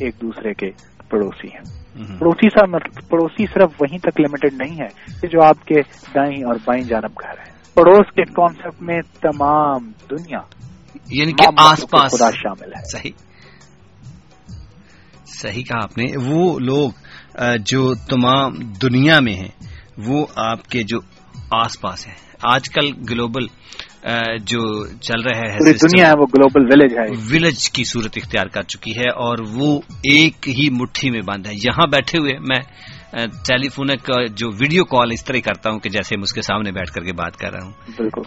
ایک 0.00 0.14
دوسرے 0.22 0.54
کے 0.54 0.70
پڑوسی 1.08 1.48
ہیں۔ 1.48 1.84
پڑوسی 2.18 2.48
پڑوسی 3.08 3.46
صرف 3.46 3.70
وہیں 3.80 3.98
تک 3.98 4.20
لمیٹڈ 4.20 4.52
نہیں 4.52 4.80
ہے 4.80 5.14
کہ 5.20 5.28
جو 5.28 5.42
آپ 5.42 5.64
کے 5.64 5.80
دائیں 6.14 6.44
اور 6.44 6.54
بائیں 6.64 6.82
جانب 6.82 7.10
گھر 7.20 7.38
ہے 7.38 7.54
پڑوس 7.74 8.14
کے 8.14 8.22
کانسیپٹ 8.24 8.82
میں 8.82 9.00
تمام 9.20 9.92
دنیا 10.10 10.38
یعنی 11.10 11.32
کہ 11.32 11.48
آس 11.58 11.84
پاس 11.90 12.12
خدا 12.12 12.30
شامل 12.30 12.68
ہے۔ 12.68 12.90
صحیح۔ 12.92 13.10
صحیح 15.26 15.62
کہا 15.62 15.82
آپ 15.82 15.98
نے۔ 15.98 16.04
وہ 16.24 16.58
لوگ 16.58 16.90
جو 17.60 17.94
تمام 17.94 18.54
دنیا 18.82 19.20
میں 19.20 19.34
ہیں 19.34 19.48
وہ 19.98 20.26
آپ 20.36 20.64
کے 20.64 20.82
جو 20.82 20.98
آس 21.50 21.80
پاس 21.80 22.06
ہیں۔ 22.08 22.33
آج 22.44 22.68
کل 22.68 22.86
گلوبل 23.10 23.46
جو 24.44 24.86
چل 24.86 25.20
رہا 25.20 25.52
ہے 25.52 25.72
دنیا 25.72 26.06
ہے 26.06 26.12
وہ 26.18 26.26
گلوبل 26.34 26.62
ولیج 26.64 26.92
ہے۔ 26.98 27.34
ولیج 27.34 27.70
کی 27.70 27.84
صورت 27.84 28.18
اختیار 28.22 28.46
کر 28.46 28.62
چکی 28.62 28.90
ہے 28.90 29.10
اور 29.10 29.36
وہ 29.52 29.80
ایک 29.90 30.48
ہی 30.48 30.70
مٹھی 30.70 31.10
میں 31.10 31.20
بند 31.26 31.46
ہے۔ 31.46 31.52
یہاں 31.54 31.86
بیٹھے 31.86 32.18
ہوئے 32.18 32.32
میں 32.38 32.60
ٹیلی 33.46 33.68
فون 33.68 33.86
کا 33.86 34.24
جو 34.36 34.48
ویڈیو 34.48 34.84
کال 34.84 35.08
اس 35.12 35.24
طرح 35.24 35.36
کرتا 35.44 35.70
ہوں 35.70 35.78
کہ 35.78 35.90
جیسے 35.90 36.14
اس 36.22 36.32
کے 36.32 36.42
سامنے 36.42 36.72
بیٹھ 36.72 36.90
کر 36.92 37.02
کے 37.02 37.12
بات 37.12 37.36
کر 37.36 37.52
رہا 37.52 37.64
ہوں۔ 37.64 37.72
بالکل۔ 37.96 38.22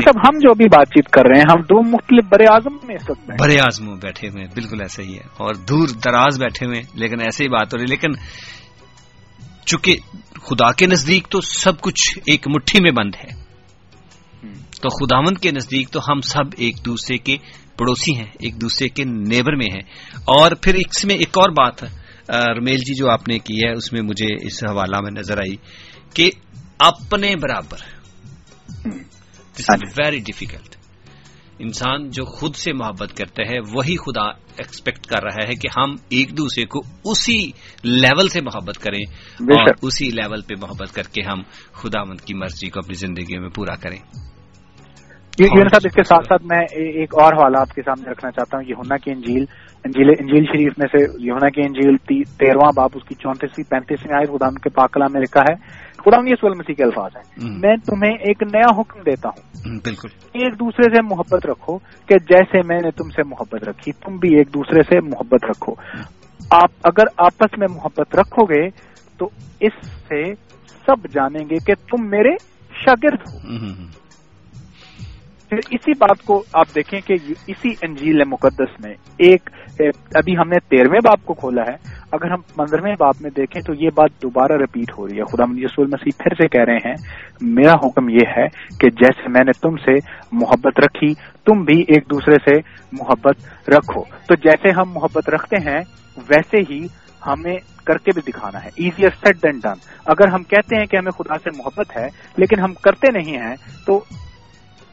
سب 0.00 0.18
ہم 0.18 0.38
جو 0.38 0.54
بھی 0.54 0.64
بات 0.64 0.86
چیت 0.88 1.08
کر 1.08 1.22
رہے 1.24 1.40
ہیں 1.40 1.46
ہم 1.52 1.60
دو 1.60 1.82
مختلف 1.82 2.24
برے 2.32 2.44
اعظم 2.44 2.76
میں 2.86 2.96
برے 3.38 3.58
اعظم 3.58 3.84
بیٹھے 3.94 4.28
ہوئے 4.28 4.44
بالکل 4.54 4.80
ایسا 4.80 5.02
ہی 5.02 5.14
ہے۔ 5.14 5.20
اور 5.20 5.54
دور 5.54 5.88
دراز 5.88 6.38
بیٹھے 6.40 6.66
ہوئے 6.66 6.82
لیکن 6.94 7.20
ایسے 7.20 7.44
ہی 7.44 7.48
بات 7.48 7.74
ہو 7.74 7.78
رہی 7.78 7.84
لیکن 7.90 8.08
چونکہ 9.66 9.96
خدا 10.42 10.72
کے 10.72 10.86
نزدیک 10.86 11.26
تو 11.28 11.40
سب 11.40 11.80
کچھ 11.80 12.18
ایک 12.26 12.48
مٹھی 12.48 12.78
میں 12.82 12.90
بند 12.90 13.14
ہے۔ 13.24 13.41
تو 14.82 14.88
خداوند 14.88 15.38
کے 15.38 15.50
نزدیک 15.50 15.88
تو 15.88 16.00
ہم 16.08 16.20
سب 16.20 16.44
ایک 16.56 16.76
دوسرے 16.84 17.18
کے 17.18 17.36
پڑوسی 17.78 18.16
ہیں 18.16 18.30
ایک 18.40 18.60
دوسرے 18.60 18.88
کے 18.88 19.04
نیبر 19.04 19.56
میں 19.56 19.66
ہیں۔ 19.74 19.82
اور 20.14 20.50
پھر 20.50 20.74
اس 20.74 21.04
میں 21.04 21.14
ایک 21.14 21.38
اور 21.38 21.50
بات 21.50 21.84
رمیل 22.30 22.76
جی 22.76 22.94
جو 22.94 23.10
آپ 23.10 23.28
نے 23.28 23.38
کی 23.38 23.56
ہے 23.56 23.72
اس 23.72 23.92
میں 23.92 24.02
مجھے 24.02 24.46
اس 24.46 24.64
حوالہ 24.64 25.00
میں 25.00 25.10
نظر 25.10 25.38
آئی 25.38 25.56
کہ 26.14 26.30
اپنے 26.78 27.36
برابر 27.36 27.76
دس 29.58 29.70
از 29.70 29.80
ویری 29.98 30.18
ڈیفیکلٹ 30.18 30.76
انسان 31.58 32.10
جو 32.10 32.24
خود 32.24 32.54
سے 32.54 32.72
محبت 32.72 33.16
کرتا 33.16 33.42
ہے 33.42 33.58
وہی 33.58 33.96
خدا 33.96 34.28
ایکسپیکٹ 34.30 35.06
کر 35.06 35.22
رہا 35.22 35.48
ہے 35.48 35.54
کہ 35.54 35.68
ہم 35.76 35.94
ایک 36.08 36.38
دوسرے 36.38 36.64
کو 36.64 36.80
اسی 37.04 37.50
لیول 37.84 38.28
سے 38.28 38.40
محبت 38.40 38.78
کریں 38.78 39.02
اور 39.40 39.70
اسی 39.82 40.10
لیول 40.10 40.42
پہ 40.42 40.54
محبت 40.60 40.94
کر 40.94 41.02
کے 41.02 41.22
ہم 41.22 41.42
خدا 41.72 42.04
مند 42.04 42.20
کی 42.20 42.34
مرضی 42.34 42.68
کو 42.68 42.78
اپنی 42.78 42.94
زندگی 42.94 43.38
میں 43.38 43.48
پورا 43.48 43.76
کریں۔ 43.76 44.31
صاحب 45.40 45.80
اس 45.84 45.94
کے 45.94 46.04
ساتھ 46.04 46.26
ساتھ 46.28 46.42
میں 46.42 46.60
ایک 46.60 47.14
اور 47.14 47.32
حوالہ 47.32 47.56
آپ 47.56 47.74
کے 47.74 47.82
سامنے 47.82 48.10
رکھنا 48.10 48.30
چاہتا 48.30 48.56
ہوں 48.56 48.64
یونا 48.68 48.96
کی 48.96 49.10
انجیل 49.10 49.44
انجیل 49.84 50.08
انجیل 50.18 50.44
شریف 50.44 50.72
میں 50.78 50.86
سے 50.86 51.24
یونا 51.24 51.48
کی 51.48 51.60
انجیل 51.60 51.96
تیرواں 52.24 52.70
باپ 52.76 52.90
اس 52.94 53.04
کی 53.04 53.14
چونتیسویں 53.14 53.70
پینتیسویں 53.70 54.16
آئے 54.16 54.38
خدا 54.38 54.46
کے 54.50 54.70
پاکلا 54.70 55.04
میں 55.10 55.20
لکھا 55.20 55.40
ہے۔ 55.40 55.54
خدا 55.96 56.16
یہ 56.26 56.48
مسیح 56.56 56.74
کے 56.74 56.84
الفاظ 56.84 57.10
ہیں۔ 57.16 57.50
میں 57.58 57.76
تمہیں 57.76 58.14
ایک 58.14 58.42
نیا 58.42 58.80
حکم 58.80 59.00
دیتا 59.00 59.28
ہوں۔ 59.28 59.76
بالکل۔ 59.84 60.08
ایک 60.32 60.54
دوسرے 60.54 60.94
سے 60.94 61.02
محبت 61.02 61.46
رکھو 61.46 61.78
کہ 61.78 62.18
جیسے 62.18 62.58
میں 62.68 62.78
نے 62.82 62.90
تم 62.90 63.08
سے 63.08 63.22
محبت 63.26 63.68
رکھی 63.68 63.92
تم 63.92 64.16
بھی 64.16 64.36
ایک 64.36 64.48
دوسرے 64.54 64.82
سے 64.82 65.00
محبت 65.00 65.44
رکھو۔ 65.44 65.72
آپ 66.50 66.70
اگر 66.84 67.04
آپس 67.18 67.58
میں 67.58 67.68
محبت 67.70 68.16
رکھو 68.16 68.44
گے 68.44 68.68
تو 69.18 69.28
اس 69.60 69.86
سے 69.86 70.34
سب 70.86 71.08
جانیں 71.12 71.44
گے 71.50 71.54
کہ 71.66 71.74
تم 71.74 72.10
میرے 72.10 72.30
شاگرد 72.70 73.18
ہو۔ 73.20 73.38
پھر 75.52 75.60
اسی 75.70 75.92
بات 75.98 76.24
کو 76.24 76.42
آپ 76.52 76.66
دیکھیں 76.74 77.00
کہ 77.00 77.16
اسی 77.46 77.68
انجیل 77.82 78.24
مقدس 78.26 78.80
میں 78.80 78.94
ایک 79.18 79.50
ابھی 80.14 80.36
ہم 80.38 80.48
نے 80.48 80.58
تیرہویں 80.58 81.00
باپ 81.04 81.24
کو 81.24 81.34
کھولا 81.34 81.62
ہے۔ 81.62 81.76
اگر 82.12 82.30
ہم 82.30 82.40
پندرہویں 82.56 82.94
باپ 82.98 83.14
میں 83.20 83.30
دیکھیں 83.36 83.62
تو 83.62 83.72
یہ 83.74 83.90
بات 83.94 84.22
دوبارہ 84.22 84.52
رپیٹ 84.52 84.98
ہو 84.98 85.08
رہی 85.08 85.18
ہے۔ 85.18 85.24
خدا 85.24 85.44
یسول 85.56 85.86
مسیح 85.86 86.10
پھر 86.18 86.34
سے 86.34 86.48
کہہ 86.48 86.64
رہے 86.64 86.76
ہیں، 86.76 86.94
میرا 87.40 87.72
حکم 87.72 88.08
یہ 88.08 88.24
ہے 88.36 88.46
کہ 88.80 88.90
جیسے 88.90 89.28
میں 89.28 89.44
نے 89.44 89.52
تم 89.52 89.76
سے 89.76 89.94
محبت 90.32 90.80
رکھی، 90.80 91.14
تم 91.46 91.64
بھی 91.64 91.80
ایک 91.80 92.04
دوسرے 92.10 92.34
سے 92.34 92.56
محبت 92.92 93.68
رکھو۔ 93.68 94.02
تو 94.28 94.34
جیسے 94.34 94.70
ہم 94.70 94.90
محبت 94.92 95.28
رکھتے 95.28 95.56
ہیں، 95.56 95.80
ویسے 96.16 96.56
ہی 96.70 96.86
ہمیں 97.26 97.56
کر 97.84 97.98
کے 97.98 98.10
بھی 98.14 98.32
دکھانا 98.32 98.64
ہے۔ 98.64 98.68
ایزیئر 98.76 99.10
سیٹ 99.10 99.42
دین 99.42 99.58
ڈن 99.58 99.78
اگر 100.06 100.28
ہم 100.28 100.42
کہتے 100.42 100.76
ہیں 100.76 100.84
کہ 100.84 100.96
ہمیں 100.96 101.12
خدا 101.12 101.34
سے 101.38 101.50
محبت 101.56 101.96
ہے، 101.96 102.06
لیکن 102.36 102.60
ہم 102.60 102.74
کرتے 102.74 103.10
نہیں 103.10 103.36
ہیں، 103.36 103.56
تو 103.86 104.04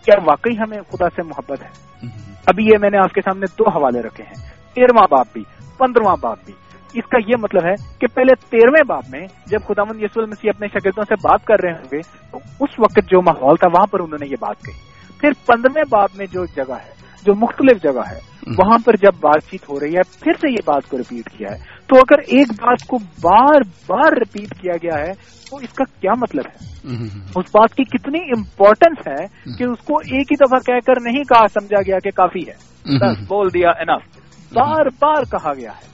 کیا 0.05 0.15
واقعی 0.25 0.57
ہمیں 0.57 0.77
خدا 0.91 1.09
سے 1.15 1.23
محبت 1.23 1.63
ہے؟ 1.63 2.07
ابھی 2.45 2.65
یہ 2.65 2.77
میں 2.81 2.89
نے 2.89 2.97
آپ 2.97 3.13
کے 3.13 3.21
سامنے 3.21 3.45
دو 3.59 3.69
حوالے 3.69 4.01
رکھے 4.01 4.23
ہیں، 4.23 4.49
تیرواں 4.73 5.07
باپ 5.11 5.27
بھی، 5.33 5.43
پندرواں 5.77 6.15
باپ 6.21 6.37
بھی۔ 6.45 6.53
اس 6.93 7.09
کا 7.09 7.17
یہ 7.27 7.35
مطلب 7.39 7.65
ہے 7.65 7.73
کہ 7.99 8.07
پہلے 8.07 8.35
تیرہویں 8.49 8.83
باپ 8.87 9.03
میں 9.09 9.27
جب 9.45 9.59
خدا 9.67 9.83
مند 9.83 10.03
یسول 10.03 10.25
مسیح 10.25 10.51
اپنے 10.55 10.67
شاگردوں 10.67 11.03
سے 11.03 11.15
بات 11.15 11.45
کر 11.45 11.55
رہے 11.63 11.71
ہوں 11.71 11.85
گے 11.91 12.01
تو 12.31 12.37
اس 12.59 12.79
وقت 12.79 12.99
جو 13.07 13.21
ماحول 13.21 13.55
تھا، 13.55 13.67
وہاں 13.67 13.85
پر 13.85 13.99
انہوں 13.99 14.17
نے 14.21 14.27
یہ 14.27 14.35
بات 14.39 14.65
کہی۔ 14.65 14.73
پھر 15.19 15.29
پندرہویں 15.45 15.83
باپ 15.89 16.09
میں 16.15 16.25
جو 16.25 16.45
جگہ 16.45 16.73
ہے، 16.73 16.93
جو 17.23 17.35
مختلف 17.35 17.83
جگہ 17.83 18.01
ہے 18.11 18.28
وہاں 18.47 18.77
پر 18.85 18.95
جب 18.95 19.17
بات 19.19 19.51
چیت 19.51 19.69
ہو 19.69 19.79
رہی 19.79 19.95
ہے 19.95 20.19
پھر 20.21 20.31
سے 20.31 20.51
یہ 20.51 20.61
بات 20.65 20.89
کو 20.89 20.97
ریپیٹ 20.97 21.37
کیا 21.37 21.47
ہے۔ 21.51 21.57
تو 21.87 21.95
اگر 21.95 22.19
ایک 22.19 22.51
بات 22.51 22.87
کو 22.87 22.97
بار 22.97 23.61
بار 23.87 24.11
ریپیٹ 24.11 24.61
کیا 24.61 24.73
گیا 24.83 24.99
ہے 25.07 25.11
تو 25.49 25.57
اس 25.57 25.73
کا 25.73 25.83
کیا 26.01 26.11
مطلب 26.17 26.43
ہے؟ 26.47 26.67
اس 27.35 27.45
بات 27.53 27.75
کی 27.75 27.83
کتنی 27.83 28.19
امپورٹنس 28.37 29.07
ہے 29.07 29.25
کہ 29.57 29.63
اس 29.63 29.79
کو 29.79 29.97
ایک 29.97 30.31
ہی 30.31 30.35
دفعہ 30.35 30.59
کہہ 30.59 30.79
کر 30.85 30.93
نہیں 31.01 31.23
کہا 31.23 31.47
سمجھا 31.47 31.81
گیا 31.81 31.99
کہ 31.99 32.09
کافی 32.11 32.47
ہے۔ 32.47 32.69
بول 33.27 33.47
دیا 33.53 33.69
انف 33.69 34.17
بار 34.53 34.85
بار 35.01 35.23
کہا 35.31 35.53
گیا 35.53 35.71
ہے۔ 35.71 35.89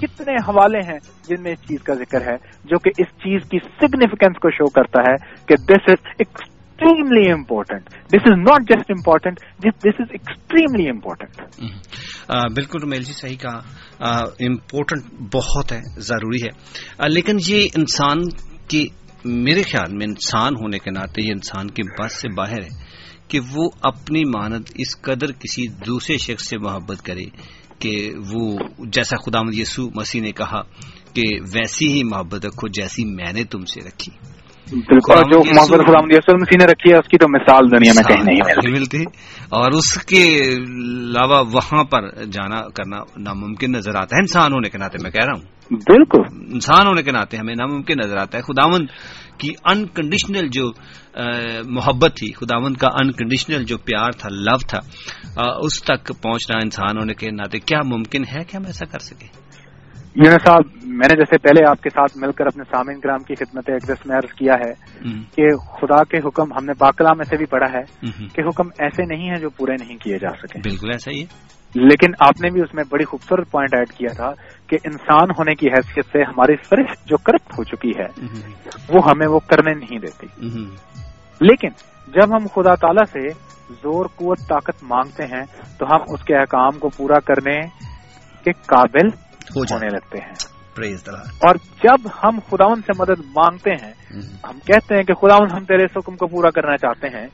کتنے 0.00 0.32
حوالے 0.32 0.78
ہیں 0.78 0.98
جن 1.28 1.42
میں 1.42 1.52
اس 1.52 1.58
چیز 1.58 1.82
کا 1.82 1.94
ذکر 1.94 2.20
ہے 2.20 2.36
جو 2.64 2.78
کہ 2.78 2.90
اس 2.98 3.06
چیز 3.06 3.42
کی 3.50 3.58
سگنیفیکینس 3.58 4.36
کو 4.36 4.50
شو 4.50 4.70
کرتا 4.70 5.02
ہے 5.02 5.14
کہ 5.46 5.56
this 5.56 5.88
is 5.88 6.12
extremely 6.80 7.32
important 7.32 7.86
this 7.86 8.24
is 8.24 8.38
not 8.38 8.62
just 8.62 8.90
important 8.90 9.36
this 9.38 10.00
is 10.00 10.06
extremely 10.10 10.90
important 10.90 11.42
بالکل 12.54 12.88
میل 12.88 13.02
جی 13.02 13.12
صحیح 13.12 13.36
کہا 13.36 13.60
امپورٹنٹ 14.40 15.20
بہت 15.34 15.72
ہے، 15.72 15.80
ضروری 16.00 16.42
ہے۔ 16.42 17.08
لیکن 17.08 17.36
یہ 17.46 17.68
انسان 17.76 18.18
کی، 18.68 18.86
میرے 19.24 19.62
خیال 19.62 19.96
میں 19.96 20.06
انسان 20.06 20.52
ہونے 20.54 20.78
کے 20.78 20.90
ناطے 20.90 21.22
یہ 21.22 21.32
انسان 21.32 21.70
کی 21.70 21.82
بس 22.02 22.20
سے 22.20 22.28
باہر 22.28 22.62
ہے 22.62 22.68
کہ 23.28 23.40
وہ 23.54 23.70
اپنی 23.82 24.20
مانت 24.20 24.70
اس 24.74 25.00
قدر 25.00 25.32
کسی 25.32 25.66
دوسرے 25.86 26.18
شخص 26.18 26.48
سے 26.48 26.58
محبت 26.58 27.02
کرے 27.02 27.24
کہ 27.78 28.12
وہ، 28.30 28.58
جیسا 28.78 29.16
خدا 29.16 29.38
یسو 29.52 29.88
مسیح 29.94 30.20
نے 30.20 30.32
کہا 30.32 30.60
کہ 31.14 31.22
ویسی 31.54 31.92
ہی 31.92 32.02
محبت 32.04 32.46
رکھو 32.46 32.68
جیسی 32.68 33.04
میں 33.04 33.32
نے 33.32 33.44
تم 33.44 33.64
سے 33.64 33.80
رکھی۔ 33.80 34.37
بالکل 34.72 35.14
جو 35.14 35.38
محمد 35.54 36.12
یسر 36.12 36.34
مسیح 36.34 36.58
نے 36.60 36.66
رکھی 36.66 36.92
ہے 36.92 36.98
اس 36.98 37.08
کی 37.08 37.18
تو 37.18 37.26
مثال 37.28 37.66
دنیا 37.70 37.92
میں 37.96 38.02
کہیں 38.02 38.24
نہیں 38.24 38.78
ملتی۔ 38.78 39.02
اور 39.48 39.72
اس 39.72 39.94
کے 39.94 40.54
علاوہ 40.68 41.44
وہاں 41.52 41.84
پر 41.84 42.24
جانا 42.24 42.68
کرنا 42.68 42.96
ناممکن 43.16 43.72
نظر 43.72 43.90
آتا 43.90 44.16
ہے 44.16 44.20
انسان 44.20 44.52
ہونے 44.52 44.68
کے 44.70 44.78
ناطے 44.78 44.98
میں 45.02 45.10
کہہ 45.10 45.24
رہا 45.24 45.32
ہوں۔ 45.38 45.44
بالکل۔ 45.70 46.52
انسان 46.52 46.86
ہونے 46.86 47.02
کے 47.02 47.12
ناطے 47.12 47.36
ہمیں 47.36 47.54
ناممکن 47.58 47.94
نظر 48.04 48.16
آتا 48.16 48.38
ہے۔ 48.38 48.42
خداون 48.42 48.86
کی 49.38 49.50
انکنڈیشنل 49.64 50.48
جو 50.48 50.70
محبت 51.66 52.10
تھی 52.16 52.32
خداون 52.32 52.74
کا 52.74 52.88
انکنڈیشنل 52.88 53.64
جو 53.64 53.78
پیار 53.78 54.10
تھا 54.10 54.28
لو 54.32 54.58
تھا 54.68 54.78
اس 55.62 55.82
تک 55.82 56.12
پہنچنا 56.22 56.58
انسان 56.62 56.98
ہونے 56.98 57.14
کے 57.14 57.30
ناطے 57.30 57.58
کیا 57.58 57.78
ممکن 57.84 58.22
ہے؟ 58.22 58.44
کہ 58.44 58.56
ہم 58.56 58.62
ایسا 58.66 58.84
کر 58.86 58.98
سکیں؟ 58.98 59.47
یونس 60.14 60.42
صاحب 60.44 60.60
میں 60.82 61.08
نے 61.08 61.16
جیسے 61.16 61.38
پہلے 61.38 61.70
آپ 61.70 61.82
کے 61.82 61.90
ساتھ 61.90 62.18
مل 62.18 62.32
کر 62.32 62.46
اپنے 62.46 62.64
سامعین 62.64 62.98
گرام 63.04 63.18
کی 63.18 63.34
خدمت 63.34 63.70
ایڈریس 63.70 64.06
میں 64.06 64.16
عرض 64.16 64.32
کیا 64.32 64.54
ہے 64.54 64.70
کہ 65.36 65.56
خدا 65.56 66.04
کے 66.04 66.18
حکم 66.18 66.52
ہم 66.52 66.64
نے 66.64 66.72
باکلا 66.78 67.12
میں 67.16 67.24
سے 67.24 67.36
بھی 67.36 67.46
پڑھا 67.46 67.78
ہے 67.78 67.82
کہ 68.34 68.40
حکم 68.40 68.68
ایسے 68.78 69.04
نہیں 69.04 69.28
ہیں 69.28 69.36
جو 69.36 69.50
پورے 69.50 69.72
نہیں 69.80 69.96
کیے 69.96 70.18
جا 70.18 70.30
سکے 70.42 70.58
بالکل 70.58 70.90
ایسا 70.92 71.10
ہی 71.10 71.20
ہے۔ 71.20 71.48
لیکن 71.74 72.12
آپ 72.20 72.40
نے 72.40 72.50
بھی 72.50 72.60
اس 72.62 72.74
میں 72.74 72.84
بڑی 72.90 73.04
خوبصورت 73.04 73.50
پوائنٹ 73.50 73.74
ایڈ 73.74 73.88
کیا 73.88 74.12
تھا 74.16 74.32
کہ 74.66 74.76
انسان 74.84 75.30
ہونے 75.30 75.54
کی 75.54 75.66
حیثیت 75.68 76.04
سے 76.04 76.22
ہماری 76.22 76.56
فرش 76.56 76.90
جو 77.06 77.16
کرپٹ 77.16 77.52
ہو 77.58 77.64
چکی 77.64 77.90
ہے 77.90 78.06
وہ 78.88 79.00
ہمیں 79.06 79.26
وہ 79.26 79.38
کرنے 79.38 79.74
نہیں 79.74 79.98
دیتی۔ 79.98 80.26
لیکن 81.40 81.68
جب 82.08 82.36
ہم 82.36 82.46
خدا 82.54 82.74
تعالی 82.74 83.04
سے 83.12 83.28
زور 83.82 84.04
قوت 84.16 84.38
طاقت 84.48 84.82
مانگتے 84.82 85.22
ہیں 85.24 85.42
تو 85.78 85.86
ہم 85.86 86.00
اس 86.08 86.24
کے 86.24 86.36
احکام 86.36 86.78
کو 86.78 86.88
پورا 86.88 87.20
کرنے 87.20 87.60
کے 88.44 88.52
قابل 88.52 89.08
ہونے 89.56 89.88
لگتے 89.88 90.18
ہیں۔ 90.18 90.34
اور 91.22 91.54
جب 91.54 92.08
ہم 92.24 92.38
خداون 92.50 92.80
سے 92.86 92.92
مدد 92.98 93.20
مانگتے 93.36 93.70
ہیں 93.70 93.92
ہم۔ 94.44 94.58
کہتے 94.66 94.94
ہیں 94.94 95.02
کہ 95.02 95.14
خداون 95.14 95.48
ہم 95.52 95.64
تیرے 95.64 95.84
حکم 95.84 96.16
کو 96.16 96.26
پورا 96.26 96.50
کرنا 96.50 96.76
چاہتے 96.76 97.08
ہیں 97.08 97.26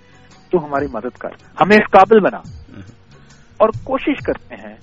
تو 0.51 0.65
ہماری 0.65 0.87
مدد 0.93 1.19
کر۔ 1.19 1.29
ہمیں 1.61 1.77
اس 1.77 1.91
قابل 1.91 2.21
بنا۔ 2.21 2.37
اور 3.57 3.69
کوشش 3.85 4.27
کرتے 4.27 4.55
ہیں۔ 4.55 4.77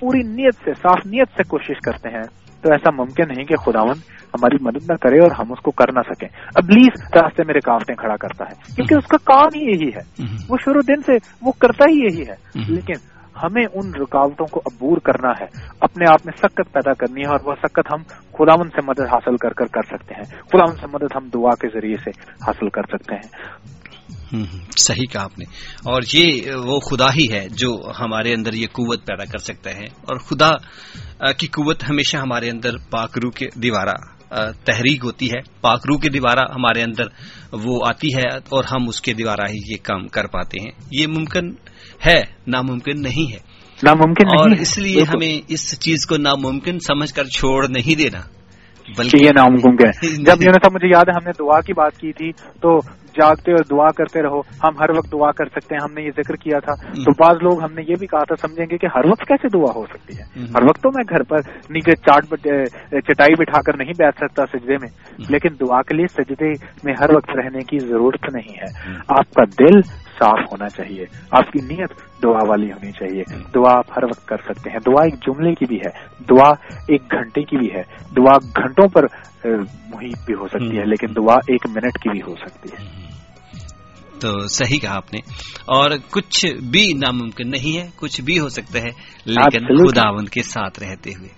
پوری 0.00 0.22
نیت 0.22 0.54
سے 0.64 0.70
صاف 0.74 1.06
نیت 1.06 1.28
سے 1.36 1.42
کوشش 1.42 1.80
کرتے 1.84 2.08
ہیں۔ 2.08 2.22
تو 2.62 2.72
ایسا 2.72 2.90
ممکن 2.90 3.24
نہیں 3.28 3.44
کہ 3.44 3.56
خداون 3.56 3.96
ہماری 4.34 4.56
مدد 4.60 4.90
نہ 4.90 4.96
کرے 4.96 5.18
اور 5.18 5.30
ہم 5.30 5.52
اس 5.52 5.58
کو 5.60 5.70
کر 5.70 5.92
نہ 5.92 6.00
سکیں۔ 6.00 6.28
اب 6.54 6.70
لیز 6.70 7.02
راستے 7.14 7.42
میں 7.46 7.54
رکاوٹیں 7.54 7.94
کھڑا 7.94 8.16
کرتا 8.16 8.44
ہے۔ 8.44 8.72
کیونکہ 8.74 8.94
اس 8.94 9.06
کا 9.06 9.16
کام 9.24 9.48
ہی 9.54 9.60
یہی 9.60 9.88
ہے۔ 9.88 10.22
وہ 10.48 10.56
شروع 10.64 10.80
دن 10.88 11.02
سے 11.02 11.12
وہ 11.42 11.52
کرتا 11.52 11.84
ہی 11.90 11.98
یہی 11.98 12.22
ہے۔ 12.22 12.34
لیکن 12.74 13.15
ہمیں 13.42 13.66
ان 13.74 13.94
رکاوٹوں 13.94 14.46
کو 14.46 14.60
عبور 14.66 14.96
کرنا 14.96 15.30
ہے۔ 15.40 15.46
اپنے 15.80 16.10
آپ 16.10 16.20
میں 16.24 16.32
سکت 16.38 16.72
پیدا 16.72 16.92
کرنی 16.92 17.20
ہے 17.20 17.26
اور 17.26 17.40
وہ 17.44 17.54
سکت 17.62 17.92
ہم 17.92 18.02
خداون 18.32 18.68
سے 18.68 18.80
مدد 18.86 19.00
حاصل 19.00 19.36
کر 19.36 19.52
کر 19.52 19.66
کر 19.66 19.82
سکتے 19.82 20.14
ہیں۔ 20.14 20.22
خداون 20.22 20.76
سے 20.76 20.86
مدد 20.86 21.16
ہم 21.16 21.28
دعا 21.34 21.54
کے 21.54 21.68
ذریعے 21.68 21.96
سے 22.04 22.10
حاصل 22.46 22.68
کر 22.68 22.82
سکتے 22.82 23.14
ہیں۔ 23.14 23.46
صحیح 24.76 25.06
کہا 25.12 25.22
آپ 25.22 25.38
نے۔ 25.38 25.44
اور 25.84 26.02
یہ 26.12 26.40
وہ 26.64 26.80
خدا 26.80 27.06
ہی 27.14 27.32
ہے 27.32 27.48
جو 27.48 27.90
ہمارے 28.00 28.34
اندر 28.34 28.52
یہ 28.52 28.66
قوت 28.72 29.06
پیدا 29.06 29.24
کر 29.24 29.38
سکتا 29.38 29.70
ہے۔ 29.70 29.84
اور 29.84 30.16
خدا 30.16 30.52
کی 31.32 31.46
قوت 31.46 31.90
ہمیشہ 31.90 32.16
ہمارے 32.16 32.50
اندر 32.50 32.70
پاکرو 32.90 33.30
کے 33.30 33.46
دیوارہ 33.62 33.94
تحریک 34.64 35.04
ہوتی 35.04 35.28
ہے۔ 35.28 35.40
پاکرو 35.60 35.98
کے 35.98 36.08
دیوارہ 36.08 36.52
ہمارے 36.54 36.82
اندر 36.82 37.04
وہ 37.52 37.80
آتی 37.88 38.08
ہے 38.14 38.36
اور 38.36 38.64
ہم 38.64 38.88
اس 38.88 39.00
کے 39.00 39.12
دیوارہ 39.12 39.50
ہی 39.50 39.72
یہ 39.72 39.76
کام 39.82 40.08
کر 40.08 40.26
پاتے 40.26 40.62
ہیں۔ 40.62 40.88
یہ 40.90 41.06
ممکن 41.06 41.50
ہے 42.06 42.22
ناممکن 42.46 43.02
نہیں 43.02 43.32
ہے۔ 43.32 43.38
ناممکن 43.82 44.26
اور 44.38 44.50
اس 44.50 44.78
لیے 44.78 45.02
ہمیں 45.02 45.44
اس 45.48 45.80
چیز 45.80 46.06
کو 46.06 46.16
ناممکن 46.16 46.78
سمجھ 46.78 47.14
کر 47.14 47.24
چھوڑ 47.24 47.66
نہیں 47.68 47.98
دینا۔ 47.98 48.20
بلکہ 48.98 49.24
یہ 49.24 49.30
ناممکن 49.36 49.88
ہے۔ 49.88 50.06
جب 50.24 50.42
یونس 50.42 50.68
مجھے 50.74 50.88
یاد 50.88 51.04
ہے 51.08 51.10
ہم 51.10 51.24
نے 51.24 51.30
دعا 51.38 51.60
کی 51.60 51.72
بات 51.72 51.92
کی 51.96 52.12
تھی 52.12 52.32
تو 52.32 52.78
جاگتے 53.20 53.52
اور 53.52 53.64
دعا 53.70 53.86
کرتے 53.86 54.22
رہو۔ 54.22 54.40
ہم 54.40 54.78
ہر 54.80 54.90
وقت 54.90 55.12
دعا 55.12 55.30
کر 55.32 55.44
سکتے 55.44 55.74
ہیں 55.74 55.84
ہم 55.84 55.94
نے 55.94 56.02
یہ 56.02 56.10
ذکر 56.16 56.34
کیا 56.36 56.58
تھا۔ 56.58 56.72
تو 56.92 57.24
بعض 57.24 57.36
لوگ 57.42 57.64
ہم 57.64 57.74
نے 57.74 57.82
یہ 57.88 57.94
بھی 57.98 58.06
کہا 58.06 58.24
تھا 58.24 58.48
سمجھیں 58.48 58.66
گے 58.70 58.78
کہ 58.78 58.86
ہر 58.86 59.10
وقت 59.10 59.20
کیسے 59.20 59.48
دعا 59.48 59.72
ہو 59.76 59.84
سکتی 59.86 60.12
ہے۔ 60.18 60.42
ہر 60.42 60.64
وقت 60.64 60.82
تو 60.82 60.88
میں 60.88 61.04
گھر 61.08 61.22
پر 61.22 61.36
نیچے 61.70 61.96
چاٹ 61.96 62.24
چٹائی 62.90 63.34
بٹھا 63.38 63.60
کر 63.60 63.76
نہیں 63.76 63.92
بیٹھ 63.98 64.16
سکتا 64.16 64.46
سجدے 64.46 64.74
میں۔ 64.74 64.88
لیکن 65.28 65.48
دعا 65.60 65.82
کے 65.82 65.96
لیے 65.96 66.06
سجدے 66.06 66.50
میں 66.84 66.94
ہر 67.00 67.10
وقت 67.14 67.30
رہنے 67.36 67.58
کی 67.58 67.78
ضرورت 67.78 68.34
نہیں 68.34 68.56
ہے۔ 68.56 68.92
آپ 69.08 69.34
کا 69.34 69.44
دل 69.44 69.80
صاف 70.18 70.38
ہونا 70.52 70.68
چاہیے۔ 70.68 71.04
آپ 71.30 71.52
کی 71.52 71.66
نیت 71.66 72.22
دعا 72.22 72.48
والی 72.48 72.72
ہونی 72.72 72.92
چاہیے۔ 72.92 73.22
دعا 73.54 73.78
آپ 73.78 73.90
ہر 73.96 74.04
وقت 74.04 74.26
کر 74.26 74.36
سکتے 74.36 74.70
ہیں۔ 74.70 74.78
دعا 74.86 75.04
ایک 75.04 75.14
جملے 75.14 75.54
کی 75.54 75.64
بھی 75.66 75.76
ہے۔ 75.76 76.24
دعا 76.30 76.50
ایک 76.88 77.02
گھنٹے 77.10 77.42
کی 77.42 77.56
بھی 77.56 77.66
ہے۔ 77.66 77.82
دعا 78.16 78.38
گھنٹوں 78.38 78.88
پر 78.88 79.02
محیط 79.94 80.18
بھی 80.26 80.34
ہو 80.34 80.48
سکتی 80.48 80.78
ہے 80.78 80.84
لیکن 80.84 81.06
دعا 81.16 81.34
ایک 81.34 81.66
منٹ 81.66 82.02
کی 82.02 82.08
بھی 82.10 82.22
ہو 82.22 82.34
سکتی 82.34 82.68
ہے۔ 82.72 83.06
تو 84.20 84.48
صحیح 84.48 84.78
کہا 84.78 84.96
آپ 84.96 85.14
نے۔ 85.14 85.20
اور 85.64 85.90
کچھ 86.10 86.46
بھی 86.46 86.92
ناممکن 86.92 87.50
نہیں 87.50 87.78
ہے 87.78 87.90
کچھ 87.96 88.20
بھی 88.20 88.38
ہو 88.38 88.48
سکتا 88.48 88.78
ہے 88.78 88.90
لیکن 89.24 89.88
خداون 89.88 90.24
کے 90.24 90.42
ساتھ 90.42 90.80
رہتے 90.80 91.10
ہوئے۔ 91.10 91.28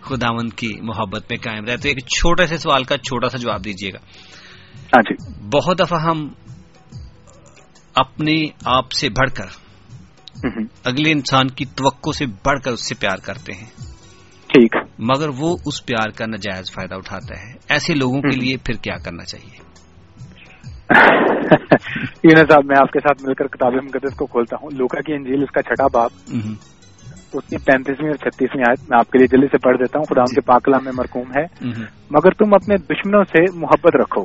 خداون 0.00 0.48
کی 0.48 0.72
محبت 0.82 1.22
میں 1.30 1.38
قائم 1.42 1.64
رہتے 1.64 1.88
ایک 1.88 1.98
چھوٹے 1.98 2.46
سے 2.46 2.56
سوال 2.56 2.84
کا 2.84 2.96
چھوٹا 2.96 3.28
سا 3.28 3.38
جواب 3.38 3.64
دیجیے 3.64 3.92
گا۔ 3.92 3.98
ہاں 4.94 5.02
جی۔ 5.02 5.32
بہت 5.52 5.78
دفعہ 5.78 6.00
ہم 6.00 6.28
اپنے 8.00 8.46
آپ 8.64 8.92
سے 8.92 9.08
بڑھ 9.08 9.30
کر 9.30 9.44
اگلے 10.84 11.12
انسان 11.12 11.48
کی 11.48 11.64
توقع 11.64 12.10
سے 12.10 12.26
بڑھ 12.26 12.60
کر 12.60 12.70
اس 12.72 12.88
سے 12.88 12.94
پیار 12.94 13.16
کرتے 13.16 13.52
ہیں۔ 13.52 13.70
ٹھیک۔ 14.46 14.76
مگر 14.98 15.28
وہ 15.38 15.56
اس 15.66 15.86
پیار 15.86 16.10
کا 16.10 16.26
ناجائز 16.26 16.72
فائدہ 16.72 16.94
اٹھاتا 16.94 17.40
ہے۔ 17.40 17.52
ایسے 17.68 17.94
لوگوں 17.94 18.22
کے 18.22 18.36
لیے 18.36 18.56
پھر 18.56 18.74
کیا 18.74 18.96
کرنا 19.04 19.24
چاہیے؟ 19.24 19.70
صاحب 22.50 22.64
میں 22.64 22.76
آپ 22.78 22.92
کے 22.92 23.00
ساتھ 23.00 23.22
مل 23.22 23.34
کر 23.34 23.46
کتاب 23.46 23.72
مقدس 23.72 24.16
کو 24.16 24.26
کھولتا 24.26 24.56
ہوں۔ 24.62 24.68
لوکا 24.72 25.00
کی 25.00 25.12
انجیل 25.12 25.42
اس 25.42 25.50
کا 25.50 25.62
چھٹا 25.62 25.86
باپ 25.92 26.10
اس 27.32 27.44
کی 27.44 27.56
پینتیسویں 27.56 28.10
اور 28.10 28.30
چھتیسویں 28.30 28.64
آیت 28.68 28.90
میں 28.90 28.98
آپ 28.98 29.10
کے 29.10 29.18
لیے 29.18 29.26
جلدی 29.26 29.46
سے 29.46 29.58
پڑھ 29.58 29.76
دیتا 29.78 29.98
ہوں۔ 29.98 30.04
خدا 30.04 30.22
کے 30.22 30.40
پاکلا 30.40 30.78
میں 30.84 30.92
مرکوم 30.98 31.30
ہے۔ 31.38 31.42
مگر 32.10 32.30
تم 32.30 32.54
اپنے 32.54 32.76
دشمنوں 32.76 33.24
سے 33.24 33.58
محبت 33.58 33.96
رکھو 33.96 34.20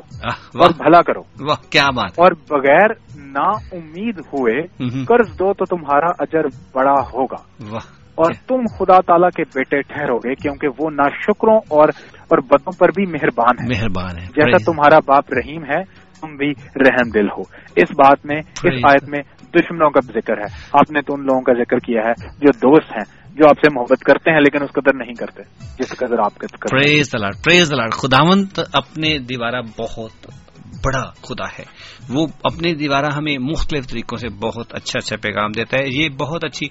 اور 0.62 0.70
بھلا 0.76 1.02
کرو۔ 1.02 1.22
کیا 1.70 1.86
بات۔ 1.90 2.10
اور 2.16 2.32
بغیر 2.50 2.86
نا 3.16 3.50
امید 3.72 4.18
ہوئے 4.18 4.62
قرض 5.04 5.28
دو 5.28 5.52
تو 5.52 5.64
تمہارا 5.64 6.10
اجر 6.18 6.44
بڑا 6.74 6.92
ہوگا۔ 6.92 7.66
اور 8.14 8.30
تم 8.48 8.62
خدا 8.78 9.00
تعالیٰ 9.00 9.30
کے 9.30 9.42
بیٹے 9.54 9.82
ٹھہرو 9.82 10.16
گے 10.18 10.34
کیونکہ 10.34 10.68
وہ 10.78 10.90
نہ 10.90 11.02
شکروں 11.02 11.56
اور 11.56 11.88
اور 12.28 12.38
بدوں 12.38 12.72
پر 12.78 12.88
بھی 12.88 13.06
مہربان 13.06 13.62
ہے۔ 13.62 13.68
مہربان 13.68 14.18
ہے۔ 14.18 14.26
جیسا 14.26 14.72
تمہارا 14.72 14.98
باپ 15.06 15.24
رحیم 15.32 15.64
ہے 15.64 16.06
تم 16.20 16.36
بھی 16.36 16.50
رحم 16.76 17.10
دل 17.14 17.26
ہو۔ 17.30 17.40
اس 17.76 17.90
بات 17.90 18.26
میں 18.26 18.36
اس 18.36 18.72
آیت 18.90 19.08
میں 19.08 19.20
دشمنوں 19.54 19.90
کا 19.90 20.00
ذکر 20.00 20.38
ہے۔ 20.38 20.68
آپ 20.72 20.90
نے 20.90 21.00
تو 21.02 21.14
ان 21.14 21.20
لوگوں 21.20 21.40
کا 21.40 21.52
ذکر 21.52 21.78
کیا 21.78 22.00
ہے 22.00 22.28
جو 22.28 22.52
دوست 22.52 22.92
ہیں، 22.92 23.34
جو 23.34 23.48
آپ 23.48 23.56
سے 23.56 23.70
محبت 23.74 24.00
کرتے 24.00 24.30
ہیں 24.30 24.40
لیکن 24.40 24.62
اس 24.62 24.70
قدر 24.72 24.94
نہیں 24.94 25.14
کرتے، 25.14 25.42
جس 25.78 25.88
قدر 25.88 26.18
آپ 26.18 26.32
خداونت 27.92 28.60
اپنے 28.72 29.18
دیوارہ 29.18 29.60
بہت 29.78 30.26
بڑا 30.84 31.02
خدا 31.02 31.44
ہے۔ 31.58 31.64
وہ 32.08 32.26
اپنے 32.44 32.74
دیوارہ 32.74 33.06
ہمیں 33.06 33.38
مختلف 33.38 33.88
طریقوں 33.88 34.18
سے 34.18 34.28
بہت 34.28 34.74
اچھا 34.74 34.98
اچھا 34.98 35.16
پیغام 35.22 35.52
دیتا 35.52 35.76
ہے۔ 35.80 35.88
یہ 35.88 36.08
بہت 36.08 36.44
اچھی 36.44 36.66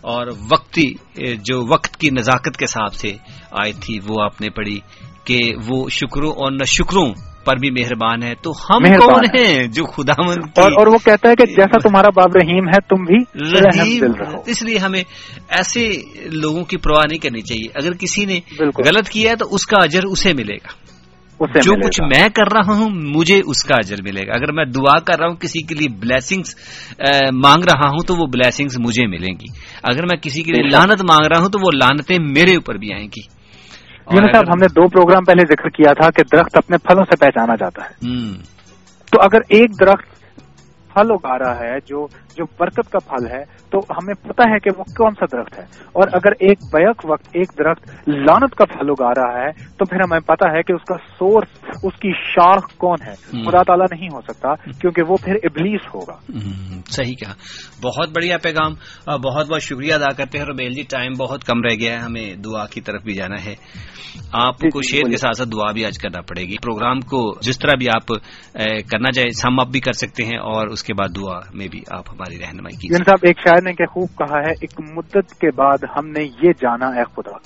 اور 0.00 0.26
وقتی، 0.50 0.94
جو 1.36 1.72
وقت 1.72 1.96
کی 1.96 2.10
نزاکت 2.10 2.56
کے 2.56 2.64
حساب 2.64 2.94
سے 2.94 3.16
آئی 3.50 3.72
تھی، 3.72 3.98
وہ 4.08 4.22
آپ 4.24 4.40
نے 4.40 4.50
پڑھی 4.50 4.80
کہ 5.24 5.38
وہ 5.68 5.88
شکروں 5.88 6.30
اور 6.30 6.52
نہ 6.52 6.64
شکروں 6.66 7.12
پر 7.48 7.56
بھی 7.56 7.70
مہربان 7.70 8.22
ہے 8.22 8.34
تو 8.42 8.50
ہم 8.50 8.82
کون 8.84 9.24
ہیں 9.24 9.66
جو 9.66 9.84
خدا 9.84 10.22
مند 10.26 10.58
اور 10.58 10.86
وہ 10.86 10.98
کہتا 11.04 11.28
ہے 11.28 11.34
کہ 11.36 11.46
جیسا 11.46 11.88
تمہارا 11.88 12.08
باب 12.16 12.36
رحیم 12.42 12.68
ہے 12.68 12.80
تم 12.80 13.04
بھی 13.04 13.16
رحیم 13.60 14.04
اس 14.46 14.62
لیے 14.62 14.78
ہمیں 14.78 15.02
ایسے 15.48 16.02
لوگوں 16.32 16.64
کی 16.64 16.76
پرواہ 16.76 17.02
نہیں 17.10 17.18
کرنی 17.18 17.40
چاہیے۔ 17.40 17.68
اگر 17.74 17.92
کسی 17.96 18.24
نے 18.24 18.40
غلط 18.60 19.08
کیا 19.08 19.30
ہے 19.30 19.36
تو 19.36 19.54
اس 19.54 19.66
کا 19.66 19.76
اجر 19.82 20.00
اسے 20.04 20.32
ملے 20.32 20.54
گا۔ 20.54 20.88
جو 21.40 21.88
کچھ 21.88 22.00
میں 22.00 22.28
کر 22.34 22.52
رہا 22.52 22.76
ہوں 22.76 22.90
مجھے 22.90 23.40
اس 23.46 23.64
کا 23.64 23.74
اجر 23.78 23.96
ملے 24.02 24.26
گا۔ 24.26 24.32
اگر 24.34 24.52
میں 24.52 24.64
دعا 24.64 24.98
کر 25.00 25.18
رہا 25.20 25.28
ہوں 25.28 25.36
کسی 25.36 25.62
کے 25.62 25.74
لیے 25.74 25.88
بلیسنگس 25.88 26.54
مانگ 27.44 27.64
رہا 27.64 27.88
ہوں 27.88 28.06
تو 28.06 28.16
وہ 28.16 28.26
بلیسنگس 28.26 28.78
مجھے 28.78 29.06
ملیں 29.06 29.34
گی۔ 29.40 29.46
اگر 29.82 30.02
میں 30.02 30.16
کسی 30.16 30.42
کے 30.42 30.52
لیے 30.52 30.68
لانت 30.68 31.02
مانگ 31.02 31.26
رہا 31.26 31.38
ہوں 31.38 31.48
تو 31.48 31.58
وہ 31.62 31.70
لانتیں 31.74 32.18
میرے 32.20 32.54
اوپر 32.54 32.74
بھی 32.74 32.92
آئیں 32.92 33.06
گی۔ 33.06 33.37
صاحب 34.16 34.44
ہم 34.48 34.58
نے 34.60 34.66
دو 34.66 34.88
پروگرام 34.88 35.24
پہلے 35.24 35.44
ذکر 35.46 35.68
کیا 35.68 35.92
تھا 35.92 36.10
کہ 36.10 36.22
درخت 36.32 36.56
اپنے 36.56 36.76
پھلوں 36.76 37.04
سے 37.04 37.16
پہچانا 37.16 37.54
جاتا 37.54 37.84
ہے۔ 37.84 38.06
تو 39.12 39.20
اگر 39.20 39.38
ایک 39.48 39.80
درخت 39.80 40.34
پھل 40.94 41.10
اگا 41.10 41.38
رہا 41.38 41.58
ہے 41.60 41.78
جو 41.86 42.06
جو 42.38 42.44
برکت 42.60 42.92
کا 42.92 42.98
پھل 42.98 43.26
ہے 43.30 43.44
تو 43.70 43.78
ہمیں 43.78 44.14
پتا 44.14 44.50
ہے 44.50 44.58
کہ 44.58 44.70
وہ 44.78 44.84
کون 44.84 45.14
سا 45.14 45.24
درخت 45.32 45.58
ہے۔ 45.58 45.64
اور 45.92 46.08
اگر 46.12 46.32
ایک 46.40 46.58
بیک 46.72 47.10
وقت 47.10 47.28
ایک 47.32 47.48
درخت 47.58 48.08
لانت 48.08 48.54
کا 48.54 48.64
پھل 48.64 48.90
اگا 48.90 49.10
رہا 49.10 49.42
ہے 49.42 49.52
تو 49.78 49.84
پھر 49.84 50.00
ہمیں 50.00 50.20
پتا 50.20 50.52
ہے 50.56 50.62
کہ 50.62 50.72
اس 50.72 50.82
کا 50.88 50.96
سورس 51.18 51.60
اس 51.82 52.00
کی 52.00 52.12
شاخ 52.12 52.76
کون 52.76 52.96
ہے۔ 53.06 53.14
خدا 53.44 53.62
تعالیٰ 53.62 53.86
نہیں 53.90 54.08
ہو 54.14 54.20
سکتا 54.20 54.54
کیونکہ 54.54 55.02
وہ 55.08 55.16
پھر 55.24 55.34
ابلیس 55.42 55.80
ہوگا۔ 55.94 56.16
صحیح 56.86 57.14
کہا۔ 57.14 57.34
بہت 57.82 58.08
بڑھیا 58.08 58.36
پیغام 58.42 58.72
بہت 59.16 59.50
بہت 59.50 59.62
شکریہ 59.62 59.94
ادا 59.94 60.12
کرتے 60.12 60.38
ہیں۔ 60.38 60.44
رومیل 60.44 60.72
جی 60.72 60.82
ٹائم 60.82 61.12
بہت 61.18 61.44
کم 61.44 61.62
رہ 61.62 61.74
گیا 61.80 61.92
ہے 61.92 61.98
ہمیں 61.98 62.34
دعا 62.34 62.66
کی 62.66 62.80
طرف 62.80 63.02
بھی 63.02 63.14
جانا 63.14 63.44
ہے۔ 63.44 63.54
آپ 64.32 64.60
جی، 64.60 64.70
کو 64.70 64.80
جی، 64.80 64.96
شیر 64.96 65.10
کے 65.10 65.16
ساتھ 65.16 65.36
ساتھ 65.36 65.48
دعا 65.48 65.72
بھی 65.72 65.84
آج 65.84 65.98
کرنا 65.98 66.20
پڑے 66.20 66.42
گی۔ 66.42 66.56
پروگرام 66.62 67.00
کو 67.00 67.34
جس 67.40 67.58
طرح 67.58 67.76
بھی 67.78 67.86
آپ 67.94 68.06
کرنا 68.90 69.12
چاہے 69.12 69.28
سم 69.30 69.60
اپ 69.60 69.68
بھی 69.68 69.80
کر 69.80 69.92
سکتے 69.92 70.24
ہیں 70.24 70.38
اور 70.38 70.66
اس 70.66 70.82
کے 70.82 70.94
بعد 70.94 71.08
دعا 71.16 71.38
میں 71.54 71.68
بھی 71.70 71.80
آپ 71.90 72.14
ہماری 72.28 72.46
رہنمائی 72.46 72.76
کی 72.76 72.88
صاحب 73.04 73.18
ایک 73.22 73.38
شاعر 73.38 73.62
نے 73.64 73.72
کہ 73.72 73.86
خوب 73.86 74.08
کہا 74.18 74.38
ہے 74.38 74.50
ایک 74.50 74.96
مدت 74.96 75.34
کے 75.34 75.50
بعد 75.50 75.78
ہم 75.98 76.08
نے 76.08 76.22
یہ 76.42 76.52
جانا 76.60 76.94
ہے 76.94 77.04
خدا۔ 77.04 77.36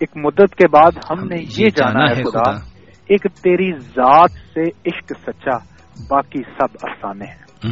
ایک 0.00 0.16
مدت 0.16 0.54
کے 0.54 0.68
بعد 0.68 0.90
ہم 1.10 1.24
نے 1.28 1.36
یہ 1.58 1.70
جانا 1.76 2.04
ہے 2.10 2.22
خدا۔ 2.30 2.50
ایک 3.06 3.22
تیری 3.22 3.72
ذات 3.78 4.30
سے 4.30 4.62
عشق 4.62 5.12
سچا 5.26 5.56
باقی 6.10 6.42
سب 6.42 6.76
افسانے 6.82 7.24
ہیں۔ 7.24 7.68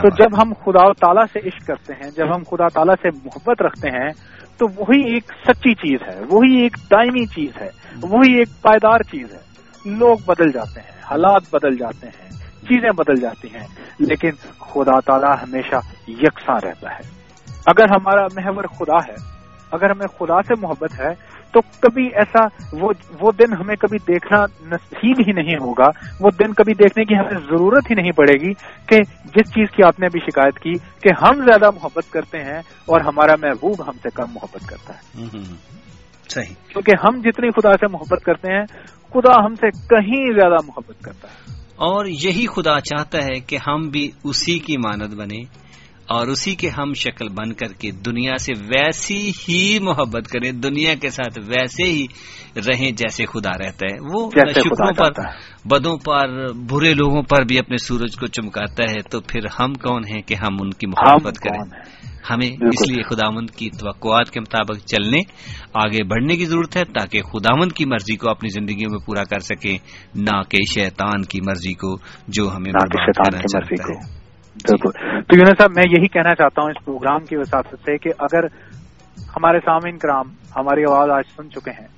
تو 0.00 0.08
جب 0.08 0.42
ہم 0.42 0.52
خدا 0.52 0.92
تعالیٰ 0.92 1.26
سے 1.32 1.38
عشق 1.38 1.66
کرتے 1.66 1.92
ہیں 1.92 2.10
جب 2.10 2.36
ہم 2.36 2.42
خدا 2.50 2.68
تعالیٰ 2.68 2.94
سے 3.02 3.08
محبت 3.24 3.62
رکھتے 3.62 3.88
ہیں 3.88 4.10
تو 4.58 4.66
وہی 4.76 5.12
ایک 5.12 5.24
سچی 5.46 5.74
چیز 5.74 6.08
ہے 6.08 6.20
وہی 6.30 6.62
ایک 6.62 6.76
دائمی 6.90 7.26
چیز 7.26 7.62
ہے 7.62 7.68
وہی 8.02 8.38
ایک 8.38 8.48
پائیدار 8.62 9.02
چیز 9.02 9.34
ہے۔ 9.34 9.54
لوگ 9.90 10.16
بدل 10.26 10.52
جاتے 10.52 10.80
ہیں 10.80 10.98
حالات 11.10 11.42
بدل 11.52 11.76
جاتے 11.76 12.06
ہیں۔ 12.06 12.43
چیزیں 12.68 12.90
بدل 12.90 13.20
جاتی 13.20 13.48
ہیں 13.54 13.66
لیکن 13.98 14.30
خدا 14.58 15.00
تعالیٰ 15.00 15.34
ہمیشہ 15.42 15.76
یکساں 16.10 16.66
رہتا 16.66 16.90
ہے۔ 16.94 17.24
اگر 17.66 17.84
ہمارا 17.90 18.26
محور 18.34 18.64
خدا 18.64 18.96
ہے 18.96 19.34
اگر 19.72 19.90
ہمیں 19.90 20.06
خدا 20.06 20.42
سے 20.42 20.60
محبت 20.62 21.00
ہے 21.00 21.34
تو 21.52 21.60
کبھی 21.80 22.06
ایسا 22.06 22.44
وہ 22.72 22.92
وہ 23.20 23.32
دن 23.32 23.52
ہمیں 23.52 23.76
کبھی 23.76 23.98
دیکھنا 23.98 24.44
نصیب 24.44 25.16
ہی 25.26 25.32
نہیں 25.32 25.56
ہوگا۔ 25.60 25.86
وہ 26.20 26.30
دن 26.30 26.52
کبھی 26.52 26.74
دیکھنے 26.74 27.04
کی 27.04 27.14
ہمیں 27.14 27.40
ضرورت 27.40 27.90
ہی 27.90 27.94
نہیں 27.94 28.10
پڑے 28.10 28.32
گی 28.32 28.52
کہ 28.86 28.96
جس 29.24 29.50
چیز 29.50 29.70
کی 29.70 29.82
آپ 29.82 30.00
نے 30.00 30.06
ابھی 30.06 30.20
شکایت 30.20 30.58
کی 30.58 30.72
کہ 31.02 31.08
ہم 31.22 31.44
زیادہ 31.44 31.70
محبت 31.74 32.12
کرتے 32.12 32.38
ہیں 32.38 32.58
اور 32.58 33.00
ہمارا 33.00 33.32
محبوب 33.42 33.88
ہم 33.88 33.92
سے 34.02 34.08
کم 34.14 34.32
محبت 34.32 34.68
کرتا 34.68 34.94
ہے۔ 34.94 35.24
صحیح۔ 36.28 36.54
کیونکہ 36.68 36.92
ہم 37.04 37.20
جتنی 37.20 37.50
خدا 37.50 37.72
سے 37.72 37.86
محبت 37.92 38.24
کرتے 38.24 38.52
ہیں 38.52 38.64
خدا 39.12 39.46
ہم 39.46 39.54
سے 39.54 39.70
کہیں 39.70 40.32
زیادہ 40.32 40.56
محبت 40.66 41.04
کرتا 41.04 41.28
ہے۔ 41.28 41.63
اور 41.76 42.06
یہی 42.06 42.46
خدا 42.46 42.80
چاہتا 42.80 43.18
ہے 43.18 43.40
کہ 43.40 43.58
ہم 43.66 43.88
بھی 43.88 44.10
اسی 44.24 44.58
کی 44.58 44.76
مانت 44.76 45.14
بنے 45.14 45.38
اور 46.08 46.26
اسی 46.26 46.54
کے 46.54 46.68
ہم 46.68 46.92
شکل 46.94 47.28
بن 47.28 47.52
کر 47.52 47.72
کے 47.72 47.90
دنیا 47.90 48.36
سے 48.36 48.52
ویسی 48.58 49.32
ہی 49.48 49.78
محبت 49.78 50.28
کریں 50.28 50.52
دنیا 50.52 50.94
کے 50.94 51.10
ساتھ 51.10 51.38
ویسے 51.38 51.84
ہی 51.84 52.06
رہیں 52.56 52.90
جیسے 52.90 53.24
خدا 53.26 53.50
رہتا 53.50 53.86
ہے۔ 53.86 54.14
وہ 54.14 54.30
شکروں 54.30 54.92
پر 54.92 55.12
بدوں 55.64 55.96
پر 55.96 56.52
برے 56.52 56.94
لوگوں 56.94 57.22
پر 57.22 57.44
بھی 57.44 57.58
اپنے 57.58 57.76
سورج 57.76 58.16
کو 58.16 58.26
چمکاتا 58.26 58.82
ہے 58.82 59.02
تو 59.10 59.20
پھر 59.20 59.40
ہم 59.60 59.74
کون 59.74 60.02
ہیں 60.14 60.22
کہ 60.22 60.34
ہم 60.34 60.56
ان 60.60 60.70
کی 60.70 60.86
محبت 60.86 61.38
کریں؟ 61.38 61.80
ہمیں 62.30 62.46
اس 62.46 62.90
لیے 62.90 63.02
خدامند 63.02 63.50
کی 63.50 63.70
توقعات 63.70 64.30
کے 64.30 64.40
مطابق 64.40 64.78
چلنے 64.78 65.18
آگے 65.74 66.04
بڑھنے 66.04 66.36
کی 66.36 66.44
ضرورت 66.44 66.76
ہے 66.76 66.84
تاکہ 66.84 67.22
خدامند 67.22 67.72
کی 67.72 67.84
مرضی 67.84 68.16
کو 68.16 68.30
اپنی 68.30 68.48
زندگیوں 68.48 68.90
میں 68.90 69.06
پورا 69.06 69.24
کر 69.24 69.38
سکیں 69.38 69.78
نہ 70.14 70.42
کہ 70.48 70.64
شیطان 70.74 71.22
کی 71.22 71.40
مرضی 71.40 71.72
کو 71.72 71.96
جو 72.28 72.56
ہمیں 72.56 72.72
کرنا 72.72 73.38
چاہتا 73.38 73.84
ہے۔ 73.84 74.24
بالکل۔ 74.54 74.90
تو 75.22 75.36
یونس 75.36 75.58
صاحب 75.58 75.70
میں 75.76 75.84
یہی 75.98 76.08
کہنا 76.08 76.34
چاہتا 76.34 76.62
ہوں 76.62 76.70
اس 76.70 76.84
پروگرام 76.84 77.24
کی 77.24 77.36
وساطت 77.36 77.74
سے 77.74 77.98
کہ 77.98 78.10
اگر 78.18 78.44
ہمارے 79.36 79.58
سامعین 79.58 79.98
کرام 79.98 80.24
ہماری 80.56 80.82
آواز 80.90 81.10
آج 81.10 81.24
سن 81.36 81.50
چکے 81.50 81.70
ہیں۔ 81.70 81.88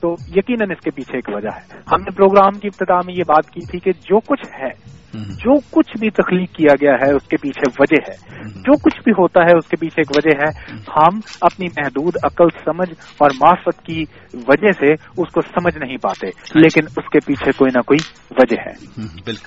تو 0.00 0.14
یقیناً 0.36 0.70
اس 0.70 0.84
کے 0.84 0.90
پیچھے 0.90 1.18
ایک 1.18 1.36
وجہ 1.36 1.48
ہے۔ 1.48 1.78
ہم 1.92 2.00
نے 2.00 2.10
پروگرام 2.10 2.58
کی 2.58 2.68
ابتدا 2.68 2.96
میں 3.06 3.14
یہ 3.14 3.22
بات 3.28 3.50
کی 3.50 3.60
تھی 3.70 3.78
کہ 3.78 3.90
جو 3.92 4.20
کچھ 4.20 4.46
ہے 4.60 5.02
جو 5.14 5.58
کچھ 5.70 5.98
بھی 6.00 6.10
تخلیق 6.10 6.52
کیا 6.52 6.74
گیا 6.80 6.94
ہے 7.06 7.12
اس 7.12 7.22
کے 7.28 7.36
پیچھے 7.36 7.70
وجہ 7.78 8.10
ہے۔ 8.10 8.38
جو 8.48 8.76
کچھ 8.76 9.00
بھی 9.04 9.12
ہوتا 9.12 9.40
ہے 9.42 9.58
اس 9.58 9.66
کے 9.68 9.76
پیچھے 9.76 10.00
ایک 10.00 10.16
وجہ 10.16 10.36
ہے۔ 10.46 10.72
ہم 10.72 11.20
اپنی 11.40 11.66
محدود 11.66 12.12
عقل 12.24 12.44
سمجھ 12.64 12.90
اور 13.18 13.30
معرفت 13.40 13.86
کی 13.86 14.04
وجہ 14.34 14.72
سے 14.72 14.92
اس 14.92 15.32
کو 15.32 15.40
سمجھ 15.40 15.78
نہیں 15.78 15.96
پاتے۔ 15.96 16.26
لیکن 16.54 16.84
اس 16.84 17.08
کے 17.10 17.18
پیچھے 17.26 17.52
کوئی 17.52 17.70
نہ 17.74 17.80
کوئی 17.80 17.98
وجہ 18.30 18.56
ہے۔ 18.66 19.00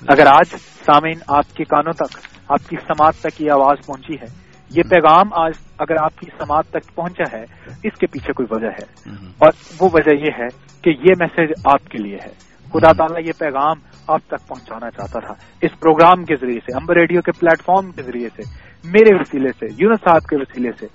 اگر 0.08 0.26
آج 0.28 0.56
سامعین 0.86 1.20
آپ 1.28 1.54
کے 1.54 1.64
کانوں 1.64 1.94
تک 1.94 2.18
آپ 2.48 2.70
کی 2.70 2.76
سماعت 2.88 3.16
تک 3.16 3.42
یہ 3.42 3.52
آواز 3.52 3.86
پہنچی 3.86 4.14
ہے 4.14 4.45
یہ 4.70 4.84
پیغام 4.84 5.28
آج 5.32 5.52
اگر 5.78 6.04
آپ 6.04 6.18
کی 6.18 6.26
سماعت 6.40 6.66
تک 6.70 6.96
پہنچا 6.96 7.38
ہے 7.38 7.44
اس 7.84 8.00
کے 8.00 8.08
پیچھے 8.08 8.34
کوئی 8.34 8.48
وجہ 8.52 8.68
ہے۔ 8.68 9.10
اور 9.38 9.50
وہ 9.80 9.90
وجہ 9.94 10.16
یہ 10.16 10.32
ہے 10.40 10.48
کہ 10.82 10.90
یہ 10.90 11.14
میسج 11.20 11.52
آپ 11.74 11.88
کے 11.90 11.98
لیے 11.98 12.16
ہے۔ 12.16 12.32
خدا 12.74 12.92
تعالیٰ 12.94 13.28
یہ 13.28 13.32
پیغام 13.40 13.78
آپ 14.08 14.20
تک 14.28 14.48
پہنچانا 14.48 14.92
چاہتا 14.92 15.20
تھا۔ 15.20 15.34
اس 15.62 15.80
پروگرام 15.80 16.26
کے 16.26 16.36
ذریعے 16.36 16.60
سے 16.60 16.78
امبر 16.78 16.96
ریڈیو 16.96 17.22
کے 17.22 17.32
پلیٹ 17.32 17.64
فارم 17.66 17.92
کے 17.92 18.04
ذریعے 18.04 18.30
سے 18.36 18.42
میرے 18.84 19.16
وسیلے 19.16 19.50
سے 19.60 19.66
یونس 19.78 20.00
صاحب 20.02 20.30
کے 20.30 20.36
وسیلے 20.36 20.72
سے 20.80 20.86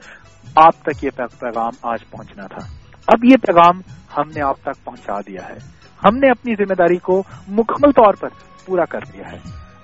آپ 0.56 0.82
تک 0.82 1.05
یہ 1.05 1.10
پیغام 1.40 1.72
آج 1.82 2.10
پہنچنا 2.10 2.47
تھا۔ 2.47 2.66
اب 3.06 3.24
یہ 3.24 3.36
پیغام 3.47 3.80
ہم 4.16 4.28
نے 4.28 4.42
آپ 4.42 4.56
تک 4.62 4.84
پہنچا 4.84 5.20
دیا 5.20 5.48
ہے۔ 5.48 5.56
ہم 6.05 6.16
نے 6.16 6.30
اپنی 6.30 6.55
ذمہ 6.55 6.74
داری 6.74 6.97
کو 6.97 7.22
مکمل 7.48 7.92
طور 7.92 8.14
پر 8.14 8.28
پورا 8.66 8.84
کر 8.84 8.98
دیا 9.12 9.32
ہے۔ 9.32 9.38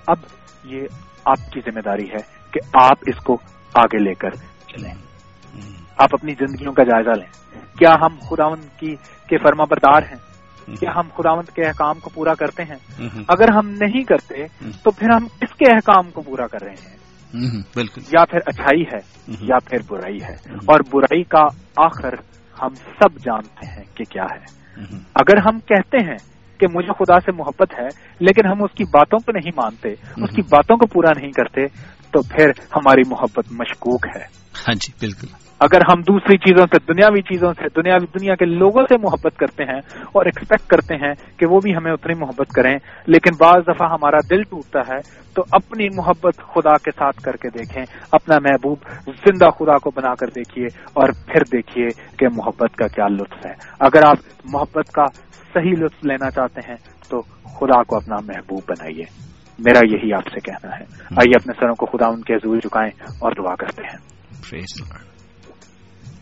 اب 0.07 0.17
یہ 0.63 0.81
آپ 1.25 1.51
کی 1.53 1.61
ذمہ 1.65 1.79
داری 1.79 2.09
ہے 2.09 2.37
کہ 2.51 2.59
آپ 2.83 2.97
اس 3.07 3.23
کو 3.23 3.37
آگے 3.73 4.03
لے 4.03 4.13
کر۔ 4.13 4.29
چلیں۔ 4.67 4.93
آپ 5.97 6.09
اپنی 6.13 6.31
زندگیوں 6.31 6.73
کا 6.73 6.83
جائزہ 6.83 7.09
لیں۔ 7.09 7.27
کیا 7.77 7.93
ہم 8.01 8.15
خداون 8.29 8.59
کی 8.77 8.95
کے 9.29 9.37
فرما 9.37 9.63
بردار 9.63 10.01
ہیں؟ 10.01 10.27
کیا 10.75 10.91
ہم 10.95 11.07
خداوند 11.17 11.49
کے 11.49 11.61
احکام 11.63 11.99
کو 11.99 12.09
پورا 12.13 12.33
کرتے 12.33 12.63
ہیں؟ 12.63 13.09
اگر 13.27 13.51
ہم 13.53 13.69
نہیں 13.69 14.03
کرتے 14.03 14.35
تو 14.83 14.91
پھر 14.91 15.09
ہم 15.09 15.23
اس 15.41 15.55
کے 15.57 15.65
احکام 15.71 16.11
کو 16.11 16.21
پورا 16.21 16.47
کر 16.47 16.61
رہے 16.61 16.71
ہیں۔ 16.71 16.97
بالکل۔ 17.75 18.01
یا 18.07 18.25
پھر 18.25 18.39
اچھائی 18.45 18.81
ہے 18.81 18.97
یا 19.27 19.59
پھر 19.65 19.77
برائی 19.89 20.23
ہے۔ 20.23 20.33
اور 20.53 20.79
برائی 20.93 21.23
کا 21.23 21.43
آخر 21.77 22.13
ہم 22.61 22.73
سب 22.73 23.17
جانتے 23.25 23.67
ہیں 23.67 23.83
کہ 23.95 24.03
کیا 24.09 24.23
ہے۔ 24.23 24.57
اگر 25.15 25.37
ہم 25.37 25.59
کہتے 25.59 25.97
ہیں 25.97 26.17
کہ 26.59 26.67
مجھے 26.73 27.03
خدا 27.03 27.19
سے 27.19 27.31
محبت 27.31 27.79
ہے 27.79 27.87
لیکن 28.19 28.47
ہم 28.47 28.63
اس 28.63 28.71
کی 28.75 28.83
باتوں 28.83 29.19
کو 29.19 29.31
نہیں 29.31 29.51
مانتے 29.55 29.89
اس 29.91 30.35
کی 30.35 30.41
باتوں 30.41 30.77
کو 30.77 30.87
پورا 30.87 31.11
نہیں 31.19 31.31
کرتے 31.31 31.61
تو 32.11 32.21
پھر 32.21 32.49
ہماری 32.49 33.01
محبت 33.07 33.51
مشکوک 33.51 34.05
ہے۔ 34.15 34.21
ہاں 34.67 34.73
جی 34.73 34.93
بالکل۔ 34.99 35.27
اگر 35.59 35.81
ہم 35.91 36.01
دوسری 36.01 36.37
چیزوں 36.37 36.65
سے 36.65 36.93
دنیاوی 36.93 37.21
چیزوں 37.21 37.53
سے 37.53 37.81
دنیاوی 37.81 38.05
دنیا 38.19 38.35
کے 38.35 38.45
لوگوں 38.45 38.83
سے 38.89 38.97
محبت 38.97 39.37
کرتے 39.37 39.63
ہیں 39.63 39.79
اور 40.11 40.25
ایکسپیکٹ 40.25 40.67
کرتے 40.67 40.95
ہیں 40.95 41.13
کہ 41.37 41.45
وہ 41.45 41.59
بھی 41.59 41.75
ہمیں 41.75 41.91
اتنی 41.91 42.13
محبت 42.13 42.49
کریں 42.49 42.77
لیکن 43.07 43.35
بعض 43.39 43.61
دفعہ 43.67 43.89
ہمارا 43.89 44.17
دل 44.29 44.43
ٹوٹتا 44.43 44.79
ہے 44.79 44.99
تو 45.33 45.43
اپنی 45.51 45.87
محبت 45.95 46.37
خدا 46.37 46.77
کے 46.77 46.91
ساتھ 46.91 47.21
کر 47.21 47.35
کے 47.35 47.49
دیکھیں 47.49 47.83
اپنا 48.11 48.35
محبوب 48.39 48.77
زندہ 49.07 49.49
خدا 49.49 49.77
کو 49.77 49.91
بنا 49.95 50.15
کر 50.15 50.27
دیکھیے 50.27 50.65
اور 50.93 51.09
پھر 51.25 51.41
دیکھیے 51.51 51.87
کہ 52.17 52.27
محبت 52.35 52.75
کا 52.75 52.87
کیا 52.87 53.07
لطف 53.07 53.45
ہے۔ 53.45 53.53
اگر 53.79 54.03
آپ 54.05 54.17
محبت 54.43 54.91
کا 54.91 55.05
صحیح 55.53 55.75
لطف 55.77 56.05
لینا 56.05 56.29
چاہتے 56.29 56.61
ہیں 56.69 56.75
تو 57.09 57.21
خدا 57.45 57.83
کو 57.83 57.95
اپنا 57.95 58.15
محبوب 58.15 58.61
بنائیے۔ 58.67 59.26
میرا 59.59 59.79
یہی 59.91 60.13
آپ 60.13 60.27
سے 60.27 60.39
کہنا 60.39 60.79
ہے۔ 60.79 60.83
آئیے 61.11 61.35
اپنے 61.35 61.53
سروں 61.59 61.75
کو 61.75 61.85
خدا 61.85 62.07
ان 62.07 62.21
کے 62.21 62.33
حضور 62.33 62.59
چکائیں 62.59 62.91
اور 63.19 63.31
دعا 63.31 63.55
کرتے 63.55 63.81
ہیں۔ 63.83 63.97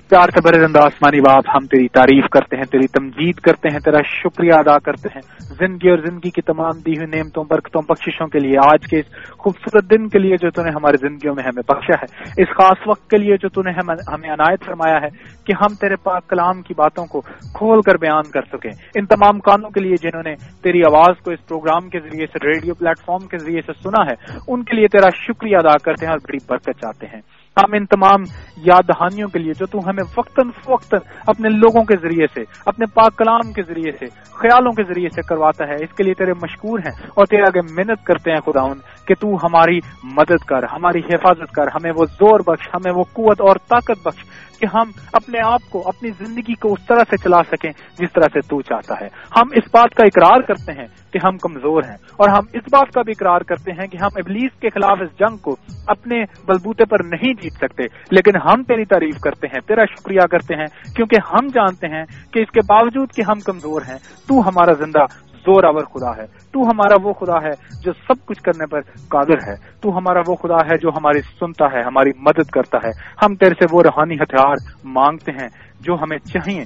پیار 0.10 0.30
سے 0.30 0.42
برے 0.42 0.60
زندہ 0.60 0.80
آسمانی 0.80 1.20
باپ، 1.20 1.44
ہم 1.56 1.66
تیری 1.66 1.88
تعریف 1.88 2.30
کرتے 2.30 2.56
ہیں، 2.56 2.64
تیری 2.64 2.88
تمجید 2.88 3.36
کرتے 3.36 3.70
ہیں، 3.72 3.80
تیرا 3.80 3.98
شکریہ 4.06 4.54
ادا 4.54 4.80
کرتے 4.80 5.10
ہیں۔ 5.16 5.22
زندگی 5.40 5.90
اور 5.90 5.98
زندگی 5.98 6.30
کی 6.30 6.42
تمام 6.42 6.80
دی 6.86 6.92
ہوئی 6.92 7.18
نعمتوں، 7.18 7.44
برکتوں، 7.44 7.82
بخششوں 7.82 8.28
کے 8.28 8.40
لیے، 8.40 8.58
آج 8.58 8.88
کے 8.88 9.00
اس 9.00 9.06
خوبصورت 9.32 9.84
دن 9.92 10.10
کے 10.10 10.20
لیے 10.20 10.36
جو 10.42 10.50
تو 10.50 10.64
نے 10.64 10.70
ہماری 10.70 10.98
زندگیوں 10.98 11.36
میں 11.36 11.44
ہمیں 11.44 11.64
بخشا 11.68 11.94
ہے۔ 12.02 12.42
اس 12.42 12.48
خاص 12.50 12.88
وقت 12.88 13.10
کے 13.10 13.18
لیے 13.18 13.38
جو 13.42 13.50
تو 13.50 13.62
نے 13.62 13.72
ہمیں 14.14 14.30
عنایت 14.30 14.66
فرمایا 14.66 14.98
ہے 15.02 15.08
کہ 15.46 15.54
ہم 15.62 15.76
تیرے 15.76 15.96
پاک 15.96 16.28
کلام 16.28 16.62
کی 16.62 16.74
باتوں 16.74 17.06
کو 17.06 17.22
کھول 17.58 17.82
کر 17.82 17.98
بیان 17.98 18.32
کر 18.32 18.42
سکیں۔ 18.42 18.72
ان 18.96 19.06
تمام 19.06 19.40
کانوں 19.40 19.70
کے 19.70 19.80
لیے 19.80 19.96
جنہوں 20.02 20.24
نے 20.24 20.36
تیری 20.64 20.82
آواز 20.84 21.24
کو 21.24 21.32
اس 21.32 21.48
پروگرام 21.48 21.90
کے 21.90 22.00
ذریعے 22.00 22.26
سے، 22.28 22.48
ریڈیو 22.48 22.74
پلیٹ 22.74 23.06
فارم 23.06 23.28
کے 23.28 23.38
ذریعے 23.38 23.62
سے 23.62 23.72
سنا 23.84 24.06
ہے، 24.12 24.38
ان 24.48 24.64
کے 24.64 24.76
لیے 24.76 24.88
تیرا 24.88 25.10
شکریہ 25.16 25.58
ادا 25.58 25.78
کرتے 25.78 26.06
ہیں 26.06 26.14
اور 26.14 26.20
بڑی 26.20 26.38
برکت 26.50 26.82
چاہتے 26.82 27.08
ہیں۔ 27.14 27.22
ہم 27.58 27.74
ان 27.74 27.86
تمام 27.86 28.22
یاد 28.58 28.88
دہانیوں 28.88 29.28
کے 29.28 29.40
لیے 29.40 29.54
جو 29.60 29.66
تو 29.66 29.80
ہمیں 29.80 30.04
وقتاً 30.18 30.50
فوقتاً 30.64 31.00
اپنے 31.28 31.50
لوگوں 31.50 31.84
کے 31.84 31.96
ذریعے 32.02 32.28
سے، 32.34 32.42
اپنے 32.66 32.86
پاک 32.86 33.18
کلام 33.18 33.54
کے 33.54 33.62
ذریعے 33.62 33.92
سے، 33.92 34.06
خیالوں 34.34 34.72
کے 34.72 34.84
ذریعے 34.84 35.10
سے 35.10 35.22
کرواتا 35.22 35.68
ہے۔ 35.68 35.76
اس 35.76 35.94
کے 35.98 36.04
لیے 36.04 36.14
تیرے 36.14 36.34
مشکور 36.34 36.80
ہیں 36.80 37.08
اور 37.16 37.26
تیرے 37.26 37.42
آگے 37.42 37.62
محنت 37.74 38.04
کرتے 38.04 38.32
ہیں 38.32 38.40
خداون 38.40 38.80
کہ 39.08 39.16
تو 39.20 39.28
ہماری 39.44 39.80
مدد 40.04 40.46
کر، 40.46 40.64
ہماری 40.64 41.00
حفاظت 41.00 41.52
کر، 41.52 41.68
ہمیں 41.68 41.92
وہ 41.98 42.06
زور 42.06 42.40
بخش، 42.40 42.68
ہمیں 42.74 42.92
وہ 42.96 43.04
قوت 43.14 43.42
اور 43.42 43.56
طاقت 43.56 44.08
بخش 44.08 44.24
کہ 44.60 44.78
ہم 44.78 44.92
اپنے 45.14 45.40
آپ 45.44 45.62
کو، 45.70 45.84
اپنی 45.86 46.10
زندگی 46.26 46.54
کو 46.54 46.74
اس 46.74 46.86
طرح 46.88 47.04
سے 47.10 47.18
چلا 47.18 47.44
سکیں 47.52 47.72
جس 48.00 48.14
طرح 48.14 48.28
سے 48.34 48.40
تو 48.42 48.62
چاہتا 48.62 48.94
ہے۔ 49.02 49.06
ہم 49.06 49.48
اس 49.52 49.64
بات 49.74 49.96
کا 49.96 50.04
اقرار 50.06 50.42
کرتے 50.42 50.72
ہیں 50.72 50.88
کہ 51.14 51.20
ہم 51.24 51.38
کمزور 51.38 51.84
ہیں 51.84 51.98
اور 52.12 52.30
ہم 52.30 52.44
اس 52.54 52.64
بات 52.72 52.94
کا 52.94 53.02
بھی 53.02 53.12
اقرار 53.12 53.42
کرتے 53.42 53.72
ہیں 53.72 53.88
کہ 53.88 53.98
ہم 53.98 54.10
ابلیس 54.16 54.60
کے 54.60 54.70
خلاف 54.70 54.98
اس 55.02 55.20
جنگ 55.20 55.38
کو 55.38 55.56
اپنے 55.88 56.24
بلبوتے 56.48 56.86
پر 56.86 56.98
نہیں 57.04 57.34
جیت 57.42 57.54
سکتے۔ 57.54 57.84
لیکن 58.12 58.32
ہم 58.36 58.64
تیری 58.64 58.86
تعریف 58.86 59.20
کرتے 59.20 59.48
ہیں، 59.48 59.60
تیرا 59.68 59.86
شکریہ 59.86 60.28
کرتے 60.32 60.56
ہیں 60.56 60.96
کیونکہ 60.96 61.16
ہم 61.34 61.48
جانتے 61.48 61.88
ہیں 61.88 62.06
کہ 62.34 62.40
اس 62.40 62.52
کے 62.52 62.60
باوجود 62.70 63.12
کہ 63.12 63.22
ہم 63.22 63.40
کمزور 63.40 63.82
ہیں، 63.82 63.98
تو 64.28 64.48
ہمارا 64.48 64.74
زندہ 64.74 65.25
زور 65.46 65.64
آور 65.64 65.84
خدا 65.84 66.22
ہے۔ 66.22 66.26
تو 66.54 66.60
ہمارا 66.60 66.96
وہ 67.04 67.14
خدا 67.14 67.44
ہے 67.44 67.52
جو 67.82 67.94
سب 67.94 68.26
کچھ 68.26 68.42
کرنے 68.42 68.66
پر 68.66 68.82
قادر 69.10 69.50
ہے۔ 69.50 69.56
تو 69.82 69.98
ہمارا 69.98 70.20
وہ 70.28 70.36
خدا 70.36 70.56
ہے 70.56 70.78
جو 70.78 70.90
ہماری 70.90 71.22
سنتا 71.22 71.66
ہے، 71.66 71.82
ہماری 71.82 72.10
مدد 72.18 72.50
کرتا 72.50 72.78
ہے۔ 72.78 72.90
ہم 73.26 73.36
تیرے 73.36 73.54
سے 73.60 73.66
وہ 73.72 73.82
روحانی 73.82 74.16
ہتھیار 74.16 74.56
مانگتے 74.84 75.32
ہیں 75.32 75.48
جو 75.80 75.94
ہمیں 75.94 76.18
چاہیے، 76.18 76.64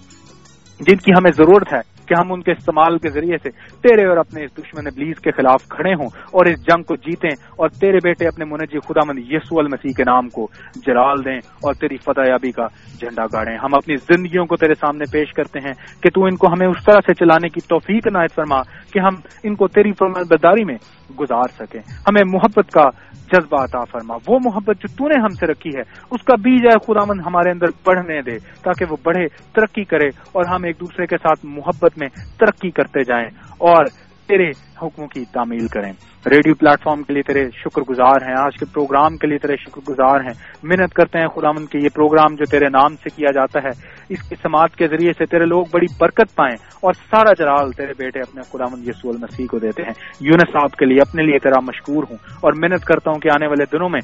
جن 0.79 0.95
کی 0.95 1.11
ہمیں 1.11 1.31
ضرورت 1.31 1.73
ہے۔ 1.73 1.98
کہ 2.09 2.15
ہم 2.19 2.33
ان 2.33 2.41
کے 2.41 2.51
استعمال 2.51 2.97
کے 2.97 3.09
ذریعے 3.09 3.37
سے 3.37 3.49
تیرے 3.81 4.05
اور 4.05 4.17
اپنے 4.17 4.43
اس 4.43 4.51
دشمن 4.57 4.87
ابلیس 4.87 5.19
کے 5.19 5.31
خلاف 5.31 5.63
کھڑے 5.69 5.93
ہوں 5.93 6.05
اور 6.05 6.45
اس 6.45 6.61
جنگ 6.61 6.83
کو 6.83 6.95
جیتیں 6.95 7.29
اور 7.29 7.69
تیرے 7.69 7.97
بیٹے 8.03 8.27
اپنے 8.27 8.45
منجی 8.45 8.79
خدا 8.79 9.05
مند 9.07 9.19
یسو 9.31 9.59
المسیح 9.59 9.91
کے 9.97 10.03
نام 10.03 10.29
کو 10.29 10.47
جلال 10.75 11.25
دیں 11.25 11.37
اور 11.37 11.73
تیری 11.73 11.97
فتح 11.97 12.21
یابی 12.27 12.51
کا 12.51 12.67
جھنڈا 12.99 13.25
گاڑیں۔ 13.25 13.57
ہم 13.57 13.73
اپنی 13.73 13.95
زندگیوں 13.95 14.45
کو 14.45 14.55
تیرے 14.55 14.73
سامنے 14.73 15.05
پیش 15.11 15.33
کرتے 15.33 15.59
ہیں 15.59 15.73
کہ 16.01 16.09
تو 16.09 16.23
ان 16.23 16.35
کو 16.35 16.47
ہمیں 16.47 16.67
اس 16.67 16.85
طرح 16.85 16.99
سے 17.05 17.13
چلانے 17.13 17.49
کی 17.49 17.59
توفیق 17.59 18.07
عنایت 18.07 18.35
فرما 18.35 18.61
کہ 18.93 18.99
ہم 18.99 19.15
ان 19.43 19.55
کو 19.55 19.67
تیری 19.67 19.91
بداری 20.29 20.63
میں 20.65 20.75
گزار 21.19 21.47
سکیں۔ 21.59 21.79
ہمیں 21.79 22.21
محبت 22.33 22.71
کا 22.71 22.83
جذبہ 23.31 23.63
عطا 23.63 23.83
فرما۔ 23.83 24.15
وہ 24.27 24.39
محبت 24.45 24.81
جو 24.81 24.87
تو 24.87 25.07
نے 25.07 25.21
ہم 25.21 25.29
سے 25.29 25.45
رکھی 25.45 25.69
ہے، 25.75 25.81
اس 26.11 26.23
کا 26.23 26.35
بیج 26.35 26.61
ہے 26.65 26.79
خدا 26.87 27.05
مند 27.07 27.21
ہمارے 27.25 27.51
اندر 27.51 27.65
بڑھنے 27.85 28.21
دے، 28.21 28.37
تاکہ 28.39 28.85
وہ 28.89 28.95
بڑھے، 29.05 29.27
ترقی 29.27 29.83
کرے 29.83 30.07
اور 30.07 30.45
ہم 30.45 30.63
ایک 30.63 30.79
دوسرے 30.79 31.05
کے 31.05 31.17
ساتھ 31.17 31.39
محبت 31.43 31.97
میں 31.97 32.07
ترقی 32.39 32.71
کرتے 32.71 33.03
جائیں۔ 33.03 33.27
اور 33.57 33.85
تیرے 34.29 34.49
حکموں 34.81 35.07
کی 35.07 35.25
تعمیل 35.25 35.67
کریں۔ 35.67 35.93
ریڈیو 36.25 36.55
پلیٹ 36.55 36.83
فارم 36.83 37.03
کے 37.03 37.13
لیے 37.13 37.21
تیرے 37.21 37.49
شکر 37.51 37.81
گزار 37.81 38.21
ہیں۔ 38.27 38.35
آج 38.37 38.57
کے 38.59 38.65
پروگرام 38.65 39.17
کے 39.17 39.27
لیے 39.27 39.37
تیرے 39.37 39.55
شکر 39.55 39.81
گزار 39.89 40.19
ہیں۔ 40.19 40.33
محنت 40.63 40.93
کرتے 40.93 41.19
ہیں 41.19 41.27
خدا 41.27 41.51
مند 41.51 41.67
کے 41.67 41.79
یہ 41.83 41.89
پروگرام 41.95 42.35
جو 42.35 42.45
تیرے 42.45 42.65
نام 42.65 42.95
سے 42.95 43.09
کیا 43.15 43.31
جاتا 43.31 43.59
ہے، 43.63 43.69
اس 44.09 44.29
کی 44.29 44.35
سماعت 44.35 44.75
کے 44.75 44.87
ذریعے 44.87 45.13
سے 45.17 45.25
تیرے 45.25 45.45
لوگ 45.45 45.65
بڑی 45.73 45.85
برکت 45.99 46.35
پائیں 46.35 46.55
اور 46.81 46.93
سارا 46.93 47.33
جلال 47.37 47.71
تیرے 47.71 47.93
بیٹے 47.97 48.19
اپنے 48.19 48.41
خدا 48.41 48.75
مند 48.75 48.87
یسو 48.87 49.09
المسیح 49.09 49.45
کو 49.45 49.59
دیتے 49.59 49.83
ہیں۔ 49.83 49.93
یونس 50.19 50.51
صاحب 50.53 50.71
کے 50.71 50.85
لیے 50.85 51.01
اپنے 51.01 51.23
لیے 51.23 51.39
تیرا 51.39 51.59
مشکور 51.59 52.03
ہوں 52.09 52.17
اور 52.41 52.53
محنت 52.53 52.85
کرتا 52.85 53.11
ہوں 53.11 53.19
کہ 53.19 53.29
آنے 53.33 53.47
والے 53.47 53.65
دنوں 53.71 53.89
میں 53.89 53.99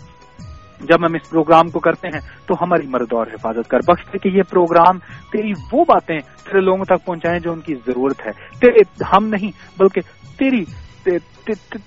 جب 0.80 1.06
ہم 1.06 1.14
اس 1.14 1.30
پروگرام 1.30 1.70
کو 1.70 1.80
کرتے 1.80 2.08
ہیں 2.08 2.20
تو 2.46 2.54
ہماری 2.62 2.88
مدد 2.88 3.14
اور 3.14 3.28
حفاظت 3.28 3.68
کر۔ 3.68 3.80
بخش 3.80 4.12
کہ 4.12 4.28
یہ 4.28 4.44
پروگرام 4.50 5.00
تیری 5.32 5.52
وہ 5.74 5.86
باتیں 5.88 6.20
تیرے 6.20 6.60
لوگوں 6.60 6.86
تک 6.86 7.06
پہنچائیں 7.06 7.40
جو 7.40 7.52
ان 7.52 7.62
کی 7.62 7.76
ضرورت 7.76 8.28
ہے۔ 8.28 8.32
تیرے 8.60 9.04
ہم 9.14 9.28
نہیں، 9.28 9.80
بلکہ 9.80 10.02
تیری 10.40 10.66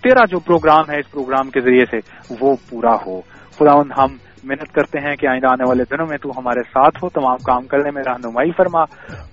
تیرا 0.02 0.24
جو 0.24 0.38
پروگرام 0.40 0.90
ہے 0.90 1.00
اس 1.00 1.10
پروگرام 1.10 1.50
کے 1.50 1.60
ذریعے 1.60 1.84
سے 1.84 1.96
وہ 2.40 2.56
پورا 2.70 2.94
ہو۔ 3.06 3.20
خدا 3.58 3.80
ہم 3.80 4.16
محنت 4.44 4.72
کرتے 4.72 4.98
ہیں 5.00 5.16
کہ 5.16 5.26
آئندہ 5.26 5.46
آنے 5.46 5.68
والے 5.68 5.84
دنوں 5.90 6.06
میں 6.08 6.18
تو 6.18 6.30
ہمارے 6.36 6.62
ساتھ 6.62 7.04
ہو، 7.04 7.08
تمام 7.08 7.36
کام 7.36 7.66
کرنے 7.66 7.90
میں 7.90 8.02
رہنمائی 8.06 8.50
فرما۔ 8.56 8.80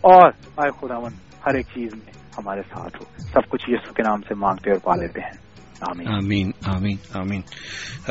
اور 0.02 0.32
آئے 0.58 0.70
خدا 0.70 0.98
ہر 1.46 1.54
ایک 1.54 1.66
چیز 1.66 1.94
میں 1.94 2.12
ہمارے 2.38 2.62
ساتھ 2.62 2.98
ہو۔ 3.02 3.06
سب 3.20 3.50
کچھ 3.50 3.66
یسو 3.68 3.94
کے 3.94 4.04
نام 4.04 4.22
سے 4.22 4.34
مانگتے 4.36 4.72
اور 4.72 4.80
پا 4.80 4.96
لیتے 4.96 5.22
ہیں۔ 5.22 5.45
آمین۔ 5.90 6.08
آمین 6.08 6.52
آمین 6.66 6.98
آمین۔ 7.14 7.42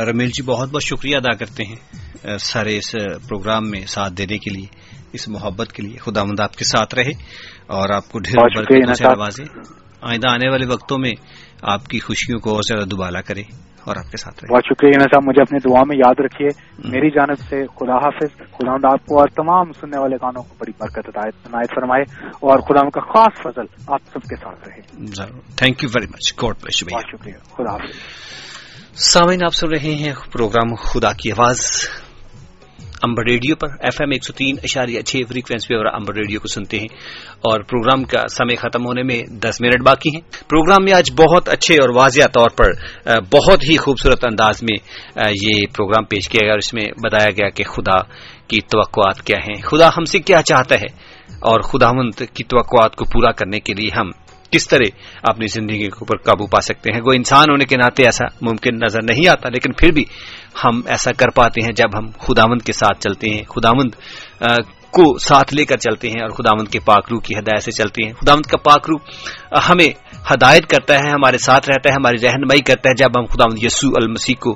رمیل 0.01 0.29
جی 0.29 0.43
بہت 0.43 0.71
بہت 0.71 0.83
شکریہ 0.83 1.17
ادا 1.17 1.33
کرتے 1.33 1.65
ہیں 1.65 1.77
سارے 2.39 2.79
اس 2.79 2.93
پروگرام 3.29 3.71
میں 3.71 3.87
ساتھ 3.87 4.13
دینے 4.13 4.39
کے 4.39 4.51
لیے 4.51 4.67
اس 5.13 5.29
محبت 5.29 5.73
کے 5.73 5.83
لیے۔ 5.83 5.97
خدا 5.97 6.25
مند 6.25 6.41
آپ 6.41 6.57
کے 6.57 6.65
ساتھ 6.65 6.95
رہے 6.95 7.11
اور 7.67 7.89
آپ 7.89 8.13
کو 8.13 8.19
ڈھیر 8.19 8.39
آوازیں۔ 9.07 9.45
آئندہ 10.03 10.29
آنے 10.29 10.51
والے 10.51 10.67
وقتوں 10.67 10.99
میں 10.99 11.13
آپ 11.63 11.87
کی 11.87 11.99
خوشیوں 11.99 12.39
کو 12.39 12.55
اور 12.55 12.63
زیادہ 12.63 12.85
دوبالا 12.89 13.21
کرے 13.21 13.43
اور 13.85 13.97
آپ 13.97 14.11
کے 14.11 14.17
ساتھ 14.17 14.45
رہے۔ 14.45 14.55
بہت 14.55 14.63
شکریہ 14.67 14.93
صاحب 14.99 15.23
مجھے 15.27 15.43
اپنی 15.43 15.59
دعا 15.59 15.83
میں 15.87 15.97
یاد 15.97 16.21
رکھیے۔ 16.21 16.49
میری 16.85 17.11
جانب 17.11 17.39
سے 17.39 17.67
خدا 17.67 17.95
حافظ 17.95 18.37
خدا 18.37 18.73
آپ 18.93 19.07
کو 19.07 19.21
اور 19.21 19.29
تمام 19.29 19.73
سننے 19.73 19.99
والے 19.99 20.17
گانوں 20.17 20.43
کو 20.43 20.55
بڑی 20.59 20.73
برکت 20.79 21.19
عنایت 21.19 21.75
فرمائے 21.75 22.03
اور 22.33 22.59
خدا 22.59 22.91
کا 22.91 23.01
خاص 23.01 23.43
فضل 23.43 23.83
آپ 23.89 24.01
سب 24.13 24.23
کے 24.23 24.37
ساتھ 24.37 24.69
رہے۔ 24.69 25.07
ضرور۔ 25.07 25.41
Thank 25.57 25.85
you 25.85 25.89
very 25.89 26.07
much 26.07 26.43
God 26.43 26.57
بہت 26.63 27.05
شکریہ۔ 27.09 27.35
خدا 27.55 27.73
حافظ۔ 27.73 27.97
سامعین 28.95 29.45
آپ 29.45 29.55
سن 29.55 29.69
رہے 29.69 29.95
ہیں 29.95 30.13
پروگرام 30.33 30.75
خدا 30.75 31.13
کی 31.13 31.33
آواز۔ 31.33 31.71
امبر 33.03 33.25
ریڈیو 33.25 33.57
پر 33.57 33.69
ایف 33.69 34.01
ایم 34.01 34.11
ایک 34.11 34.25
سو 34.25 34.33
تین 34.33 34.57
اشاریہ 34.63 35.01
چھ 35.01 35.17
فریکوینسی 35.29 35.69
پہ 35.69 35.75
اور 35.75 35.87
امبر 35.87 36.15
ریڈیو 36.15 36.41
کو 36.41 36.49
سنتے 36.49 36.79
ہیں 36.79 36.87
اور 37.41 37.61
پروگرام 37.61 38.05
کا 38.05 38.29
سمے 38.29 38.55
ختم 38.55 38.87
ہونے 38.87 39.03
میں 39.03 39.23
دس 39.31 39.61
منٹ 39.61 39.83
باقی 39.87 40.11
ہیں۔ 40.15 40.21
پروگرام 40.49 40.85
میں 40.85 40.93
آج 40.93 41.11
بہت 41.13 41.49
اچھے 41.49 41.75
اور 41.75 41.89
واضح 41.89 42.23
طور 42.33 42.51
پر 42.51 42.71
بہت 43.21 43.63
ہی 43.71 43.77
خوبصورت 43.77 44.25
انداز 44.25 44.63
میں 44.63 44.77
یہ 45.43 45.67
پروگرام 45.77 46.05
پیش 46.05 46.29
کیا 46.29 46.41
گیا 46.43 46.51
اور 46.51 46.59
اس 46.59 46.75
میں 46.75 46.85
بتایا 47.05 47.31
گیا 47.31 47.49
کہ 47.49 47.65
خدا 47.65 48.03
کی 48.49 48.61
توقعات 48.61 49.23
کیا 49.23 49.39
ہیں۔ 49.39 49.63
خدا 49.63 49.89
ہم 49.89 50.05
سے 50.05 50.19
کیا 50.19 50.43
چاہتا 50.43 50.75
ہے؟ 50.75 51.15
اور 51.41 51.61
خدا 51.61 51.93
مند 51.93 52.23
کی 52.35 52.45
توقعات 52.45 52.97
کو 52.97 53.05
پورا 53.05 53.33
کرنے 53.33 53.61
کے 53.61 53.75
لیے 53.75 53.89
ہم 53.97 54.11
کس 54.55 54.69
طرح 54.69 54.89
اپنی 55.23 55.47
زندگی 55.47 55.79
کے 55.79 55.87
اوپر 55.87 56.17
قابو 56.17 56.47
پا 56.47 56.61
سکتے 56.61 56.91
ہیں؟ 56.95 57.01
وہ 57.05 57.13
انسان 57.13 57.51
ہونے 57.51 57.65
کے 57.65 57.77
ناطے 57.77 58.05
ایسا 58.05 58.25
ممکن 58.41 58.77
نظر 58.77 59.03
نہیں 59.03 59.29
آتا، 59.29 59.49
لیکن 59.49 59.73
پھر 59.73 59.91
بھی 59.91 60.05
ہم 60.65 60.81
ایسا 60.87 61.13
کر 61.13 61.29
پاتے 61.29 61.61
ہیں 61.65 61.73
جب 61.73 61.99
ہم 61.99 62.07
خداوند 62.19 62.63
کے 62.63 62.73
ساتھ 62.73 63.01
چلتے 63.01 63.31
ہیں۔ 63.31 63.43
خداوند 63.43 63.91
کو 64.95 65.19
ساتھ 65.19 65.55
لے 65.55 65.65
کر 65.65 65.77
چلتے 65.77 66.09
ہیں 66.09 66.23
اور 66.23 66.31
خداوند 66.31 66.69
کے 66.69 66.81
پاکرو 66.85 67.19
کی 67.21 67.35
ہدایت 67.35 67.63
سے 67.63 67.71
چلتے 67.73 68.05
ہیں۔ 68.05 68.13
خداوند 68.13 68.47
کا 68.47 68.59
پاکرو 68.71 68.97
ہمیں 69.69 69.91
ہدایت 70.33 70.67
کرتا 70.67 70.95
ہے، 70.95 71.11
ہمارے 71.11 71.39
ساتھ 71.39 71.69
رہتا 71.71 71.91
ہے، 71.91 71.95
ہماری 71.95 72.19
رہنمائی 72.23 72.63
کرتا 72.63 72.89
ہے۔ 72.89 72.95
جب 72.95 73.11
ہم 73.19 73.25
خداوند 73.27 73.63
یسو 73.65 73.89
المسیح 73.97 74.35
کو 74.41 74.55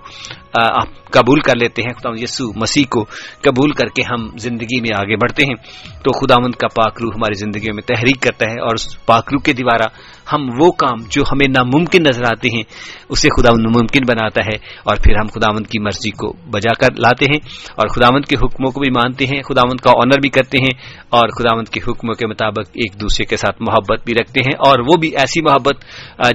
قبول 1.10 1.40
کر 1.40 1.56
لیتے 1.56 1.82
ہیں 1.82 1.93
خدا 1.98 2.10
یسو 2.23 2.47
مسیح 2.56 2.85
کو 2.90 3.05
قبول 3.43 3.73
کر 3.73 3.89
کے 3.89 4.02
ہم 4.10 4.28
زندگی 4.39 4.81
میں 4.81 4.90
آگے 4.97 5.16
بڑھتے 5.16 5.43
ہیں، 5.43 5.55
تو 6.02 6.10
خداوند 6.19 6.55
کا 6.55 6.69
کا 6.69 6.82
پاکرو 6.82 7.09
ہماری 7.09 7.39
زندگی 7.39 7.73
میں 7.73 7.82
تحریک 7.82 8.20
کرتا 8.20 8.47
ہے 8.47 8.60
اور 8.60 8.74
اس 8.74 9.06
پاکرو 9.06 9.39
کے 9.39 9.52
دوارا 9.52 9.86
ہم 10.33 10.49
وہ 10.59 10.71
کام 10.73 10.97
جو 11.11 11.23
ہمیں 11.23 11.47
ناممکن 11.51 12.03
نظر 12.03 12.25
آتے 12.25 12.49
ہیں، 12.49 12.63
اسے 13.09 13.29
خدا 13.37 13.51
مند 13.53 13.77
ممکن 13.77 14.01
بناتا 14.09 14.41
ہے 14.41 14.57
اور 14.83 14.97
پھر 14.97 15.17
ہم 15.17 15.27
خدا 15.27 15.53
مند 15.53 15.67
کی 15.67 15.79
مرضی 15.79 16.11
کو 16.11 16.33
بجا 16.51 16.73
کر 16.73 16.95
لاتے 16.97 17.25
ہیں 17.25 17.39
اور 17.77 17.89
خدا 17.89 18.11
مند 18.15 18.25
کے 18.25 18.37
حکموں 18.37 18.71
کو 18.71 18.81
بھی 18.81 18.91
مانتے 18.91 19.27
ہیں 19.27 19.43
خدا 19.43 19.63
کا 19.83 19.91
آنر 19.91 20.21
بھی 20.21 20.29
کرتے 20.29 20.59
ہیں 20.59 20.71
اور 21.09 21.29
خدا 21.29 21.55
مند 21.57 21.69
کے 21.69 21.81
حکموں 21.81 22.15
کے 22.15 22.27
مطابق 22.27 22.69
ایک 22.75 23.01
دوسرے 23.01 23.25
کے 23.25 23.37
ساتھ 23.37 23.63
محبت 23.63 24.05
بھی 24.05 24.15
رکھتے 24.15 24.41
ہیں 24.41 24.57
اور 24.59 24.79
وہ 24.79 24.97
بھی 24.97 25.09
ایسی 25.17 25.43
محبت 25.43 25.85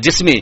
جس 0.03 0.21
میں 0.23 0.35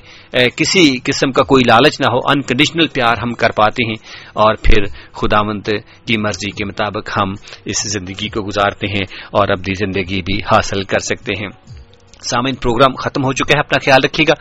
کسی 0.55 0.97
قسم 1.03 1.31
کا 1.31 1.43
کوئی 1.43 1.63
لالچ 1.67 1.99
نہ 1.99 2.05
ہو 2.11 2.17
انکنڈیشنل 2.27 2.87
پیار 2.87 3.15
ہم 3.23 3.33
کر 3.33 3.49
پاتے 3.49 3.85
ہیں 3.85 3.95
اور 4.33 4.55
پھر 4.63 4.85
خدا 5.13 5.41
مند 5.41 5.69
کی 6.07 6.17
مرضی 6.17 6.51
کے 6.51 6.65
مطابق 6.65 7.09
ہم 7.21 7.33
اس 7.65 7.93
زندگی 7.93 8.27
کو 8.27 8.47
گزارتے 8.47 8.87
ہیں 8.87 9.03
اور 9.31 9.47
اپنی 9.49 9.73
زندگی 9.73 10.21
بھی 10.21 10.37
حاصل 10.37 10.83
کر 10.83 10.99
سکتے 10.99 11.33
ہیں۔ 11.41 11.80
سامعین، 12.21 12.55
پروگرام 12.55 12.95
ختم 12.95 13.25
ہو 13.25 13.33
چکا 13.33 13.53
ہے، 13.55 13.59
اپنا 13.59 13.85
خیال 13.85 13.99
رکھیے 14.03 14.25
گا۔ 14.29 14.33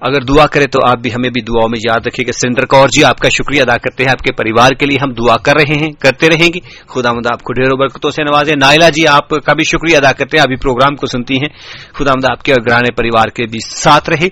اگر 0.00 0.20
دعا 0.20 0.46
کرے 0.46 0.66
تو 0.66 0.78
آپ 0.88 0.98
بھی 0.98 1.14
ہمیں 1.14 1.30
بھی 1.30 1.40
دعاؤں 1.40 1.68
میں 1.68 1.78
یاد 1.90 2.06
رکھیے 2.06 2.26
گا۔ 2.26 2.32
سرندر 2.32 2.66
کور 2.66 2.88
جی 2.88 3.04
آپ 3.04 3.18
کا 3.18 3.28
شکریہ 3.28 3.62
ادا 3.62 3.76
کرتے 3.76 4.04
ہیں۔ 4.04 4.10
آپ 4.10 4.18
کے 4.18 4.32
پریوار 4.32 4.70
کے 4.70 4.86
لیے 4.86 4.98
ہم 5.02 5.12
دعا 5.12 5.36
کر 5.36 5.54
رہے 5.54 5.74
ہیں، 5.74 5.90
کرتے 5.92 6.28
رہیں 6.28 6.48
گے۔ 6.54 6.58
خدا 6.88 7.12
مد 7.12 7.26
آپ 7.26 7.42
کو 7.42 7.52
ڈھیروں 7.52 7.78
برکتوں 7.78 8.10
سے 8.10 8.24
نوازے۔ 8.24 8.52
نائلا 8.60 8.88
جی 8.88 9.06
آپ 9.06 9.28
کا 9.28 9.52
بھی 9.52 9.64
شکریہ 9.64 9.96
ادا 9.96 10.12
کرتے 10.12 10.36
ہیں۔ 10.36 10.42
ابھی 10.42 10.56
پروگرام 10.56 10.96
کو 10.96 11.06
سنتی 11.06 11.34
ہیں۔ 11.34 11.48
خدا 11.94 12.12
مد 12.12 12.24
آپ 12.30 12.42
کے 12.42 12.54
گرانے 12.68 12.94
پریوار 12.96 13.28
کے 13.28 13.44
بھی 13.46 13.58
ساتھ 13.74 14.10
رہے۔ 14.10 14.28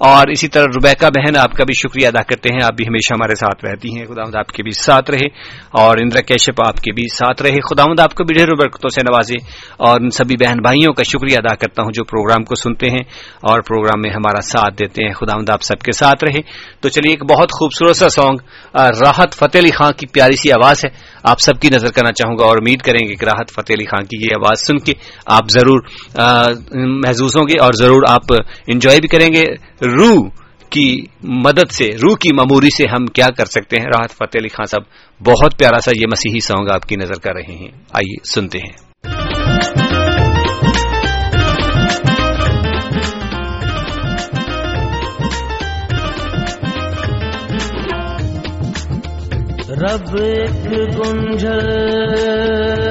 اور 0.00 0.26
اسی 0.28 0.48
طرح 0.48 0.64
ربیکا 0.64 1.08
بہن، 1.08 1.36
آپ 1.36 1.52
کا 1.52 1.64
بھی 1.64 1.74
شکریہ 1.74 2.06
ادا 2.06 2.22
کرتے 2.22 2.48
ہیں، 2.52 2.64
آپ 2.64 2.74
بھی 2.76 2.84
ہمیشہ 2.88 3.14
ہمارے 3.14 3.34
ساتھ 3.34 3.64
رہتی 3.64 3.96
ہیں۔ 3.96 4.06
خدا 4.06 4.38
آپ 4.38 4.46
کے 4.46 4.62
بھی 4.62 4.70
ساتھ 4.70 5.10
رہے 5.10 5.26
اور 5.70 5.96
اندر 6.02 6.20
کیشپ 6.20 6.60
آپ 6.66 6.76
کے 6.76 6.92
بھی 6.92 7.02
ساتھ 7.14 7.42
رہے۔ 7.42 7.60
خدا 7.60 8.02
آپ 8.02 8.14
کو 8.14 8.24
بھی 8.24 8.34
ڈھیر 8.34 8.54
برکتوں 8.54 8.88
سے 8.88 9.00
نوازے 9.00 9.34
اور 9.76 10.00
ان 10.00 10.10
سبھی 10.10 10.36
بہن 10.36 10.56
بھائیوں 10.62 10.92
کا 10.92 11.02
شکریہ 11.02 11.36
ادا 11.36 11.54
کرتا 11.54 11.82
ہوں 11.82 11.90
جو 11.94 12.04
پروگرام 12.04 12.44
کو 12.44 12.54
سنتے 12.54 12.90
ہیں 12.90 13.04
اور 13.42 13.60
پروگرام 13.60 14.00
میں 14.02 14.10
ہمارا 14.10 14.40
ساتھ 14.40 14.74
دیتے 14.74 15.06
ہیں۔ 15.06 15.12
خدا 15.12 15.52
آپ 15.52 15.62
سب 15.62 15.78
کے 15.78 15.92
ساتھ 15.92 16.24
رہے۔ 16.24 16.40
تو 16.80 16.88
چلیے، 16.88 17.10
ایک 17.12 17.24
بہت 17.30 17.52
خوبصورت 17.52 17.96
سا 17.96 18.08
سانگ 18.08 18.36
راحت 18.74 19.34
فتح 19.34 19.58
علی 19.58 19.70
خان 19.70 19.92
کی 19.92 20.06
پیاری 20.06 20.36
سی 20.36 20.52
آواز 20.52 20.84
ہے۔ 20.84 20.90
آپ 21.24 21.40
سب 21.40 21.60
کی 21.60 21.68
نظر 21.68 21.92
کرنا 21.92 22.12
چاہوں 22.12 22.36
گا 22.38 22.44
اور 22.44 22.56
امید 22.56 22.80
کریں 22.82 23.08
گے 23.08 23.14
کہ 23.14 23.24
راحت 23.24 23.50
فتح 23.50 23.72
علی 23.72 23.84
خان 23.84 24.04
کی 24.04 24.16
یہ 24.20 24.34
آواز 24.36 24.66
سن 24.66 24.78
کے 24.78 24.92
آپ 25.26 25.50
ضرور 25.50 25.80
محظوظ 27.06 27.36
ہوں 27.36 27.44
گے 27.44 27.60
اور 27.60 27.72
ضرور 27.72 28.02
آپ 28.08 28.32
انجوائے 28.66 28.98
بھی 29.00 29.08
کریں 29.08 29.28
گے۔ 29.32 29.69
روح 29.82 30.28
کی 30.70 31.04
مدد 31.22 31.70
سے، 31.70 31.86
روح 31.86 32.16
کی 32.20 32.34
معموری 32.34 32.70
سے 32.70 32.84
ہم 32.84 33.06
کیا 33.06 33.26
کر 33.38 33.44
سکتے 33.44 33.76
ہیں؟ 33.76 33.86
راحت، 33.86 34.10
فتح 34.10 34.38
علی 34.38 34.48
خان 34.48 34.66
صاحب، 34.66 34.82
بہت 35.26 35.58
پیارا 35.58 35.80
سا 35.80 35.90
یہ 35.96 36.06
مسیحی 36.06 36.40
سانگ 36.40 36.68
آپ 36.70 36.82
کی 36.82 36.96
نظر 36.96 37.14
کر 37.14 37.34
رہے 37.34 37.54
ہیں۔ 37.54 37.68
آئیے 37.92 38.34
سنتے 38.34 38.58
ہیں۔ 38.58 38.90
رب 49.70 50.16
ایک 50.16 50.72
گنجل 50.98 52.89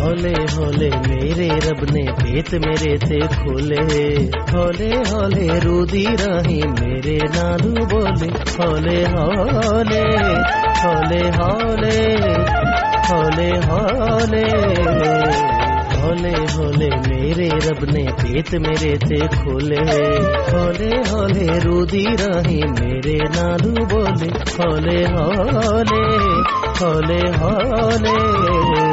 ہولے 0.01 0.33
ہولے 0.57 0.91
میرے 1.09 1.49
رب 1.49 1.85
نے 1.93 2.03
پیت 2.13 2.55
میرے 2.55 2.97
سے 3.07 3.19
کھولے۔ 3.19 4.15
ہولے 4.55 4.91
ہولے 5.13 5.49
رو 5.65 5.85
دی 5.85 6.05
راہی 6.27 6.61
میرے 6.81 7.19
نالو 7.37 7.85
بولے۔ 7.85 8.29
ہولے 8.59 9.05
ہولے 9.05 10.03
ہولے 10.85 11.23
ہولے 11.39 12.13
ہولے 13.11 13.51
ہولے۔ 13.69 15.54
ہولے 16.05 16.33
ہولے 16.57 16.89
میرے 17.09 17.49
رب 17.49 17.85
نے 17.85 18.05
پیت 18.05 18.55
میرے 18.55 18.97
تے 18.99 19.27
کھولے۔ 19.27 19.79
ہولے 20.53 20.91
ہولے 21.13 21.59
رودی 21.65 22.05
راہی 22.05 22.61
میرے 22.81 23.17
نالو 23.37 23.85
بولے۔ 23.85 24.29
ہولے 24.59 25.05
ہولے 25.07 26.05
ہولے 26.81 27.21
ہولے 27.41 28.84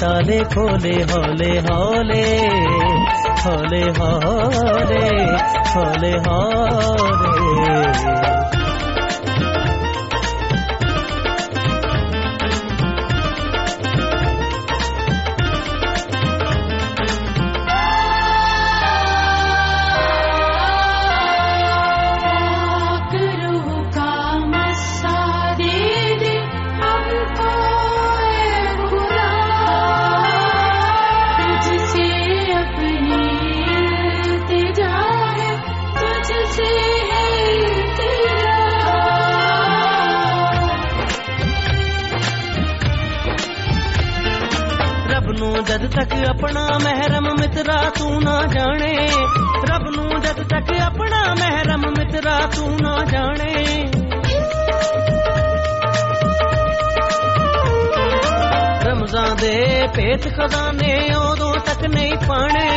تالے 0.00 0.38
کھولے 0.52 0.96
ہو۔ 1.10 1.19
ਜਦ 45.70 45.86
ਤੱਕ 45.86 46.12
ਆਪਣਾ 46.28 46.66
ਮਹਿਰਮ 46.84 47.26
ਮਿੱਤਰਾ 47.40 47.74
ਤੂੰ 47.98 48.22
ਨਾ 48.22 48.40
ਜਾਣੇ, 48.46 48.94
ਰੱਬ 49.68 49.82
ਨੂੰ 49.96 50.20
ਜਦ 50.20 50.42
ਤੱਕ 50.42 50.72
ਆਪਣਾ 50.80 51.22
ਮਹਿਰਮ 51.34 51.82
ਮਿੱਤਰਾ 51.98 52.40
ਤੂੰ 52.56 52.76
ਨਾ 52.82 52.96
ਜਾਣੇ। 53.04 53.54
ਰਮਜ਼ਾਨ 58.84 59.36
ਦੇ 59.36 59.86
ਭੇਤ 59.94 60.28
ਖਜ਼ਾਨੇ 60.28 60.92
ਉਦੋਂ 61.14 61.54
ਤੱਕ 61.66 61.86
ਨਹੀਂ 61.86 62.16
ਪਾਣੇ, 62.28 62.68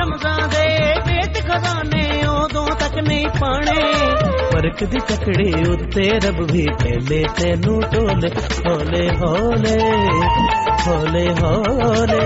ਰਮਜ਼ਾਨ 0.00 0.48
ਦੇ 0.48 0.66
ਭੇਤ 1.06 1.42
ਖਜ਼ਾਨੇ 1.46 2.26
ਉਦੋਂ 2.28 2.66
ਤੱਕ 2.66 2.98
ਨਹੀਂ 3.08 3.28
ਪਾਣੇ। 3.40 3.80
ਫ਼ਰਕ 4.50 4.84
ਦੀ 4.84 5.00
ਚੱਕੜੀ 5.08 5.52
ਉੱਤੇ 5.70 6.10
ਰੱਬ 6.26 6.46
ਵੀ 6.52 6.66
ਪਹਿਲੇ 6.82 7.24
ਤੈਨੂੰ 7.38 7.80
ਟੋਲੇ 7.82 8.30
ਹੌਲੇ 8.66 9.08
ਹੌਲੇ 9.16 9.78
হলে 10.86 11.26
হলে 11.42 12.24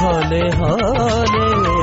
হলে 0.00 0.42
হলে। 0.60 1.81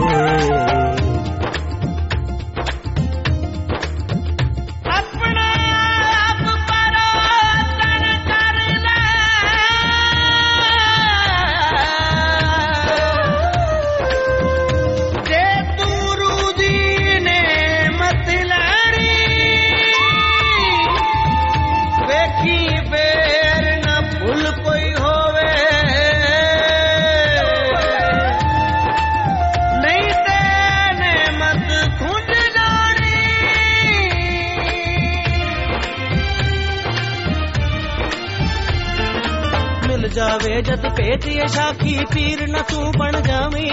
پیتری 41.19 41.47
شاخی 41.53 41.97
پیر 42.11 42.41
نہ 42.47 42.61
تو 42.69 42.91
بن 42.91 43.15
جامی 43.23 43.69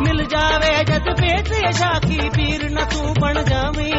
مل 0.00 0.22
جاوے 0.30 0.72
جد 0.88 1.06
پیتری 1.18 1.72
شاخی 1.78 2.28
پیر 2.34 2.68
نہ 2.70 2.84
تو 2.90 3.12
بن 3.20 3.40
جامی 3.48 3.92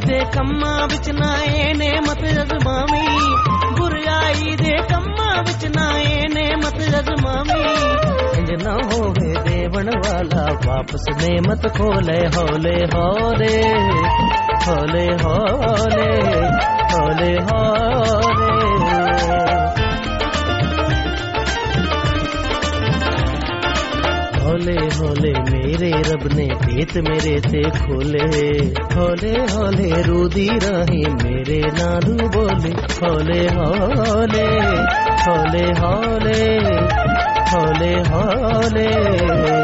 دے 0.00 0.18
کما 0.32 0.74
بچ 0.86 1.08
نہ 1.10 1.32
نہ 1.72 1.72
نعمت 1.74 2.22
ہوے 8.92 9.32
دیون 9.44 9.88
والا 9.96 10.46
واپس 10.66 11.08
نعمت 11.20 11.66
کھولے 11.76 12.20
ہولے 12.36 12.78
ہورے 12.94 13.54
হলে 14.66 15.06
হলে 15.24 16.10
হলে 16.92 17.32
হলে 17.50 18.04
ہولے 24.44 24.76
ہولے 24.98 25.32
میرے 25.50 25.90
رب 25.90 26.26
نے 26.36 26.46
بھیت 26.64 26.96
میرے 26.96 27.40
تے 27.40 27.62
کھولے۔ 27.62 28.26
ہولے 28.96 29.34
ہولے 29.54 29.90
رودی 30.08 30.48
راہی 30.48 31.02
میرے 31.22 31.60
نالو 31.78 32.28
بولے۔ 32.28 32.72
ہولے 33.02 33.48
ہولے 33.56 34.48
ہولے 35.26 35.66
ہولے 35.82 36.42
ہولے 37.52 37.94
ہولے 38.10 39.63